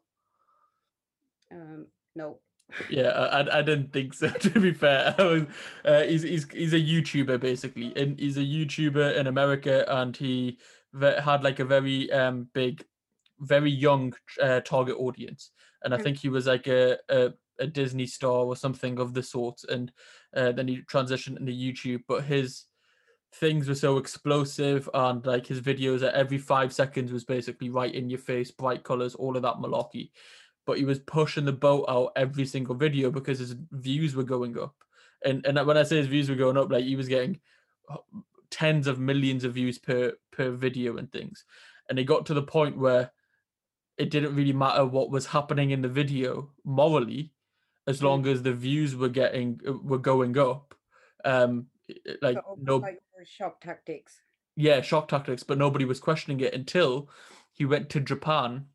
um 1.51 1.87
no 2.15 2.39
Yeah, 2.89 3.09
I, 3.09 3.59
I 3.59 3.61
didn't 3.61 3.93
think 3.93 4.13
so. 4.13 4.29
To 4.39 4.59
be 4.59 4.73
fair, 4.73 5.15
I 5.19 5.23
was, 5.23 5.43
uh, 5.83 6.01
he's 6.03 6.23
he's 6.23 6.49
he's 6.51 6.73
a 6.73 6.79
YouTuber 6.79 7.39
basically, 7.39 7.95
and 7.95 8.19
he's 8.19 8.37
a 8.37 8.41
YouTuber 8.41 9.17
in 9.17 9.27
America, 9.27 9.85
and 9.87 10.15
he 10.15 10.57
had 11.01 11.43
like 11.43 11.59
a 11.59 11.65
very 11.65 12.11
um 12.11 12.49
big, 12.53 12.83
very 13.39 13.69
young 13.71 14.13
uh, 14.41 14.61
target 14.61 14.95
audience, 14.97 15.51
and 15.85 15.93
I 15.93 15.97
think 15.97 16.17
he 16.17 16.29
was 16.29 16.47
like 16.47 16.67
a 16.67 16.97
a, 17.07 17.31
a 17.59 17.67
Disney 17.67 18.05
star 18.05 18.45
or 18.45 18.55
something 18.55 18.99
of 18.99 19.13
the 19.13 19.23
sort, 19.23 19.63
and 19.69 19.91
uh, 20.35 20.51
then 20.51 20.67
he 20.67 20.81
transitioned 20.81 21.39
into 21.39 21.53
YouTube, 21.53 22.03
but 22.07 22.25
his 22.25 22.65
things 23.35 23.67
were 23.67 23.75
so 23.75 23.97
explosive 23.97 24.89
and 24.93 25.25
like 25.25 25.45
his 25.45 25.59
videos 25.59 26.01
at 26.07 26.13
every 26.13 26.37
five 26.37 26.71
seconds 26.71 27.11
was 27.11 27.25
basically 27.25 27.69
right 27.69 27.93
in 27.93 28.09
your 28.09 28.19
face, 28.19 28.51
bright 28.51 28.83
colors, 28.83 29.13
all 29.15 29.35
of 29.35 29.43
that 29.43 29.55
malarkey 29.55 30.09
but 30.65 30.77
he 30.77 30.85
was 30.85 30.99
pushing 30.99 31.45
the 31.45 31.53
boat 31.53 31.85
out 31.87 32.11
every 32.15 32.45
single 32.45 32.75
video 32.75 33.11
because 33.11 33.39
his 33.39 33.55
views 33.71 34.15
were 34.15 34.23
going 34.23 34.57
up. 34.59 34.75
And 35.23 35.45
and 35.45 35.65
when 35.65 35.77
I 35.77 35.83
say 35.83 35.97
his 35.97 36.07
views 36.07 36.29
were 36.29 36.35
going 36.35 36.57
up, 36.57 36.71
like 36.71 36.85
he 36.85 36.95
was 36.95 37.07
getting 37.07 37.39
tens 38.49 38.87
of 38.87 38.99
millions 38.99 39.43
of 39.43 39.53
views 39.53 39.77
per 39.77 40.13
per 40.31 40.51
video 40.51 40.97
and 40.97 41.11
things. 41.11 41.45
And 41.89 41.99
it 41.99 42.05
got 42.05 42.25
to 42.27 42.33
the 42.33 42.41
point 42.41 42.77
where 42.77 43.11
it 43.97 44.09
didn't 44.09 44.35
really 44.35 44.53
matter 44.53 44.85
what 44.85 45.09
was 45.09 45.27
happening 45.27 45.71
in 45.71 45.81
the 45.81 45.89
video 45.89 46.51
morally, 46.63 47.33
as 47.87 47.99
mm. 47.99 48.03
long 48.03 48.27
as 48.27 48.43
the 48.43 48.53
views 48.53 48.95
were 48.95 49.09
getting 49.09 49.59
were 49.83 49.97
going 49.97 50.37
up. 50.37 50.75
Um, 51.23 51.67
i- 51.89 51.93
i- 52.07 52.11
so 52.11 52.17
like 52.21 52.37
no, 52.61 52.77
like 52.77 52.99
shock 53.25 53.61
tactics 53.61 54.21
yeah, 54.57 54.79
shock 54.81 55.09
tactics, 55.09 55.43
but 55.43 55.57
nobody 55.57 55.83
was 55.83 55.99
questioning 55.99 56.39
it 56.39 56.53
until 56.53 57.09
he 57.51 57.65
went 57.65 57.89
to 57.89 57.99
Japan 57.99 58.67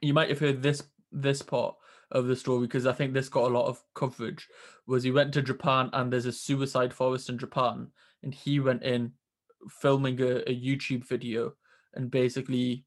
you 0.00 0.14
might 0.14 0.28
have 0.28 0.38
heard 0.38 0.62
this 0.62 0.82
this 1.12 1.42
part 1.42 1.74
of 2.12 2.26
the 2.26 2.36
story 2.36 2.66
because 2.66 2.86
I 2.86 2.92
think 2.92 3.12
this 3.12 3.28
got 3.28 3.50
a 3.50 3.54
lot 3.54 3.66
of 3.66 3.82
coverage. 3.94 4.48
Was 4.86 5.02
he 5.02 5.10
went 5.10 5.32
to 5.34 5.42
Japan 5.42 5.90
and 5.92 6.12
there's 6.12 6.26
a 6.26 6.32
suicide 6.32 6.92
forest 6.92 7.28
in 7.28 7.38
Japan, 7.38 7.88
and 8.22 8.34
he 8.34 8.60
went 8.60 8.82
in 8.82 9.12
filming 9.68 10.20
a, 10.20 10.38
a 10.48 10.54
YouTube 10.54 11.06
video 11.06 11.52
and 11.94 12.10
basically 12.10 12.84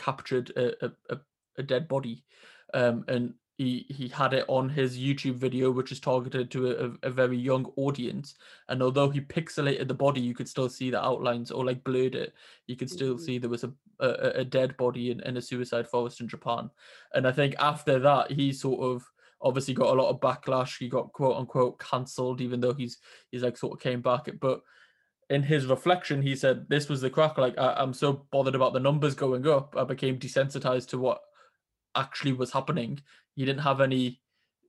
captured 0.00 0.50
a, 0.56 0.86
a, 1.10 1.18
a, 1.58 1.62
dead 1.62 1.86
body, 1.88 2.24
um, 2.72 3.04
and 3.08 3.34
he 3.58 3.84
he 3.90 4.08
had 4.08 4.32
it 4.32 4.46
on 4.48 4.70
his 4.70 4.96
YouTube 4.96 5.34
video, 5.34 5.70
which 5.70 5.92
is 5.92 6.00
targeted 6.00 6.50
to 6.50 6.70
a, 7.02 7.08
a 7.08 7.10
very 7.10 7.36
young 7.36 7.66
audience. 7.76 8.36
And 8.68 8.82
although 8.82 9.10
he 9.10 9.20
pixelated 9.20 9.86
the 9.86 10.02
body, 10.06 10.22
you 10.22 10.34
could 10.34 10.48
still 10.48 10.70
see 10.70 10.90
the 10.90 11.04
outlines 11.04 11.50
or 11.50 11.66
like 11.66 11.84
blurred 11.84 12.14
it. 12.14 12.32
You 12.66 12.76
could 12.76 12.88
still 12.88 13.16
Mhm. 13.16 13.20
see 13.20 13.38
there 13.38 13.50
was 13.50 13.64
a 13.64 13.72
a, 13.98 14.08
a 14.08 14.30
a 14.40 14.44
dead 14.44 14.76
body 14.78 15.10
in, 15.10 15.20
in 15.20 15.36
a 15.36 15.42
suicide 15.42 15.86
forest 15.86 16.20
in 16.22 16.28
Japan. 16.28 16.70
And 17.14 17.26
I 17.26 17.32
think 17.32 17.54
after 17.58 17.98
that, 17.98 18.30
he 18.30 18.52
sort 18.52 18.80
of 18.80 19.04
obviously 19.42 19.74
got 19.74 19.92
a 19.92 20.00
lot 20.00 20.08
of 20.10 20.20
backlash. 20.20 20.78
He 20.78 20.88
got 20.88 21.12
quote 21.12 21.36
unquote 21.36 21.78
cancelled, 21.78 22.40
even 22.40 22.60
though 22.60 22.74
he's 22.74 22.98
he's 23.30 23.42
like 23.42 23.58
sort 23.58 23.74
of 23.74 23.80
came 23.80 24.00
back. 24.00 24.30
But 24.40 24.62
in 25.30 25.44
his 25.44 25.66
reflection, 25.66 26.20
he 26.20 26.34
said 26.34 26.66
this 26.68 26.88
was 26.88 27.00
the 27.00 27.08
crack. 27.08 27.38
Like 27.38 27.56
I, 27.56 27.74
I'm 27.74 27.94
so 27.94 28.26
bothered 28.32 28.56
about 28.56 28.72
the 28.72 28.80
numbers 28.80 29.14
going 29.14 29.46
up, 29.46 29.74
I 29.78 29.84
became 29.84 30.18
desensitized 30.18 30.88
to 30.88 30.98
what 30.98 31.20
actually 31.96 32.32
was 32.32 32.52
happening. 32.52 33.00
He 33.36 33.44
didn't 33.44 33.62
have 33.62 33.80
any 33.80 34.20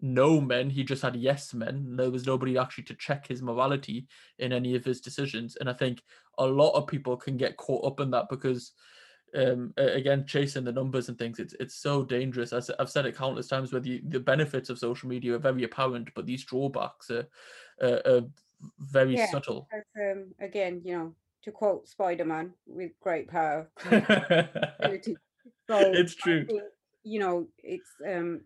no 0.03 0.39
men, 0.39 0.69
he 0.69 0.83
just 0.83 1.01
had 1.01 1.15
yes 1.15 1.53
men. 1.53 1.95
There 1.95 2.11
was 2.11 2.25
nobody 2.25 2.57
actually 2.57 2.85
to 2.85 2.95
check 2.95 3.27
his 3.27 3.41
morality 3.41 4.07
in 4.39 4.53
any 4.53 4.75
of 4.75 4.85
his 4.85 5.01
decisions. 5.01 5.57
And 5.57 5.69
I 5.69 5.73
think 5.73 6.01
a 6.37 6.45
lot 6.45 6.71
of 6.71 6.87
people 6.87 7.17
can 7.17 7.37
get 7.37 7.57
caught 7.57 7.85
up 7.85 7.99
in 7.99 8.11
that 8.11 8.29
because 8.29 8.71
um 9.33 9.73
again 9.77 10.25
chasing 10.27 10.65
the 10.65 10.71
numbers 10.73 11.07
and 11.07 11.17
things 11.17 11.39
it's 11.39 11.53
it's 11.57 11.75
so 11.75 12.03
dangerous 12.03 12.51
as 12.51 12.69
i've 12.79 12.89
said 12.89 13.05
it 13.05 13.15
countless 13.15 13.47
times 13.47 13.71
where 13.71 13.79
the, 13.79 14.01
the 14.09 14.19
benefits 14.19 14.69
of 14.69 14.77
social 14.77 15.07
media 15.07 15.33
are 15.33 15.39
very 15.39 15.63
apparent 15.63 16.09
but 16.15 16.25
these 16.25 16.43
drawbacks 16.43 17.09
are, 17.09 17.25
are, 17.81 18.01
are 18.05 18.21
very 18.79 19.15
yeah 19.15 19.29
subtle. 19.29 19.67
um 19.99 20.33
again 20.39 20.81
you 20.83 20.97
know 20.97 21.13
to 21.43 21.51
quote 21.51 21.87
spider-man 21.87 22.53
with 22.67 22.91
great 22.99 23.27
power. 23.27 23.67
So 25.67 25.79
it's 25.79 26.15
true. 26.15 26.45
think 26.45 26.63
you 27.03 27.19
know 27.19 27.47
it's 27.63 27.89
um 28.07 28.41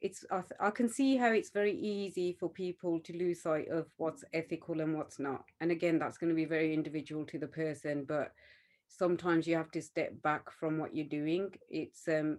it's 0.00 0.24
I, 0.30 0.42
I 0.60 0.70
can 0.70 0.88
see 0.88 1.16
how 1.16 1.32
it's 1.32 1.50
very 1.50 1.76
easy 1.76 2.36
for 2.38 2.48
people 2.48 3.00
to 3.00 3.16
lose 3.16 3.42
sight 3.42 3.68
of 3.68 3.86
what's 3.96 4.24
ethical 4.32 4.80
and 4.80 4.96
what's 4.96 5.18
not 5.18 5.44
and 5.60 5.70
again 5.70 5.98
that's 5.98 6.18
going 6.18 6.30
to 6.30 6.36
be 6.36 6.44
very 6.44 6.74
individual 6.74 7.24
to 7.26 7.38
the 7.38 7.46
person 7.46 8.04
but 8.04 8.32
sometimes 8.88 9.46
you 9.46 9.56
have 9.56 9.70
to 9.72 9.82
step 9.82 10.20
back 10.22 10.50
from 10.50 10.78
what 10.78 10.94
you're 10.94 11.06
doing. 11.06 11.50
It's 11.70 12.06
um 12.08 12.38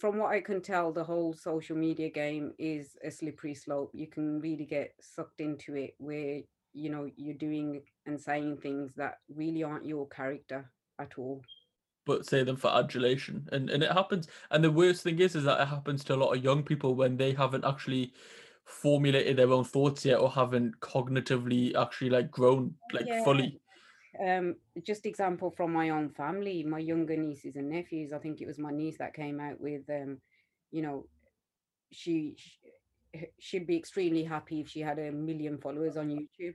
from 0.00 0.18
what 0.18 0.32
i 0.32 0.40
can 0.40 0.60
tell 0.60 0.92
the 0.92 1.04
whole 1.04 1.32
social 1.32 1.76
media 1.76 2.10
game 2.10 2.52
is 2.58 2.96
a 3.04 3.10
slippery 3.10 3.54
slope. 3.54 3.90
You 3.94 4.06
can 4.06 4.40
really 4.40 4.64
get 4.64 4.92
sucked 5.00 5.40
into 5.40 5.74
it 5.74 5.94
where 5.98 6.40
you 6.72 6.90
know 6.90 7.08
you're 7.16 7.36
doing 7.36 7.82
and 8.06 8.20
saying 8.20 8.58
things 8.58 8.92
that 8.96 9.18
really 9.34 9.62
aren't 9.62 9.86
your 9.86 10.08
character 10.08 10.70
at 11.00 11.12
all. 11.18 11.42
But 12.06 12.26
say 12.26 12.42
them 12.42 12.56
for 12.56 12.74
adulation 12.74 13.48
and 13.52 13.70
and 13.70 13.82
it 13.82 13.92
happens. 13.92 14.28
And 14.50 14.62
the 14.62 14.70
worst 14.70 15.02
thing 15.02 15.18
is 15.20 15.34
is 15.34 15.44
that 15.44 15.60
it 15.60 15.68
happens 15.68 16.04
to 16.04 16.14
a 16.14 16.16
lot 16.16 16.36
of 16.36 16.44
young 16.44 16.62
people 16.62 16.94
when 16.94 17.16
they 17.16 17.32
haven't 17.32 17.64
actually 17.64 18.12
formulated 18.66 19.36
their 19.36 19.52
own 19.52 19.64
thoughts 19.64 20.04
yet 20.04 20.18
or 20.18 20.30
haven't 20.30 20.78
cognitively 20.80 21.74
actually 21.76 22.10
like 22.10 22.30
grown 22.30 22.74
like 22.92 23.04
yeah. 23.06 23.22
fully 23.22 23.60
um 24.22 24.54
just 24.84 25.06
example 25.06 25.50
from 25.50 25.72
my 25.72 25.90
own 25.90 26.10
family 26.10 26.62
my 26.62 26.78
younger 26.78 27.16
nieces 27.16 27.56
and 27.56 27.68
nephews 27.70 28.12
i 28.12 28.18
think 28.18 28.40
it 28.40 28.46
was 28.46 28.58
my 28.58 28.70
niece 28.70 28.98
that 28.98 29.14
came 29.14 29.40
out 29.40 29.60
with 29.60 29.82
um 29.90 30.18
you 30.70 30.82
know 30.82 31.06
she 31.92 32.36
sh- 32.38 32.58
h- 33.14 33.32
she'd 33.40 33.66
be 33.66 33.76
extremely 33.76 34.24
happy 34.24 34.60
if 34.60 34.68
she 34.68 34.80
had 34.80 34.98
a 34.98 35.12
million 35.12 35.58
followers 35.58 35.96
on 35.96 36.08
youtube. 36.08 36.54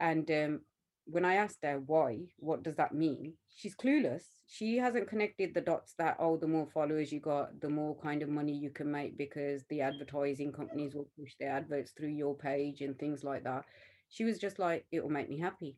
And 0.00 0.30
um 0.30 0.60
when 1.06 1.24
i 1.24 1.34
asked 1.34 1.58
her 1.62 1.80
why 1.80 2.18
what 2.38 2.62
does 2.62 2.76
that 2.76 2.94
mean? 2.94 3.34
She's 3.54 3.76
clueless. 3.76 4.24
She 4.46 4.78
hasn't 4.78 5.08
connected 5.08 5.54
the 5.54 5.60
dots 5.60 5.94
that 5.98 6.16
oh 6.18 6.36
the 6.38 6.48
more 6.48 6.66
followers 6.72 7.12
you 7.12 7.20
got 7.20 7.60
the 7.60 7.68
more 7.68 7.96
kind 8.02 8.22
of 8.22 8.28
money 8.28 8.52
you 8.54 8.70
can 8.70 8.90
make 8.90 9.18
because 9.18 9.64
the 9.68 9.82
advertising 9.82 10.52
companies 10.52 10.94
will 10.94 11.08
push 11.18 11.34
their 11.38 11.50
adverts 11.52 11.92
through 11.92 12.08
your 12.22 12.34
page 12.36 12.80
and 12.80 12.98
things 12.98 13.22
like 13.24 13.44
that. 13.44 13.64
She 14.10 14.24
was 14.24 14.38
just 14.38 14.58
like 14.58 14.86
it 14.92 15.02
will 15.02 15.10
make 15.10 15.28
me 15.28 15.38
happy 15.38 15.76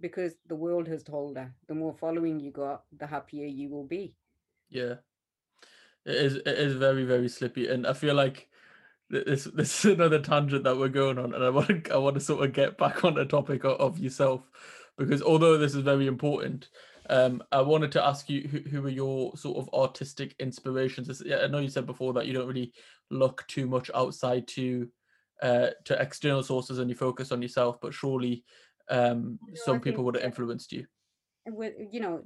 because 0.00 0.34
the 0.46 0.54
world 0.56 0.86
has 0.88 1.02
told 1.02 1.36
her 1.36 1.52
the 1.66 1.74
more 1.74 1.94
following 1.94 2.40
you 2.40 2.50
got, 2.50 2.84
the 2.96 3.06
happier 3.06 3.46
you 3.46 3.68
will 3.68 3.84
be. 3.84 4.14
yeah 4.70 4.94
it 6.06 6.16
is 6.16 6.36
it 6.36 6.46
is 6.46 6.74
very 6.74 7.04
very 7.04 7.28
slippy 7.28 7.68
and 7.68 7.86
i 7.86 7.92
feel 7.92 8.14
like 8.14 8.48
this 9.10 9.44
this 9.54 9.84
is 9.84 9.92
another 9.92 10.20
tangent 10.20 10.64
that 10.64 10.76
we're 10.76 10.88
going 10.88 11.18
on 11.18 11.34
and 11.34 11.44
i 11.44 11.50
want 11.50 11.84
to 11.84 11.94
i 11.94 11.96
want 11.96 12.14
to 12.14 12.20
sort 12.20 12.44
of 12.44 12.52
get 12.52 12.78
back 12.78 13.04
on 13.04 13.14
the 13.14 13.24
topic 13.24 13.64
of, 13.64 13.80
of 13.80 13.98
yourself 13.98 14.42
because 14.96 15.22
although 15.22 15.56
this 15.56 15.74
is 15.74 15.82
very 15.82 16.06
important 16.06 16.68
um 17.10 17.42
i 17.52 17.60
wanted 17.60 17.92
to 17.92 18.04
ask 18.04 18.28
you 18.28 18.48
who, 18.48 18.58
who 18.70 18.86
are 18.86 18.90
your 18.90 19.36
sort 19.36 19.56
of 19.56 19.68
artistic 19.72 20.34
inspirations 20.38 21.22
i 21.22 21.46
know 21.46 21.58
you 21.58 21.68
said 21.68 21.86
before 21.86 22.12
that 22.12 22.26
you 22.26 22.32
don't 22.32 22.48
really 22.48 22.72
look 23.10 23.46
too 23.48 23.66
much 23.66 23.90
outside 23.94 24.46
to 24.46 24.88
uh 25.42 25.68
to 25.84 26.00
external 26.00 26.42
sources 26.42 26.78
and 26.78 26.90
you 26.90 26.96
focus 26.96 27.32
on 27.32 27.40
yourself 27.40 27.78
but 27.80 27.94
surely 27.94 28.44
um 28.90 29.38
No, 29.42 29.52
I 29.52 29.56
some 29.56 29.80
people 29.80 30.04
would 30.04 30.16
have 30.16 30.24
influenced 30.24 30.72
you 30.72 30.86
with 31.50 31.74
you 31.90 32.00
know, 32.00 32.22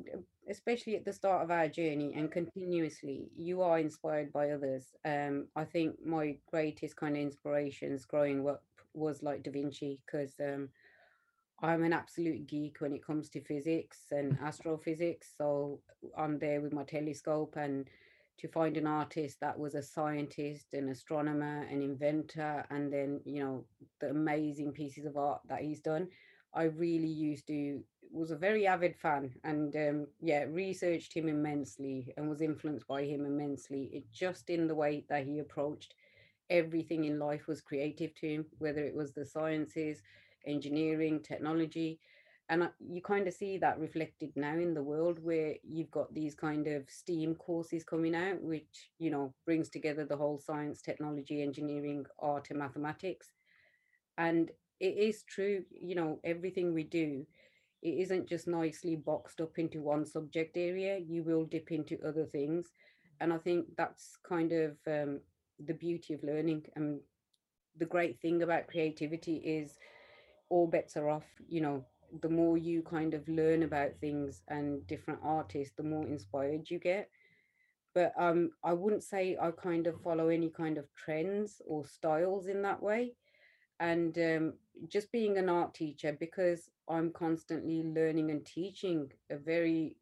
especially 0.49 0.97
at 0.97 1.05
the 1.05 1.13
start 1.13 1.43
of 1.43 1.51
our 1.51 1.69
journey 1.69 2.15
and 2.17 2.31
continuously, 2.31 3.29
you 3.37 3.63
are 3.63 3.79
inspired 3.79 4.33
by 4.33 4.51
others. 4.51 4.87
Um, 5.05 5.47
I 5.57 5.65
think 5.65 6.05
my 6.05 6.37
greatest 6.51 6.97
kind 6.97 7.17
of 7.17 7.23
inspirations 7.23 8.05
growing 8.05 8.47
up 8.49 8.63
was 8.95 9.23
like 9.23 9.43
Da 9.43 9.51
Vinci 9.51 10.01
because 10.05 10.35
um, 10.41 10.69
I'm 11.61 11.85
an 11.85 11.93
absolute 11.93 12.47
geek 12.47 12.81
when 12.81 12.93
it 12.93 13.05
comes 13.05 13.29
to 13.31 13.41
physics 13.41 13.99
and 14.11 14.39
astrophysics. 14.43 15.33
So 15.37 15.81
I'm 16.17 16.39
there 16.39 16.61
with 16.61 16.73
my 16.73 16.85
telescope 16.85 17.55
and 17.57 17.89
to 18.39 18.49
find 18.49 18.77
an 18.77 18.87
artist 18.87 19.39
that 19.41 19.59
was 19.59 19.75
a 19.75 19.83
scientist, 19.83 20.75
an 20.75 20.89
astronomer, 20.89 21.63
an 21.71 21.83
inventor, 21.83 22.65
and 22.71 22.93
then, 22.93 23.21
you 23.25 23.45
know, 23.45 23.65
the 24.01 24.11
amazing 24.11 24.73
pieces 24.73 25.05
of 25.05 25.17
art 25.17 25.41
that 25.49 25.61
he's 25.61 25.81
done. 25.81 26.09
I 26.55 26.64
really 26.64 27.09
used 27.09 27.46
to 27.48 27.82
was 28.11 28.30
a 28.30 28.36
very 28.36 28.66
avid 28.66 28.94
fan 28.94 29.32
and 29.42 29.74
um 29.74 30.07
yeah 30.20 30.44
researched 30.48 31.14
him 31.14 31.28
immensely 31.28 32.12
and 32.18 32.28
was 32.28 32.42
influenced 32.42 32.86
by 32.86 33.05
him 33.05 33.24
immensely 33.24 33.88
it 33.90 34.05
just 34.12 34.50
in 34.50 34.66
the 34.66 34.74
way 34.74 35.03
that 35.09 35.24
he 35.24 35.38
approached 35.38 35.94
everything 36.50 37.05
in 37.05 37.18
life 37.18 37.46
was 37.48 37.61
creative 37.61 38.14
to 38.16 38.28
him, 38.28 38.46
whether 38.59 38.84
it 38.84 38.94
was 38.94 39.12
the 39.12 39.24
sciences, 39.24 40.03
engineering, 40.46 41.20
technology. 41.20 41.98
And 42.48 42.68
you 42.86 43.00
kind 43.00 43.26
of 43.26 43.32
see 43.32 43.57
that 43.59 43.78
reflected 43.78 44.32
now 44.36 44.55
in 44.55 44.74
the 44.74 44.82
world 44.82 45.18
where 45.24 45.55
you've 45.62 45.90
got 45.90 46.12
these 46.12 46.34
kind 46.34 46.66
of 46.66 46.90
STEAM 46.90 47.36
courses 47.36 47.84
coming 47.84 48.14
out, 48.14 48.42
which, 48.42 48.90
you 48.98 49.11
know, 49.11 49.32
brings 49.46 49.70
together 49.70 50.05
the 50.05 50.16
whole 50.16 50.38
science, 50.38 50.82
technology, 50.82 51.42
engineering, 51.42 52.05
art, 52.18 52.48
and 52.50 52.59
mathematics. 52.59 53.32
And 54.18 54.50
it 54.83 54.99
is 54.99 55.22
true, 55.22 55.64
you 55.70 55.95
know, 55.95 56.18
everything 56.24 56.74
we 56.74 56.83
do, 56.83 57.24
it 57.83 58.01
isn't 58.01 58.28
just 58.28 58.49
nicely 58.49 58.97
boxed 58.97 59.41
up 59.41 59.57
into 59.57 59.80
one 59.80 60.05
subject 60.05 60.57
area. 60.57 60.99
You 60.99 61.22
will 61.22 61.45
dip 61.45 61.70
into 61.70 61.99
other 62.05 62.26
things. 62.26 62.66
And 63.20 63.33
I 63.33 63.39
think 63.39 63.66
that's 63.76 64.18
kind 64.28 64.51
of 64.53 64.76
um, 64.89 65.20
the 65.64 65.74
beauty 65.74 66.14
of 66.14 66.24
learning. 66.24 66.64
And 66.74 66.99
the 67.78 67.87
great 67.87 68.20
thing 68.20 68.43
about 68.43 68.66
creativity 68.66 69.37
is 69.37 69.78
all 70.49 70.66
bets 70.66 70.97
are 70.97 71.09
off. 71.09 71.26
You 71.49 71.61
know, 71.61 71.85
the 72.20 72.28
more 72.28 72.59
you 72.59 72.83
kind 72.83 73.14
of 73.14 73.28
learn 73.28 73.62
about 73.62 74.01
things 74.01 74.43
and 74.49 74.85
different 74.89 75.20
artists, 75.22 75.74
the 75.76 75.85
more 75.85 76.07
inspired 76.09 76.68
you 76.68 76.80
get. 76.80 77.09
But 77.95 78.14
um, 78.18 78.51
I 78.64 78.72
wouldn't 78.72 79.05
say 79.05 79.37
I 79.41 79.53
kind 79.53 79.87
of 79.87 80.01
follow 80.03 80.28
any 80.28 80.51
kind 80.51 80.76
of 80.76 80.93
trends 80.97 81.62
or 81.66 81.87
styles 81.87 82.49
in 82.49 82.62
that 82.62 82.83
way. 82.83 83.12
And 83.78 84.16
um, 84.18 84.53
just 84.89 85.12
being 85.12 85.39
an 85.39 85.49
art 85.49 85.75
teacher, 85.75 86.16
because 86.18 86.70
I'm 86.89 87.12
constantly 87.12 87.83
learning 87.83 88.31
and 88.31 88.45
teaching 88.45 89.11
a 89.31 89.37
very 89.37 89.97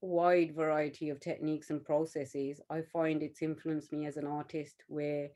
wide 0.00 0.54
variety 0.54 1.10
of 1.10 1.20
techniques 1.20 1.70
and 1.70 1.84
processes, 1.84 2.60
I 2.70 2.82
find 2.82 3.22
it's 3.22 3.42
influenced 3.42 3.92
me 3.92 4.06
as 4.06 4.16
an 4.16 4.26
artist. 4.26 4.76
Where, 4.88 5.28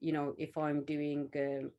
you 0.00 0.12
know, 0.12 0.34
if 0.38 0.56
I'm 0.56 0.84
doing, 0.84 1.30
um, 1.36 1.70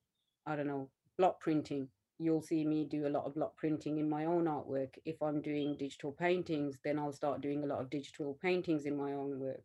I 0.45 0.55
don't 0.55 0.67
know, 0.67 0.89
block 1.17 1.39
printing, 1.39 1.89
you'll 2.19 2.41
see 2.41 2.65
me 2.65 2.83
do 2.83 3.07
a 3.07 3.09
lot 3.09 3.25
of 3.25 3.35
block 3.35 3.55
printing 3.57 3.97
in 3.97 4.09
my 4.09 4.25
own 4.25 4.45
artwork. 4.45 4.95
If 5.05 5.21
I'm 5.21 5.41
doing 5.41 5.77
digital 5.77 6.11
paintings, 6.11 6.77
then 6.83 6.97
I'll 6.97 7.13
start 7.13 7.41
doing 7.41 7.63
a 7.63 7.67
lot 7.67 7.81
of 7.81 7.89
digital 7.89 8.37
paintings 8.41 8.85
in 8.85 8.97
my 8.97 9.13
own 9.13 9.39
work. 9.39 9.63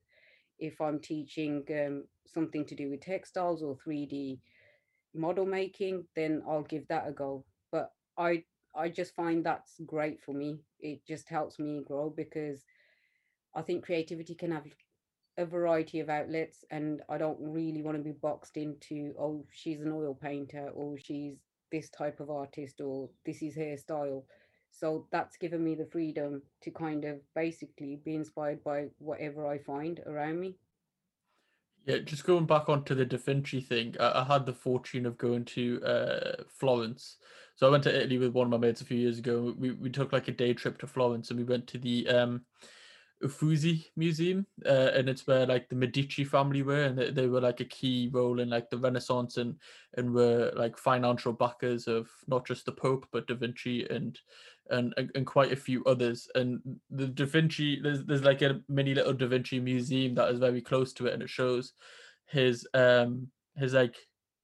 If 0.59 0.81
I'm 0.81 1.01
teaching 1.01 1.65
um, 1.71 2.05
something 2.27 2.65
to 2.67 2.75
do 2.75 2.91
with 2.91 3.01
textiles 3.01 3.63
or 3.63 3.77
3D 3.77 4.39
model 5.15 5.47
making, 5.47 6.05
then 6.17 6.43
I'll 6.49 6.63
give 6.63 6.87
that 6.89 7.09
a 7.09 7.13
go. 7.13 7.45
But 7.71 7.93
I 8.17 8.45
I 8.75 8.89
just 8.89 9.15
find 9.15 9.45
that's 9.45 9.81
great 9.87 10.23
for 10.23 10.33
me. 10.33 10.61
It 10.81 11.07
just 11.07 11.29
helps 11.29 11.59
me 11.59 11.83
grow 11.87 12.11
because 12.11 12.65
I 13.55 13.63
think 13.63 13.85
creativity 13.85 14.35
can 14.35 14.51
have 14.51 14.67
a 15.39 15.45
variety 15.47 16.01
of 16.01 16.09
outlets 16.09 16.65
and 16.71 17.03
I 17.09 17.19
don't 17.19 17.39
really 17.41 17.83
want 17.83 17.97
to 17.97 18.03
be 18.03 18.13
boxed 18.13 18.57
into 18.57 19.15
oh 19.19 19.47
she's 19.51 19.81
an 19.81 19.93
oil 19.93 20.15
painter 20.15 20.71
or 20.75 20.99
she's 20.99 21.37
this 21.71 21.89
type 21.89 22.21
of 22.21 22.31
artist 22.31 22.81
or 22.81 23.09
this 23.25 23.43
is 23.43 23.57
her 23.57 23.77
style. 23.77 24.25
So 24.71 25.07
that's 25.11 25.37
given 25.37 25.63
me 25.63 25.75
the 25.75 25.87
freedom 25.87 26.43
to 26.63 26.71
kind 26.71 27.05
of 27.05 27.21
basically 27.35 28.01
be 28.05 28.15
inspired 28.15 28.63
by 28.65 28.87
whatever 28.99 29.47
I 29.47 29.59
find 29.59 30.01
around 30.07 30.41
me. 30.41 30.57
Yeah, 31.85 31.99
just 31.99 32.25
going 32.25 32.47
back 32.47 32.69
onto 32.69 32.95
the 32.95 33.05
Da 33.05 33.17
Vinci 33.17 33.61
thing, 33.61 33.97
I, 33.99 34.21
I 34.21 34.25
had 34.25 34.47
the 34.47 34.53
fortune 34.53 35.05
of 35.05 35.19
going 35.19 35.45
to 35.47 35.83
uh, 35.83 36.43
Florence. 36.49 37.17
So 37.57 37.67
I 37.67 37.71
went 37.71 37.83
to 37.85 37.97
Italy 37.97 38.19
with 38.19 38.33
one 38.33 38.47
of 38.47 38.51
my 38.51 38.57
mates 38.67 38.81
a 38.81 38.85
few 38.85 38.99
years 38.99 39.19
ago. 39.19 39.55
We 39.59 39.73
we 39.73 39.91
took 39.91 40.13
like 40.13 40.29
a 40.29 40.33
day 40.33 40.55
trip 40.55 40.79
to 40.79 40.87
Florence 40.87 41.31
and 41.31 41.39
we 41.39 41.45
went 41.45 41.67
to 41.69 41.79
the 41.79 42.09
um, 42.09 42.43
Uffizi 43.23 43.87
Museum, 43.97 44.47
uh, 44.67 44.91
and 44.95 45.09
it's 45.09 45.27
where 45.27 45.47
like 45.47 45.69
the 45.69 45.77
Medici 45.77 46.25
family 46.25 46.63
were, 46.63 46.85
and 46.85 46.99
they, 46.99 47.11
they 47.11 47.27
were 47.27 47.41
like 47.41 47.61
a 47.61 47.65
key 47.65 48.11
role 48.13 48.41
in 48.41 48.51
like 48.51 48.71
the 48.71 48.79
Renaissance, 48.79 49.37
and 49.37 49.57
and 49.97 50.13
were 50.13 50.53
like 50.57 50.77
financial 50.77 51.33
backers 51.33 51.87
of 51.87 52.09
not 52.27 52.47
just 52.47 52.67
the 52.67 52.73
Pope 52.73 53.07
but 53.13 53.27
Da 53.27 53.35
Vinci 53.35 53.87
and 53.89 54.19
and 54.71 54.95
and 55.15 55.27
quite 55.27 55.53
a 55.53 55.57
few 55.57 55.85
others. 55.85 56.29
And 56.35 56.61
the 56.91 57.07
Da 57.07 57.25
Vinci, 57.25 57.81
there's 57.81 58.05
there's 58.05 58.25
like 58.25 58.43
a 58.43 58.61
mini 58.69 58.95
little 58.95 59.13
Da 59.13 59.27
Vinci 59.27 59.61
museum 59.61 60.15
that 60.17 60.31
is 60.31 60.39
very 60.39 60.61
close 60.61 60.93
to 60.95 61.07
it, 61.07 61.15
and 61.15 61.23
it 61.23 61.31
shows 61.31 61.73
his 62.27 62.67
um 62.75 63.29
his 63.57 63.75
like 63.75 63.97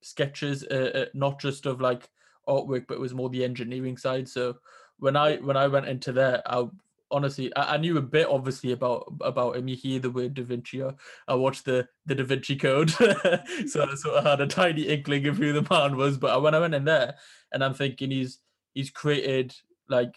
sketches, 0.03 0.65
uh, 0.71 0.91
uh, 0.95 1.05
not 1.15 1.41
just 1.41 1.67
of 1.67 1.81
like 1.81 2.09
artwork, 2.49 2.87
but 2.87 2.95
it 2.95 3.01
was 3.01 3.15
more 3.15 3.29
the 3.29 3.45
engineering 3.45 3.97
side. 3.97 4.29
So 4.29 4.57
when 4.99 5.17
I 5.17 5.37
when 5.37 5.57
I 5.57 5.69
went 5.69 5.89
into 5.89 6.13
there, 6.13 6.43
I 6.47 6.67
honestly 7.11 7.55
I, 7.57 7.75
I, 7.75 7.77
knew 7.77 7.97
a 7.97 8.03
bit 8.03 8.29
obviously 8.29 8.73
about 8.73 9.13
about 9.21 9.57
him. 9.57 9.69
You 9.69 9.77
hear 9.77 9.99
the 10.01 10.11
word 10.11 10.35
da 10.35 10.43
vinci. 10.43 10.83
I 11.27 11.35
watched 11.35 11.65
the 11.65 11.89
the 12.07 12.15
da 12.15 12.25
vinci 12.25 12.57
code. 12.57 12.91
So 13.67 13.83
i 13.83 13.95
sort 13.95 14.17
of 14.17 14.25
had 14.25 14.41
a 14.41 14.47
tiny 14.47 14.83
inkling 14.83 15.27
of 15.27 15.37
who 15.37 15.53
the 15.53 15.67
man 15.71 15.97
was. 15.97 16.19
But 16.19 16.43
when 16.43 16.55
i 16.55 16.59
went 16.59 16.75
in 16.75 16.85
there 16.85 17.17
and 17.53 17.65
i'm 17.65 17.75
thinking 17.75 18.11
he's 18.11 18.39
he's 18.75 18.91
created 18.91 19.55
like 19.89 20.15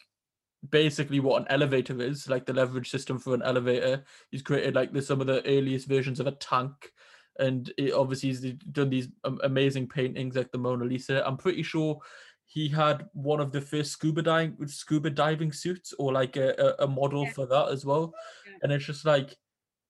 basically 0.69 1.19
what 1.19 1.41
an 1.41 1.47
elevator 1.49 1.99
is 2.01 2.29
like 2.29 2.45
the 2.45 2.53
leverage 2.53 2.89
system 2.89 3.17
for 3.17 3.33
an 3.33 3.41
elevator. 3.41 4.03
He's 4.29 4.43
created 4.43 4.75
like 4.75 4.93
the 4.93 5.01
some 5.01 5.21
of 5.21 5.27
the 5.27 5.45
earliest 5.47 5.87
versions 5.87 6.19
of 6.19 6.27
a 6.27 6.31
tank. 6.31 6.73
And 7.39 7.71
it, 7.77 7.93
obviously 7.93 8.29
he's 8.29 8.41
done 8.71 8.89
these 8.89 9.07
amazing 9.43 9.87
paintings 9.87 10.35
like 10.35 10.51
the 10.51 10.57
mona 10.57 10.85
lisa. 10.85 11.25
I'm 11.25 11.37
pretty 11.37 11.63
sure 11.63 11.99
he 12.51 12.67
had 12.67 13.07
one 13.13 13.39
of 13.39 13.53
the 13.53 13.61
first 13.61 13.91
scuba 13.91 14.21
diving 14.21 14.67
scuba 14.67 15.09
diving 15.09 15.51
suits 15.51 15.93
or 15.97 16.11
like 16.11 16.35
a, 16.35 16.75
a, 16.79 16.87
model 16.87 17.23
yeah. 17.23 17.31
for 17.31 17.45
that 17.45 17.69
as 17.69 17.85
well 17.85 18.13
yeah. 18.45 18.57
and 18.61 18.71
it's 18.71 18.85
just 18.85 19.05
like 19.05 19.37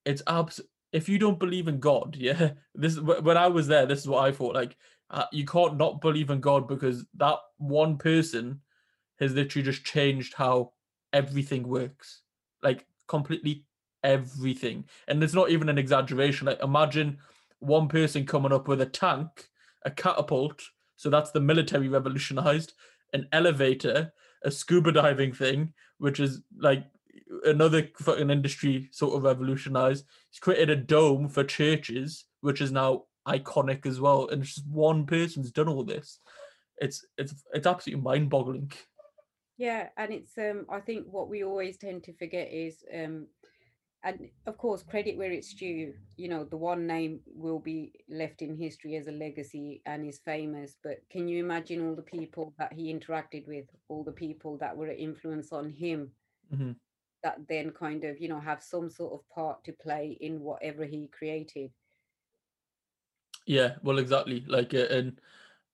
it's 0.06 0.22
abs 0.28 0.62
if 0.92 1.10
you 1.10 1.18
don't 1.18 1.40
believe 1.40 1.68
in 1.68 1.80
god 1.80 2.16
yeah 2.20 2.52
this 2.76 3.00
when 3.00 3.38
i 3.38 3.48
was 3.48 3.68
there 3.68 3.86
this 3.86 4.00
is 4.00 4.08
what 4.08 4.24
i 4.24 4.32
thought 4.32 4.56
like 4.56 4.76
uh, 5.10 5.26
you 5.34 5.44
can't 5.44 5.76
not 5.78 6.00
believe 6.02 6.30
in 6.30 6.40
god 6.40 6.68
because 6.68 7.06
that 7.16 7.38
one 7.58 7.98
person 7.98 8.62
has 9.20 9.34
literally 9.34 9.66
just 9.66 9.84
changed 9.84 10.34
how 10.36 10.72
everything 11.14 11.68
works 11.68 12.22
like 12.64 12.86
completely 13.08 13.66
everything 14.04 14.86
and 15.08 15.24
it's 15.24 15.34
not 15.34 15.50
even 15.50 15.68
an 15.68 15.78
exaggeration 15.78 16.48
like 16.48 16.62
imagine 16.64 17.18
one 17.60 17.88
person 17.88 18.26
coming 18.26 18.54
up 18.54 18.68
with 18.68 18.82
a 18.82 18.86
tank 18.86 19.50
a 19.84 19.92
catapult 19.92 20.62
so 21.02 21.10
that's 21.10 21.32
the 21.32 21.40
military 21.40 21.88
revolutionized, 21.88 22.74
an 23.12 23.28
elevator, 23.32 24.14
a 24.44 24.52
scuba 24.52 24.92
diving 24.92 25.34
thing, 25.34 25.74
which 25.98 26.20
is 26.20 26.42
like 26.60 26.86
another 27.44 27.88
fucking 27.98 28.30
industry 28.30 28.88
sort 28.92 29.16
of 29.16 29.24
revolutionized. 29.24 30.06
He's 30.30 30.40
created 30.40 30.70
a 30.70 30.76
dome 30.76 31.28
for 31.28 31.44
churches, 31.44 32.26
which 32.42 32.62
is 32.62 32.72
now 32.72 33.06
iconic 33.28 33.88
as 33.88 34.00
well. 34.00 34.28
And 34.28 34.44
it's 34.44 34.54
just 34.54 34.68
one 34.68 35.08
person's 35.08 35.50
done 35.50 35.68
all 35.68 35.84
this. 35.84 36.20
It's 36.78 37.04
it's 37.18 37.34
it's 37.52 37.66
absolutely 37.66 38.04
mind-boggling. 38.04 38.72
Yeah, 39.58 39.90
and 39.98 40.14
it's 40.14 40.38
um 40.38 40.68
I 40.70 40.82
think 40.82 41.08
what 41.10 41.30
we 41.30 41.44
always 41.44 41.78
tend 41.78 42.04
to 42.04 42.14
forget 42.14 42.52
is 42.52 42.84
um 42.94 43.26
and 44.04 44.30
of 44.46 44.58
course 44.58 44.84
credit 44.84 45.18
where 45.18 45.32
it's 45.32 45.54
due. 45.54 45.94
You 46.18 46.30
know 46.30 46.44
the 46.46 46.58
one 46.58 46.88
name 46.88 47.22
will 47.28 47.60
be 47.60 47.94
left 48.10 48.42
in 48.42 48.56
history 48.56 48.96
as 48.96 49.08
a 49.08 49.12
legacy 49.12 49.82
and 49.86 50.06
is 50.06 50.20
famous 50.20 50.76
but 50.84 50.98
can 51.10 51.28
you 51.28 51.44
imagine 51.44 51.86
all 51.88 51.96
the 51.96 52.02
people 52.04 52.54
that 52.58 52.74
he 52.74 52.94
interacted 52.94 53.48
with 53.48 53.66
all 53.88 54.04
the 54.04 54.12
people 54.12 54.58
that 54.58 54.76
were 54.78 54.88
an 54.88 54.98
influence 54.98 55.52
on 55.52 55.70
him? 55.72 56.12
Mm-hmm. 56.54 56.72
that 57.24 57.48
then 57.48 57.72
kind 57.72 58.04
of 58.04 58.20
you 58.20 58.28
know 58.28 58.40
have 58.40 58.64
some 58.64 58.90
sort 58.90 59.14
of 59.14 59.28
part 59.30 59.64
to 59.64 59.74
play 59.74 60.18
in 60.20 60.42
whatever 60.42 60.86
he 60.86 61.08
created. 61.08 61.72
Yeah 63.46 63.76
well 63.84 64.00
exactly. 64.00 64.44
Like 64.48 64.74
uh, 64.74 64.88
and 64.90 65.22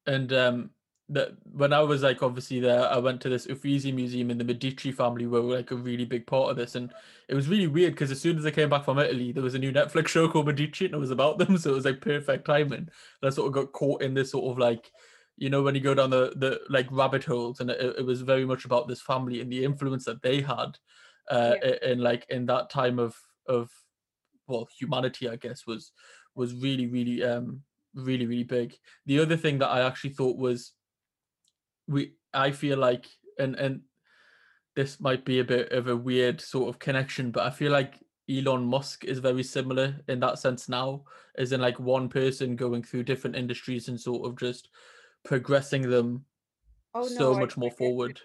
and 0.06 0.32
um 0.34 0.72
that 1.10 1.32
when 1.54 1.72
I 1.72 1.80
was 1.80 2.04
like 2.04 2.22
obviously 2.22 2.60
there, 2.60 2.88
I 2.90 2.98
went 2.98 3.22
to 3.22 3.30
this 3.30 3.48
Uffizi 3.48 3.94
museum 3.94 4.30
and 4.30 4.40
the 4.40 4.44
Medici 4.44 4.92
family 4.92 5.26
were 5.26 5.40
like 5.40 5.72
a 5.72 5.76
really 5.76 6.06
big 6.06 6.28
part 6.28 6.52
of 6.52 6.58
this, 6.58 6.76
and 6.76 6.94
it 7.30 7.36
was 7.36 7.48
really 7.48 7.68
weird 7.68 7.94
because 7.94 8.12
as 8.12 8.20
soon 8.20 8.38
as 8.38 8.46
I 8.46 8.52
came 8.52 8.70
back 8.70 8.84
from 8.84 9.00
Italy, 9.00 9.32
there 9.32 9.44
was 9.44 9.56
a 9.56 9.60
new 9.60 9.72
Netflix 9.72 10.08
show 10.10 10.28
called 10.28 10.48
Medici 10.48 10.86
and 10.86 10.94
it 10.94 11.00
was 11.00 11.12
about 11.12 11.38
them, 11.38 11.58
so 11.58 11.72
it 11.72 11.76
was 11.76 11.86
like 11.86 12.02
perfect 12.02 12.46
timing. 12.46 12.74
And 12.80 12.90
I 13.24 13.30
sort 13.30 13.48
of 13.48 13.54
got 13.54 13.72
caught 13.72 14.02
in 14.02 14.14
this 14.14 14.32
sort 14.32 14.52
of 14.52 14.58
like, 14.58 14.92
you 15.38 15.50
know, 15.50 15.62
when 15.62 15.76
you 15.76 15.82
go 15.82 15.94
down 15.94 16.10
the 16.10 16.34
the 16.36 16.60
like 16.70 16.88
rabbit 16.92 17.24
holes, 17.24 17.62
and 17.62 17.70
it, 17.70 17.98
it 18.00 18.06
was 18.06 18.22
very 18.22 18.46
much 18.46 18.66
about 18.66 18.88
this 18.88 19.02
family 19.02 19.40
and 19.40 19.52
the 19.52 19.64
influence 19.64 20.04
that 20.06 20.22
they 20.22 20.42
had, 20.42 20.78
uh, 21.30 21.56
yeah. 21.64 21.76
in 21.84 22.00
like 22.00 22.26
in 22.30 22.46
that 22.48 22.70
time 22.70 23.00
of 23.00 23.16
of 23.48 23.70
well 24.48 24.68
humanity, 24.78 25.30
I 25.30 25.38
guess 25.38 25.66
was 25.66 25.94
was 26.36 26.54
really 26.54 26.88
really 26.88 27.24
um 27.24 27.62
really 27.96 28.26
really 28.26 28.44
big. 28.44 28.76
The 29.06 29.20
other 29.20 29.38
thing 29.38 29.60
that 29.60 29.70
I 29.70 29.86
actually 29.88 30.12
thought 30.12 30.38
was 30.38 30.74
we 31.88 32.14
I 32.34 32.52
feel 32.52 32.78
like 32.78 33.06
and 33.40 33.56
and 33.56 33.82
this 34.76 35.00
might 35.00 35.26
be 35.26 35.40
a 35.40 35.44
bit 35.44 35.72
of 35.72 35.88
a 35.88 35.96
weird 35.96 36.40
sort 36.40 36.70
of 36.70 36.78
connection, 36.78 37.32
but 37.32 37.46
I 37.46 37.50
feel 37.50 37.72
like 37.72 37.96
Elon 38.30 38.64
Musk 38.64 39.06
is 39.06 39.20
very 39.20 39.44
similar 39.44 39.96
in 40.08 40.20
that 40.20 40.38
sense 40.38 40.70
now, 40.70 41.04
as 41.36 41.52
in 41.52 41.62
like 41.62 41.80
one 41.80 42.10
person 42.10 42.56
going 42.56 42.84
through 42.84 43.04
different 43.04 43.36
industries 43.36 43.88
and 43.88 44.00
sort 44.00 44.28
of 44.28 44.38
just 44.38 44.70
progressing 45.24 45.90
them 45.90 46.26
oh, 46.94 47.08
so 47.08 47.34
no, 47.34 47.40
much 47.40 47.58
I, 47.58 47.62
more 47.62 47.72
I 47.72 47.76
forward. 47.76 48.22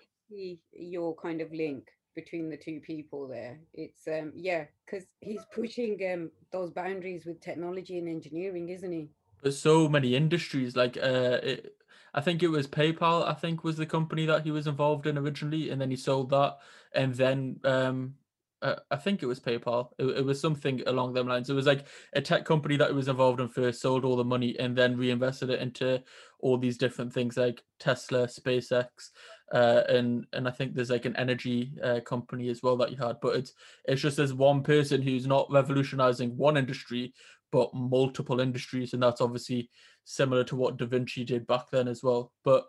Your 0.72 1.14
kind 1.16 1.40
of 1.40 1.52
link 1.52 1.88
between 2.14 2.50
the 2.50 2.56
two 2.56 2.80
people 2.80 3.28
there. 3.28 3.58
It's 3.74 4.06
um 4.06 4.32
yeah, 4.34 4.64
because 4.84 5.06
he's 5.20 5.44
pushing 5.54 5.98
um 6.12 6.30
those 6.52 6.70
boundaries 6.70 7.24
with 7.24 7.40
technology 7.40 7.98
and 7.98 8.08
engineering, 8.08 8.68
isn't 8.68 8.92
he? 8.92 9.08
There's 9.42 9.58
so 9.58 9.88
many 9.88 10.14
industries. 10.14 10.76
Like, 10.76 10.96
uh, 10.96 11.38
it, 11.42 11.76
I 12.14 12.20
think 12.20 12.42
it 12.42 12.48
was 12.48 12.66
PayPal. 12.66 13.26
I 13.26 13.34
think 13.34 13.64
was 13.64 13.76
the 13.76 13.86
company 13.86 14.26
that 14.26 14.42
he 14.44 14.50
was 14.50 14.66
involved 14.66 15.06
in 15.06 15.18
originally, 15.18 15.70
and 15.70 15.80
then 15.80 15.90
he 15.90 15.96
sold 15.96 16.30
that, 16.30 16.58
and 16.94 17.14
then 17.14 17.58
um, 17.64 18.14
uh, 18.62 18.76
I 18.90 18.96
think 18.96 19.22
it 19.22 19.26
was 19.26 19.40
PayPal. 19.40 19.88
It, 19.98 20.04
it, 20.18 20.24
was 20.24 20.40
something 20.40 20.82
along 20.86 21.14
them 21.14 21.26
lines. 21.26 21.50
It 21.50 21.54
was 21.54 21.66
like 21.66 21.86
a 22.12 22.20
tech 22.20 22.44
company 22.44 22.76
that 22.76 22.90
he 22.90 22.94
was 22.94 23.08
involved 23.08 23.40
in 23.40 23.48
first, 23.48 23.80
sold 23.80 24.04
all 24.04 24.16
the 24.16 24.24
money, 24.24 24.56
and 24.58 24.76
then 24.76 24.96
reinvested 24.96 25.50
it 25.50 25.60
into 25.60 26.02
all 26.38 26.58
these 26.58 26.78
different 26.78 27.12
things 27.12 27.36
like 27.36 27.64
Tesla, 27.80 28.26
SpaceX, 28.28 29.10
uh, 29.52 29.82
and 29.88 30.26
and 30.32 30.46
I 30.46 30.52
think 30.52 30.74
there's 30.74 30.90
like 30.90 31.06
an 31.06 31.16
energy 31.16 31.72
uh, 31.82 32.00
company 32.00 32.48
as 32.50 32.62
well 32.62 32.76
that 32.76 32.90
he 32.90 32.96
had. 32.96 33.16
But 33.20 33.36
it's 33.36 33.52
it's 33.86 34.02
just 34.02 34.18
as 34.20 34.32
one 34.32 34.62
person 34.62 35.02
who's 35.02 35.26
not 35.26 35.50
revolutionizing 35.50 36.36
one 36.36 36.56
industry, 36.56 37.14
but 37.52 37.72
multiple 37.74 38.40
industries, 38.40 38.94
and 38.94 39.02
that's 39.02 39.20
obviously 39.20 39.70
similar 40.04 40.42
to 40.42 40.56
what 40.56 40.78
Da 40.78 40.86
Vinci 40.86 41.22
did 41.22 41.46
back 41.46 41.70
then 41.70 41.86
as 41.86 42.02
well. 42.02 42.32
But 42.42 42.66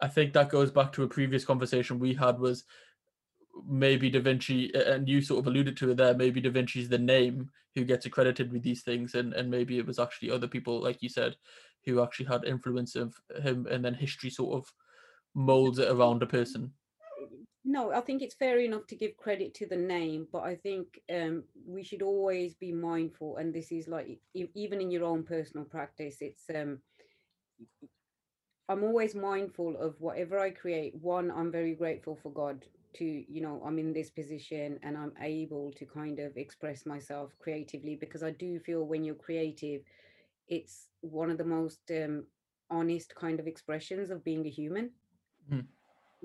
I 0.00 0.08
think 0.08 0.34
that 0.34 0.50
goes 0.50 0.70
back 0.70 0.92
to 0.92 1.02
a 1.02 1.08
previous 1.08 1.44
conversation 1.44 1.98
we 1.98 2.14
had 2.14 2.38
was 2.38 2.64
maybe 3.66 4.10
Da 4.10 4.20
Vinci, 4.20 4.72
and 4.74 5.08
you 5.08 5.22
sort 5.22 5.40
of 5.40 5.46
alluded 5.46 5.76
to 5.78 5.90
it 5.90 5.96
there, 5.96 6.14
maybe 6.14 6.40
Da 6.40 6.50
Vinci's 6.50 6.88
the 6.88 6.98
name 6.98 7.50
who 7.74 7.84
gets 7.84 8.06
accredited 8.06 8.52
with 8.52 8.62
these 8.62 8.82
things, 8.82 9.14
and, 9.14 9.32
and 9.32 9.50
maybe 9.50 9.78
it 9.78 9.86
was 9.86 9.98
actually 9.98 10.30
other 10.30 10.48
people, 10.48 10.82
like 10.82 11.02
you 11.02 11.08
said, 11.08 11.34
who 11.86 12.02
actually 12.02 12.26
had 12.26 12.44
influence 12.44 12.94
of 12.94 13.14
him, 13.42 13.66
and 13.70 13.84
then 13.84 13.94
history 13.94 14.30
sort 14.30 14.54
of 14.54 14.70
molds 15.34 15.78
it 15.78 15.90
around 15.90 16.22
a 16.22 16.26
person. 16.26 16.72
No, 17.68 17.90
I 17.90 18.00
think 18.00 18.22
it's 18.22 18.34
fair 18.34 18.60
enough 18.60 18.86
to 18.86 18.94
give 18.94 19.16
credit 19.16 19.52
to 19.54 19.66
the 19.66 19.76
name, 19.76 20.28
but 20.30 20.44
I 20.44 20.54
think 20.54 21.00
um, 21.12 21.42
we 21.66 21.82
should 21.82 22.00
always 22.00 22.54
be 22.54 22.70
mindful, 22.70 23.38
and 23.38 23.52
this 23.52 23.72
is 23.72 23.88
like 23.88 24.20
even 24.34 24.80
in 24.80 24.90
your 24.90 25.04
own 25.04 25.24
personal 25.24 25.64
practice, 25.64 26.18
it's 26.20 26.44
um, 26.54 26.78
I'm 28.68 28.84
always 28.84 29.16
mindful 29.16 29.76
of 29.78 30.00
whatever 30.00 30.38
I 30.38 30.50
create. 30.50 30.94
One, 30.94 31.30
I'm 31.32 31.50
very 31.50 31.74
grateful 31.74 32.16
for 32.22 32.30
God 32.30 32.64
to 32.96 33.04
you 33.04 33.40
know 33.40 33.62
i'm 33.64 33.78
in 33.78 33.92
this 33.92 34.10
position 34.10 34.78
and 34.82 34.96
i'm 34.96 35.12
able 35.20 35.72
to 35.72 35.84
kind 35.84 36.18
of 36.18 36.36
express 36.36 36.86
myself 36.86 37.32
creatively 37.38 37.94
because 37.94 38.22
i 38.22 38.30
do 38.30 38.58
feel 38.58 38.84
when 38.84 39.04
you're 39.04 39.14
creative 39.14 39.82
it's 40.48 40.88
one 41.00 41.30
of 41.30 41.38
the 41.38 41.44
most 41.44 41.80
um, 41.90 42.24
honest 42.70 43.14
kind 43.14 43.38
of 43.38 43.46
expressions 43.46 44.10
of 44.10 44.24
being 44.24 44.46
a 44.46 44.50
human 44.50 44.90
mm. 45.52 45.64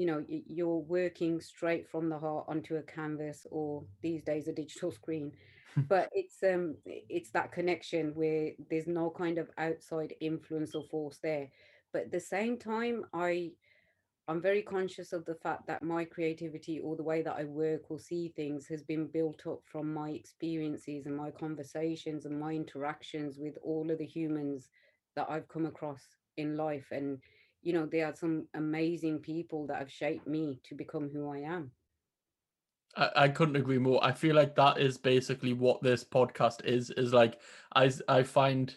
You 0.02 0.08
know 0.08 0.26
you're 0.28 0.80
working 0.80 1.40
straight 1.40 1.88
from 1.88 2.10
the 2.10 2.18
heart 2.18 2.46
onto 2.48 2.76
a 2.78 2.82
canvas 2.82 3.46
or 3.52 3.84
these 4.02 4.24
days 4.24 4.48
a 4.48 4.52
digital 4.54 4.92
screen 4.92 5.32
but 5.88 6.10
it's 6.14 6.38
um 6.44 6.76
it's 6.86 7.32
that 7.32 7.52
connection 7.52 8.12
where 8.16 8.52
there's 8.70 8.88
no 8.88 9.12
kind 9.12 9.38
of 9.38 9.50
outside 9.60 10.14
influence 10.20 10.74
or 10.74 10.84
force 10.90 11.20
there 11.22 11.48
but 11.94 12.04
at 12.04 12.12
the 12.12 12.20
same 12.20 12.58
time 12.58 13.06
i 13.14 13.52
I'm 14.28 14.42
very 14.42 14.62
conscious 14.62 15.14
of 15.14 15.26
the 15.26 15.36
fact 15.36 15.68
that 15.68 15.84
my 15.84 16.06
creativity 16.06 16.80
or 16.80 16.96
the 16.96 17.04
way 17.04 17.22
that 17.22 17.36
I 17.38 17.44
work 17.44 17.92
or 17.92 18.00
see 18.00 18.30
things 18.30 18.68
has 18.68 18.82
been 18.84 19.08
built 19.08 19.46
up 19.46 19.62
from 19.66 19.94
my 19.94 20.12
experiences 20.12 21.06
and 21.06 21.18
my 21.18 21.32
conversations 21.32 22.26
and 22.26 22.40
my 22.40 22.54
interactions 22.54 23.38
with 23.40 23.58
all 23.64 23.92
of 23.92 23.98
the 23.98 24.06
humans 24.06 24.70
that 25.16 25.28
I've 25.30 25.50
come 25.50 25.66
across 25.66 26.04
in 26.38 26.56
life. 26.56 26.88
And, 26.92 27.20
you 27.62 27.74
know, 27.74 27.86
there 27.86 28.08
are 28.08 28.16
some 28.16 28.48
amazing 28.54 29.20
people 29.20 29.68
that 29.68 29.80
have 29.80 29.92
shaped 29.92 30.28
me 30.28 30.60
to 30.66 30.76
become 30.76 31.10
who 31.14 31.30
I 31.30 31.40
am. 31.40 31.72
I, 32.96 33.10
I 33.16 33.30
couldn't 33.30 33.56
agree 33.56 33.78
more. 33.78 34.04
I 34.04 34.12
feel 34.12 34.36
like 34.36 34.56
that 34.56 34.80
is 34.80 34.98
basically 34.98 35.54
what 35.54 35.82
this 35.82 36.04
podcast 36.04 36.66
is, 36.66 36.90
is 36.92 37.14
like 37.14 37.40
I 37.76 37.92
I 38.08 38.24
find 38.24 38.74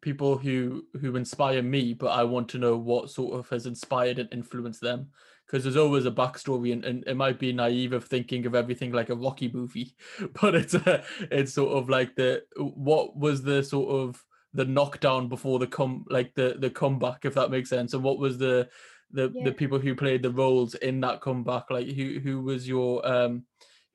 people 0.00 0.38
who 0.38 0.84
who 1.00 1.16
inspire 1.16 1.62
me, 1.62 1.94
but 1.94 2.08
I 2.08 2.24
want 2.24 2.48
to 2.50 2.58
know 2.58 2.76
what 2.76 3.10
sort 3.10 3.38
of 3.38 3.48
has 3.50 3.66
inspired 3.66 4.18
and 4.18 4.32
influenced 4.32 4.80
them. 4.80 5.08
Because 5.46 5.62
there's 5.62 5.76
always 5.76 6.06
a 6.06 6.10
backstory, 6.10 6.72
and, 6.72 6.84
and 6.86 7.04
it 7.06 7.16
might 7.16 7.38
be 7.38 7.52
naive 7.52 7.92
of 7.92 8.04
thinking 8.06 8.46
of 8.46 8.54
everything 8.54 8.92
like 8.92 9.10
a 9.10 9.14
Rocky 9.14 9.50
movie, 9.52 9.94
but 10.40 10.54
it's 10.54 10.72
a, 10.72 11.04
it's 11.30 11.52
sort 11.52 11.76
of 11.76 11.90
like 11.90 12.16
the 12.16 12.44
what 12.56 13.16
was 13.16 13.42
the 13.42 13.62
sort 13.62 13.90
of 13.90 14.24
the 14.54 14.64
knockdown 14.64 15.28
before 15.28 15.58
the 15.58 15.66
come 15.66 16.04
like 16.08 16.34
the 16.34 16.56
the 16.58 16.70
comeback, 16.70 17.24
if 17.24 17.34
that 17.34 17.50
makes 17.50 17.68
sense, 17.68 17.94
and 17.94 18.02
what 18.02 18.18
was 18.18 18.38
the 18.38 18.68
the 19.10 19.30
yeah. 19.34 19.44
the 19.44 19.52
people 19.52 19.78
who 19.78 19.94
played 19.94 20.22
the 20.22 20.30
roles 20.30 20.74
in 20.76 21.00
that 21.00 21.20
comeback, 21.20 21.70
like 21.70 21.88
who 21.88 22.20
who 22.20 22.40
was 22.40 22.66
your 22.66 23.06
um 23.06 23.44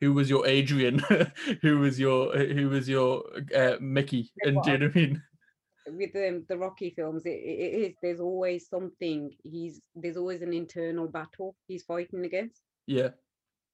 who 0.01 0.13
was 0.13 0.29
your 0.29 0.45
Adrian, 0.47 0.99
who 1.61 1.79
was 1.79 1.99
your 1.99 2.37
who 2.37 2.69
was 2.69 2.87
your 2.87 3.23
uh, 3.55 3.75
Mickey, 3.79 4.31
and 4.41 4.61
do 4.63 4.71
you 4.71 4.77
know 4.77 4.85
what 4.87 4.95
I 4.95 4.99
mean? 4.99 5.23
with 5.97 6.13
the, 6.13 6.43
the 6.47 6.57
Rocky 6.57 6.91
films, 6.95 7.25
it, 7.25 7.29
it 7.29 7.91
is 7.91 7.95
there's 8.01 8.19
always 8.19 8.67
something. 8.67 9.31
He's 9.43 9.81
there's 9.95 10.17
always 10.17 10.41
an 10.41 10.53
internal 10.53 11.07
battle 11.07 11.55
he's 11.67 11.83
fighting 11.83 12.25
against. 12.25 12.61
Yeah. 12.87 13.09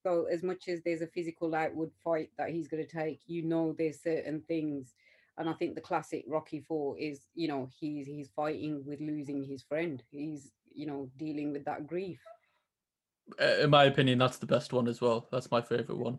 So 0.02 0.26
as 0.30 0.42
much 0.42 0.68
as 0.68 0.80
there's 0.84 1.00
a 1.00 1.08
physical 1.08 1.54
outward 1.54 1.90
fight 2.04 2.30
that 2.38 2.50
he's 2.50 2.68
going 2.68 2.86
to 2.86 2.90
take, 2.90 3.20
you 3.26 3.42
know, 3.42 3.74
there's 3.76 4.02
certain 4.02 4.42
things, 4.46 4.94
and 5.38 5.48
I 5.48 5.52
think 5.54 5.74
the 5.74 5.80
classic 5.80 6.24
Rocky 6.26 6.60
Four 6.60 6.98
is, 6.98 7.20
you 7.34 7.48
know, 7.48 7.68
he's 7.78 8.06
he's 8.06 8.30
fighting 8.34 8.82
with 8.86 9.00
losing 9.00 9.44
his 9.44 9.62
friend. 9.62 10.02
He's 10.10 10.50
you 10.74 10.86
know 10.86 11.10
dealing 11.16 11.52
with 11.52 11.64
that 11.64 11.86
grief. 11.86 12.20
In 13.40 13.70
my 13.70 13.84
opinion, 13.84 14.18
that's 14.18 14.38
the 14.38 14.46
best 14.46 14.72
one 14.72 14.88
as 14.88 15.00
well. 15.00 15.28
That's 15.32 15.50
my 15.50 15.60
favorite 15.60 15.98
one. 15.98 16.18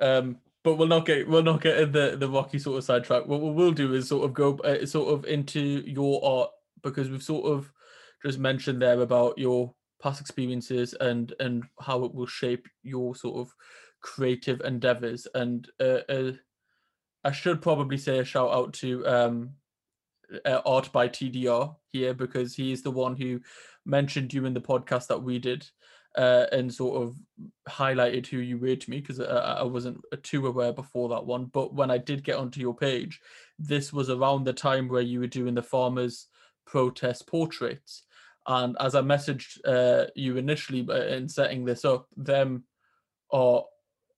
Um, 0.00 0.38
but 0.64 0.76
we'll 0.76 0.88
not 0.88 1.06
get 1.06 1.28
we'll 1.28 1.42
not 1.42 1.60
get 1.60 1.78
in 1.78 1.92
the 1.92 2.16
the 2.18 2.28
rocky 2.28 2.58
sort 2.58 2.78
of 2.78 2.84
sidetrack. 2.84 3.26
What 3.26 3.40
we 3.40 3.50
will 3.50 3.72
do 3.72 3.94
is 3.94 4.08
sort 4.08 4.24
of 4.24 4.34
go 4.34 4.56
uh, 4.58 4.86
sort 4.86 5.12
of 5.12 5.24
into 5.24 5.60
your 5.60 6.24
art 6.24 6.50
because 6.82 7.10
we've 7.10 7.22
sort 7.22 7.46
of 7.46 7.70
just 8.24 8.38
mentioned 8.38 8.80
there 8.82 9.00
about 9.00 9.38
your 9.38 9.74
past 10.02 10.20
experiences 10.20 10.94
and 11.00 11.34
and 11.40 11.64
how 11.80 12.04
it 12.04 12.14
will 12.14 12.26
shape 12.26 12.66
your 12.82 13.14
sort 13.14 13.38
of 13.38 13.52
creative 14.00 14.60
endeavors. 14.62 15.26
And 15.34 15.68
uh, 15.80 16.00
uh, 16.08 16.32
I 17.24 17.32
should 17.32 17.60
probably 17.60 17.98
say 17.98 18.18
a 18.18 18.24
shout 18.24 18.50
out 18.50 18.72
to 18.74 19.06
um, 19.06 19.50
uh, 20.44 20.60
Art 20.64 20.92
by 20.92 21.08
TDR 21.08 21.74
here 21.92 22.14
because 22.14 22.54
he 22.54 22.72
is 22.72 22.82
the 22.82 22.90
one 22.90 23.16
who 23.16 23.40
mentioned 23.84 24.32
you 24.32 24.44
in 24.46 24.54
the 24.54 24.60
podcast 24.60 25.08
that 25.08 25.22
we 25.22 25.38
did 25.38 25.66
uh, 26.16 26.46
and 26.52 26.72
sort 26.72 27.02
of 27.02 27.16
highlighted 27.68 28.26
who 28.26 28.38
you 28.38 28.58
were 28.58 28.76
to 28.76 28.90
me 28.90 29.00
because 29.00 29.20
I, 29.20 29.58
I, 29.58 29.62
wasn't 29.62 29.98
too 30.22 30.46
aware 30.46 30.72
before 30.72 31.08
that 31.10 31.24
one. 31.24 31.46
But 31.46 31.74
when 31.74 31.90
I 31.90 31.98
did 31.98 32.24
get 32.24 32.36
onto 32.36 32.60
your 32.60 32.74
page, 32.74 33.20
this 33.58 33.92
was 33.92 34.10
around 34.10 34.44
the 34.44 34.52
time 34.52 34.88
where 34.88 35.02
you 35.02 35.20
were 35.20 35.26
doing 35.26 35.54
the 35.54 35.62
farmers' 35.62 36.26
protest 36.66 37.26
portraits. 37.26 38.04
And 38.46 38.76
as 38.80 38.94
I 38.94 39.02
messaged 39.02 39.58
uh, 39.66 40.06
you 40.14 40.38
initially 40.38 40.86
uh, 40.88 41.06
in 41.06 41.28
setting 41.28 41.64
this 41.64 41.84
up, 41.84 42.06
them 42.16 42.64
are 43.30 43.64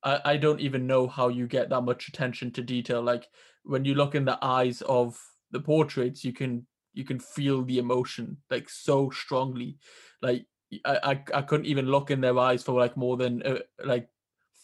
I, 0.03 0.21
I 0.25 0.37
don't 0.37 0.61
even 0.61 0.87
know 0.87 1.07
how 1.07 1.29
you 1.29 1.47
get 1.47 1.69
that 1.71 1.83
much 1.83 2.09
attention 2.09 2.51
to 2.53 2.63
detail. 2.63 3.03
Like 3.03 3.29
when 3.65 3.85
you 3.85 3.95
look 3.95 4.15
in 4.15 4.25
the 4.25 4.39
eyes 4.43 4.83
of 4.83 5.21
the 5.51 5.61
portraits, 5.61 6.25
you 6.25 6.33
can 6.33 6.67
you 6.93 7.05
can 7.05 7.21
feel 7.21 7.63
the 7.63 7.79
emotion 7.79 8.37
like 8.51 8.69
so 8.69 9.11
strongly. 9.11 9.79
Like 10.23 10.47
I, 10.85 10.99
I, 11.03 11.39
I 11.39 11.43
couldn't 11.43 11.67
even 11.67 11.87
look 11.87 12.11
in 12.11 12.21
their 12.21 12.39
eyes 12.39 12.63
for 12.63 12.79
like 12.79 12.97
more 12.97 13.17
than 13.17 13.43
uh, 13.43 13.59
like 13.85 14.09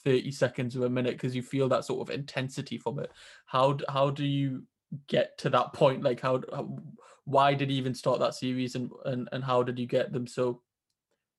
30 0.04 0.30
seconds 0.30 0.76
or 0.76 0.86
a 0.86 0.90
minute 0.90 1.14
because 1.14 1.34
you 1.34 1.42
feel 1.42 1.68
that 1.68 1.84
sort 1.84 2.08
of 2.08 2.14
intensity 2.14 2.78
from 2.78 3.00
it 3.00 3.10
how 3.44 3.76
how 3.88 4.08
do 4.08 4.24
you 4.24 4.62
get 5.08 5.36
to 5.38 5.50
that 5.50 5.72
point 5.72 6.04
like 6.04 6.20
how, 6.20 6.40
how 6.54 6.78
why 7.24 7.54
did 7.54 7.72
you 7.72 7.76
even 7.76 7.92
start 7.92 8.20
that 8.20 8.34
series 8.34 8.76
and, 8.76 8.88
and 9.04 9.28
and 9.32 9.42
how 9.42 9.64
did 9.64 9.80
you 9.80 9.86
get 9.86 10.12
them 10.12 10.24
so 10.24 10.62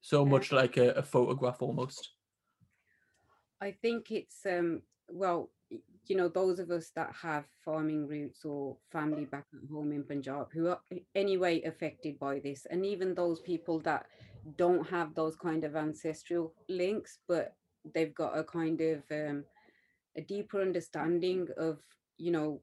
so 0.01 0.25
much 0.25 0.51
like 0.51 0.75
a, 0.75 0.91
a 0.91 1.01
photograph 1.01 1.61
almost 1.61 2.09
i 3.61 3.71
think 3.71 4.11
it's 4.11 4.45
um 4.45 4.81
well 5.09 5.49
you 6.05 6.15
know 6.15 6.29
those 6.29 6.59
of 6.59 6.71
us 6.71 6.91
that 6.95 7.13
have 7.21 7.45
farming 7.65 8.07
roots 8.07 8.45
or 8.45 8.77
family 8.91 9.25
back 9.25 9.45
at 9.53 9.69
home 9.71 9.91
in 9.91 10.03
punjab 10.03 10.47
who 10.53 10.67
are 10.67 10.79
anyway 11.15 11.61
affected 11.63 12.17
by 12.19 12.39
this 12.39 12.65
and 12.69 12.85
even 12.85 13.13
those 13.13 13.39
people 13.41 13.79
that 13.79 14.05
don't 14.55 14.87
have 14.87 15.13
those 15.13 15.35
kind 15.35 15.63
of 15.63 15.75
ancestral 15.75 16.53
links, 16.69 17.19
but 17.27 17.55
they've 17.93 18.15
got 18.15 18.37
a 18.37 18.43
kind 18.43 18.79
of 18.81 19.03
um, 19.11 19.43
a 20.15 20.21
deeper 20.21 20.61
understanding 20.61 21.47
of 21.57 21.79
you 22.17 22.31
know 22.31 22.61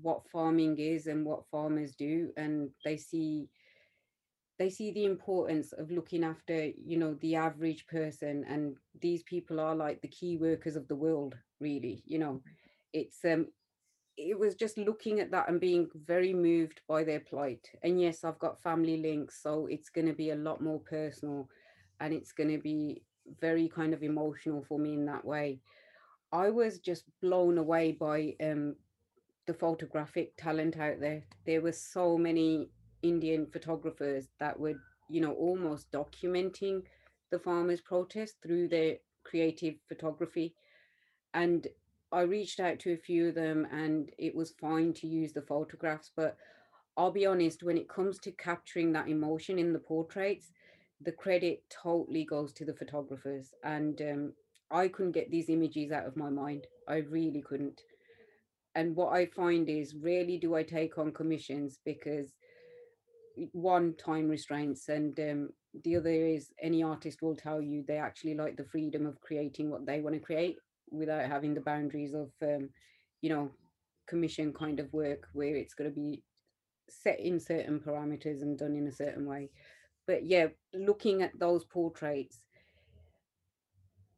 what 0.00 0.28
farming 0.30 0.78
is 0.78 1.06
and 1.06 1.26
what 1.26 1.48
farmers 1.50 1.94
do, 1.94 2.30
and 2.36 2.70
they 2.84 2.96
see 2.96 3.48
they 4.58 4.70
see 4.70 4.90
the 4.92 5.04
importance 5.04 5.72
of 5.72 5.90
looking 5.90 6.24
after 6.24 6.70
you 6.84 6.98
know 6.98 7.14
the 7.20 7.36
average 7.36 7.86
person 7.86 8.44
and 8.48 8.76
these 9.00 9.22
people 9.24 9.60
are 9.60 9.74
like 9.74 10.00
the 10.00 10.08
key 10.08 10.36
workers 10.36 10.76
of 10.76 10.88
the 10.88 10.96
world 10.96 11.36
really 11.60 12.02
you 12.06 12.18
know 12.18 12.40
it's 12.92 13.24
um 13.24 13.46
it 14.18 14.38
was 14.38 14.56
just 14.56 14.76
looking 14.76 15.20
at 15.20 15.30
that 15.30 15.48
and 15.48 15.60
being 15.60 15.88
very 15.94 16.34
moved 16.34 16.80
by 16.88 17.04
their 17.04 17.20
plight. 17.20 17.70
And 17.84 18.00
yes, 18.00 18.24
I've 18.24 18.38
got 18.40 18.60
family 18.60 18.96
links, 18.96 19.40
so 19.40 19.68
it's 19.70 19.90
going 19.90 20.08
to 20.08 20.12
be 20.12 20.30
a 20.30 20.36
lot 20.36 20.60
more 20.60 20.80
personal 20.80 21.48
and 22.00 22.12
it's 22.12 22.32
going 22.32 22.50
to 22.50 22.58
be 22.58 23.02
very 23.40 23.68
kind 23.68 23.94
of 23.94 24.02
emotional 24.02 24.64
for 24.68 24.78
me 24.78 24.94
in 24.94 25.06
that 25.06 25.24
way. 25.24 25.60
I 26.32 26.50
was 26.50 26.78
just 26.80 27.04
blown 27.22 27.58
away 27.58 27.92
by 27.92 28.34
um, 28.42 28.74
the 29.46 29.54
photographic 29.54 30.32
talent 30.36 30.76
out 30.78 31.00
there. 31.00 31.22
There 31.46 31.60
were 31.60 31.72
so 31.72 32.18
many 32.18 32.70
Indian 33.02 33.46
photographers 33.46 34.28
that 34.40 34.58
were, 34.58 34.74
you 35.08 35.20
know, 35.20 35.32
almost 35.32 35.90
documenting 35.92 36.82
the 37.30 37.38
farmers' 37.38 37.80
protest 37.80 38.36
through 38.42 38.68
their 38.68 38.96
creative 39.24 39.74
photography. 39.88 40.54
And 41.34 41.66
I 42.10 42.22
reached 42.22 42.60
out 42.60 42.78
to 42.80 42.92
a 42.92 42.96
few 42.96 43.28
of 43.28 43.34
them 43.34 43.66
and 43.70 44.10
it 44.18 44.34
was 44.34 44.54
fine 44.60 44.92
to 44.94 45.06
use 45.06 45.32
the 45.32 45.42
photographs. 45.42 46.10
But 46.16 46.36
I'll 46.96 47.12
be 47.12 47.26
honest, 47.26 47.62
when 47.62 47.76
it 47.76 47.88
comes 47.88 48.18
to 48.20 48.32
capturing 48.32 48.92
that 48.92 49.08
emotion 49.08 49.58
in 49.58 49.72
the 49.72 49.78
portraits, 49.78 50.52
the 51.00 51.12
credit 51.12 51.62
totally 51.70 52.24
goes 52.24 52.52
to 52.54 52.64
the 52.64 52.74
photographers. 52.74 53.52
And 53.62 54.00
um, 54.00 54.32
I 54.70 54.88
couldn't 54.88 55.12
get 55.12 55.30
these 55.30 55.48
images 55.48 55.92
out 55.92 56.06
of 56.06 56.16
my 56.16 56.30
mind. 56.30 56.66
I 56.88 56.96
really 56.98 57.42
couldn't. 57.42 57.82
And 58.74 58.96
what 58.96 59.12
I 59.12 59.26
find 59.26 59.68
is 59.68 59.94
rarely 59.94 60.38
do 60.38 60.54
I 60.54 60.62
take 60.62 60.98
on 60.98 61.12
commissions 61.12 61.78
because 61.84 62.34
one 63.52 63.94
time 63.94 64.28
restraints 64.28 64.88
and 64.88 65.18
um, 65.20 65.50
the 65.84 65.96
other 65.96 66.10
is 66.10 66.50
any 66.62 66.82
artist 66.82 67.22
will 67.22 67.36
tell 67.36 67.60
you 67.60 67.84
they 67.86 67.98
actually 67.98 68.34
like 68.34 68.56
the 68.56 68.64
freedom 68.64 69.06
of 69.06 69.20
creating 69.20 69.70
what 69.70 69.86
they 69.86 70.00
want 70.00 70.14
to 70.14 70.20
create 70.20 70.56
without 70.90 71.28
having 71.28 71.54
the 71.54 71.60
boundaries 71.60 72.14
of 72.14 72.30
um, 72.42 72.68
you 73.20 73.30
know 73.30 73.50
commission 74.06 74.52
kind 74.52 74.80
of 74.80 74.92
work 74.92 75.28
where 75.32 75.56
it's 75.56 75.74
going 75.74 75.90
to 75.90 75.94
be 75.94 76.22
set 76.88 77.20
in 77.20 77.38
certain 77.38 77.78
parameters 77.78 78.42
and 78.42 78.58
done 78.58 78.74
in 78.74 78.86
a 78.86 78.92
certain 78.92 79.26
way. 79.26 79.50
But 80.06 80.24
yeah 80.26 80.46
looking 80.74 81.22
at 81.22 81.38
those 81.38 81.64
portraits 81.64 82.44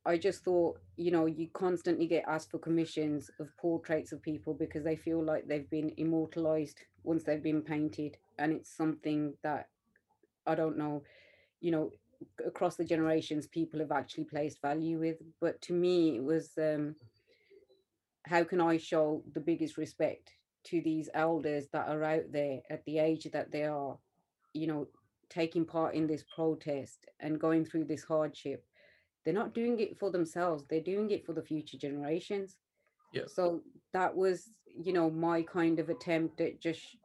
I 0.06 0.16
just 0.16 0.44
thought, 0.44 0.78
you 0.96 1.10
know, 1.10 1.26
you 1.26 1.48
constantly 1.52 2.06
get 2.06 2.24
asked 2.26 2.50
for 2.50 2.58
commissions 2.58 3.30
of 3.38 3.54
portraits 3.58 4.12
of 4.12 4.22
people 4.22 4.54
because 4.54 4.82
they 4.82 4.96
feel 4.96 5.22
like 5.22 5.46
they've 5.46 5.68
been 5.68 5.92
immortalized 5.98 6.80
once 7.02 7.24
they've 7.24 7.42
been 7.42 7.62
painted. 7.62 8.16
And 8.38 8.52
it's 8.52 8.74
something 8.74 9.34
that 9.42 9.68
I 10.46 10.54
don't 10.54 10.78
know, 10.78 11.02
you 11.60 11.70
know, 11.70 11.90
across 12.44 12.76
the 12.76 12.84
generations, 12.84 13.46
people 13.46 13.80
have 13.80 13.92
actually 13.92 14.24
placed 14.24 14.60
value 14.62 14.98
with. 14.98 15.16
But 15.40 15.60
to 15.62 15.72
me, 15.72 16.16
it 16.16 16.24
was 16.24 16.52
um, 16.58 16.94
how 18.26 18.44
can 18.44 18.60
I 18.60 18.76
show 18.76 19.22
the 19.34 19.40
biggest 19.40 19.76
respect 19.76 20.32
to 20.64 20.80
these 20.82 21.08
elders 21.14 21.66
that 21.72 21.88
are 21.88 22.04
out 22.04 22.32
there 22.32 22.60
at 22.70 22.84
the 22.84 22.98
age 22.98 23.26
that 23.32 23.50
they 23.50 23.64
are, 23.64 23.96
you 24.52 24.66
know, 24.66 24.88
taking 25.30 25.64
part 25.64 25.94
in 25.94 26.06
this 26.06 26.24
protest 26.34 27.06
and 27.20 27.40
going 27.40 27.64
through 27.64 27.84
this 27.84 28.02
hardship 28.02 28.64
they're 29.24 29.32
not 29.32 29.54
doing 29.54 29.78
it 29.78 29.98
for 29.98 30.10
themselves 30.10 30.64
they're 30.68 30.80
doing 30.80 31.10
it 31.10 31.24
for 31.24 31.32
the 31.32 31.42
future 31.42 31.78
generations 31.78 32.56
yeah 33.12 33.22
so 33.26 33.60
that 33.92 34.14
was 34.14 34.50
you 34.66 34.92
know 34.92 35.10
my 35.10 35.42
kind 35.42 35.78
of 35.78 35.88
attempt 35.88 36.40
at 36.40 36.60
just 36.60 36.96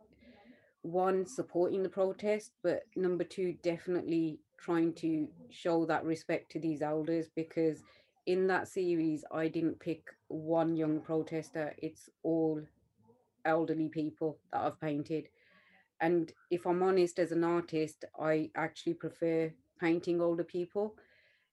one 0.82 1.26
supporting 1.26 1.82
the 1.82 1.89
protest 1.89 2.51
but 2.64 2.84
number 2.95 3.24
two 3.24 3.56
definitely 3.64 4.39
trying 4.58 4.93
to 4.93 5.28
show 5.49 5.86
that 5.86 6.03
respect 6.06 6.51
to 6.51 6.60
these 6.60 6.82
elders 6.82 7.28
because 7.36 7.82
in 8.28 8.47
that 8.47 8.68
series 8.68 9.24
i 9.32 9.47
didn't 9.47 9.80
pick 9.80 10.03
one 10.28 10.76
young 10.76 10.99
protester 10.99 11.74
it's 11.80 12.10
all 12.24 12.62
elderly 13.45 13.89
people 13.89 14.38
that 14.51 14.62
i've 14.62 14.80
painted 14.80 15.28
and 16.01 16.34
if 16.51 16.66
i'm 16.68 16.84
honest 16.84 17.20
as 17.20 17.32
an 17.32 17.43
artist 17.43 18.06
i 18.20 18.49
actually 18.56 18.93
prefer 18.93 19.51
painting 19.80 20.22
older 20.22 20.43
people 20.43 20.95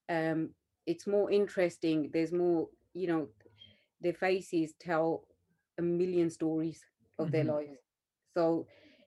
um, 0.08 0.50
it's 0.86 1.06
more 1.06 1.30
interesting. 1.30 2.10
There's 2.12 2.32
more, 2.32 2.68
you 2.94 3.06
know, 3.06 3.28
their 4.02 4.12
faces 4.12 4.74
tell 4.80 5.24
a 5.78 5.82
million 5.82 6.30
stories 6.30 6.84
of 7.18 7.26
mm-hmm. 7.26 7.32
their 7.32 7.44
lives. 7.44 7.78
So, 8.34 8.66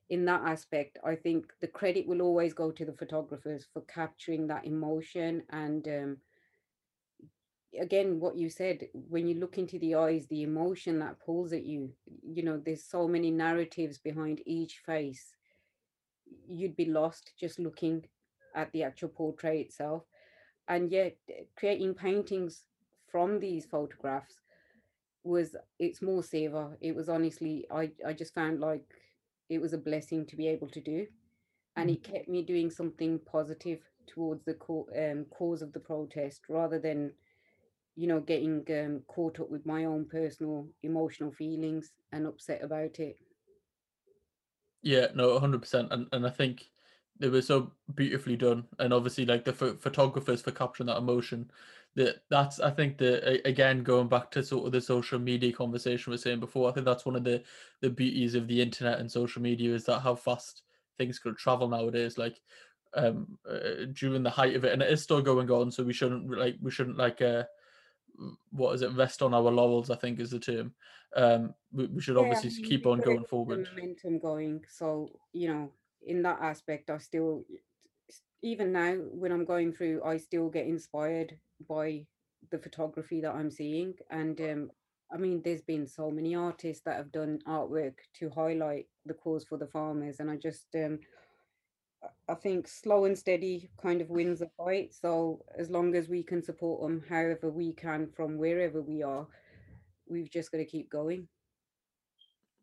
in 0.10 0.26
that 0.26 0.42
aspect, 0.46 1.00
I 1.04 1.16
think 1.16 1.46
the 1.62 1.68
credit 1.68 2.08
will 2.08 2.22
always 2.22 2.54
go 2.54 2.72
to 2.72 2.86
the 2.86 2.94
photographers 2.94 3.66
for 3.74 3.82
capturing 3.82 4.46
that 4.48 4.66
emotion. 4.66 5.42
And 5.50 5.88
um, 5.88 6.18
again, 7.80 8.20
what 8.20 8.38
you 8.38 8.50
said, 8.50 8.88
when 8.94 9.28
you 9.28 9.36
look 9.40 9.58
into 9.58 9.80
the 9.80 9.96
eyes, 9.96 10.28
the 10.28 10.44
emotion 10.44 11.00
that 11.00 11.20
pulls 11.20 11.54
at 11.54 11.66
you, 11.66 11.92
you 12.24 12.44
know, 12.44 12.62
there's 12.64 12.84
so 12.84 13.08
many 13.08 13.32
narratives 13.32 13.98
behind 13.98 14.42
each 14.46 14.82
face. 14.86 15.34
You'd 16.48 16.76
be 16.76 16.86
lost 16.86 17.32
just 17.40 17.58
looking 17.58 18.06
at 18.56 18.72
the 18.74 18.84
actual 18.84 19.10
portrait 19.10 19.60
itself 19.60 20.04
and 20.68 20.92
yet 20.92 21.18
creating 21.58 21.96
paintings 21.96 22.64
from 23.12 23.40
these 23.40 23.66
photographs 23.66 24.36
was 25.26 25.56
it's 25.80 26.02
more 26.02 26.24
saver 26.24 26.78
it 26.82 26.96
was 26.96 27.10
honestly 27.10 27.66
i 27.72 27.90
i 28.06 28.14
just 28.14 28.34
found 28.34 28.60
like 28.60 28.84
it 29.50 29.62
was 29.62 29.74
a 29.74 29.78
blessing 29.78 30.26
to 30.26 30.36
be 30.36 30.48
able 30.48 30.68
to 30.68 30.82
do 30.82 31.06
and 31.76 31.90
it 31.90 32.04
mm. 32.04 32.14
kept 32.14 32.30
me 32.30 32.42
doing 32.42 32.70
something 32.70 33.20
positive 33.26 33.80
towards 34.08 34.44
the 34.46 34.54
co- 34.56 34.88
um, 34.98 35.26
cause 35.30 35.62
of 35.62 35.74
the 35.74 35.80
protest 35.80 36.42
rather 36.50 36.80
than 36.80 37.12
you 37.96 38.08
know 38.08 38.20
getting 38.20 38.64
um, 38.70 39.02
caught 39.08 39.40
up 39.40 39.50
with 39.50 39.66
my 39.66 39.86
own 39.86 40.06
personal 40.06 40.68
emotional 40.84 41.32
feelings 41.32 41.92
and 42.12 42.28
upset 42.28 42.64
about 42.64 43.00
it 43.00 43.18
yeah 44.82 45.08
no 45.16 45.40
100% 45.40 45.92
and, 45.92 46.08
and 46.12 46.26
i 46.26 46.30
think 46.30 46.70
it 47.22 47.32
was 47.32 47.48
so 47.48 47.72
beautifully 47.96 48.36
done 48.36 48.66
and 48.80 48.94
obviously 48.94 49.26
like 49.26 49.46
the 49.46 49.54
ph- 49.54 49.80
photographers 49.80 50.42
for 50.42 50.52
capturing 50.52 50.88
that 50.88 50.98
emotion 50.98 51.50
that 51.96 52.18
that's 52.30 52.60
i 52.60 52.70
think 52.70 52.98
the 52.98 53.42
again 53.48 53.84
going 53.84 54.08
back 54.08 54.30
to 54.30 54.44
sort 54.44 54.66
of 54.66 54.72
the 54.72 54.82
social 54.82 55.20
media 55.20 55.52
conversation 55.52 56.12
we 56.12 56.16
are 56.16 56.20
saying 56.20 56.40
before 56.40 56.70
i 56.70 56.74
think 56.74 56.86
that's 56.86 57.06
one 57.06 57.16
of 57.16 57.24
the 57.24 57.42
the 57.82 57.90
beauties 57.90 58.36
of 58.36 58.48
the 58.48 58.62
internet 58.62 59.00
and 59.00 59.10
social 59.10 59.42
media 59.42 59.74
is 59.74 59.86
that 59.86 60.00
how 60.00 60.14
fast 60.16 60.64
things 60.98 61.20
could 61.20 61.38
travel 61.38 61.68
nowadays 61.68 62.18
like 62.18 62.42
um 62.96 63.28
uh, 63.50 63.86
during 63.94 64.24
the 64.24 64.30
height 64.30 64.56
of 64.56 64.64
it 64.64 64.74
and 64.74 64.82
it 64.82 64.92
is 64.92 65.02
still 65.02 65.22
going 65.22 65.50
on 65.50 65.72
so 65.72 65.84
we 65.84 65.94
shouldn't 65.94 66.30
like 66.30 66.56
we 66.62 66.72
shouldn't 66.72 66.98
like 66.98 67.22
uh 67.22 67.44
what 68.52 68.74
is 68.74 68.82
it 68.82 68.94
rest 68.94 69.22
on 69.22 69.34
our 69.34 69.42
laurels 69.42 69.90
i 69.90 69.96
think 69.96 70.20
is 70.20 70.32
the 70.32 70.40
term. 70.40 70.74
Um 71.18 71.54
we, 71.74 71.86
we 71.88 72.02
should 72.02 72.16
yeah, 72.16 72.22
obviously 72.22 72.64
keep 72.64 72.86
on 72.86 73.00
going 73.02 73.26
forward. 73.26 73.68
momentum 73.76 74.20
going 74.20 74.64
so 74.70 75.10
you 75.34 75.50
know 75.50 75.72
in 76.06 76.22
that 76.24 76.40
aspect, 76.42 76.90
I 76.90 76.98
still, 77.00 77.44
even 78.42 78.72
now 78.72 78.94
when 78.94 79.32
I'm 79.32 79.46
going 79.46 79.74
through, 79.74 80.04
I 80.04 80.18
still 80.18 80.50
get 80.50 80.68
inspired 80.68 81.38
by 81.68 82.06
the 82.52 82.60
photography 82.60 83.22
that 83.22 83.34
I'm 83.34 83.50
seeing. 83.50 83.96
And 84.10 84.40
um, 84.42 84.72
I 85.12 85.18
mean, 85.18 85.42
there's 85.44 85.62
been 85.62 85.88
so 85.88 86.12
many 86.12 86.36
artists 86.36 86.84
that 86.86 86.98
have 86.98 87.12
done 87.12 87.40
artwork 87.48 87.96
to 88.20 88.30
highlight 88.30 88.88
the 89.06 89.14
cause 89.14 89.46
for 89.46 89.58
the 89.58 89.68
farmers, 89.68 90.20
and 90.20 90.30
I 90.30 90.36
just, 90.36 90.68
um, 90.76 91.00
I 92.28 92.34
think 92.34 92.68
slow 92.68 93.06
and 93.06 93.18
steady 93.18 93.70
kind 93.82 94.02
of 94.02 94.10
wins 94.10 94.40
the 94.40 94.50
fight. 94.58 94.94
So 94.94 95.44
as 95.58 95.70
long 95.70 95.96
as 95.96 96.10
we 96.10 96.24
can 96.24 96.42
support 96.42 96.82
them, 96.82 97.04
however 97.08 97.50
we 97.50 97.74
can 97.74 98.08
from 98.16 98.38
wherever 98.38 98.82
we 98.82 99.04
are, 99.04 99.28
we've 100.08 100.30
just 100.30 100.52
got 100.52 100.60
to 100.60 100.66
keep 100.66 100.90
going. 100.90 101.28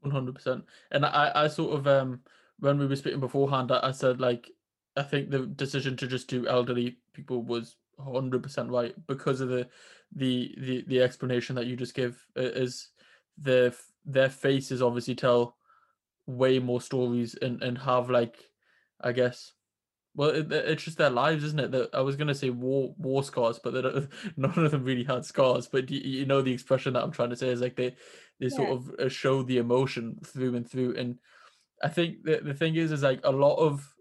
One 0.00 0.12
hundred 0.12 0.34
percent. 0.34 0.64
And 0.90 1.06
I, 1.06 1.30
I 1.34 1.48
sort 1.48 1.78
of 1.78 1.86
um 1.86 2.20
when 2.58 2.78
we 2.78 2.86
were 2.86 2.96
speaking 2.96 3.20
beforehand, 3.20 3.70
I, 3.70 3.80
I 3.84 3.90
said 3.92 4.20
like 4.20 4.50
I 4.96 5.02
think 5.02 5.30
the 5.30 5.46
decision 5.46 5.96
to 5.98 6.06
just 6.06 6.28
do 6.28 6.46
elderly 6.46 6.98
people 7.14 7.42
was 7.42 7.76
hundred 7.98 8.42
percent 8.42 8.70
right 8.70 8.94
because 9.06 9.40
of 9.40 9.48
the 9.48 9.68
the 10.14 10.54
the 10.58 10.84
the 10.88 11.00
explanation 11.00 11.54
that 11.56 11.66
you 11.66 11.76
just 11.76 11.94
give 11.94 12.24
is 12.36 12.88
their 13.38 13.72
their 14.04 14.28
faces 14.28 14.82
obviously 14.82 15.14
tell 15.14 15.56
way 16.26 16.58
more 16.58 16.80
stories 16.80 17.34
and 17.40 17.62
and 17.62 17.78
have 17.78 18.10
like 18.10 18.36
I 19.00 19.12
guess 19.12 19.52
well 20.14 20.30
it, 20.30 20.50
it's 20.52 20.82
just 20.82 20.98
their 20.98 21.10
lives 21.10 21.44
isn't 21.44 21.60
it 21.60 21.70
that 21.70 21.90
I 21.94 22.00
was 22.00 22.16
gonna 22.16 22.34
say 22.34 22.50
war 22.50 22.94
war 22.98 23.22
scars 23.22 23.60
but 23.62 23.74
none 24.36 24.58
of 24.58 24.70
them 24.70 24.84
really 24.84 25.04
had 25.04 25.24
scars 25.24 25.68
but 25.68 25.90
you, 25.90 26.00
you, 26.00 26.26
know 26.26 26.42
the 26.42 26.52
expression 26.52 26.94
that 26.94 27.02
I'm 27.02 27.12
trying 27.12 27.30
to 27.30 27.36
say 27.36 27.48
is 27.48 27.60
like 27.60 27.76
they 27.76 27.94
they 28.40 28.46
yeah. 28.46 28.56
sort 28.56 28.70
of 28.70 28.90
uh, 28.98 29.08
show 29.08 29.42
the 29.42 29.58
emotion 29.58 30.18
through 30.24 30.56
and 30.56 30.68
through 30.68 30.96
and 30.96 31.18
I 31.82 31.88
think 31.88 32.22
the 32.24 32.40
the 32.42 32.54
thing 32.54 32.76
is, 32.76 32.92
is 32.92 33.02
like 33.02 33.20
a 33.24 33.32
lot 33.32 33.56
of, 33.56 33.92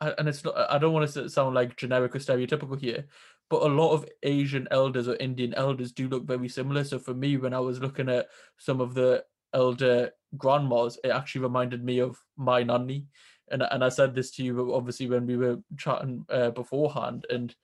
and 0.00 0.28
it's 0.28 0.44
not. 0.44 0.54
I 0.70 0.78
don't 0.78 0.92
want 0.92 1.10
to 1.10 1.28
sound 1.28 1.54
like 1.54 1.76
generic 1.76 2.14
or 2.14 2.18
stereotypical 2.18 2.80
here, 2.80 3.06
but 3.50 3.62
a 3.62 3.66
lot 3.66 3.92
of 3.92 4.08
Asian 4.22 4.68
elders 4.70 5.08
or 5.08 5.16
Indian 5.16 5.54
elders 5.54 5.92
do 5.92 6.08
look 6.08 6.26
very 6.26 6.48
similar. 6.48 6.84
So 6.84 6.98
for 6.98 7.14
me, 7.14 7.36
when 7.36 7.54
I 7.54 7.60
was 7.60 7.80
looking 7.80 8.08
at 8.08 8.26
some 8.58 8.80
of 8.80 8.94
the 8.94 9.24
elder 9.52 10.10
grandmas, 10.36 10.98
it 11.04 11.10
actually 11.10 11.42
reminded 11.42 11.84
me 11.84 12.00
of 12.00 12.18
my 12.36 12.62
nanny. 12.62 13.06
And, 13.50 13.62
and 13.62 13.84
I 13.84 13.90
said 13.90 14.14
this 14.14 14.30
to 14.32 14.42
you 14.42 14.74
obviously 14.74 15.08
when 15.08 15.26
we 15.26 15.36
were 15.36 15.58
chatting 15.76 16.24
uh, 16.28 16.50
beforehand, 16.50 17.26
and 17.30 17.54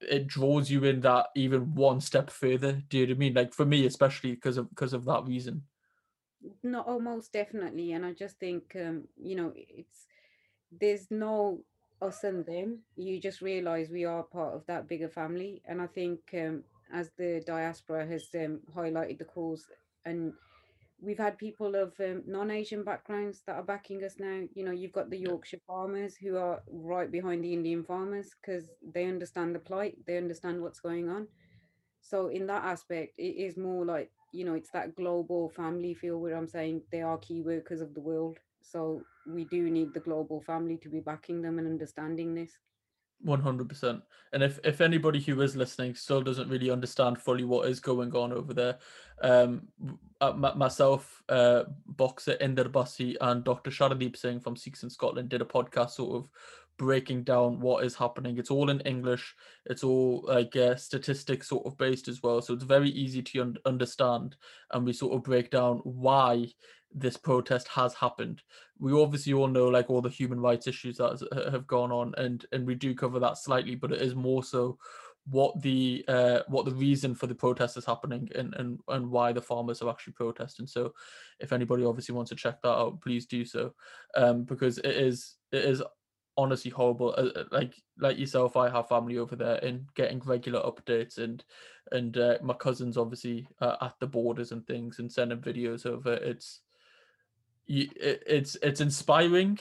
it 0.00 0.26
draws 0.26 0.70
you 0.70 0.84
in 0.84 1.00
that 1.00 1.26
even 1.34 1.74
one 1.74 2.00
step 2.00 2.30
further. 2.30 2.82
Do 2.88 2.98
you 2.98 3.06
know 3.06 3.10
what 3.10 3.16
I 3.16 3.18
mean? 3.18 3.34
Like 3.34 3.54
for 3.54 3.66
me, 3.66 3.86
especially 3.86 4.32
because 4.32 4.56
of 4.56 4.70
because 4.70 4.92
of 4.92 5.04
that 5.04 5.24
reason 5.26 5.62
no 6.62 6.84
oh, 6.86 6.98
most 6.98 7.32
definitely 7.32 7.92
and 7.92 8.04
i 8.04 8.12
just 8.12 8.38
think 8.38 8.76
um 8.76 9.04
you 9.16 9.34
know 9.34 9.52
it's 9.54 10.06
there's 10.70 11.10
no 11.10 11.60
us 12.02 12.24
and 12.24 12.44
them 12.46 12.78
you 12.96 13.18
just 13.20 13.40
realize 13.40 13.88
we 13.90 14.04
are 14.04 14.22
part 14.22 14.54
of 14.54 14.64
that 14.66 14.86
bigger 14.88 15.08
family 15.08 15.62
and 15.66 15.80
i 15.80 15.86
think 15.86 16.20
um 16.34 16.62
as 16.92 17.10
the 17.18 17.42
diaspora 17.46 18.06
has 18.06 18.28
um, 18.34 18.60
highlighted 18.74 19.18
the 19.18 19.24
cause 19.24 19.66
and 20.04 20.32
we've 21.00 21.18
had 21.18 21.36
people 21.38 21.74
of 21.74 21.92
um, 22.00 22.22
non-Asian 22.26 22.82
backgrounds 22.82 23.42
that 23.46 23.56
are 23.56 23.62
backing 23.62 24.02
us 24.04 24.14
now. 24.18 24.42
You 24.54 24.64
know, 24.64 24.70
you've 24.72 24.92
got 24.92 25.10
the 25.10 25.18
Yorkshire 25.18 25.60
farmers 25.66 26.16
who 26.16 26.36
are 26.36 26.62
right 26.70 27.10
behind 27.10 27.44
the 27.44 27.52
Indian 27.52 27.84
farmers 27.84 28.30
because 28.40 28.70
they 28.94 29.04
understand 29.06 29.54
the 29.54 29.58
plight, 29.58 29.98
they 30.06 30.16
understand 30.16 30.62
what's 30.62 30.80
going 30.80 31.08
on. 31.10 31.28
So 32.00 32.28
in 32.28 32.46
that 32.46 32.64
aspect, 32.64 33.14
it 33.18 33.36
is 33.36 33.56
more 33.56 33.84
like 33.84 34.10
you 34.32 34.44
know, 34.44 34.54
it's 34.54 34.70
that 34.70 34.94
global 34.96 35.48
family 35.48 35.94
feel 35.94 36.18
where 36.18 36.36
I'm 36.36 36.48
saying 36.48 36.82
they 36.92 37.00
are 37.00 37.16
key 37.18 37.40
workers 37.40 37.80
of 37.80 37.94
the 37.94 38.00
world. 38.00 38.38
So 38.60 39.02
we 39.26 39.44
do 39.44 39.70
need 39.70 39.92
the 39.94 40.00
global 40.00 40.40
family 40.40 40.76
to 40.78 40.88
be 40.88 41.00
backing 41.00 41.42
them 41.42 41.58
and 41.58 41.66
understanding 41.66 42.34
this. 42.34 42.52
One 43.22 43.40
hundred 43.40 43.70
percent. 43.70 44.02
And 44.34 44.42
if 44.42 44.60
if 44.62 44.82
anybody 44.82 45.20
who 45.20 45.40
is 45.40 45.56
listening 45.56 45.94
still 45.94 46.20
doesn't 46.20 46.50
really 46.50 46.70
understand 46.70 47.18
fully 47.18 47.44
what 47.44 47.68
is 47.68 47.80
going 47.80 48.14
on 48.14 48.30
over 48.30 48.52
there, 48.52 48.78
um, 49.22 49.68
uh, 50.20 50.32
myself, 50.32 51.22
uh, 51.30 51.64
boxer 51.86 52.36
Inder 52.42 52.70
Bassi 52.70 53.16
and 53.22 53.42
Dr. 53.42 53.70
Sharadeep 53.70 54.16
Singh 54.16 54.40
from 54.40 54.54
Sikhs 54.54 54.82
in 54.82 54.90
Scotland 54.90 55.30
did 55.30 55.40
a 55.40 55.46
podcast 55.46 55.92
sort 55.92 56.16
of 56.16 56.30
breaking 56.78 57.24
down 57.24 57.60
what 57.60 57.84
is 57.84 57.94
happening. 57.94 58.38
It's 58.38 58.50
all 58.50 58.70
in 58.70 58.80
English. 58.80 59.34
It's 59.66 59.84
all 59.84 60.24
like 60.26 60.54
uh, 60.56 60.76
statistics 60.76 61.48
sort 61.48 61.66
of 61.66 61.78
based 61.78 62.08
as 62.08 62.22
well. 62.22 62.40
So 62.40 62.54
it's 62.54 62.64
very 62.64 62.90
easy 62.90 63.22
to 63.22 63.40
un- 63.40 63.56
understand. 63.64 64.36
And 64.72 64.84
we 64.84 64.92
sort 64.92 65.14
of 65.14 65.24
break 65.24 65.50
down 65.50 65.78
why 65.78 66.48
this 66.94 67.16
protest 67.16 67.68
has 67.68 67.94
happened. 67.94 68.42
We 68.78 68.92
obviously 68.92 69.32
all 69.32 69.48
know 69.48 69.68
like 69.68 69.90
all 69.90 70.02
the 70.02 70.08
human 70.08 70.40
rights 70.40 70.66
issues 70.66 70.96
that 70.98 71.26
have 71.52 71.66
gone 71.66 71.92
on, 71.92 72.14
and 72.16 72.44
and 72.52 72.66
we 72.66 72.74
do 72.74 72.94
cover 72.94 73.18
that 73.20 73.38
slightly, 73.38 73.74
but 73.74 73.92
it 73.92 74.00
is 74.00 74.14
more 74.14 74.44
so 74.44 74.78
what 75.28 75.60
the 75.60 76.04
uh, 76.08 76.40
what 76.48 76.64
the 76.64 76.74
reason 76.74 77.14
for 77.14 77.26
the 77.26 77.34
protest 77.34 77.76
is 77.76 77.84
happening 77.84 78.28
and, 78.34 78.54
and 78.54 78.78
and 78.88 79.10
why 79.10 79.32
the 79.32 79.42
farmers 79.42 79.82
are 79.82 79.90
actually 79.90 80.12
protesting. 80.12 80.66
So, 80.66 80.94
if 81.40 81.52
anybody 81.52 81.84
obviously 81.84 82.14
wants 82.14 82.30
to 82.30 82.36
check 82.36 82.62
that 82.62 82.68
out, 82.68 83.00
please 83.00 83.26
do 83.26 83.44
so, 83.44 83.74
um, 84.14 84.44
because 84.44 84.78
it 84.78 84.86
is 84.86 85.34
it 85.52 85.64
is 85.64 85.82
honestly 86.36 86.70
horrible. 86.70 87.14
Uh, 87.16 87.40
uh, 87.40 87.44
like 87.50 87.74
like 87.98 88.18
yourself, 88.18 88.56
I 88.56 88.70
have 88.70 88.88
family 88.88 89.18
over 89.18 89.36
there, 89.36 89.56
and 89.56 89.86
getting 89.94 90.20
regular 90.20 90.60
updates 90.60 91.18
and 91.18 91.44
and 91.92 92.16
uh, 92.16 92.38
my 92.42 92.54
cousins 92.54 92.96
obviously 92.96 93.46
uh, 93.60 93.76
at 93.80 93.94
the 94.00 94.06
borders 94.06 94.52
and 94.52 94.66
things, 94.66 94.98
and 94.98 95.10
sending 95.10 95.38
videos 95.38 95.86
over. 95.86 96.14
It's 96.14 96.60
it, 97.66 98.22
it's 98.26 98.56
it's 98.62 98.80
inspiring, 98.80 99.58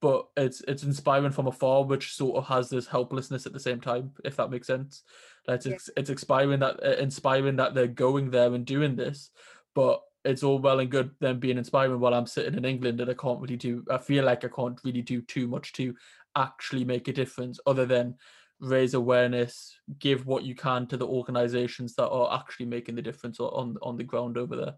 but 0.00 0.28
it's 0.36 0.60
it's 0.68 0.82
inspiring 0.82 1.32
from 1.32 1.46
afar, 1.46 1.84
which 1.84 2.14
sort 2.14 2.36
of 2.36 2.46
has 2.46 2.70
this 2.70 2.86
helplessness 2.86 3.46
at 3.46 3.52
the 3.52 3.60
same 3.60 3.80
time, 3.80 4.12
if 4.24 4.36
that 4.36 4.50
makes 4.50 4.66
sense. 4.66 5.02
Like 5.46 5.66
it's 5.66 5.88
yeah. 5.88 6.00
it's 6.00 6.10
inspiring 6.10 6.60
that 6.60 6.82
uh, 6.84 6.96
inspiring 6.96 7.56
that 7.56 7.74
they're 7.74 7.86
going 7.86 8.30
there 8.30 8.52
and 8.54 8.64
doing 8.64 8.96
this, 8.96 9.30
but 9.74 10.02
it's 10.26 10.42
all 10.42 10.58
well 10.58 10.80
and 10.80 10.90
good 10.90 11.10
them 11.20 11.38
being 11.38 11.58
inspiring 11.58 12.00
while 12.00 12.14
I'm 12.14 12.26
sitting 12.26 12.54
in 12.54 12.64
England 12.64 13.00
and 13.00 13.10
I 13.10 13.14
can't 13.14 13.40
really 13.40 13.56
do 13.56 13.84
I 13.90 13.98
feel 13.98 14.24
like 14.24 14.44
I 14.44 14.48
can't 14.48 14.78
really 14.84 15.02
do 15.02 15.22
too 15.22 15.46
much 15.46 15.72
to 15.74 15.94
actually 16.36 16.84
make 16.84 17.08
a 17.08 17.12
difference 17.12 17.58
other 17.66 17.86
than 17.86 18.14
raise 18.60 18.94
awareness, 18.94 19.78
give 19.98 20.26
what 20.26 20.42
you 20.42 20.54
can 20.54 20.86
to 20.86 20.96
the 20.96 21.06
organizations 21.06 21.94
that 21.94 22.08
are 22.08 22.38
actually 22.38 22.66
making 22.66 22.94
the 22.94 23.02
difference 23.02 23.38
on 23.40 23.76
on 23.82 23.96
the 23.96 24.04
ground 24.04 24.36
over 24.38 24.56
there. 24.56 24.74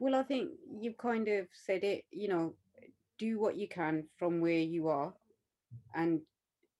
Well, 0.00 0.14
I 0.14 0.22
think 0.22 0.50
you've 0.80 0.98
kind 0.98 1.28
of 1.28 1.46
said 1.52 1.84
it, 1.84 2.04
you 2.10 2.28
know, 2.28 2.54
do 3.18 3.38
what 3.38 3.56
you 3.56 3.68
can 3.68 4.04
from 4.18 4.40
where 4.40 4.58
you 4.58 4.88
are. 4.88 5.14
And 5.94 6.20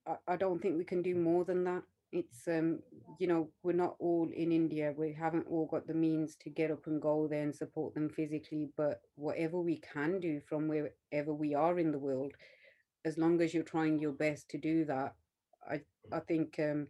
I, 0.06 0.16
I 0.26 0.36
don't 0.36 0.60
think 0.60 0.76
we 0.76 0.84
can 0.84 1.02
do 1.02 1.14
more 1.14 1.44
than 1.44 1.64
that 1.64 1.82
it's 2.14 2.46
um 2.48 2.78
you 3.18 3.26
know 3.26 3.48
we're 3.64 3.72
not 3.72 3.96
all 3.98 4.28
in 4.34 4.52
india. 4.52 4.94
We 4.96 5.12
haven't 5.12 5.48
all 5.50 5.66
got 5.66 5.86
the 5.86 5.94
means 5.94 6.36
to 6.42 6.50
get 6.50 6.70
up 6.70 6.86
and 6.86 7.02
go 7.02 7.26
there 7.28 7.42
and 7.42 7.54
support 7.54 7.94
them 7.94 8.08
physically 8.08 8.70
but 8.76 9.00
whatever 9.16 9.60
we 9.60 9.78
can 9.78 10.20
do 10.20 10.40
from 10.48 10.68
wherever 10.68 11.34
we 11.34 11.54
are 11.54 11.78
in 11.78 11.90
the 11.92 11.98
world 11.98 12.32
as 13.04 13.18
long 13.18 13.40
as 13.42 13.52
you're 13.52 13.64
trying 13.74 13.98
your 13.98 14.12
best 14.12 14.48
to 14.50 14.58
do 14.58 14.84
that 14.84 15.14
i 15.70 15.80
i 16.12 16.20
think 16.20 16.56
um 16.60 16.86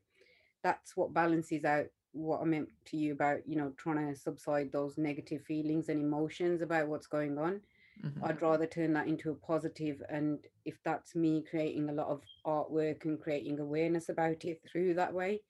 that's 0.62 0.96
what 0.96 1.14
balances 1.14 1.64
out 1.64 1.86
what 2.12 2.40
i 2.42 2.44
meant 2.44 2.68
to 2.86 2.96
you 2.96 3.12
about 3.12 3.38
you 3.46 3.56
know 3.56 3.72
trying 3.78 4.08
to 4.12 4.18
subside 4.18 4.70
those 4.72 4.98
negative 4.98 5.42
feelings 5.42 5.88
and 5.88 6.00
emotions 6.00 6.62
about 6.62 6.88
what's 6.88 7.06
going 7.06 7.38
on 7.38 7.60
Mm-hmm. 8.02 8.24
I'd 8.24 8.42
rather 8.42 8.66
turn 8.66 8.92
that 8.94 9.06
into 9.06 9.30
a 9.30 9.34
positive 9.34 10.02
and 10.08 10.38
if 10.64 10.74
that's 10.84 11.14
me 11.14 11.44
creating 11.48 11.88
a 11.88 11.92
lot 11.92 12.08
of 12.08 12.22
artwork 12.46 13.04
and 13.04 13.20
creating 13.20 13.60
awareness 13.60 14.08
about 14.08 14.44
it 14.44 14.60
through 14.70 14.94
that 14.94 15.12
way, 15.12 15.40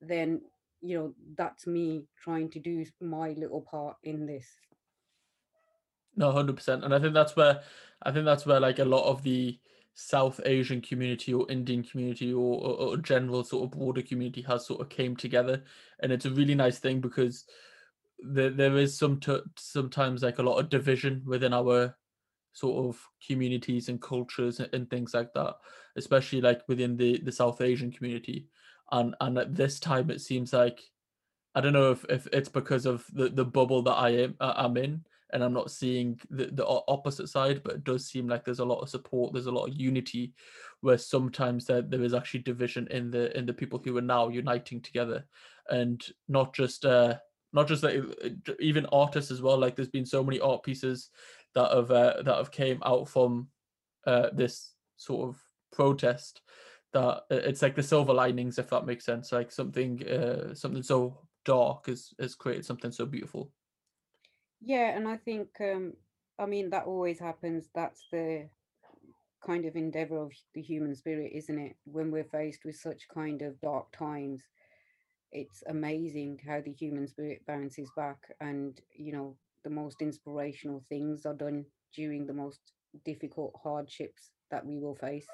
then 0.00 0.40
you 0.80 0.98
know 0.98 1.14
that's 1.36 1.66
me 1.66 2.04
trying 2.22 2.50
to 2.50 2.58
do 2.58 2.84
my 3.00 3.30
little 3.30 3.62
part 3.62 3.96
in 4.02 4.26
this. 4.26 4.46
No, 6.16 6.30
hundred 6.30 6.56
percent, 6.56 6.84
and 6.84 6.94
I 6.94 6.98
think 6.98 7.14
that's 7.14 7.36
where 7.36 7.62
I 8.02 8.12
think 8.12 8.24
that's 8.24 8.46
where 8.46 8.60
like 8.60 8.78
a 8.78 8.84
lot 8.84 9.04
of 9.04 9.22
the 9.22 9.58
South 9.94 10.40
Asian 10.44 10.80
community 10.80 11.32
or 11.32 11.50
Indian 11.50 11.82
community 11.82 12.32
or, 12.32 12.60
or, 12.60 12.76
or 12.76 12.96
general 12.96 13.44
sort 13.44 13.64
of 13.64 13.78
broader 13.78 14.02
community 14.02 14.42
has 14.42 14.66
sort 14.66 14.80
of 14.80 14.88
came 14.88 15.16
together, 15.16 15.62
and 16.00 16.12
it's 16.12 16.26
a 16.26 16.30
really 16.30 16.54
nice 16.54 16.78
thing 16.78 17.00
because 17.00 17.44
there 18.18 18.50
there 18.50 18.76
is 18.76 18.96
some 18.96 19.20
t- 19.20 19.40
sometimes 19.58 20.22
like 20.22 20.38
a 20.38 20.42
lot 20.42 20.58
of 20.58 20.68
division 20.68 21.22
within 21.26 21.52
our 21.52 21.96
sort 22.52 22.86
of 22.86 23.00
communities 23.26 23.88
and 23.88 24.00
cultures 24.00 24.60
and, 24.60 24.72
and 24.72 24.88
things 24.88 25.12
like 25.12 25.32
that, 25.34 25.56
especially 25.96 26.40
like 26.40 26.62
within 26.68 26.96
the 26.96 27.20
the 27.20 27.32
South 27.32 27.60
Asian 27.60 27.90
community. 27.90 28.48
And 28.92 29.14
and 29.20 29.38
at 29.38 29.54
this 29.54 29.80
time, 29.80 30.10
it 30.10 30.20
seems 30.20 30.52
like 30.52 30.80
I 31.54 31.60
don't 31.60 31.72
know 31.72 31.92
if, 31.92 32.04
if 32.08 32.26
it's 32.32 32.48
because 32.48 32.86
of 32.86 33.04
the, 33.12 33.28
the 33.28 33.44
bubble 33.44 33.82
that 33.82 33.92
I 33.92 34.10
am 34.10 34.36
I'm 34.40 34.76
in, 34.76 35.04
and 35.32 35.42
I'm 35.42 35.52
not 35.52 35.70
seeing 35.70 36.20
the, 36.30 36.46
the 36.46 36.66
opposite 36.88 37.28
side, 37.28 37.62
but 37.64 37.74
it 37.74 37.84
does 37.84 38.06
seem 38.06 38.28
like 38.28 38.44
there's 38.44 38.60
a 38.60 38.64
lot 38.64 38.80
of 38.80 38.88
support, 38.88 39.32
there's 39.32 39.46
a 39.46 39.52
lot 39.52 39.68
of 39.68 39.74
unity, 39.74 40.32
where 40.80 40.98
sometimes 40.98 41.66
there, 41.66 41.82
there 41.82 42.02
is 42.02 42.14
actually 42.14 42.40
division 42.40 42.86
in 42.90 43.10
the 43.10 43.36
in 43.36 43.46
the 43.46 43.52
people 43.52 43.80
who 43.84 43.96
are 43.96 44.02
now 44.02 44.28
uniting 44.28 44.80
together, 44.80 45.24
and 45.70 46.06
not 46.28 46.54
just 46.54 46.84
uh, 46.84 47.16
not 47.54 47.68
just 47.68 47.80
that 47.82 48.56
even 48.60 48.84
artists 48.86 49.30
as 49.30 49.40
well 49.40 49.56
like 49.56 49.76
there's 49.76 49.88
been 49.88 50.04
so 50.04 50.22
many 50.22 50.40
art 50.40 50.62
pieces 50.62 51.08
that 51.54 51.70
have 51.70 51.90
uh, 51.90 52.20
that 52.22 52.36
have 52.36 52.50
came 52.50 52.82
out 52.84 53.08
from 53.08 53.48
uh, 54.06 54.28
this 54.34 54.74
sort 54.96 55.28
of 55.28 55.42
protest 55.72 56.42
that 56.92 57.22
it's 57.30 57.62
like 57.62 57.74
the 57.74 57.82
silver 57.82 58.12
linings 58.12 58.58
if 58.58 58.68
that 58.68 58.86
makes 58.86 59.04
sense 59.04 59.32
like 59.32 59.50
something 59.50 60.06
uh, 60.08 60.54
something 60.54 60.82
so 60.82 61.18
dark 61.44 61.86
has 61.86 62.12
has 62.18 62.34
created 62.34 62.64
something 62.64 62.90
so 62.90 63.06
beautiful. 63.06 63.50
Yeah 64.60 64.96
and 64.96 65.06
i 65.06 65.16
think 65.16 65.48
um 65.60 65.92
i 66.38 66.46
mean 66.46 66.70
that 66.70 66.86
always 66.86 67.18
happens. 67.20 67.68
That's 67.74 68.02
the 68.10 68.48
kind 69.44 69.66
of 69.66 69.76
endeavor 69.76 70.22
of 70.22 70.32
the 70.54 70.62
human 70.62 70.94
spirit 70.94 71.32
isn't 71.34 71.58
it? 71.58 71.76
When 71.84 72.10
we're 72.10 72.24
faced 72.24 72.64
with 72.64 72.76
such 72.76 73.08
kind 73.08 73.42
of 73.42 73.60
dark 73.60 73.92
times 73.92 74.42
it's 75.34 75.62
amazing 75.68 76.40
how 76.46 76.60
the 76.60 76.72
human 76.72 77.06
spirit 77.06 77.42
bounces 77.46 77.90
back 77.96 78.18
and 78.40 78.80
you 78.96 79.12
know 79.12 79.36
the 79.64 79.70
most 79.70 80.00
inspirational 80.00 80.84
things 80.88 81.26
are 81.26 81.34
done 81.34 81.64
during 81.94 82.26
the 82.26 82.32
most 82.32 82.60
difficult 83.04 83.52
hardships 83.62 84.30
that 84.50 84.64
we 84.64 84.78
will 84.78 84.94
face. 84.94 85.26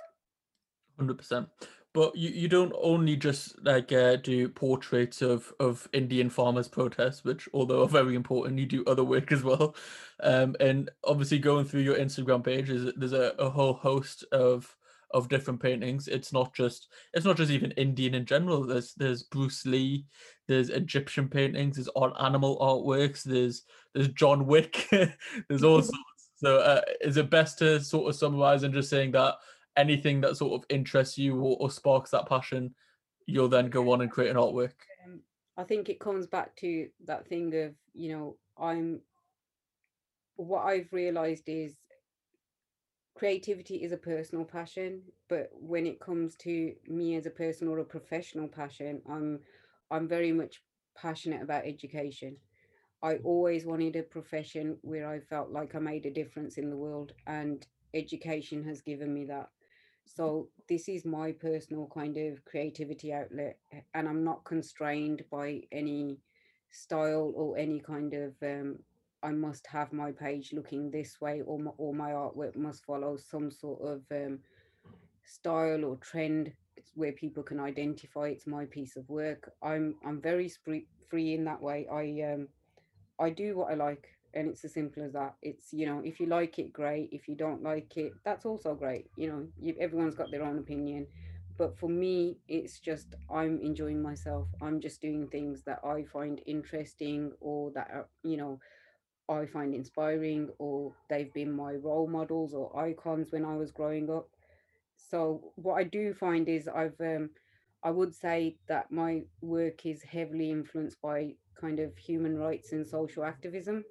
100% 0.99 1.47
but 1.93 2.15
you, 2.15 2.31
you 2.31 2.49
don't 2.49 2.75
only 2.81 3.17
just 3.17 3.63
like 3.65 3.91
uh, 3.93 4.17
do 4.17 4.49
portraits 4.49 5.23
of 5.23 5.53
of 5.59 5.89
indian 5.93 6.31
farmers 6.31 6.69
protests 6.69 7.25
which 7.25 7.49
although 7.53 7.83
are 7.83 7.89
very 7.89 8.15
important 8.15 8.59
you 8.59 8.67
do 8.67 8.85
other 8.87 9.05
work 9.05 9.33
as 9.33 9.43
well. 9.43 9.75
Um, 10.23 10.55
and 10.61 10.91
obviously 11.05 11.39
going 11.39 11.65
through 11.65 11.81
your 11.81 11.97
instagram 11.97 12.45
page 12.45 12.71
is 12.71 12.93
there's 12.97 13.13
a, 13.13 13.35
a 13.39 13.51
whole 13.51 13.75
host 13.75 14.25
of 14.33 14.77
of 15.13 15.29
different 15.29 15.61
paintings. 15.61 16.09
It's 16.09 16.33
not 16.33 16.55
just 16.55 16.89
it's 17.13 17.27
not 17.27 17.37
just 17.37 17.51
even 17.51 17.73
Indian 17.73 18.15
in 18.15 18.27
general. 18.27 18.65
There's 18.65 18.95
there's 18.95 19.23
Bruce 19.25 19.67
Lee, 19.67 20.07
there's 20.49 20.71
Egyptian 20.71 21.29
paintings, 21.29 21.77
there's 21.77 21.89
on 21.89 22.13
animal 22.21 22.59
artworks, 22.59 23.23
there's 23.23 23.63
there's 23.95 24.09
John 24.09 24.47
Wick, 24.47 24.89
there's 25.49 25.65
all 25.65 25.83
sorts. 25.83 25.99
So 26.37 26.59
uh, 26.59 26.81
is 27.03 27.19
it 27.19 27.29
best 27.29 27.59
to 27.59 27.81
sort 27.81 28.09
of 28.09 28.17
summarize 28.17 28.63
and 28.63 28.73
just 28.73 28.89
saying 28.89 29.13
that 29.13 29.35
anything 29.77 30.23
that 30.23 30.37
sort 30.37 30.55
of 30.55 30.65
interests 30.71 31.19
you 31.19 31.37
or, 31.37 31.57
or 31.61 31.71
sparks 31.71 32.11
that 32.11 32.29
passion, 32.29 32.75
you'll 33.27 33.49
then 33.49 33.69
go 33.69 33.93
on 33.93 34.01
and 34.01 34.11
create 34.11 34.31
an 34.31 34.37
artwork? 34.37 34.73
Um, 35.05 35.21
I 35.59 35.65
think 35.65 35.91
it 35.91 36.01
comes 36.01 36.27
back 36.27 36.57
to 36.57 36.89
that 37.07 37.27
thing 37.27 37.55
of 37.63 37.75
you 37.93 38.17
know 38.17 38.37
I'm 38.59 39.01
what 40.37 40.65
I've 40.65 40.89
realized 40.93 41.45
is 41.49 41.77
creativity 43.15 43.77
is 43.83 43.93
a 43.93 43.97
personal 43.97 44.45
passion 44.45 45.03
but 45.29 45.51
when 45.53 45.87
it 45.87 46.01
comes 46.01 46.37
to 46.37 46.73
me 46.89 47.17
as 47.17 47.27
a 47.27 47.31
person 47.31 47.69
or 47.69 47.79
a 47.79 47.85
professional 47.85 48.49
passion 48.49 49.03
i'm 49.09 49.41
i'm 49.91 50.09
very 50.09 50.33
much 50.33 50.63
passionate 50.97 51.43
about 51.43 51.67
education. 51.67 52.37
I 53.03 53.17
always 53.25 53.65
wanted 53.65 53.97
a 53.97 54.03
profession 54.03 54.77
where 54.83 55.09
i 55.09 55.21
felt 55.21 55.51
like 55.51 55.75
i 55.75 55.79
made 55.79 56.07
a 56.07 56.11
difference 56.11 56.59
in 56.59 56.69
the 56.71 56.77
world 56.77 57.13
and 57.27 57.67
education 57.95 58.63
has 58.65 58.83
given 58.83 59.13
me 59.13 59.25
that. 59.27 59.49
So 60.05 60.49
this 60.69 60.89
is 60.89 61.05
my 61.05 61.33
personal 61.33 61.91
kind 61.93 62.17
of 62.17 62.45
creativity 62.45 63.13
outlet 63.13 63.59
and 63.95 64.09
i'm 64.09 64.25
not 64.25 64.45
constrained 64.45 65.25
by 65.31 65.63
any 65.73 66.19
style 66.71 67.33
or 67.37 67.57
any 67.59 67.81
kind 67.81 68.13
of 68.15 68.35
um, 68.43 68.79
I 69.23 69.33
must 69.33 69.67
have 69.69 69.93
my 69.93 70.13
page 70.13 70.53
looking 70.53 70.91
this 70.91 71.21
way, 71.21 71.43
or 71.43 71.59
my, 71.59 71.73
or 71.79 71.95
my 71.95 72.11
artwork 72.11 72.57
must 72.57 72.85
follow 72.85 73.17
some 73.17 73.51
sort 73.51 73.81
of 73.83 74.03
um, 74.11 74.41
style 75.25 75.85
or 75.85 75.97
trend 75.97 76.53
where 76.95 77.13
people 77.13 77.43
can 77.43 77.61
identify 77.61 78.29
it's 78.29 78.47
my 78.47 78.65
piece 78.67 78.97
of 78.97 79.09
work. 79.09 79.53
I'm 79.63 79.97
I'm 80.05 80.21
very 80.21 80.51
free 81.09 81.35
in 81.35 81.45
that 81.45 81.61
way. 81.63 81.87
I 81.91 82.33
um 82.33 82.49
I 83.19 83.31
do 83.31 83.57
what 83.57 83.71
I 83.71 83.75
like, 83.75 84.09
and 84.35 84.49
it's 84.49 84.65
as 84.65 84.75
simple 84.75 85.03
as 85.05 85.13
that. 85.13 85.35
It's 85.43 85.73
you 85.73 85.87
know 85.87 86.01
if 86.05 86.21
you 86.21 86.27
like 86.27 86.59
it, 86.59 86.73
great. 86.73 87.11
If 87.13 87.29
you 87.29 87.37
don't 87.37 87.63
like 87.63 87.97
it, 87.97 88.13
that's 88.25 88.47
also 88.47 88.75
great. 88.75 89.07
You 89.17 89.29
know, 89.29 89.47
you, 89.61 89.75
everyone's 89.81 90.15
got 90.15 90.31
their 90.31 90.45
own 90.45 90.59
opinion, 90.59 91.07
but 91.59 91.79
for 91.79 91.89
me, 91.89 92.39
it's 92.49 92.81
just 92.81 93.15
I'm 93.33 93.61
enjoying 93.61 94.03
myself. 94.03 94.49
I'm 94.63 94.81
just 94.81 95.01
doing 95.01 95.29
things 95.29 95.63
that 95.65 95.81
I 95.85 96.05
find 96.05 96.41
interesting 96.47 97.33
or 97.41 97.71
that 97.73 97.91
are, 97.93 98.09
you 98.25 98.37
know 98.37 98.61
I 99.31 99.47
find 99.47 99.75
inspiring, 99.75 100.51
or 100.59 100.97
they've 101.09 101.33
been 101.33 101.53
my 101.53 101.75
role 101.77 102.09
models 102.09 102.55
or 102.55 102.77
icons 102.79 103.33
when 103.33 103.45
I 103.47 103.57
was 103.57 103.73
growing 103.73 104.11
up. 104.11 104.31
So 104.97 105.53
what 105.57 105.75
I 105.75 105.85
do 105.85 106.15
find 106.15 106.49
is 106.49 106.69
I've 106.69 107.01
um, 107.01 107.31
I 107.83 107.91
would 107.91 108.15
say 108.15 108.59
that 108.69 108.91
my 108.93 109.27
work 109.43 109.87
is 109.87 110.03
heavily 110.05 110.51
influenced 110.51 111.01
by 111.03 111.37
kind 111.55 111.81
of 111.81 111.97
human 111.99 112.39
rights 112.39 112.73
and 112.73 112.87
social 112.87 113.25
activism. 113.25 113.85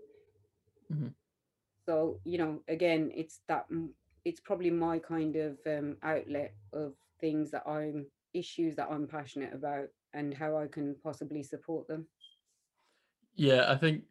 Mhm. 0.89 1.13
So 1.85 2.19
you 2.23 2.37
know, 2.37 2.63
again, 2.67 3.11
it's 3.13 3.41
that 3.47 3.67
it's 4.25 4.39
probably 4.39 4.71
my 4.71 4.99
kind 4.99 5.35
of 5.35 5.59
um, 5.65 5.97
outlet 6.03 6.55
of 6.73 6.95
things 7.19 7.51
that 7.51 7.67
I'm 7.67 8.07
issues 8.33 8.75
that 8.75 8.89
I'm 8.91 9.07
passionate 9.07 9.53
about 9.53 9.89
and 10.13 10.33
how 10.35 10.57
I 10.57 10.67
can 10.67 10.95
possibly 11.03 11.43
support 11.43 11.87
them. 11.87 12.07
Yeah, 13.35 13.71
I 13.71 13.77
think 13.77 14.05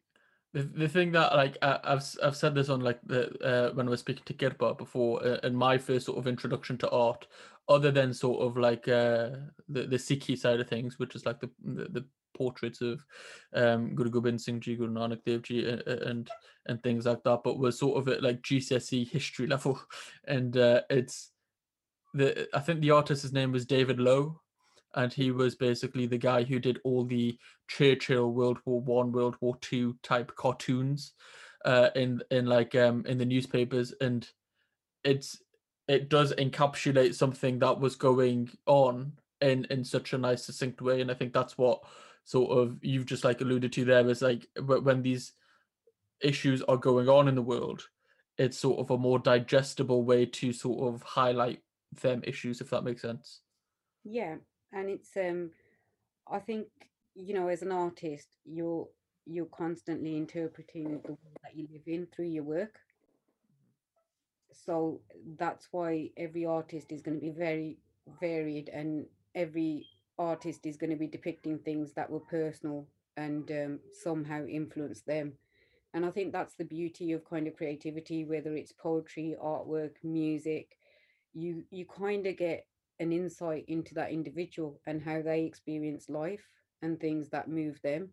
the 0.63 0.89
thing 0.89 1.13
that 1.13 1.35
like 1.35 1.57
I, 1.63 1.79
I've 1.85 1.99
s- 1.99 2.19
I've 2.23 2.37
said 2.37 2.55
this 2.55 2.69
on 2.69 2.81
like 2.81 3.01
the 3.07 3.31
uh, 3.45 3.75
when 3.75 3.87
I 3.87 3.91
was 3.91 4.01
speaking 4.01 4.25
to 4.27 4.35
Kirpa 4.35 4.77
before, 4.79 5.25
uh, 5.25 5.39
and 5.43 5.57
my 5.57 5.79
first 5.79 6.07
sort 6.07 6.19
of 6.19 6.27
introduction 6.27 6.79
to 6.79 6.91
art, 6.91 7.27
other 7.69 7.91
than 7.91 8.15
sort 8.15 8.41
of 8.43 8.57
like 8.57 8.89
uh, 8.89 9.31
the 9.69 9.83
the 9.87 9.97
Sikhi 9.97 10.37
side 10.39 10.61
of 10.61 10.69
things, 10.69 10.99
which 10.99 11.15
is 11.15 11.27
like 11.27 11.41
the 11.41 11.51
the, 11.65 11.85
the 11.89 12.05
portraits 12.37 12.81
of 12.81 13.05
um, 13.55 13.95
Guru 13.95 14.11
Gobind 14.11 14.41
Singh 14.41 14.61
Ji, 14.61 14.77
Guru 14.77 14.93
Nanak 14.93 15.25
Dev 15.25 15.43
Ji, 15.43 15.65
a- 15.65 15.83
a- 15.87 16.09
and 16.09 16.31
and 16.67 16.83
things 16.83 17.07
like 17.07 17.23
that, 17.25 17.41
but 17.45 17.59
was 17.59 17.79
sort 17.79 17.99
of 17.99 18.09
at 18.09 18.23
like 18.23 18.43
GCSE 18.43 19.09
history 19.09 19.47
level, 19.55 19.81
and 20.27 20.57
uh, 20.57 20.83
it's 20.91 21.31
the 22.15 22.49
I 22.55 22.61
think 22.61 22.81
the 22.81 22.93
artist's 22.93 23.33
name 23.33 23.53
was 23.53 23.67
David 23.67 24.01
Low, 24.01 24.41
and 24.95 25.13
he 25.13 25.31
was 25.31 25.55
basically 25.55 26.07
the 26.07 26.19
guy 26.19 26.43
who 26.43 26.59
did 26.59 26.81
all 26.85 27.05
the 27.05 27.39
Churchill 27.69 28.33
World 28.33 28.59
War 28.65 28.81
One, 28.81 29.13
World 29.13 29.37
War 29.41 29.57
Two 29.61 29.97
type 30.03 30.35
cartoons 30.37 31.13
uh, 31.65 31.91
in 31.95 32.23
in 32.31 32.47
like 32.47 32.75
um, 32.75 33.05
in 33.07 33.19
the 33.19 33.25
newspapers, 33.27 33.93
and 34.01 34.29
it's 35.05 35.43
it 35.87 36.09
does 36.09 36.33
encapsulate 36.35 37.15
something 37.15 37.59
that 37.59 37.81
was 37.81 37.97
going 37.97 38.51
on 38.67 39.13
in 39.41 39.67
in 39.67 39.85
such 39.85 40.13
a 40.13 40.19
nice 40.19 40.45
succinct 40.45 40.81
way, 40.81 41.01
and 41.01 41.11
I 41.11 41.15
think 41.15 41.33
that's 41.33 41.59
what 41.59 41.83
sort 42.25 42.59
of 42.59 42.79
you've 42.83 43.07
just 43.07 43.25
like 43.25 43.41
alluded 43.41 43.73
to 43.73 43.85
there 43.85 44.09
is 44.09 44.21
like 44.21 44.47
when 44.61 45.03
these 45.03 45.33
issues 46.21 46.63
are 46.63 46.77
going 46.77 47.09
on 47.09 47.29
in 47.29 47.35
the 47.35 47.43
world, 47.43 47.89
it's 48.37 48.59
sort 48.59 48.79
of 48.79 48.91
a 48.91 48.99
more 48.99 49.19
digestible 49.19 50.05
way 50.05 50.27
to 50.27 50.53
sort 50.53 50.95
of 50.95 51.03
highlight 51.03 51.61
them 52.03 52.23
issues, 52.27 52.61
if 52.61 52.71
that 52.71 52.85
makes 52.85 53.03
sense. 53.03 53.41
Yeah, 54.05 54.37
and 54.73 54.89
it's 54.91 55.17
um 55.17 55.51
I 56.31 56.39
think 56.39 56.69
you 57.15 57.35
know 57.35 57.49
as 57.49 57.63
an 57.63 57.73
artist 57.73 58.29
you're 58.45 58.89
you're 59.27 59.47
constantly 59.47 60.17
interpreting 60.17 61.01
the 61.05 61.13
world 61.13 61.39
that 61.43 61.57
you 61.57 61.69
live 61.73 61.83
in 61.87 62.07
through 62.15 62.27
your 62.27 62.45
work. 62.45 62.81
So 64.53 65.01
that's 65.39 65.69
why 65.71 66.11
every 66.17 66.45
artist 66.45 66.93
is 66.93 67.03
going 67.03 67.17
to 67.19 67.21
be 67.21 67.31
very 67.31 67.79
varied 68.21 68.69
and 68.71 69.07
every 69.35 69.87
artist 70.19 70.67
is 70.67 70.77
going 70.77 70.91
to 70.91 70.97
be 70.97 71.07
depicting 71.07 71.59
things 71.59 71.93
that 71.95 72.11
were 72.11 72.21
personal 72.21 72.87
and 73.17 73.51
um, 73.51 73.81
somehow 73.93 74.47
influence 74.47 75.03
them. 75.03 75.35
And 75.95 76.05
i 76.05 76.11
think 76.11 76.33
that's 76.33 76.55
the 76.55 76.65
beauty 76.65 77.13
of 77.13 77.25
kind 77.25 77.47
of 77.47 77.57
creativity 77.57 78.25
whether 78.25 78.55
it's 78.55 78.73
poetry 78.73 79.37
artwork 79.43 79.93
music. 80.03 80.77
You 81.35 81.65
you 81.71 81.87
kind 81.87 82.27
of 82.27 82.37
get 82.37 82.67
an 83.01 83.13
insight 83.13 83.65
into 83.69 83.95
that 83.95 84.11
individual 84.11 84.81
and 84.87 85.03
how 85.03 85.23
they 85.23 85.43
experience 85.45 86.09
life 86.09 86.49
and 86.83 87.01
things 87.01 87.29
that 87.31 87.49
move 87.49 87.81
them 87.83 88.11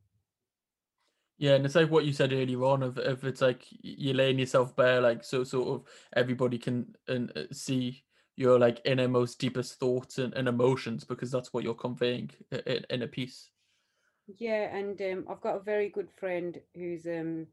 Yeah, 1.38 1.56
and 1.56 1.66
it's 1.66 1.76
like 1.76 1.92
what 1.92 2.06
you 2.06 2.14
said 2.14 2.32
earlier 2.32 2.64
on 2.64 2.82
of 2.82 2.98
if 2.98 3.24
it's 3.26 3.42
like 3.42 3.66
you're 3.82 4.14
laying 4.14 4.40
yourself 4.40 4.76
bare, 4.76 5.02
like 5.02 5.24
so 5.24 5.44
sort 5.44 5.68
of 5.68 5.88
everybody 6.16 6.58
can 6.58 6.96
and 7.08 7.32
uh, 7.38 7.44
see 7.52 8.04
your 8.38 8.58
like 8.58 8.82
innermost 8.86 9.40
deepest 9.40 9.80
thoughts 9.80 10.18
and, 10.18 10.34
and 10.34 10.48
emotions 10.48 11.04
because 11.04 11.32
that's 11.32 11.54
what 11.54 11.64
you're 11.64 11.74
conveying 11.74 12.32
in, 12.66 12.86
in 12.90 13.02
a 13.02 13.08
piece. 13.08 13.50
yeah 14.38 14.76
and 14.76 15.02
um, 15.02 15.26
i've 15.30 15.42
got 15.42 15.56
a 15.58 15.64
very 15.64 15.90
good 15.90 16.10
friend 16.20 16.60
who's 16.76 17.06
um 17.06 17.48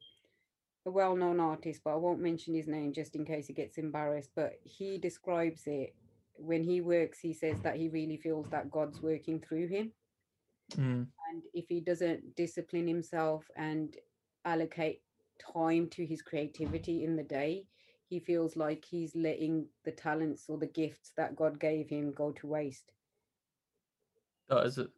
a 0.87 0.91
well-known 0.91 1.41
artist, 1.41 1.83
but 1.85 1.93
I 1.93 1.97
won't 1.97 2.21
mention 2.21 2.55
his 2.55 2.67
name 2.67 2.93
just 2.93 3.15
in 3.15 3.25
case 3.25 3.47
he 3.47 3.53
gets 3.53 3.79
embarrassed. 3.79 4.31
But 4.35 4.59
he 4.65 4.99
describes 4.99 5.63
it 5.67 5.95
when 6.37 6.65
he 6.65 6.81
works. 6.81 7.21
He 7.21 7.33
says 7.35 7.61
that 7.63 7.77
he 7.77 7.89
really 7.89 8.17
feels 8.17 8.49
that 8.51 8.71
God's 8.71 9.03
working 9.03 9.41
through 9.41 9.69
him, 9.69 9.93
Mm. 10.73 11.07
and 11.31 11.43
if 11.55 11.69
he 11.69 11.81
doesn't 11.81 12.35
discipline 12.37 12.87
himself 12.89 13.51
and 13.57 13.97
allocate 14.45 15.03
time 15.39 15.89
to 15.91 16.07
his 16.07 16.23
creativity 16.23 17.05
in 17.05 17.17
the 17.17 17.23
day, 17.23 17.67
he 18.09 18.19
feels 18.21 18.57
like 18.57 18.85
he's 18.85 19.15
letting 19.17 19.69
the 19.85 19.93
talents 19.93 20.49
or 20.49 20.59
the 20.59 20.67
gifts 20.67 21.13
that 21.17 21.37
God 21.37 21.59
gave 21.61 21.89
him 21.89 22.13
go 22.13 22.33
to 22.33 22.47
waste. 22.47 22.93
That 24.49 24.67
is 24.67 24.79
a 24.79 24.89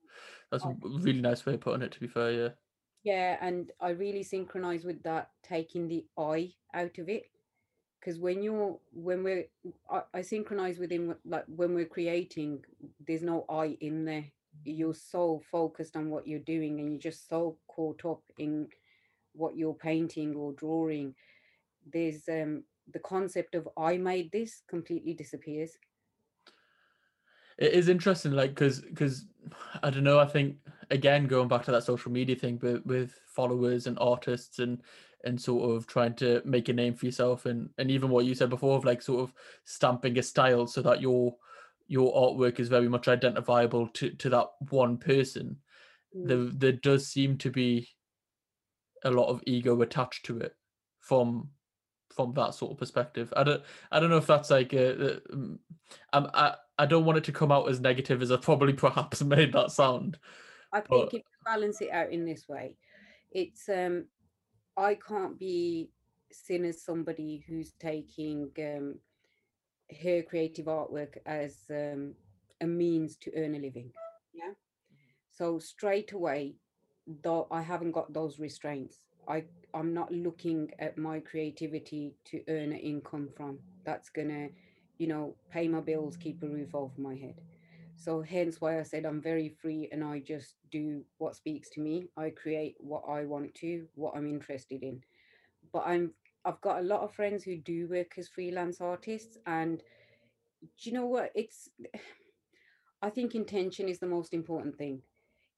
that's 0.50 0.64
a 0.64 0.76
really 0.82 1.20
nice 1.20 1.44
way 1.46 1.54
of 1.54 1.60
putting 1.60 1.82
it. 1.82 1.92
To 1.92 2.00
be 2.00 2.08
fair, 2.08 2.32
yeah. 2.32 2.48
Yeah, 3.02 3.36
and 3.40 3.70
I 3.80 3.90
really 3.90 4.22
synchronize 4.22 4.84
with 4.84 5.02
that, 5.02 5.30
taking 5.42 5.88
the 5.88 6.06
I 6.16 6.54
out 6.72 6.98
of 6.98 7.08
it. 7.08 7.24
Because 8.04 8.20
when 8.20 8.42
you're, 8.42 8.78
when 8.92 9.24
we're, 9.24 9.44
I, 9.90 10.02
I 10.12 10.22
synchronize 10.22 10.78
with 10.78 10.90
him, 10.90 11.14
like 11.24 11.44
when 11.46 11.74
we're 11.74 11.86
creating, 11.86 12.62
there's 13.06 13.22
no 13.22 13.46
I 13.48 13.78
in 13.80 14.04
there. 14.04 14.26
You're 14.64 14.94
so 14.94 15.40
focused 15.50 15.96
on 15.96 16.10
what 16.10 16.26
you're 16.26 16.40
doing 16.40 16.80
and 16.80 16.90
you're 16.90 17.00
just 17.00 17.28
so 17.28 17.56
caught 17.66 18.04
up 18.04 18.20
in 18.38 18.68
what 19.32 19.56
you're 19.56 19.74
painting 19.74 20.34
or 20.36 20.52
drawing. 20.52 21.14
There's 21.92 22.28
um 22.28 22.64
the 22.92 23.00
concept 23.00 23.54
of 23.54 23.68
I 23.76 23.96
made 23.96 24.30
this 24.30 24.62
completely 24.68 25.14
disappears. 25.14 25.72
It 27.58 27.72
is 27.72 27.88
interesting, 27.88 28.32
like 28.32 28.50
because 28.50 28.80
because 28.80 29.26
I 29.82 29.90
don't 29.90 30.04
know. 30.04 30.18
I 30.18 30.26
think 30.26 30.56
again 30.90 31.26
going 31.26 31.48
back 31.48 31.64
to 31.64 31.72
that 31.72 31.84
social 31.84 32.12
media 32.12 32.36
thing, 32.36 32.58
but 32.58 32.84
with 32.86 33.18
followers 33.26 33.86
and 33.86 33.98
artists 33.98 34.58
and 34.58 34.82
and 35.24 35.40
sort 35.40 35.70
of 35.74 35.86
trying 35.86 36.14
to 36.14 36.42
make 36.44 36.68
a 36.68 36.72
name 36.72 36.94
for 36.94 37.06
yourself, 37.06 37.46
and 37.46 37.70
and 37.78 37.90
even 37.90 38.10
what 38.10 38.24
you 38.24 38.34
said 38.34 38.50
before 38.50 38.76
of 38.76 38.84
like 38.84 39.02
sort 39.02 39.22
of 39.22 39.32
stamping 39.64 40.18
a 40.18 40.22
style 40.22 40.66
so 40.66 40.82
that 40.82 41.00
your 41.00 41.34
your 41.86 42.14
artwork 42.14 42.60
is 42.60 42.68
very 42.68 42.88
much 42.88 43.08
identifiable 43.08 43.88
to 43.88 44.10
to 44.10 44.30
that 44.30 44.46
one 44.70 44.96
person. 44.96 45.56
Mm. 46.16 46.28
There 46.28 46.70
there 46.70 46.80
does 46.80 47.06
seem 47.06 47.38
to 47.38 47.50
be 47.50 47.88
a 49.04 49.10
lot 49.10 49.28
of 49.28 49.42
ego 49.46 49.80
attached 49.82 50.24
to 50.26 50.38
it 50.38 50.54
from 51.00 51.50
from 52.14 52.32
that 52.34 52.54
sort 52.54 52.72
of 52.72 52.78
perspective. 52.78 53.32
I 53.36 53.44
don't 53.44 53.62
I 53.90 54.00
don't 54.00 54.10
know 54.10 54.16
if 54.16 54.26
that's 54.26 54.50
like 54.50 54.72
a, 54.72 55.14
a 55.14 55.20
um, 55.32 55.58
I 56.12 56.54
I 56.78 56.86
don't 56.86 57.04
want 57.04 57.18
it 57.18 57.24
to 57.24 57.32
come 57.32 57.52
out 57.52 57.68
as 57.68 57.80
negative 57.80 58.22
as 58.22 58.32
I 58.32 58.36
probably 58.36 58.72
perhaps 58.74 59.22
made 59.22 59.52
that 59.52 59.70
sound, 59.70 60.18
I 60.72 60.80
but 60.80 60.88
think 60.88 61.06
if 61.06 61.12
you 61.14 61.44
balance 61.44 61.80
it 61.80 61.90
out 61.90 62.10
in 62.10 62.24
this 62.24 62.48
way, 62.48 62.76
it's 63.30 63.68
um 63.68 64.06
I 64.76 64.96
can't 64.96 65.38
be 65.38 65.90
seen 66.32 66.64
as 66.64 66.82
somebody 66.82 67.44
who's 67.46 67.72
taking 67.78 68.50
um, 68.58 68.96
her 70.02 70.22
creative 70.22 70.66
artwork 70.66 71.16
as 71.26 71.56
um, 71.70 72.14
a 72.60 72.66
means 72.66 73.16
to 73.16 73.30
earn 73.36 73.54
a 73.54 73.58
living. 73.58 73.92
Yeah. 74.32 74.52
So 75.30 75.58
straight 75.58 76.12
away, 76.12 76.56
though 77.22 77.46
I 77.50 77.62
haven't 77.62 77.92
got 77.92 78.12
those 78.12 78.38
restraints, 78.38 78.98
I 79.28 79.44
I'm 79.72 79.92
not 79.92 80.12
looking 80.12 80.70
at 80.78 80.96
my 80.96 81.18
creativity 81.20 82.14
to 82.26 82.42
earn 82.48 82.72
an 82.72 82.78
income 82.78 83.28
from. 83.36 83.58
That's 83.84 84.08
gonna, 84.08 84.48
you 84.98 85.08
know, 85.08 85.34
pay 85.50 85.68
my 85.68 85.80
bills, 85.80 86.16
keep 86.16 86.42
a 86.42 86.48
roof 86.48 86.74
over 86.74 87.00
my 87.00 87.14
head. 87.14 87.34
So 87.96 88.22
hence 88.22 88.60
why 88.60 88.78
I 88.78 88.82
said 88.82 89.04
I'm 89.06 89.22
very 89.22 89.48
free 89.48 89.88
and 89.92 90.04
I 90.04 90.20
just 90.20 90.54
do 90.70 91.04
what 91.18 91.36
speaks 91.36 91.70
to 91.70 91.80
me. 91.80 92.08
I 92.16 92.30
create 92.30 92.76
what 92.78 93.04
I 93.08 93.24
want 93.24 93.54
to, 93.56 93.86
what 93.94 94.14
I'm 94.16 94.26
interested 94.26 94.82
in. 94.82 95.02
But 95.72 95.84
I'm 95.86 96.12
I've 96.44 96.60
got 96.60 96.78
a 96.80 96.82
lot 96.82 97.02
of 97.02 97.14
friends 97.14 97.44
who 97.44 97.56
do 97.56 97.88
work 97.88 98.18
as 98.18 98.28
freelance 98.28 98.80
artists 98.80 99.38
and 99.46 99.82
do 100.62 100.90
you 100.90 100.92
know 100.92 101.06
what? 101.06 101.30
It's 101.34 101.68
I 103.02 103.10
think 103.10 103.34
intention 103.34 103.88
is 103.88 103.98
the 104.00 104.06
most 104.06 104.32
important 104.34 104.76
thing. 104.78 105.02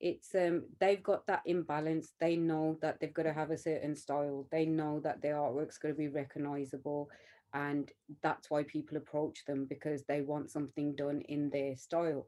it's 0.01 0.35
um 0.35 0.65
they've 0.81 1.03
got 1.03 1.27
that 1.27 1.43
imbalance 1.47 2.13
they 2.21 2.37
know 2.37 2.79
that 2.83 3.01
they've 3.01 3.15
got 3.15 3.25
to 3.25 3.33
have 3.33 3.51
a 3.53 3.59
certain 3.59 3.97
style 3.97 4.47
they 4.53 4.67
know 4.67 5.01
that 5.01 5.23
their 5.23 5.37
artwork's 5.37 5.79
going 5.79 5.95
to 5.95 5.99
be 5.99 6.09
recognizable 6.09 7.09
and 7.57 7.91
that's 8.23 8.51
why 8.51 8.63
people 8.65 8.99
approach 8.99 9.45
them 9.47 9.67
because 9.67 10.05
they 10.05 10.21
want 10.21 10.51
something 10.51 10.95
done 10.95 11.23
in 11.29 11.51
their 11.51 11.77
style 11.77 12.27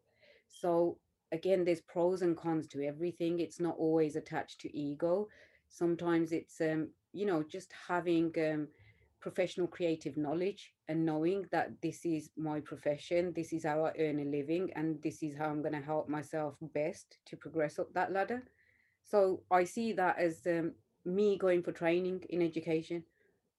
so 0.49 0.99
again 1.33 1.65
there's 1.65 1.83
pros 1.83 2.23
and 2.23 2.37
cons 2.37 2.67
to 2.67 2.83
everything 2.83 3.39
it's 3.39 3.61
not 3.61 3.77
always 3.79 4.17
attached 4.17 4.61
to 4.61 4.77
ego 4.77 5.29
sometimes 5.69 6.33
it's 6.33 6.61
um 6.63 6.89
you 7.13 7.27
know 7.27 7.43
just 7.43 7.73
having 7.89 8.33
um 8.39 8.69
professional 9.21 9.67
creative 9.67 10.17
knowledge 10.17 10.73
and 10.89 11.05
knowing 11.05 11.45
that 11.53 11.73
this 11.83 12.07
is 12.07 12.31
my 12.37 12.61
profession, 12.61 13.33
this 13.35 13.53
is 13.53 13.65
how 13.65 13.85
I 13.85 13.93
earn 13.99 14.21
a 14.21 14.25
living, 14.25 14.71
and 14.77 15.03
this 15.03 15.23
is 15.23 15.37
how 15.37 15.47
I'm 15.47 15.61
going 15.61 15.75
to 15.75 15.81
help 15.81 16.09
myself 16.09 16.55
best 16.63 17.19
to 17.27 17.37
progress 17.37 17.81
up 17.81 17.93
that 17.95 18.13
ladder. 18.13 18.45
So 19.03 19.43
I 19.51 19.65
see 19.65 19.93
that 19.95 20.19
as 20.19 20.47
um, 20.47 20.73
me 21.05 21.37
going 21.37 21.63
for 21.63 21.73
training 21.73 22.25
in 22.31 22.43
education. 22.43 23.05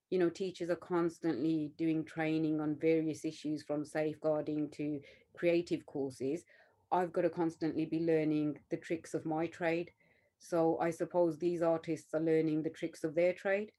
You 0.09 0.19
know, 0.19 0.29
teachers 0.29 0.69
are 0.69 0.75
constantly 0.75 1.71
doing 1.77 2.03
training 2.03 2.59
on 2.59 2.75
various 2.75 3.25
issues 3.25 3.61
from 3.61 3.85
safeguarding 3.85 4.69
to 4.71 4.99
creative 5.35 5.85
courses. 5.85 6.45
I've 6.91 7.13
got 7.13 7.21
to 7.21 7.29
constantly 7.29 7.85
be 7.85 7.99
learning 7.99 8.57
the 8.71 8.77
tricks 8.77 9.13
of 9.13 9.25
my 9.25 9.45
trade. 9.45 9.91
So 10.39 10.77
I 10.79 10.89
suppose 10.89 11.37
these 11.37 11.61
artists 11.61 12.13
are 12.13 12.19
learning 12.19 12.63
the 12.63 12.69
tricks 12.69 13.03
of 13.03 13.13
their 13.13 13.33
trade. 13.33 13.71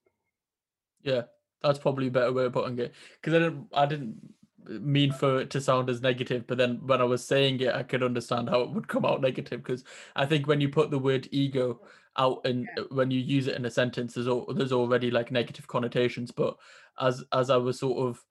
Yeah, 1.03 1.23
that's 1.61 1.79
probably 1.79 2.07
a 2.07 2.11
better 2.11 2.31
way 2.31 2.45
of 2.45 2.53
putting 2.53 2.79
it. 2.79 2.93
Because 3.21 3.33
I 3.33 3.39
didn't, 3.39 3.67
I 3.73 3.85
didn't 3.85 4.33
mean 4.67 5.11
for 5.11 5.41
it 5.41 5.49
to 5.49 5.59
sound 5.59 5.89
as 5.89 6.01
negative, 6.01 6.45
but 6.47 6.57
then 6.57 6.79
when 6.85 7.01
I 7.01 7.05
was 7.05 7.25
saying 7.25 7.59
it, 7.59 7.73
I 7.73 7.83
could 7.83 8.03
understand 8.03 8.47
how 8.47 8.61
it 8.61 8.69
would 8.69 8.87
come 8.87 9.03
out 9.05 9.19
negative. 9.19 9.63
Because 9.63 9.83
I 10.15 10.25
think 10.25 10.47
when 10.47 10.61
you 10.61 10.69
put 10.69 10.91
the 10.91 10.99
word 10.99 11.27
ego 11.31 11.81
out 12.17 12.41
and 12.45 12.67
yeah. 12.77 12.83
when 12.89 13.11
you 13.11 13.19
use 13.19 13.47
it 13.47 13.55
in 13.55 13.65
a 13.65 13.71
sentence, 13.71 14.13
there's 14.13 14.27
al- 14.27 14.53
there's 14.53 14.71
already 14.71 15.11
like 15.11 15.31
negative 15.31 15.67
connotations. 15.67 16.31
But 16.31 16.57
as 16.99 17.23
as 17.31 17.49
I 17.49 17.57
was 17.57 17.79
sort 17.79 18.07
of 18.07 18.25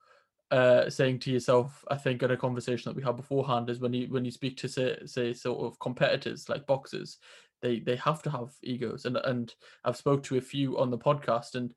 uh, 0.51 0.90
saying 0.90 1.20
to 1.20 1.31
yourself, 1.31 1.85
I 1.89 1.97
think 1.97 2.23
in 2.23 2.31
a 2.31 2.36
conversation 2.36 2.90
that 2.90 2.97
we 2.97 3.02
had 3.02 3.16
beforehand 3.16 3.70
is 3.70 3.81
when 3.81 3.93
you 3.93 4.09
when 4.09 4.24
you 4.24 4.31
speak 4.31 4.57
to 4.59 4.69
say 4.69 4.98
say 5.07 5.32
sort 5.32 5.65
of 5.65 5.78
competitors 5.78 6.48
like 6.48 6.66
boxers, 6.66 7.19
they 7.62 7.81
they 7.81 7.97
have 7.97 8.23
to 8.23 8.31
have 8.31 8.51
egos, 8.62 9.05
and 9.05 9.16
and 9.16 9.55
I've 9.85 9.97
spoke 9.97 10.23
to 10.24 10.39
a 10.39 10.43
few 10.43 10.78
on 10.78 10.90
the 10.90 10.98
podcast, 10.98 11.55
and 11.55 11.74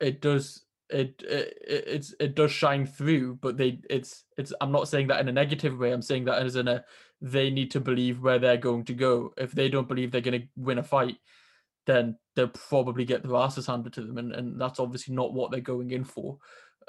it 0.00 0.20
does 0.20 0.64
it, 0.88 1.22
it 1.28 1.58
it's 1.66 2.14
it 2.20 2.36
does 2.36 2.52
shine 2.52 2.86
through 2.86 3.34
but 3.42 3.56
they 3.56 3.80
it's 3.90 4.24
it's 4.36 4.52
i'm 4.60 4.70
not 4.70 4.86
saying 4.86 5.08
that 5.08 5.20
in 5.20 5.28
a 5.28 5.32
negative 5.32 5.78
way 5.78 5.90
i'm 5.90 6.02
saying 6.02 6.24
that 6.24 6.40
as 6.40 6.54
in 6.54 6.68
a 6.68 6.84
they 7.20 7.50
need 7.50 7.70
to 7.70 7.80
believe 7.80 8.20
where 8.20 8.38
they're 8.38 8.56
going 8.56 8.84
to 8.84 8.94
go 8.94 9.32
if 9.36 9.52
they 9.52 9.68
don't 9.68 9.88
believe 9.88 10.10
they're 10.10 10.20
going 10.20 10.40
to 10.40 10.48
win 10.56 10.78
a 10.78 10.82
fight 10.82 11.16
then 11.86 12.16
they'll 12.34 12.48
probably 12.48 13.04
get 13.04 13.22
their 13.22 13.36
asses 13.36 13.66
handed 13.66 13.92
to 13.92 14.02
them 14.02 14.18
and, 14.18 14.32
and 14.32 14.60
that's 14.60 14.80
obviously 14.80 15.14
not 15.14 15.32
what 15.32 15.50
they're 15.50 15.60
going 15.60 15.90
in 15.90 16.04
for 16.04 16.38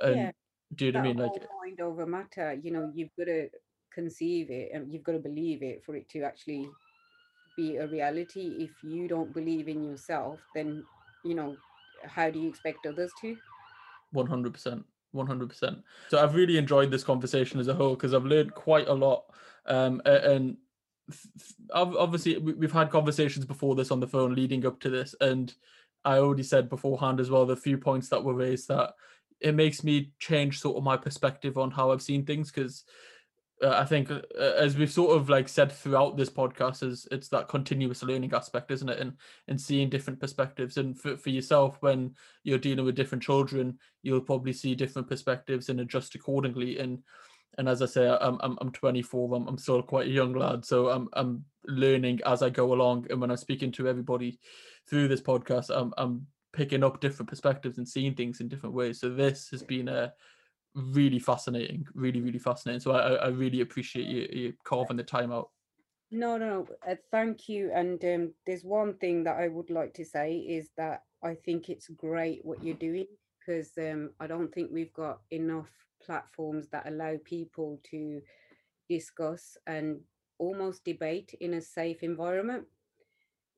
and 0.02 0.16
yeah, 0.16 0.32
do 0.76 0.86
you 0.86 0.92
know 0.92 1.00
what 1.00 1.06
i 1.06 1.10
mean 1.10 1.18
like 1.18 1.32
mind 1.64 1.82
over 1.82 2.06
matter 2.06 2.60
you 2.62 2.72
know 2.72 2.92
you've 2.94 3.16
got 3.18 3.26
to 3.26 3.48
conceive 3.94 4.50
it 4.50 4.70
and 4.74 4.92
you've 4.92 5.04
got 5.04 5.14
to 5.14 5.20
believe 5.20 5.64
it 5.64 5.84
for 5.86 5.96
it 5.96 6.08
to 6.10 6.22
actually 6.22 6.70
be 7.56 7.78
a 7.78 7.88
reality 7.88 8.58
if 8.60 8.72
you 8.84 9.08
don't 9.08 9.34
believe 9.34 9.68
in 9.68 9.84
yourself 9.84 10.40
then 10.54 10.84
you 11.24 11.34
know 11.34 11.56
how 12.06 12.30
do 12.30 12.40
you 12.40 12.50
expect 12.50 12.86
others 12.86 13.12
to? 13.22 13.36
100%. 14.16 14.84
100%. 15.16 15.84
So 16.10 16.20
I've 16.20 16.36
really 16.36 16.58
enjoyed 16.58 16.92
this 16.92 17.04
conversation 17.04 17.60
as 17.60 17.68
a 17.68 17.74
whole 17.74 17.96
because 17.96 18.14
I've 18.14 18.26
learned 18.26 18.54
quite 18.54 18.88
a 18.88 18.94
lot. 18.94 19.26
Um, 19.68 20.02
and 20.06 20.58
obviously, 21.74 22.38
we've 22.38 22.72
had 22.72 22.90
conversations 22.90 23.46
before 23.46 23.76
this 23.76 23.92
on 23.92 24.00
the 24.00 24.08
phone 24.08 24.36
leading 24.36 24.66
up 24.66 24.80
to 24.82 24.90
this. 24.90 25.16
And 25.22 25.54
I 26.06 26.20
already 26.20 26.44
said 26.44 26.70
beforehand 26.70 27.20
as 27.20 27.30
well 27.30 27.46
the 27.46 27.56
few 27.56 27.78
points 27.78 28.10
that 28.10 28.24
were 28.24 28.34
raised 28.34 28.70
that 28.70 28.94
it 29.40 29.56
makes 29.56 29.84
me 29.84 30.12
change 30.20 30.60
sort 30.60 30.78
of 30.78 30.84
my 30.84 30.98
perspective 30.98 31.58
on 31.58 31.72
how 31.72 31.92
I've 31.92 32.02
seen 32.02 32.26
things 32.26 32.52
because 32.52 32.84
uh, 33.64 33.70
I 33.70 33.86
think 33.86 34.12
uh, 34.12 34.22
as 34.40 34.78
we've 34.78 34.92
sort 34.92 35.18
of 35.18 35.30
like 35.30 35.50
said 35.50 35.72
throughout 35.72 36.16
this 36.16 36.30
podcast 36.30 36.84
is 36.84 37.08
it's 37.12 37.28
that 37.30 37.48
continuous 37.48 38.04
learning 38.04 38.34
aspect 38.34 38.72
isn't 38.72 38.90
it 38.90 39.00
and 39.00 39.14
and 39.48 39.60
seeing 39.60 39.90
different 39.90 40.20
perspectives 40.20 40.78
and 40.78 41.00
for, 41.00 41.18
for 41.18 41.30
yourself 41.30 41.78
when 41.82 42.16
you're 42.44 42.60
dealing 42.60 42.86
with 42.86 42.96
different 42.96 43.24
children 43.24 43.78
you'll 44.04 44.22
probably 44.22 44.54
see 44.54 44.76
different 44.76 45.08
perspectives 45.08 45.70
and 45.70 45.80
adjust 45.80 46.16
accordingly 46.16 46.78
and 46.80 47.00
and 47.58 47.68
as 47.68 47.82
I 47.82 47.86
say 47.86 48.08
I'm 48.08 48.38
I'm, 48.42 48.58
I'm 48.62 48.72
24 48.72 49.36
I'm, 49.36 49.48
I'm 49.48 49.58
still 49.58 49.82
quite 49.82 50.08
a 50.08 50.12
young 50.12 50.34
lad 50.34 50.66
so 50.66 50.90
I'm 50.90 51.08
I'm 51.14 51.44
learning 51.66 52.20
as 52.26 52.42
I 52.42 52.50
go 52.50 52.74
along 52.74 53.08
and 53.10 53.20
when 53.20 53.32
I'm 53.32 53.38
speaking 53.38 53.72
to 53.74 53.88
everybody 53.88 54.40
through 54.90 55.08
this 55.08 55.22
podcast 55.22 55.70
I'm 55.70 55.94
I'm 55.98 56.28
picking 56.54 56.84
up 56.84 57.02
different 57.02 57.30
perspectives 57.30 57.78
and 57.78 57.88
seeing 57.88 58.16
things 58.16 58.40
in 58.40 58.48
different 58.48 58.76
ways 58.76 59.00
so 59.00 59.10
this 59.10 59.50
has 59.50 59.64
been 59.64 59.88
a 59.88 60.14
really 60.78 61.20
fascinating, 61.20 61.86
really, 61.94 62.22
really 62.22 62.40
fascinating. 62.40 62.80
So 62.80 62.92
I, 62.92 63.14
I 63.14 63.28
really 63.28 63.62
appreciate 63.62 64.06
you, 64.06 64.28
you 64.32 64.54
carving 64.64 64.98
the 64.98 65.04
time 65.04 65.32
out. 65.32 65.50
No, 66.12 66.38
no, 66.38 66.48
no. 66.48 66.68
Uh, 66.90 66.96
thank 67.12 67.50
you. 67.50 67.72
And 67.74 68.04
um, 68.06 68.34
there's 68.46 68.64
one 68.64 68.94
thing 68.96 69.24
that 69.26 69.38
I 69.38 69.48
would 69.50 69.70
like 69.70 69.94
to 69.96 70.06
say 70.06 70.38
is 70.38 70.70
that 70.78 71.04
I 71.24 71.36
think 71.46 71.70
it's 71.70 71.90
great 71.90 72.46
what 72.46 72.64
you're 72.64 72.76
doing 72.76 73.08
because 73.40 73.72
um, 73.78 74.12
I 74.20 74.28
don't 74.28 74.54
think 74.54 74.70
we've 74.72 74.94
got 74.94 75.20
enough 75.32 75.70
platforms 76.06 76.68
that 76.70 76.88
allow 76.88 77.16
people 77.24 77.80
to 77.92 78.22
discuss 78.90 79.58
and 79.68 80.00
almost 80.40 80.84
debate 80.84 81.34
in 81.40 81.54
a 81.56 81.62
safe 81.62 82.04
environment 82.04 82.66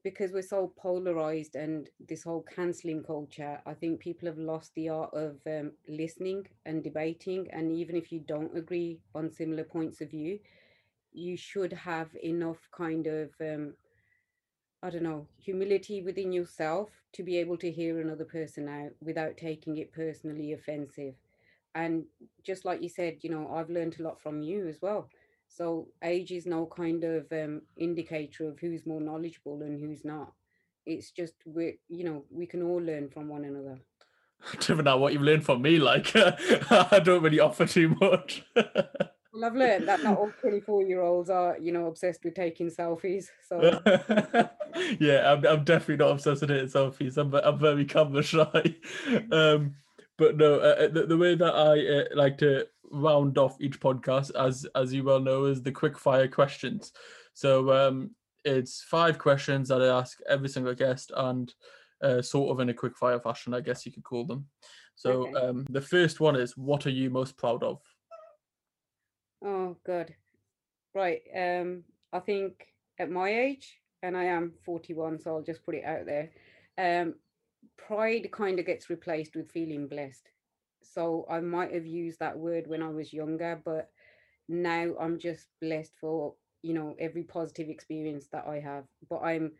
because 0.03 0.31
we're 0.31 0.41
so 0.41 0.71
polarized 0.77 1.55
and 1.55 1.89
this 2.07 2.23
whole 2.23 2.43
canceling 2.43 3.03
culture, 3.03 3.59
I 3.65 3.73
think 3.73 3.99
people 3.99 4.27
have 4.27 4.37
lost 4.37 4.73
the 4.75 4.89
art 4.89 5.13
of 5.13 5.37
um, 5.45 5.73
listening 5.89 6.47
and 6.65 6.83
debating. 6.83 7.47
And 7.51 7.71
even 7.71 7.95
if 7.97 8.11
you 8.11 8.19
don't 8.21 8.57
agree 8.57 8.99
on 9.13 9.29
similar 9.31 9.63
points 9.65 9.99
of 10.01 10.11
view, 10.11 10.39
you 11.11 11.35
should 11.37 11.73
have 11.73 12.09
enough 12.23 12.69
kind 12.71 13.07
of, 13.07 13.31
um, 13.41 13.73
I 14.83 14.89
don't 14.89 15.03
know, 15.03 15.27
humility 15.37 16.01
within 16.01 16.33
yourself 16.33 16.89
to 17.13 17.23
be 17.23 17.37
able 17.37 17.57
to 17.59 17.71
hear 17.71 18.01
another 18.01 18.25
person 18.25 18.67
out 18.67 18.91
without 19.01 19.37
taking 19.37 19.77
it 19.77 19.93
personally 19.93 20.51
offensive. 20.51 21.15
And 21.75 22.05
just 22.43 22.65
like 22.65 22.81
you 22.81 22.89
said, 22.89 23.17
you 23.21 23.29
know, 23.29 23.49
I've 23.53 23.69
learned 23.69 23.97
a 23.99 24.03
lot 24.03 24.21
from 24.21 24.41
you 24.41 24.67
as 24.67 24.81
well 24.81 25.09
so 25.49 25.87
age 26.03 26.31
is 26.31 26.45
no 26.45 26.67
kind 26.67 27.03
of 27.03 27.25
um, 27.31 27.63
indicator 27.75 28.47
of 28.47 28.59
who's 28.59 28.85
more 28.85 29.01
knowledgeable 29.01 29.61
and 29.63 29.79
who's 29.79 30.05
not. 30.05 30.33
It's 30.85 31.11
just 31.11 31.33
we, 31.45 31.79
you 31.89 32.03
know, 32.03 32.23
we 32.29 32.45
can 32.45 32.61
all 32.61 32.81
learn 32.81 33.09
from 33.09 33.27
one 33.27 33.43
another. 33.43 33.79
Given 34.65 34.87
out 34.87 34.99
what 34.99 35.11
you've 35.11 35.23
learned 35.23 35.43
from 35.43 35.61
me, 35.61 35.79
like 35.79 36.11
I 36.15 37.01
don't 37.03 37.23
really 37.23 37.39
offer 37.39 37.65
too 37.65 37.95
much. 37.99 38.45
well, 38.55 39.43
I've 39.43 39.55
learned 39.55 39.87
that 39.87 40.03
not 40.03 40.17
all 40.17 40.31
24 40.39 40.83
year 40.83 41.01
olds 41.01 41.29
are, 41.29 41.57
you 41.59 41.71
know, 41.71 41.87
obsessed 41.87 42.23
with 42.23 42.35
taking 42.35 42.69
selfies. 42.69 43.25
So 43.47 43.81
yeah, 44.99 45.33
I'm, 45.33 45.45
I'm 45.45 45.63
definitely 45.63 45.97
not 45.97 46.11
obsessed 46.11 46.41
with 46.41 46.51
taking 46.51 46.67
selfies. 46.69 47.17
I'm, 47.17 47.33
I'm 47.33 47.59
very 47.59 47.85
camera 47.85 48.23
shy. 48.23 48.75
Um, 49.31 49.75
but 50.19 50.37
no, 50.37 50.55
uh, 50.55 50.75
uh, 50.79 50.87
the, 50.89 51.05
the 51.07 51.17
way 51.17 51.33
that 51.33 51.55
I 51.55 52.01
uh, 52.01 52.15
like 52.15 52.37
to 52.39 52.67
round 52.91 53.37
off 53.37 53.59
each 53.59 53.79
podcast, 53.79 54.31
as 54.35 54.67
as 54.75 54.93
you 54.93 55.03
well 55.03 55.19
know, 55.19 55.45
is 55.45 55.63
the 55.63 55.71
quick 55.71 55.97
fire 55.97 56.27
questions. 56.27 56.91
So 57.33 57.71
um, 57.71 58.11
it's 58.43 58.83
five 58.83 59.17
questions 59.17 59.69
that 59.69 59.81
I 59.81 59.87
ask 59.87 60.19
every 60.29 60.49
single 60.49 60.75
guest, 60.75 61.11
and 61.15 61.51
uh, 62.03 62.21
sort 62.21 62.51
of 62.51 62.59
in 62.59 62.69
a 62.69 62.73
quick 62.73 62.97
fire 62.97 63.19
fashion, 63.19 63.53
I 63.53 63.61
guess 63.61 63.85
you 63.85 63.91
could 63.91 64.03
call 64.03 64.25
them. 64.25 64.45
So 64.95 65.27
okay. 65.27 65.47
um, 65.47 65.65
the 65.69 65.81
first 65.81 66.19
one 66.19 66.35
is, 66.35 66.57
what 66.57 66.85
are 66.85 66.91
you 66.91 67.09
most 67.09 67.37
proud 67.37 67.63
of? 67.63 67.81
Oh, 69.43 69.77
good. 69.85 70.13
Right. 70.93 71.21
Um, 71.35 71.83
I 72.11 72.19
think 72.19 72.67
at 72.99 73.09
my 73.09 73.29
age, 73.29 73.79
and 74.03 74.17
I 74.17 74.25
am 74.25 74.53
41, 74.65 75.21
so 75.21 75.35
I'll 75.35 75.41
just 75.41 75.63
put 75.65 75.75
it 75.75 75.85
out 75.85 76.05
there. 76.05 76.31
Um, 76.77 77.15
pride 77.87 78.29
kind 78.31 78.59
of 78.59 78.65
gets 78.65 78.89
replaced 78.89 79.35
with 79.35 79.51
feeling 79.51 79.87
blessed. 79.87 80.29
So 80.81 81.25
I 81.29 81.39
might 81.39 81.73
have 81.73 81.85
used 81.85 82.19
that 82.19 82.37
word 82.37 82.67
when 82.67 82.81
I 82.81 82.89
was 82.89 83.13
younger, 83.13 83.61
but 83.63 83.89
now 84.47 84.93
I'm 84.99 85.19
just 85.19 85.47
blessed 85.61 85.93
for 85.99 86.33
you 86.61 86.73
know 86.73 86.95
every 86.99 87.23
positive 87.23 87.69
experience 87.69 88.27
that 88.31 88.45
I 88.47 88.59
have. 88.59 88.85
But 89.09 89.19
I'm 89.19 89.51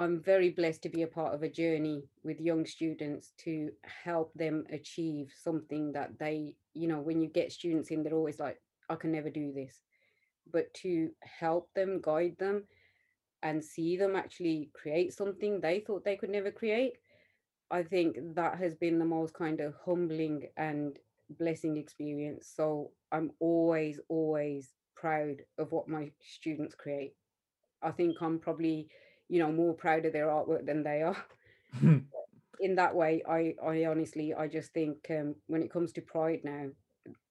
I'm 0.00 0.22
very 0.22 0.50
blessed 0.50 0.82
to 0.82 0.88
be 0.88 1.02
a 1.02 1.06
part 1.06 1.34
of 1.34 1.42
a 1.42 1.48
journey 1.48 2.04
with 2.24 2.40
young 2.40 2.64
students 2.64 3.32
to 3.44 3.70
help 3.82 4.32
them 4.34 4.64
achieve 4.72 5.30
something 5.42 5.92
that 5.92 6.18
they, 6.18 6.54
you 6.72 6.88
know, 6.88 7.00
when 7.00 7.20
you 7.20 7.28
get 7.28 7.52
students 7.52 7.90
in, 7.90 8.02
they're 8.02 8.14
always 8.14 8.38
like, 8.38 8.62
I 8.88 8.94
can 8.94 9.12
never 9.12 9.28
do 9.28 9.52
this. 9.52 9.78
But 10.50 10.72
to 10.74 11.10
help 11.20 11.68
them, 11.74 12.00
guide 12.00 12.36
them, 12.38 12.64
and 13.42 13.62
see 13.62 13.98
them 13.98 14.16
actually 14.16 14.70
create 14.72 15.12
something 15.12 15.60
they 15.60 15.80
thought 15.80 16.02
they 16.02 16.16
could 16.16 16.30
never 16.30 16.50
create, 16.50 16.94
I 17.70 17.82
think 17.82 18.16
that 18.34 18.58
has 18.58 18.74
been 18.74 18.98
the 18.98 19.04
most 19.04 19.34
kind 19.34 19.60
of 19.60 19.74
humbling 19.84 20.48
and 20.56 20.98
blessing 21.38 21.76
experience. 21.76 22.50
So 22.54 22.90
I'm 23.12 23.30
always, 23.38 24.00
always 24.08 24.74
proud 24.96 25.42
of 25.58 25.72
what 25.72 25.88
my 25.88 26.10
students 26.20 26.74
create. 26.74 27.14
I 27.82 27.92
think 27.92 28.16
I'm 28.20 28.38
probably, 28.38 28.88
you 29.28 29.40
know, 29.40 29.52
more 29.52 29.74
proud 29.74 30.06
of 30.06 30.12
their 30.12 30.26
artwork 30.28 30.66
than 30.66 30.82
they 30.82 31.02
are. 31.02 31.16
In 32.60 32.74
that 32.76 32.94
way, 32.94 33.22
I 33.28 33.54
I 33.62 33.84
honestly 33.86 34.34
I 34.34 34.46
just 34.46 34.72
think 34.72 35.06
um, 35.10 35.36
when 35.46 35.62
it 35.62 35.72
comes 35.72 35.92
to 35.94 36.02
pride 36.02 36.40
now, 36.44 36.68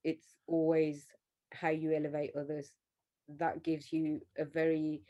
it's 0.03 0.35
always 0.47 1.07
how 1.53 1.69
you 1.69 1.93
elevate 1.93 2.31
others. 2.37 2.71
That 3.39 3.63
gives 3.63 3.93
you 3.93 4.21
a 4.37 4.45
very 4.45 5.03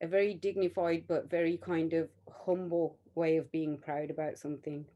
a 0.00 0.06
very 0.06 0.34
dignified 0.34 1.04
but 1.08 1.30
very 1.30 1.56
kind 1.56 1.92
of 1.92 2.08
humble 2.44 2.96
way 3.18 3.36
of 3.36 3.52
being 3.52 3.76
proud 3.76 4.10
about 4.10 4.38
something. 4.38 4.86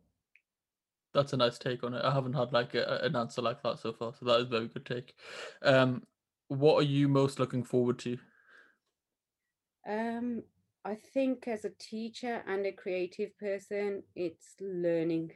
That's 1.12 1.34
a 1.34 1.36
nice 1.36 1.58
take 1.58 1.84
on 1.84 1.92
it. 1.94 2.04
I 2.04 2.12
haven't 2.12 2.32
had 2.32 2.52
like 2.52 2.74
a, 2.74 3.00
an 3.02 3.16
answer 3.16 3.42
like 3.42 3.62
that 3.62 3.78
so 3.78 3.92
far, 3.92 4.14
so 4.18 4.24
that 4.24 4.40
is 4.40 4.46
a 4.46 4.50
very 4.50 4.68
good 4.68 4.86
take. 4.86 5.14
Um, 5.62 6.02
what 6.48 6.76
are 6.76 6.86
you 6.86 7.08
most 7.08 7.38
looking 7.38 7.64
forward 7.64 7.98
to? 8.00 8.16
Um, 9.86 10.42
I 10.84 10.94
think 10.94 11.48
as 11.48 11.64
a 11.64 11.72
teacher 11.78 12.42
and 12.46 12.64
a 12.66 12.72
creative 12.72 13.36
person, 13.38 14.02
it's 14.16 14.54
learning. 14.60 15.32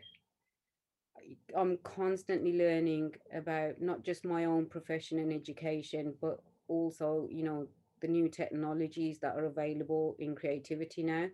I'm 1.57 1.79
constantly 1.83 2.57
learning 2.57 3.13
about 3.35 3.81
not 3.81 4.03
just 4.03 4.25
my 4.25 4.45
own 4.45 4.67
profession 4.67 5.19
and 5.19 5.33
education, 5.33 6.15
but 6.21 6.41
also, 6.69 7.29
you 7.31 7.45
know, 7.45 7.67
the 8.01 8.09
new 8.09 8.29
technologies 8.29 9.19
that 9.21 9.37
are 9.37 9.47
available 9.47 10.17
in 10.19 10.35
creativity 10.35 11.03
now. 11.03 11.27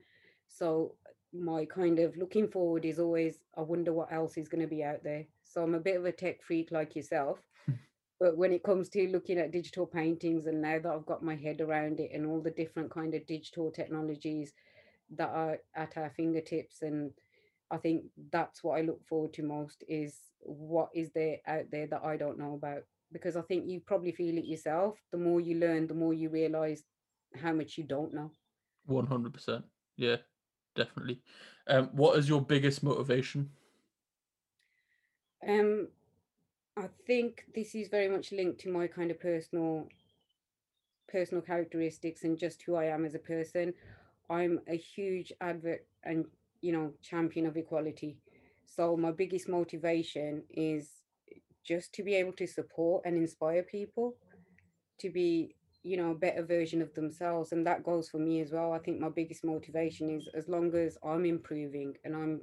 So 0.49 0.97
my 1.33 1.65
kind 1.65 1.99
of 1.99 2.17
looking 2.17 2.49
forward 2.49 2.85
is 2.85 2.99
always, 2.99 3.39
I 3.57 3.63
wonder 3.63 3.93
what 3.93 4.13
else 4.13 4.37
is 4.37 4.49
going 4.49 4.61
to 4.61 4.67
be 4.67 4.85
out 4.85 5.03
there. 5.03 5.25
So 5.43 5.63
I'm 5.63 5.75
a 5.75 5.81
bit 5.81 5.97
of 5.97 6.05
a 6.05 6.13
tech 6.13 6.43
freak 6.43 6.71
like 6.71 6.95
yourself. 6.95 7.39
Hmm. 7.67 7.75
But 8.21 8.37
when 8.37 8.53
it 8.53 8.63
comes 8.63 8.89
to 8.91 9.09
looking 9.09 9.39
at 9.39 9.51
digital 9.51 9.87
paintings, 9.87 10.47
and 10.47 10.61
now 10.61 10.79
that 10.79 10.93
I've 10.93 11.07
got 11.07 11.23
my 11.23 11.37
head 11.37 11.61
around 11.61 12.01
it 12.01 12.11
and 12.15 12.27
all 12.27 12.41
the 12.41 12.51
different 12.51 12.91
kind 12.91 13.15
of 13.15 13.27
digital 13.27 13.71
technologies 13.71 14.53
that 15.17 15.31
are 15.31 15.59
at 15.75 15.97
our 15.97 16.13
fingertips, 16.17 16.83
and 16.83 17.13
I 17.71 17.79
think 17.79 18.05
that's 18.31 18.63
what 18.63 18.79
I 18.79 18.83
look 18.83 19.05
forward 19.07 19.33
to 19.35 19.43
most 19.43 19.85
is 19.89 20.15
what 20.41 20.91
is 20.95 21.11
there 21.13 21.39
out 21.47 21.65
there 21.71 21.87
that 21.87 22.05
I 22.05 22.17
don't 22.17 22.39
know 22.39 22.55
about. 22.55 22.83
Because 23.11 23.37
I 23.37 23.43
think 23.43 23.69
you 23.69 23.81
probably 23.81 24.13
feel 24.13 24.39
it 24.39 24.47
yourself. 24.47 24.99
The 25.13 25.19
more 25.19 25.41
you 25.41 25.59
learn, 25.59 25.87
the 25.87 25.95
more 25.95 26.15
you 26.15 26.31
realize 26.31 26.85
how 27.37 27.53
much 27.53 27.77
you 27.77 27.85
don't 27.85 28.15
know. 28.15 28.31
One 28.87 29.07
hundred 29.07 29.35
percent. 29.35 29.65
Yeah, 29.99 30.17
definitely. 30.75 31.21
Um, 31.67 31.89
what 31.93 32.19
is 32.19 32.29
your 32.29 32.41
biggest 32.41 32.83
motivation? 32.83 33.51
Um, 35.47 35.89
I 36.77 36.89
think 37.07 37.45
this 37.55 37.75
is 37.75 37.89
very 37.89 38.09
much 38.09 38.33
linked 38.33 38.61
to 38.61 38.71
my 38.71 38.87
kind 38.87 39.11
of 39.11 39.21
personal 39.21 39.89
personal 41.09 41.43
characteristics 41.43 42.25
and 42.25 42.39
just 42.39 42.63
who 42.63 42.75
I 42.75 42.87
am 42.87 43.05
as 43.05 43.15
a 43.15 43.19
person. 43.19 43.75
I'm 44.31 44.61
a 44.67 44.77
huge 44.77 45.33
advocate 45.41 45.87
and 46.05 46.25
you 46.61 46.73
know 46.73 46.93
champion 47.03 47.47
of 47.47 47.57
equality. 47.57 48.17
So 48.65 48.97
my 48.97 49.11
biggest 49.11 49.49
motivation 49.49 50.45
is 50.51 51.03
just 51.65 51.93
to 51.95 52.03
be 52.03 52.15
able 52.15 52.33
to 52.33 52.47
support 52.47 53.05
and 53.05 53.17
inspire 53.17 53.63
people 53.63 54.17
to 54.99 55.11
be 55.11 55.55
you 55.83 55.97
know 55.97 56.13
a 56.13 56.15
better 56.15 56.43
version 56.45 56.81
of 56.81 56.95
themselves 56.95 57.53
and 57.53 57.67
that 57.67 57.83
goes 57.83 58.09
for 58.09 58.19
me 58.19 58.41
as 58.41 58.53
well. 58.53 58.73
I 58.73 58.79
think 58.79 59.01
my 59.01 59.09
biggest 59.09 59.45
motivation 59.45 60.11
is 60.11 60.29
as 60.35 60.49
long 60.49 60.75
as 60.75 60.97
I'm 61.05 61.25
improving 61.25 61.95
and 62.05 62.15
I'm 62.15 62.41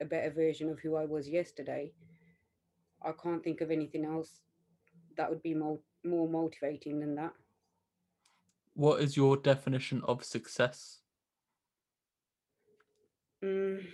a 0.00 0.04
better 0.04 0.30
version 0.30 0.68
of 0.68 0.80
who 0.80 0.96
I 0.96 1.04
was 1.04 1.28
yesterday, 1.28 1.92
I 3.02 3.12
can't 3.12 3.42
think 3.42 3.60
of 3.60 3.70
anything 3.70 4.04
else 4.04 4.40
that 5.16 5.30
would 5.30 5.42
be 5.42 5.54
more 5.54 5.78
more 6.04 6.28
motivating 6.28 7.00
than 7.00 7.14
that. 7.14 7.32
What 8.74 9.00
is 9.00 9.16
your 9.16 9.36
definition 9.36 10.02
of 10.04 10.24
success? 10.24 11.00
Mm, 13.44 13.84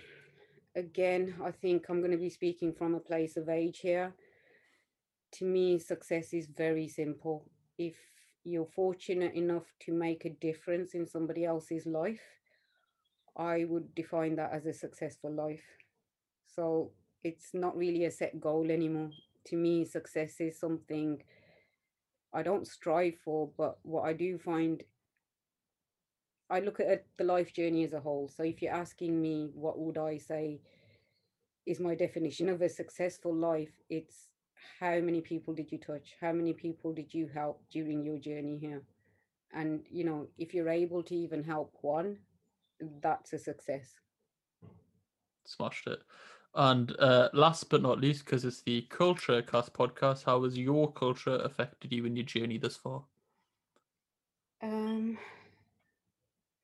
again, 0.75 1.35
I 1.43 1.51
think 1.51 1.85
I'm 1.89 1.99
going 1.99 2.11
to 2.11 2.17
be 2.17 2.29
speaking 2.29 2.73
from 2.73 2.95
a 2.95 2.99
place 2.99 3.35
of 3.35 3.49
age 3.49 3.79
here. 3.79 4.13
To 5.33 5.45
me, 5.45 5.79
success 5.79 6.33
is 6.33 6.47
very 6.47 6.87
simple. 6.87 7.45
If 7.77 7.95
you're 8.43 8.65
fortunate 8.65 9.33
enough 9.33 9.65
to 9.81 9.91
make 9.91 10.25
a 10.25 10.29
difference 10.29 10.93
in 10.93 11.05
somebody 11.05 11.45
else's 11.45 11.85
life, 11.85 12.21
I 13.37 13.65
would 13.65 13.95
define 13.95 14.35
that 14.35 14.51
as 14.53 14.65
a 14.65 14.73
successful 14.73 15.31
life. 15.31 15.63
So 16.55 16.91
it's 17.23 17.53
not 17.53 17.77
really 17.77 18.05
a 18.05 18.11
set 18.11 18.39
goal 18.39 18.71
anymore. 18.71 19.11
To 19.47 19.55
me, 19.55 19.85
success 19.85 20.39
is 20.39 20.59
something 20.59 21.21
I 22.33 22.43
don't 22.43 22.67
strive 22.67 23.15
for, 23.23 23.49
but 23.57 23.79
what 23.83 24.03
I 24.03 24.13
do 24.13 24.37
find, 24.37 24.83
I 26.49 26.59
look 26.59 26.79
at 26.79 27.05
the 27.17 27.23
life 27.23 27.53
journey 27.53 27.83
as 27.83 27.93
a 27.93 27.99
whole. 27.99 28.29
So 28.35 28.43
if 28.43 28.61
you're 28.61 28.73
asking 28.73 29.21
me, 29.21 29.49
what 29.53 29.79
would 29.79 29.97
I 29.97 30.17
say 30.17 30.61
is 31.65 31.79
my 31.79 31.95
definition 31.95 32.49
of 32.49 32.61
a 32.61 32.69
successful 32.69 33.33
life? 33.33 33.71
It's 33.89 34.27
how 34.79 34.99
many 34.99 35.21
people 35.21 35.53
did 35.53 35.71
you 35.71 35.77
touch? 35.77 36.15
How 36.19 36.31
many 36.31 36.53
people 36.53 36.93
did 36.93 37.13
you 37.13 37.27
help 37.33 37.61
during 37.71 38.03
your 38.03 38.17
journey 38.17 38.57
here? 38.57 38.83
And, 39.53 39.81
you 39.89 40.03
know, 40.03 40.27
if 40.37 40.53
you're 40.53 40.69
able 40.69 41.03
to 41.03 41.15
even 41.15 41.43
help 41.43 41.75
one, 41.81 42.17
that's 43.01 43.33
a 43.33 43.39
success. 43.39 43.99
Smashed 45.45 45.87
it. 45.87 45.99
And 46.55 46.95
uh, 46.99 47.29
last 47.33 47.69
but 47.69 47.81
not 47.81 48.01
least, 48.01 48.25
because 48.25 48.45
it's 48.45 48.61
the 48.61 48.87
KultureKast 48.89 49.71
podcast, 49.71 50.25
how 50.25 50.43
has 50.43 50.57
your 50.57 50.91
culture 50.91 51.35
affected 51.43 51.91
you 51.93 52.05
in 52.05 52.15
your 52.15 52.25
journey 52.25 52.57
thus 52.57 52.75
far? 52.75 53.03
Um, 54.61 55.17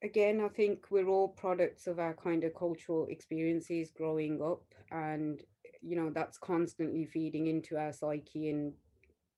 again, 0.02 0.40
I 0.40 0.48
think 0.48 0.86
we're 0.90 1.08
all 1.08 1.28
products 1.28 1.86
of 1.86 1.98
our 1.98 2.14
kind 2.14 2.44
of 2.44 2.54
cultural 2.54 3.06
experiences 3.06 3.90
growing 3.90 4.42
up, 4.42 4.64
and 4.90 5.40
you 5.82 5.96
know 5.96 6.10
that's 6.10 6.38
constantly 6.38 7.04
feeding 7.06 7.46
into 7.46 7.76
our 7.76 7.92
psyche 7.92 8.48
and 8.50 8.72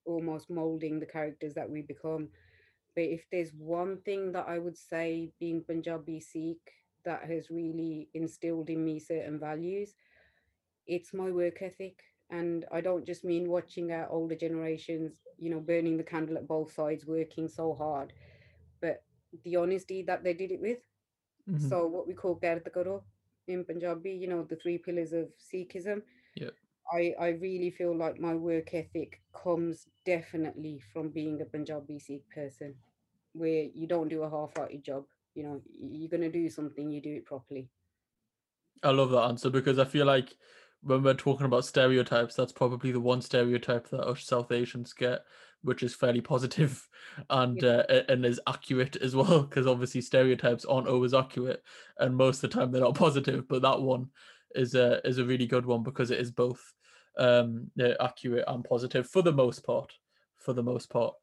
almost 0.05 0.51
molding 0.51 1.01
the 1.01 1.07
characters 1.07 1.55
that 1.55 1.71
we 1.71 1.83
become. 1.83 2.29
But 2.95 3.05
if 3.05 3.27
there's 3.31 3.53
one 3.55 3.99
thing 4.05 4.33
that 4.33 4.47
I 4.49 4.59
would 4.59 4.77
say, 4.77 5.33
being 5.39 5.63
Punjabi 5.63 6.21
Sikh, 6.21 6.73
that 7.05 7.25
has 7.25 7.51
really 7.51 8.09
instilled 8.15 8.71
in 8.71 8.85
me 8.85 8.99
certain 8.99 9.39
values, 9.39 9.95
it's 10.87 11.13
my 11.15 11.31
work 11.31 11.63
ethic. 11.63 11.99
And 12.31 12.65
I 12.73 12.81
don't 12.81 13.07
just 13.07 13.25
mean 13.25 13.49
watching 13.49 13.93
our 13.93 14.09
older 14.11 14.35
generations, 14.35 15.15
you 15.39 15.51
know, 15.51 15.61
burning 15.61 15.97
the 15.97 16.03
candle 16.05 16.37
at 16.37 16.47
both 16.49 16.73
sides, 16.73 17.07
working 17.07 17.49
so 17.49 17.75
hard, 17.75 18.13
but 18.81 19.03
the 19.45 19.57
honesty 19.57 20.03
that 20.03 20.25
they 20.25 20.35
did 20.35 20.51
it 20.53 20.61
with. 20.61 20.79
Mhm. 21.47 21.59
So 21.69 21.87
what 21.87 22.07
we 22.07 22.15
call 22.15 22.35
Gard 22.35 22.63
in 23.47 23.65
Punjabi, 23.65 24.11
you 24.11 24.27
know, 24.29 24.43
the 24.45 24.57
three 24.57 24.79
pillars 24.79 25.13
of 25.13 25.29
Sikhism. 25.39 26.03
Yeah. 26.39 26.51
I, 26.93 27.15
I 27.21 27.29
really 27.31 27.71
feel 27.71 27.97
like 27.97 28.19
my 28.19 28.35
work 28.35 28.73
ethic 28.73 29.21
comes 29.35 29.87
definitely 30.07 30.81
from 30.93 31.11
being 31.11 31.41
a 31.43 31.45
Punjabi 31.45 31.99
Sikh 31.99 32.25
person, 32.35 32.75
where 33.33 33.65
you 33.75 33.87
don't 33.87 34.09
do 34.09 34.23
a 34.23 34.31
half-hearted 34.31 34.83
job. 34.83 35.05
You 35.35 35.43
know, 35.43 35.63
you're 35.79 36.09
gonna 36.11 36.31
do 36.31 36.49
something, 36.49 36.91
you 36.91 37.03
do 37.03 37.15
it 37.15 37.27
properly. 37.27 37.69
I 38.83 38.91
love 38.91 39.11
that 39.11 39.25
answer 39.25 39.51
because 39.51 39.79
I 39.79 39.85
feel 39.85 40.07
like 40.07 40.37
when 40.83 41.03
we're 41.03 41.15
talking 41.15 41.47
about 41.47 41.65
stereotypes, 41.65 42.35
that's 42.35 42.53
probably 42.53 42.93
the 42.93 43.01
one 43.01 43.21
stereotype 43.21 43.89
that 43.91 44.07
us 44.07 44.25
South 44.25 44.53
Asians 44.53 44.93
get, 44.93 45.25
which 45.63 45.83
is 45.83 45.95
fairly 45.95 46.21
positive 46.21 46.89
and 47.31 47.63
uh, 47.65 47.83
and 48.09 48.25
is 48.25 48.41
accurate 48.47 48.97
as 48.97 49.15
well. 49.15 49.43
Because 49.43 49.67
obviously 49.67 50.01
stereotypes 50.01 50.65
aren't 50.65 50.89
always 50.89 51.15
accurate, 51.15 51.63
and 51.99 52.17
most 52.17 52.43
of 52.43 52.51
the 52.51 52.57
time 52.57 52.71
they're 52.71 52.81
not 52.81 52.95
positive. 53.07 53.49
But 53.49 53.63
that 53.63 53.81
one 53.81 54.09
is 54.55 54.75
a 54.75 55.07
is 55.07 55.19
a 55.19 55.25
really 55.25 55.47
good 55.47 55.67
one 55.67 55.83
because 55.83 56.11
it 56.11 56.21
is 56.21 56.31
both 56.31 56.61
um, 57.19 57.71
accurate 58.01 58.45
and 58.49 58.65
positive 58.65 59.09
for 59.09 59.23
the 59.23 59.33
most 59.33 59.65
part. 59.65 59.93
For 60.39 60.53
the 60.53 60.63
most 60.63 60.89
part. 60.91 61.15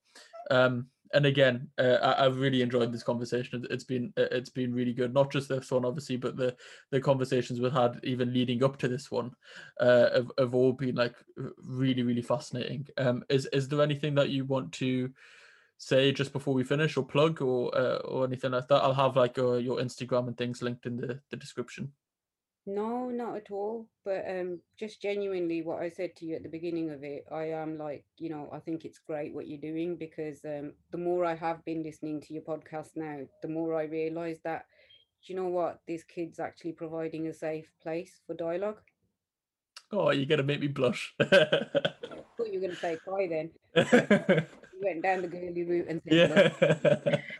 Um, 0.52 0.88
and 1.14 1.26
again, 1.26 1.69
uh, 1.77 1.97
I, 2.02 2.26
I've 2.26 2.39
really 2.39 2.61
enjoyed 2.61 2.91
this 2.91 3.03
conversation. 3.03 3.64
It- 3.64 3.72
It's 3.72 3.84
been 3.84 4.11
it's 4.18 4.49
been 4.49 4.73
really 4.73 4.93
good. 4.93 5.14
Not 5.14 5.31
just 5.31 5.47
this 5.49 5.72
one, 5.72 5.85
obviously, 5.85 6.18
but 6.18 6.35
the 6.35 6.56
the 6.91 6.99
conversations 6.99 7.60
we've 7.60 7.72
had 7.72 7.99
even 8.03 8.34
leading 8.34 8.64
up 8.64 8.77
to 8.77 8.88
this 8.88 9.10
one 9.11 9.31
uh, 9.80 10.10
have, 10.14 10.31
have 10.38 10.56
all 10.56 10.73
been 10.73 10.95
like 10.95 11.15
really 11.64 12.03
really 12.03 12.22
fascinating. 12.22 12.88
Um, 12.97 13.23
is 13.30 13.45
is 13.53 13.68
there 13.68 13.81
anything 13.81 14.15
that 14.15 14.30
you 14.30 14.45
want 14.45 14.72
to 14.73 15.11
say 15.77 16.11
just 16.11 16.34
before 16.34 16.53
we 16.53 16.64
finish, 16.64 16.97
or 16.97 17.06
plug, 17.06 17.41
or 17.41 17.76
uh, 17.77 17.97
or 17.99 18.26
anything 18.26 18.52
like 18.52 18.68
that? 18.68 18.84
I'll 18.84 18.93
have 18.93 19.15
like 19.15 19.38
uh, 19.38 19.53
your 19.53 19.77
Instagram 19.77 20.27
and 20.27 20.38
things 20.38 20.61
linked 20.61 20.85
in 20.85 20.97
the 20.97 21.22
the 21.30 21.38
description. 21.38 21.93
No, 22.68 23.10
not 23.10 23.36
at 23.36 23.52
all. 23.52 23.88
But 24.04 24.26
um, 24.28 24.60
just 24.80 25.02
genuinely, 25.02 25.62
what 25.62 25.82
I 25.82 25.90
said 25.90 26.16
to 26.18 26.26
you 26.26 26.36
at 26.36 26.44
the 26.44 26.50
beginning 26.50 26.90
of 26.92 27.04
it, 27.04 27.26
I 27.32 27.50
am 27.52 27.78
like, 27.78 28.06
you 28.18 28.30
know, 28.30 28.50
I 28.52 28.60
think 28.60 28.86
it's 28.86 29.00
great 29.00 29.34
what 29.34 29.48
you're 29.48 29.60
doing 29.60 29.96
because 29.96 30.44
um, 30.46 30.74
the 30.92 30.98
more 30.98 31.26
I 31.26 31.36
have 31.36 31.64
been 31.66 31.84
listening 31.84 32.22
to 32.22 32.34
your 32.34 32.44
podcast 32.44 32.92
now, 32.96 33.20
the 33.42 33.48
more 33.48 33.76
I 33.76 33.84
realise 33.84 34.40
that, 34.44 34.66
do 35.26 35.34
you 35.34 35.40
know 35.40 35.48
what, 35.48 35.80
this 35.88 36.04
kid's 36.04 36.40
actually 36.40 36.74
providing 36.74 37.28
a 37.28 37.34
safe 37.34 37.72
place 37.82 38.20
for 38.26 38.36
dialogue. 38.36 38.80
Oh, 39.92 40.12
you're 40.12 40.26
gonna 40.26 40.44
make 40.44 40.60
me 40.60 40.68
blush. 40.68 41.14
I 42.36 42.38
thought 42.38 42.52
you 42.52 42.60
were 42.60 42.68
going 42.68 42.72
to 42.72 42.76
say 42.76 42.98
cry 42.98 43.28
then. 43.28 44.48
You 44.76 44.88
went 44.88 45.04
down 45.04 45.22
the 45.22 45.30
girly 45.30 45.64
route 45.64 45.88
and 45.88 46.02
said, 46.04 46.60
yeah. 46.84 47.18